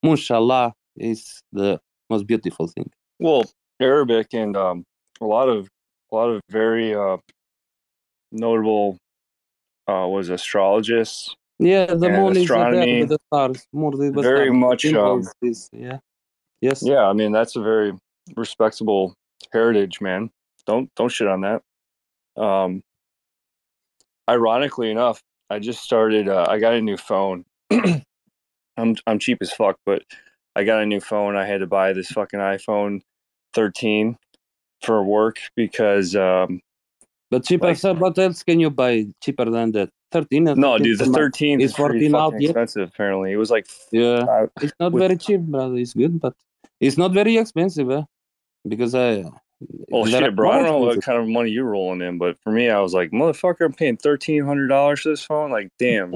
[0.03, 2.89] Moonshallah is the most beautiful thing.
[3.19, 3.45] Well,
[3.79, 4.83] Arabic and um,
[5.21, 5.67] a lot of
[6.11, 7.17] a lot of very uh,
[8.31, 8.97] notable
[9.87, 11.35] uh, was astrologists.
[11.59, 12.99] Yeah, the moon is astronomy.
[12.99, 13.65] there the stars.
[13.73, 14.53] More the very stars.
[14.53, 14.85] much.
[14.85, 15.99] Um, is- yeah.
[16.61, 16.81] Yes.
[16.83, 17.93] Yeah, I mean that's a very
[18.35, 19.13] respectable
[19.51, 20.29] heritage, man.
[20.65, 22.41] Don't don't shit on that.
[22.41, 22.81] Um,
[24.29, 26.27] ironically enough, I just started.
[26.29, 27.45] Uh, I got a new phone.
[28.77, 30.03] I'm I'm cheap as fuck, but
[30.55, 31.35] I got a new phone.
[31.35, 33.01] I had to buy this fucking iPhone
[33.53, 34.17] 13
[34.83, 36.61] for work because um,
[37.31, 37.93] But cheaper, sir.
[37.93, 39.89] What else can you buy cheaper than that?
[40.09, 40.45] Thirteen.
[40.45, 42.49] no, 13 dude, the 13 is is fourteen out fucking yet.
[42.51, 42.87] expensive.
[42.89, 45.75] Apparently, it was like Yeah, it's not with- very cheap, brother.
[45.75, 46.33] It's good, but
[46.79, 48.03] it's not very expensive, eh?
[48.67, 49.25] Because I.
[49.59, 50.51] Well, are shit, bro.
[50.51, 52.93] I don't know what kind of money you're rolling in, but for me, I was
[52.93, 55.51] like, motherfucker, I'm paying thirteen hundred dollars for this phone.
[55.51, 56.15] Like, damn.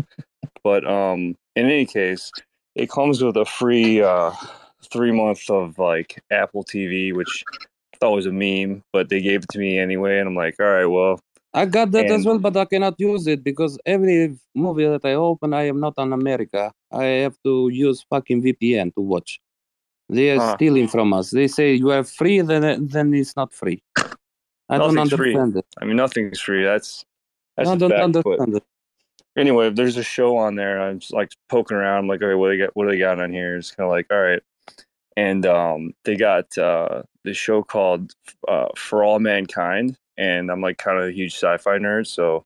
[0.64, 2.32] but um, in any case,
[2.76, 4.32] it comes with a free uh
[4.92, 9.44] three month of like Apple TV, which I thought was a meme, but they gave
[9.44, 11.20] it to me anyway, and I'm like, all right, well,
[11.54, 15.14] I got that as well, but I cannot use it because every movie that I
[15.14, 16.72] open, I am not on America.
[16.92, 19.42] I have to use fucking VPN to watch.
[20.12, 20.56] They are Huh.
[20.56, 21.32] stealing from us.
[21.32, 23.82] They say you are free, then then it's not free.
[23.96, 25.34] I don't nothing's free.
[25.34, 25.66] understand it.
[25.82, 26.64] I mean, nothing's free.
[26.66, 27.06] That's
[27.56, 28.64] that's I don't understand it.
[29.38, 30.82] anyway, there's a show on there.
[30.82, 32.00] I'm just like poking around.
[32.00, 32.76] I'm like, okay, what do they got?
[32.76, 33.56] What do they got on here?
[33.56, 34.44] It's kind of like, all right.
[35.16, 38.14] And um, they got uh, this show called
[38.50, 42.46] uh, For All Mankind, and I'm like kind of a huge sci-fi nerd, so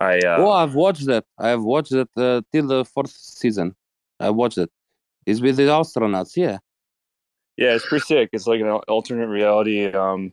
[0.00, 1.24] I uh, oh, I've watched that.
[1.38, 3.76] I have watched it uh, till the fourth season.
[4.18, 4.70] I watched it.
[5.24, 6.36] It's with the astronauts.
[6.36, 6.58] Yeah.
[7.56, 8.30] Yeah, it's pretty sick.
[8.32, 9.86] It's like an alternate reality.
[9.86, 10.32] Um,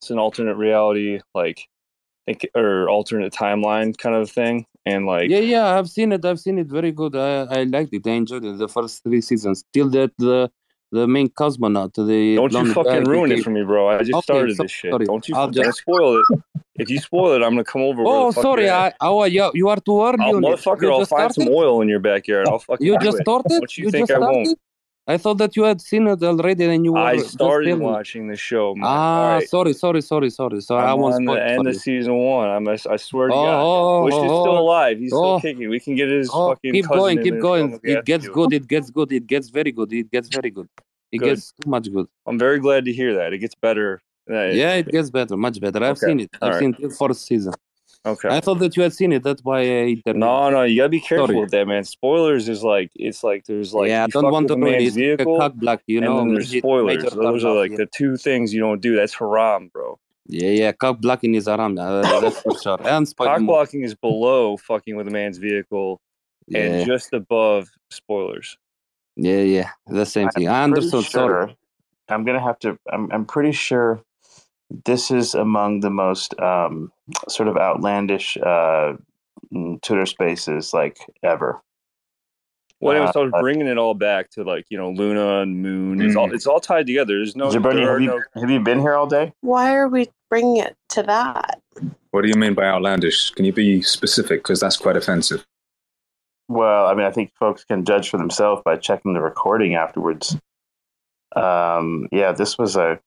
[0.00, 1.60] it's an alternate reality, like
[2.26, 5.78] think or alternate timeline kind of thing, and like yeah, yeah.
[5.78, 6.24] I've seen it.
[6.24, 6.66] I've seen it.
[6.68, 7.14] Very good.
[7.16, 8.06] I, I liked it.
[8.06, 8.58] I enjoyed it.
[8.58, 9.64] The first three seasons.
[9.72, 10.50] Till that the
[10.92, 11.94] the main cosmonaut.
[11.94, 13.88] The Don't you fucking ruin it for me, bro.
[13.88, 14.92] I just Okay, started so- this shit.
[14.92, 15.04] sorry.
[15.04, 16.40] Don't you I'll just- spoil it.
[16.78, 18.02] If you spoil it, I'm gonna come over.
[18.04, 18.68] Oh, sorry.
[18.68, 20.18] I, oh, you, you are too early.
[20.20, 22.46] I'll, motherfucker, You I'll find some oil in your backyard.
[22.48, 23.48] I'll fucking You just started?
[23.48, 24.58] Don't you, think just I won't?
[25.08, 28.34] I thought that you had seen it already and you were I started watching the
[28.34, 28.74] show.
[28.74, 28.82] Man.
[28.84, 29.48] Ah, right.
[29.48, 30.60] sorry, sorry, sorry, sorry.
[30.60, 32.48] So I won't on the end of season one.
[32.48, 32.66] I'm.
[32.66, 33.60] I swear to Oh, God.
[33.62, 34.58] oh, is oh, still oh.
[34.58, 34.98] alive.
[34.98, 35.40] He's still Oh.
[35.40, 35.68] kicking.
[35.68, 37.68] We can get his Oh, fucking keep going, keep going.
[37.68, 38.52] film if we have It gets good.
[38.52, 39.12] It gets good.
[39.12, 39.92] It gets very good.
[39.92, 40.68] It gets very good.
[41.12, 41.26] It Good.
[41.36, 42.08] gets too much good.
[42.26, 43.32] I'm very glad to hear that.
[43.32, 44.02] It gets better.
[44.28, 45.78] Yeah, it gets better, much better.
[45.84, 46.30] I've Okay, seen it.
[46.42, 46.58] I've right.
[46.58, 47.54] seen it fourth season.
[48.06, 48.28] Okay.
[48.28, 49.24] I thought that you had seen it.
[49.24, 50.16] That's why I interviewed.
[50.16, 51.40] No, no, you gotta be careful Sorry.
[51.40, 51.82] with that, man.
[51.82, 54.96] Spoilers is like it's like there's like yeah, I don't want to a man's It's
[54.96, 56.18] like a vehicle, cock block, you and know.
[56.18, 57.02] then there's spoilers.
[57.02, 57.78] Those are off, like yeah.
[57.78, 58.94] the two things you don't do.
[58.94, 59.98] That's haram, bro.
[60.28, 61.76] Yeah, yeah, cock blocking is haram.
[61.78, 62.78] Uh, that's for sure.
[62.84, 66.00] And Cock blocking is below fucking with a man's vehicle,
[66.46, 66.60] Yeah.
[66.60, 68.56] and just above spoilers.
[69.16, 70.46] Yeah, yeah, the same thing.
[70.48, 71.10] I I'm pretty understood.
[71.10, 71.46] Sorry.
[71.48, 71.56] sure-
[72.08, 72.78] I'm gonna have to.
[72.92, 73.10] I'm.
[73.10, 74.00] I'm pretty sure
[74.84, 76.92] this is among the most um,
[77.28, 78.94] sort of outlandish uh,
[79.52, 81.60] mm, Twitter spaces like ever.
[82.80, 85.62] Well, anyways, I was Uh, bringing it all back to like you know Luna and
[85.62, 86.02] Moon.
[86.02, 86.34] It's all Mm.
[86.34, 87.14] it's all tied together.
[87.16, 87.48] There's no.
[87.48, 89.32] Jabroni, there are have you no have you been here all day?
[89.40, 91.62] Why are we bringing it to that?
[92.10, 93.30] What do you mean by outlandish?
[93.30, 94.42] Can you be specific?
[94.42, 95.46] Because that's quite offensive.
[96.48, 100.36] Well, I mean, I think folks can judge for themselves by checking the recording afterwards.
[101.34, 103.00] Um, yeah, this was a.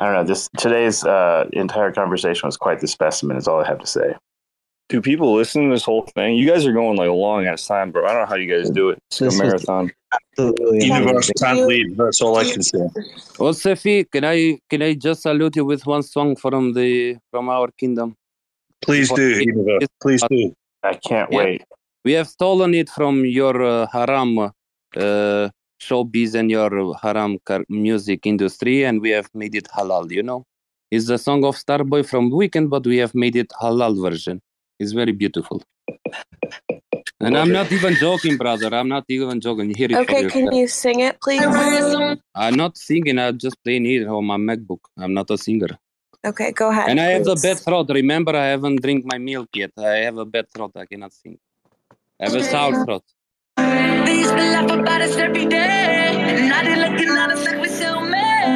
[0.00, 0.24] So, I don't know.
[0.24, 3.36] This today's uh, entire conversation was quite the specimen.
[3.36, 4.14] Is all I have to say.
[4.88, 6.34] Do people listen to this whole thing?
[6.34, 8.04] You guys are going like a long ass time, bro.
[8.04, 8.98] I don't know how you guys do it.
[9.10, 9.92] It's like a is- marathon.
[10.38, 11.96] Universe can't lead.
[11.96, 12.80] That's all I can say.
[13.38, 17.48] Well, Cephii, can I can I just salute you with one song from the from
[17.48, 18.16] our kingdom?
[18.82, 19.86] Please do, Universe.
[20.02, 20.52] Please do.
[20.82, 21.38] I can't Yeah.
[21.38, 21.64] wait.
[22.04, 24.38] We have stolen it from your uh, haram
[24.96, 25.48] uh,
[25.80, 30.10] showbiz and your haram car- music industry, and we have made it halal.
[30.10, 30.46] You know,
[30.90, 34.40] it's the song of Starboy from Weeknd, but we have made it halal version.
[34.78, 35.62] It's very beautiful.
[37.22, 38.74] And I'm not even joking, brother.
[38.74, 39.74] I'm not even joking.
[39.74, 40.54] Hear it Okay, can yourself.
[40.54, 41.42] you sing it, please?
[42.34, 43.18] I'm not singing.
[43.18, 44.80] I'm just playing it on my MacBook.
[44.96, 45.68] I'm not a singer.
[46.24, 46.88] Okay, go ahead.
[46.88, 47.88] And I have a bad throat.
[47.90, 49.72] Remember, I haven't drink my milk yet.
[49.76, 50.72] I have a bad throat.
[50.76, 51.38] I cannot sing.
[52.20, 53.04] I have a sour throat.
[54.06, 56.46] They used to laugh about us every day.
[56.48, 58.46] Now they looking at us like we so mad.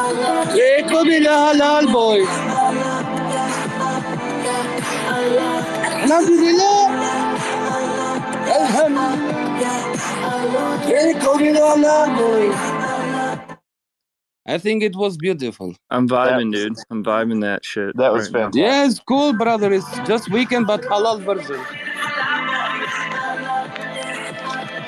[0.03, 0.57] Allah.
[0.57, 0.81] Yeah,
[1.53, 2.21] halal boy.
[6.05, 7.15] Alhamdulillah.
[14.47, 15.75] I think it was beautiful.
[15.91, 16.77] I'm vibing, dude.
[16.91, 17.97] I'm vibing that shit.
[17.97, 18.63] That was right fantastic.
[18.63, 19.73] Yeah, it's cool, brother.
[19.73, 21.65] It's just Weeknd, but halal version.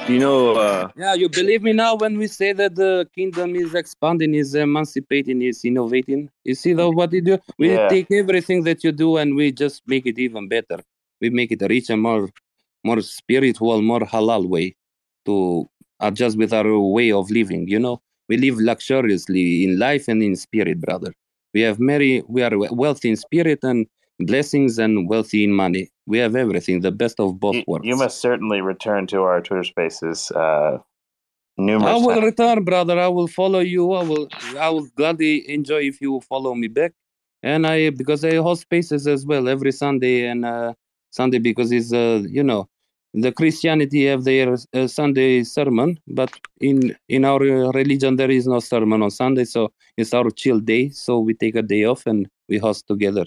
[0.09, 3.75] You know, uh, Yeah, you believe me now when we say that the kingdom is
[3.75, 6.31] expanding, is emancipating, is innovating.
[6.45, 7.39] You see though what you do?
[7.59, 7.89] We Yeah.
[7.89, 10.79] take everything that you do and we just make it even better.
[11.21, 12.31] We make it richer, more,
[12.87, 14.67] more spiritual, more halal way
[15.27, 15.37] to
[16.09, 17.63] adjust with our way of living.
[17.75, 17.97] You know,
[18.29, 21.13] we live luxuriously in life and in spirit, brother.
[21.55, 22.23] We have many.
[22.35, 23.87] We are wealthy in spirit and
[24.19, 25.85] blessings, and wealthy in money.
[26.07, 27.87] We have everything, the best of both You, worlds.
[27.91, 30.79] you must certainly return to our Twitter Spaces uh,
[31.59, 32.25] numerous I will times.
[32.31, 32.99] return, brother.
[32.99, 33.93] I will follow you.
[33.93, 34.29] I will.
[34.59, 36.93] I will gladly enjoy if you follow me back.
[37.43, 40.73] And I because I host spaces as well every Sunday and uh,
[41.11, 42.69] Sunday because it's uh, you know
[43.17, 46.31] the Christianity have their uh, Sunday sermon, but
[46.61, 50.61] in in our uh, religion there is no sermon on Sunday, so it's our chill
[50.61, 50.91] day.
[50.91, 53.25] So we take a day off and we host together.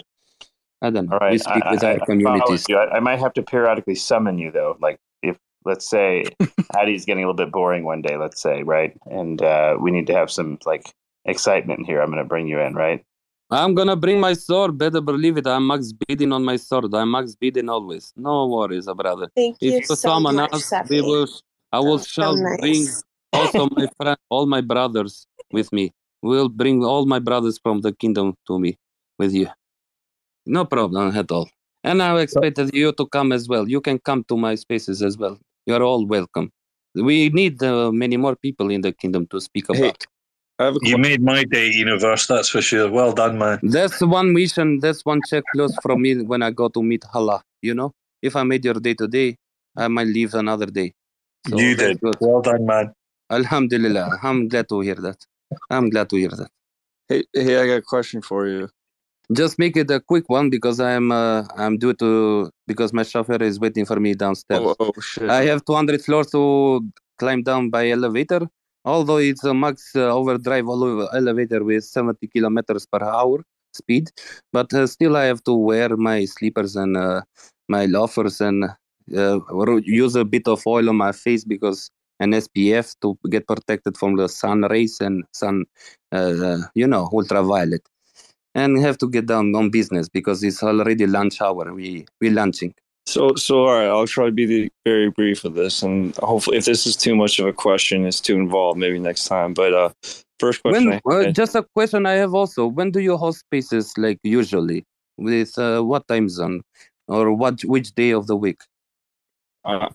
[0.82, 1.18] I don't know.
[1.20, 1.32] Right.
[1.32, 2.66] We speak I, with I- our I communities.
[2.70, 4.76] I, I might have to periodically summon you, though.
[4.80, 6.24] Like, if, let's say,
[6.74, 8.96] Addi's getting a little bit boring one day, let's say, right?
[9.06, 10.90] And uh, we need to have some, like,
[11.26, 12.00] excitement here.
[12.00, 13.04] I'm going to bring you in, right?
[13.50, 14.78] I'm gonna bring my sword.
[14.78, 15.46] Better believe it.
[15.46, 16.94] I'm max bidding on my sword.
[16.94, 18.12] I'm max bidding always.
[18.16, 19.28] No worries, uh, brother.
[19.34, 21.26] Thank if you so someone much, else, we will.
[21.72, 22.86] I will so shall bring
[23.32, 25.92] also my friend, all my brothers with me.
[26.22, 28.78] We'll bring all my brothers from the kingdom to me
[29.18, 29.48] with you.
[30.46, 31.48] No problem at all.
[31.82, 33.68] And I expected you to come as well.
[33.68, 35.38] You can come to my spaces as well.
[35.66, 36.52] You are all welcome.
[36.94, 40.04] We need uh, many more people in the kingdom to speak about.
[40.82, 42.90] You made my day, Universe, that's for sure.
[42.90, 43.60] Well done, man.
[43.62, 44.78] That's one mission.
[44.80, 47.42] That's one checklist close from me when I go to meet Allah.
[47.62, 49.36] You know, if I made your day today,
[49.76, 50.92] I might leave another day.
[51.48, 52.00] So you did.
[52.00, 52.16] good.
[52.20, 52.92] Well done, man.
[53.30, 54.18] Alhamdulillah.
[54.22, 55.24] I'm glad to hear that.
[55.70, 56.50] I'm glad to hear that.
[57.08, 58.68] Hey, hey, I got a question for you.
[59.32, 63.42] Just make it a quick one because I'm uh, I'm due to because my chauffeur
[63.42, 64.60] is waiting for me downstairs.
[64.62, 65.30] Oh, oh shit.
[65.30, 66.84] I have 200 floors to
[67.16, 68.48] climb down by elevator.
[68.84, 70.66] Although it's a max uh, overdrive
[71.12, 74.10] elevator with 70 kilometers per hour speed,
[74.52, 77.22] but uh, still I have to wear my slippers and uh,
[77.68, 78.64] my loafers and
[79.06, 84.16] use a bit of oil on my face because an SPF to get protected from
[84.16, 85.64] the sun rays and sun,
[86.74, 87.82] you know, ultraviolet.
[88.54, 91.72] And have to get down on business because it's already lunch hour.
[91.72, 92.74] We we lunching.
[93.10, 96.58] So, so all right, I'll try to be the, very brief with this, and hopefully,
[96.58, 99.52] if this is too much of a question, it's too involved, maybe next time.
[99.52, 99.90] But uh,
[100.38, 102.68] first question, When, I uh, had- just a question I have also.
[102.68, 104.84] When do you host spaces like usually?
[105.18, 106.62] With uh, what time zone
[107.08, 108.60] or what which day of the week?
[109.64, 109.88] uh,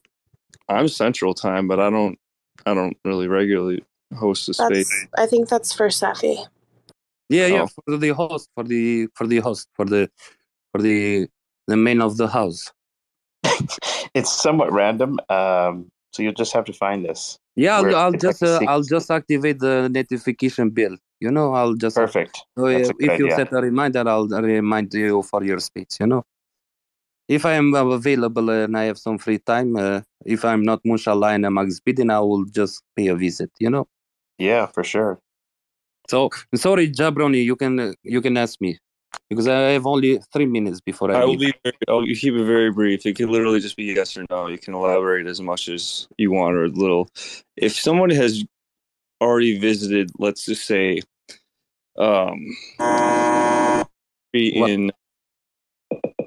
[0.68, 2.19] I'm Central Time, but I don't,
[2.66, 5.08] I don't really regularly host a space.
[5.18, 6.38] I think that's for Cephii.
[7.30, 7.68] Yeah, yeah, Oh.
[7.85, 10.11] for the host, for the for the host, for the
[10.74, 11.27] for the
[11.68, 12.72] the man of the house.
[14.14, 15.19] It's somewhat random.
[15.30, 17.38] Um, so you'll just have to find this.
[17.56, 20.95] Yeah, I'll, I'll like just uh, I'll just activate the notification bell.
[21.19, 22.40] You know, I'll just Perfect.
[22.58, 25.98] So That's uh, if you set a reminder, I'll remind you for your speech.
[26.00, 26.24] You know,
[27.27, 30.84] if I am uh, available and I have some free time, uh, if I'm not
[30.84, 33.51] Mushallah and I'm expeeding, I will just pay a visit.
[33.59, 33.88] You know.
[34.38, 35.19] Yeah, for sure.
[36.09, 38.77] So sorry, Jabroni, you can uh, you can ask me
[39.30, 41.53] because I have only three minutes before I, I will leave.
[41.53, 41.60] be.
[41.64, 43.06] Very, I'll keep it very brief.
[43.06, 44.48] It can literally just be yes or no.
[44.48, 47.10] You can elaborate as much as you want or a little.
[47.56, 48.44] If someone has
[49.22, 51.02] already visited, let's just say,
[51.98, 52.45] um,
[54.34, 54.92] be in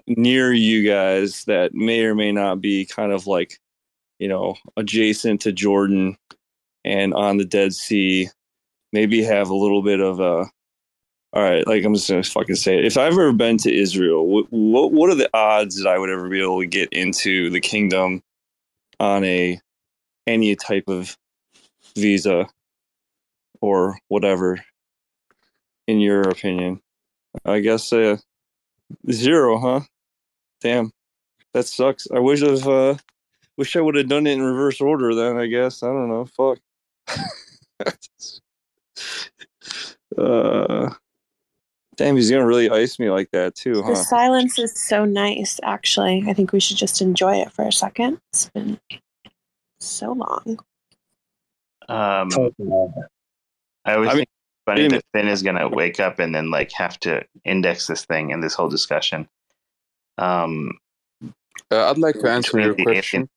[0.06, 3.58] near you guys that may or may not be kind of like,
[4.18, 6.16] you know, adjacent to Jordan
[6.84, 8.30] and on the Dead Sea,
[8.92, 10.46] maybe have a little bit of a
[11.32, 12.86] all right, like I'm just gonna fucking say it.
[12.86, 16.28] If I've ever been to Israel, what what, are the odds that I would ever
[16.28, 18.22] be able to get into the kingdom
[18.98, 19.60] on a
[20.26, 21.16] any type of
[21.96, 22.48] visa
[23.60, 24.58] or whatever
[25.86, 26.80] in your opinion?
[27.44, 28.16] I guess uh
[29.10, 29.80] zero huh?
[30.62, 30.92] Damn
[31.52, 32.08] that sucks.
[32.10, 32.94] I wish i've uh
[33.58, 35.82] wish i would have done it in reverse order then i guess.
[35.82, 36.58] I don't know fuck.
[40.16, 40.90] Uh
[41.98, 43.90] damn he's gonna really ice me like that too huh?
[43.90, 46.24] The silence is so nice, actually.
[46.26, 48.18] I think we should just enjoy it for a second.
[48.32, 48.78] It's been
[49.80, 50.58] so long.
[51.90, 52.28] Um,
[53.84, 56.50] I always I mean- think it's funny that Finn is gonna wake up and then
[56.50, 59.28] like have to index this thing in this whole discussion.
[60.16, 60.78] Um,
[61.70, 63.28] Uh, I'd like to answer your the question.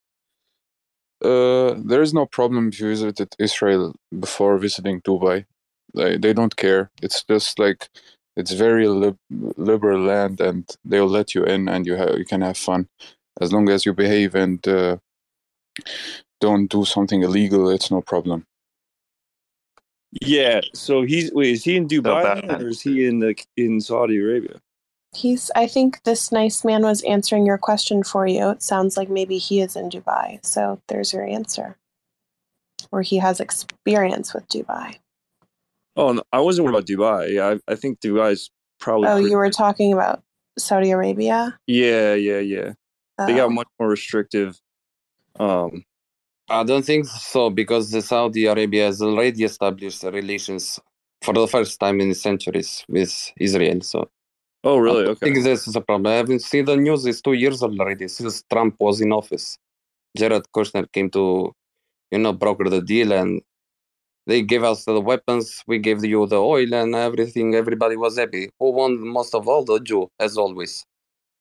[1.23, 3.93] Uh, there is no problem if you visited Israel
[4.25, 5.45] before visiting Dubai.
[5.93, 6.83] They, they don't care.
[7.01, 7.89] It's just like
[8.37, 9.17] it's very lib-
[9.57, 12.87] liberal land, and they'll let you in, and you ha- you can have fun
[13.39, 14.97] as long as you behave and uh,
[16.39, 17.69] don't do something illegal.
[17.69, 18.45] It's no problem.
[20.21, 23.79] yeah so he's wait is he in dubai about or is he in the in
[23.79, 24.59] saudi arabia
[25.13, 25.51] He's.
[25.55, 28.49] I think this nice man was answering your question for you.
[28.49, 30.39] It sounds like maybe he is in Dubai.
[30.45, 31.75] So there's your answer.
[32.91, 34.99] Or he has experience with Dubai.
[35.97, 39.29] Oh no, i wasn't worried about dubai yeah i, I think dubai's probably Oh, pretty-
[39.31, 40.23] you were talking about
[40.59, 41.57] Saudi Arabia?
[41.67, 42.73] yeah yeah yeah
[43.25, 43.49] they got Oh.
[43.49, 44.59] much more restrictive
[45.39, 45.83] um
[46.49, 50.79] I don't think so because the Saudi Arabia has already established relations
[51.23, 53.79] for the first time in centuries with Israel.
[53.81, 54.09] So
[54.65, 56.07] oh really I don't okay think this is a problem.
[56.11, 57.05] I haven't seen the news.
[57.05, 59.57] It's two years already since Trump was in office.
[60.17, 61.53] Jared Kushner came to,
[62.11, 63.41] you know, broker the deal, and
[64.27, 65.63] they gave us the weapons.
[65.67, 67.55] We gave you the oil and everything.
[67.55, 68.49] Everybody was happy.
[68.59, 69.63] Who won most of all?
[69.65, 70.85] The Jew, as always.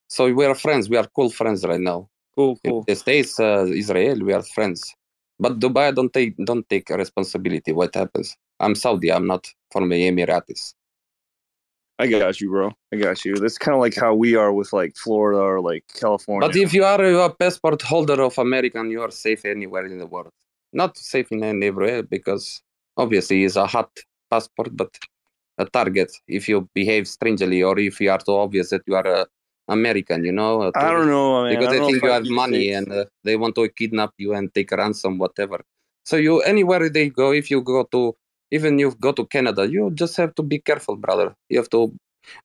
[0.08, 0.88] So we are friends.
[0.88, 2.08] We are cool friends right now.
[2.34, 2.84] Cool, cool.
[2.86, 4.94] The states, uh, Israel, we are friends.
[5.38, 7.72] But Dubai don't take don't take responsibility.
[7.72, 8.36] What happens?
[8.58, 9.10] I'm Saudi.
[9.12, 10.74] I'm not from the Emiratis.
[12.00, 14.72] i got you bro i got you that's kind of like how we are with
[14.72, 19.02] like florida or like california But if you are a passport holder of American, you
[19.06, 20.32] are safe anywhere in the world.
[20.72, 22.62] Not safe in any everywhere because
[22.96, 23.90] obviously it's a hot
[24.30, 24.90] passport, but
[25.58, 29.06] a target if you behave strangely or if you are too obvious that you are
[29.06, 29.26] a
[29.68, 30.70] American, you know.
[30.74, 31.52] I don't know, man.
[31.52, 34.34] Because I they don't think you have money and uh, they want to kidnap you
[34.34, 35.60] and take ransom, whatever.
[36.04, 38.16] So you anywhere they go, if you go to
[38.50, 41.34] even you go to Canada, you just have to be careful, brother.
[41.48, 41.94] You have to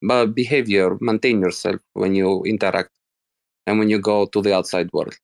[0.01, 2.90] but behavior, maintain yourself when you interact
[3.67, 5.15] and when you go to the outside world.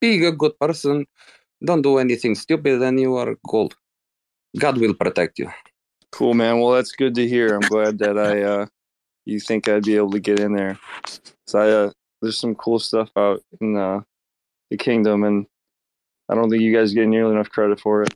[0.00, 1.06] Be a good person.
[1.64, 3.72] Don't do anything stupid, and you are cool.
[4.58, 5.50] God will protect you.
[6.12, 6.60] Cool, man.
[6.60, 7.54] Well, that's good to hear.
[7.54, 8.66] I'm glad that I, uh,
[9.24, 10.78] you think I'd be able to get in there.
[11.46, 11.90] So I, uh,
[12.22, 14.00] there's some cool stuff out in uh,
[14.70, 15.46] the kingdom, and
[16.28, 18.14] I don't think you guys get nearly enough credit for it.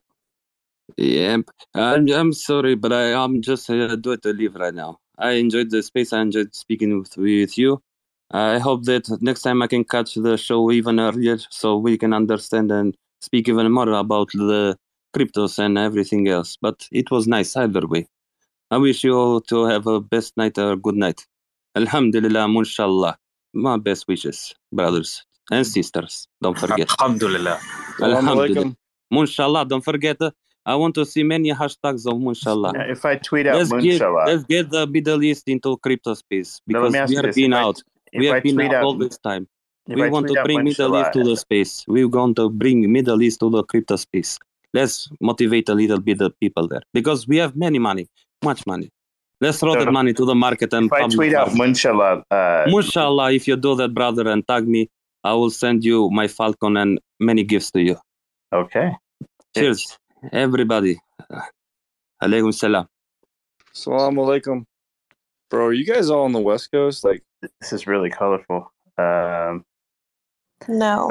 [0.96, 1.38] Yeah,
[1.74, 4.98] I'm, I'm sorry, but I, I'm just uh, do it to leave right now.
[5.18, 6.12] I enjoyed the space.
[6.12, 7.82] I enjoyed speaking with, with you.
[8.30, 12.12] I hope that next time I can catch the show even earlier so we can
[12.12, 14.76] understand and speak even more about the
[15.14, 16.56] cryptos and everything else.
[16.60, 18.06] But it was nice either way.
[18.70, 21.26] I wish you all to have a best night or good night.
[21.76, 23.16] Alhamdulillah, inshallah.
[23.52, 26.28] My best wishes, brothers and sisters.
[26.42, 26.88] Don't forget.
[27.00, 27.58] Alhamdulillah.
[28.00, 28.74] Alhamdulillah.
[29.10, 30.16] Inshallah, don't forget.
[30.20, 30.30] uh,
[30.66, 32.72] I want to see many hashtags of Inshallah.
[32.76, 36.60] Yeah, if I tweet out let's get, let's get the Middle East into crypto space
[36.66, 37.34] because me we you have this.
[37.36, 37.82] been I- out.
[38.12, 39.48] We I have been out out- all this time.
[39.86, 41.84] We I want to bring Middle East to the space.
[41.88, 44.38] We're going to bring Middle East to the crypto space.
[44.72, 48.06] Let's motivate a little bit the people there because we have many money,
[48.44, 48.90] much money.
[49.40, 51.60] Let's throw So that money to the market and If I public tweet out funds.
[51.60, 54.90] Inshallah, uh, Inshallah, if you do that, brother, and tag me,
[55.24, 57.96] I will send you my Falcon and many gifts to you.
[58.52, 58.92] Okay.
[59.56, 59.98] Cheers,
[60.32, 61.00] everybody.
[62.22, 62.86] Alaikum salam.
[63.72, 64.64] Salam alaikum.
[65.48, 67.02] Bro, are you guys all on the West Coast?
[67.02, 67.22] Like,
[67.60, 68.70] this is really colorful.
[68.98, 69.64] Um,
[70.68, 71.10] No.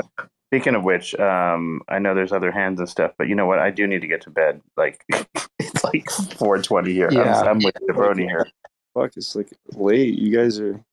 [0.49, 3.59] Speaking of which, um, I know there's other hands and stuff, but you know what?
[3.59, 4.61] I do need to get to bed.
[4.75, 5.05] Like,
[5.59, 7.09] it's like 4:20 here.
[7.11, 7.41] Yeah.
[7.41, 8.47] I'm, I'm with Jabroni here.
[8.95, 10.17] fuck, it's like late.
[10.17, 10.83] You guys are, you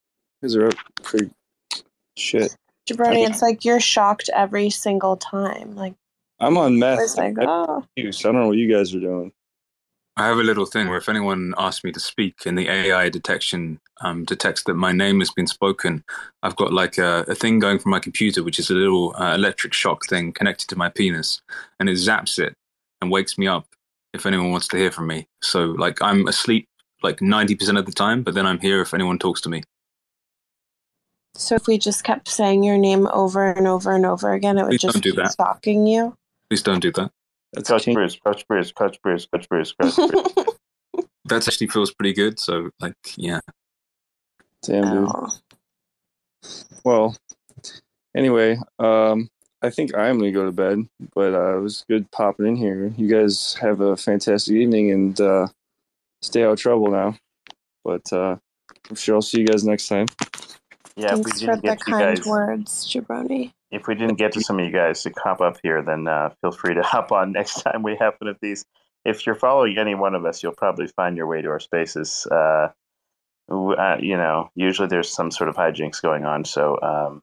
[0.42, 1.30] guys are up pretty
[2.16, 2.54] shit.
[2.86, 5.74] Jabroni, it's like you're shocked every single time.
[5.74, 5.94] Like,
[6.38, 7.00] I'm on meth.
[7.00, 7.84] it's like, oh.
[7.98, 9.32] I don't know what you guys are doing.
[10.18, 13.10] I have a little thing where if anyone asks me to speak and the AI
[13.10, 16.04] detection um, detects that my name has been spoken,
[16.42, 19.34] I've got like a, a thing going from my computer, which is a little uh,
[19.34, 21.42] electric shock thing connected to my penis,
[21.78, 22.54] and it zaps it
[23.02, 23.66] and wakes me up
[24.14, 25.26] if anyone wants to hear from me.
[25.42, 26.66] So like I'm asleep
[27.02, 29.62] like 90% of the time, but then I'm here if anyone talks to me.
[31.34, 34.62] So if we just kept saying your name over and over and over again, it
[34.62, 35.32] would Please just do keep that.
[35.32, 36.14] stalking you.
[36.48, 37.10] Please don't do that.
[37.56, 40.46] That's Coach Bruce, Coach Bruce, Coach Bruce, Coach Bruce, Coach Bruce.
[41.24, 42.38] that actually feels pretty good.
[42.38, 43.40] So, like, yeah.
[44.62, 45.10] Damn, dude.
[46.84, 47.16] Well,
[48.14, 49.30] anyway, um,
[49.62, 52.92] I think I'm gonna go to bed, but uh, it was good popping in here.
[52.96, 55.48] You guys have a fantastic evening and uh,
[56.20, 57.16] stay out of trouble now.
[57.84, 58.36] But uh,
[58.90, 60.06] I'm sure I'll see you guys next time.
[60.96, 63.52] Yeah, if we Thanks for didn't the get to you kind guys, words, Jabroni.
[63.70, 66.30] If we didn't get to some of you guys to hop up here, then uh,
[66.40, 68.64] feel free to hop on next time we have one of these.
[69.04, 72.26] If you're following any one of us, you'll probably find your way to our spaces.
[72.30, 72.68] Uh,
[73.48, 76.44] uh, you know, usually there's some sort of hijinks going on.
[76.44, 77.22] So, um,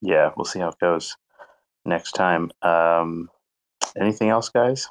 [0.00, 1.16] yeah, we'll see how it goes
[1.84, 2.50] next time.
[2.62, 3.28] Um,
[4.00, 4.88] anything else, guys?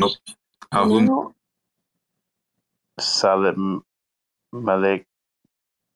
[0.00, 0.12] Nope.
[0.72, 1.34] No.
[2.98, 3.82] Salim
[4.52, 5.06] Malik.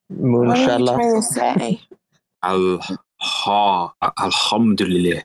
[0.09, 1.81] What are you trying to say?
[2.43, 2.81] Al
[3.27, 5.23] ha alhamdulillah.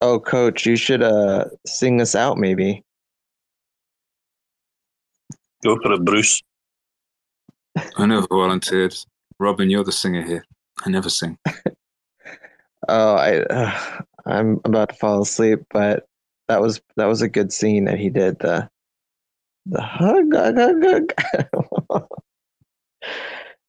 [0.00, 2.82] Oh, coach, you should uh sing us out maybe.
[5.64, 6.42] Go for it, Bruce.
[7.96, 8.94] I never volunteered.
[9.38, 10.44] Robin, you're the singer here.
[10.84, 11.38] I never sing.
[12.88, 16.04] Oh, I uh, I'm about to fall asleep, but
[16.48, 18.68] that was that was a good scene that he did the
[19.66, 21.12] the hug hug hug.
[21.90, 22.08] hug.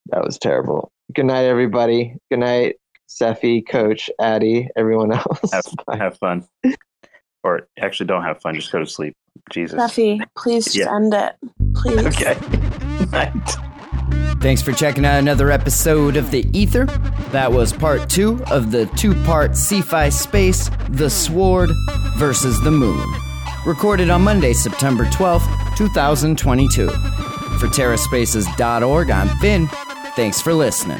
[0.08, 0.92] that was terrible.
[1.14, 2.18] Good night, everybody.
[2.32, 2.78] Good night,
[3.14, 5.52] Cephii, Coach, Addi, everyone else.
[5.52, 5.66] Have,
[6.00, 6.46] have fun.
[7.44, 8.56] Or actually, don't have fun.
[8.56, 9.16] Just go to sleep.
[9.52, 9.78] Jesus.
[9.78, 10.96] Duffy, please just Yeah.
[10.96, 11.34] end it.
[11.76, 12.06] Please.
[12.08, 12.36] Okay.
[14.42, 16.86] Thanks for checking out another episode of The Ether.
[17.32, 21.70] That was part two of the two part Cephii space The Sword
[22.18, 23.06] versus the Moon.
[23.66, 26.88] Recorded on Monday, September 12th, 2022.
[26.90, 29.68] For TerraSpaces.org, I'm Finn.
[30.16, 31.00] Thanks for listening.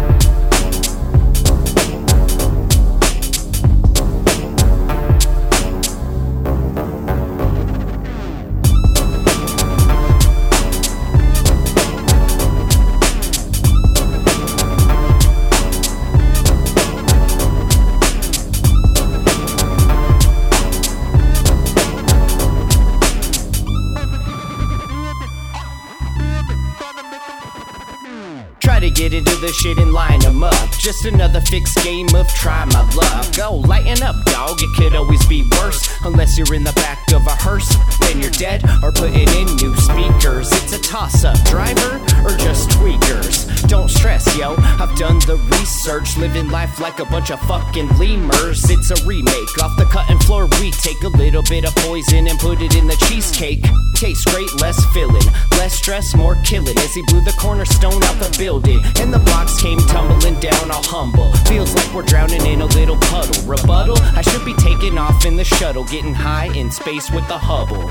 [29.01, 30.69] Get into the shit and line 'em up.
[30.77, 33.25] Just another fixed game of try my luck.
[33.35, 34.61] Go lighten up, dog.
[34.61, 35.89] It could always be worse.
[36.03, 39.75] Unless you're in the back of a hearse, then you're dead or putting in new
[39.77, 40.51] speakers.
[40.51, 43.47] It's a toss up, driver or just tweakers.
[43.67, 44.55] Don't stress, yo.
[44.79, 48.69] I've done the research, living life like a bunch of fucking lemurs.
[48.69, 50.47] It's a remake off the cutting floor.
[50.59, 53.65] We take a little bit of poison and put it in the cheesecake.
[53.95, 56.77] Tastes great, less filling, less stress, more killing.
[56.79, 60.83] As he blew the cornerstone out the building, and the blocks came tumbling down, all
[60.83, 61.33] humble.
[61.47, 63.47] Feels like we're drowning in a little puddle.
[63.47, 63.97] Rebuttal?
[64.15, 67.89] I should be taking off in the shuttle, getting high in space with the Hubble.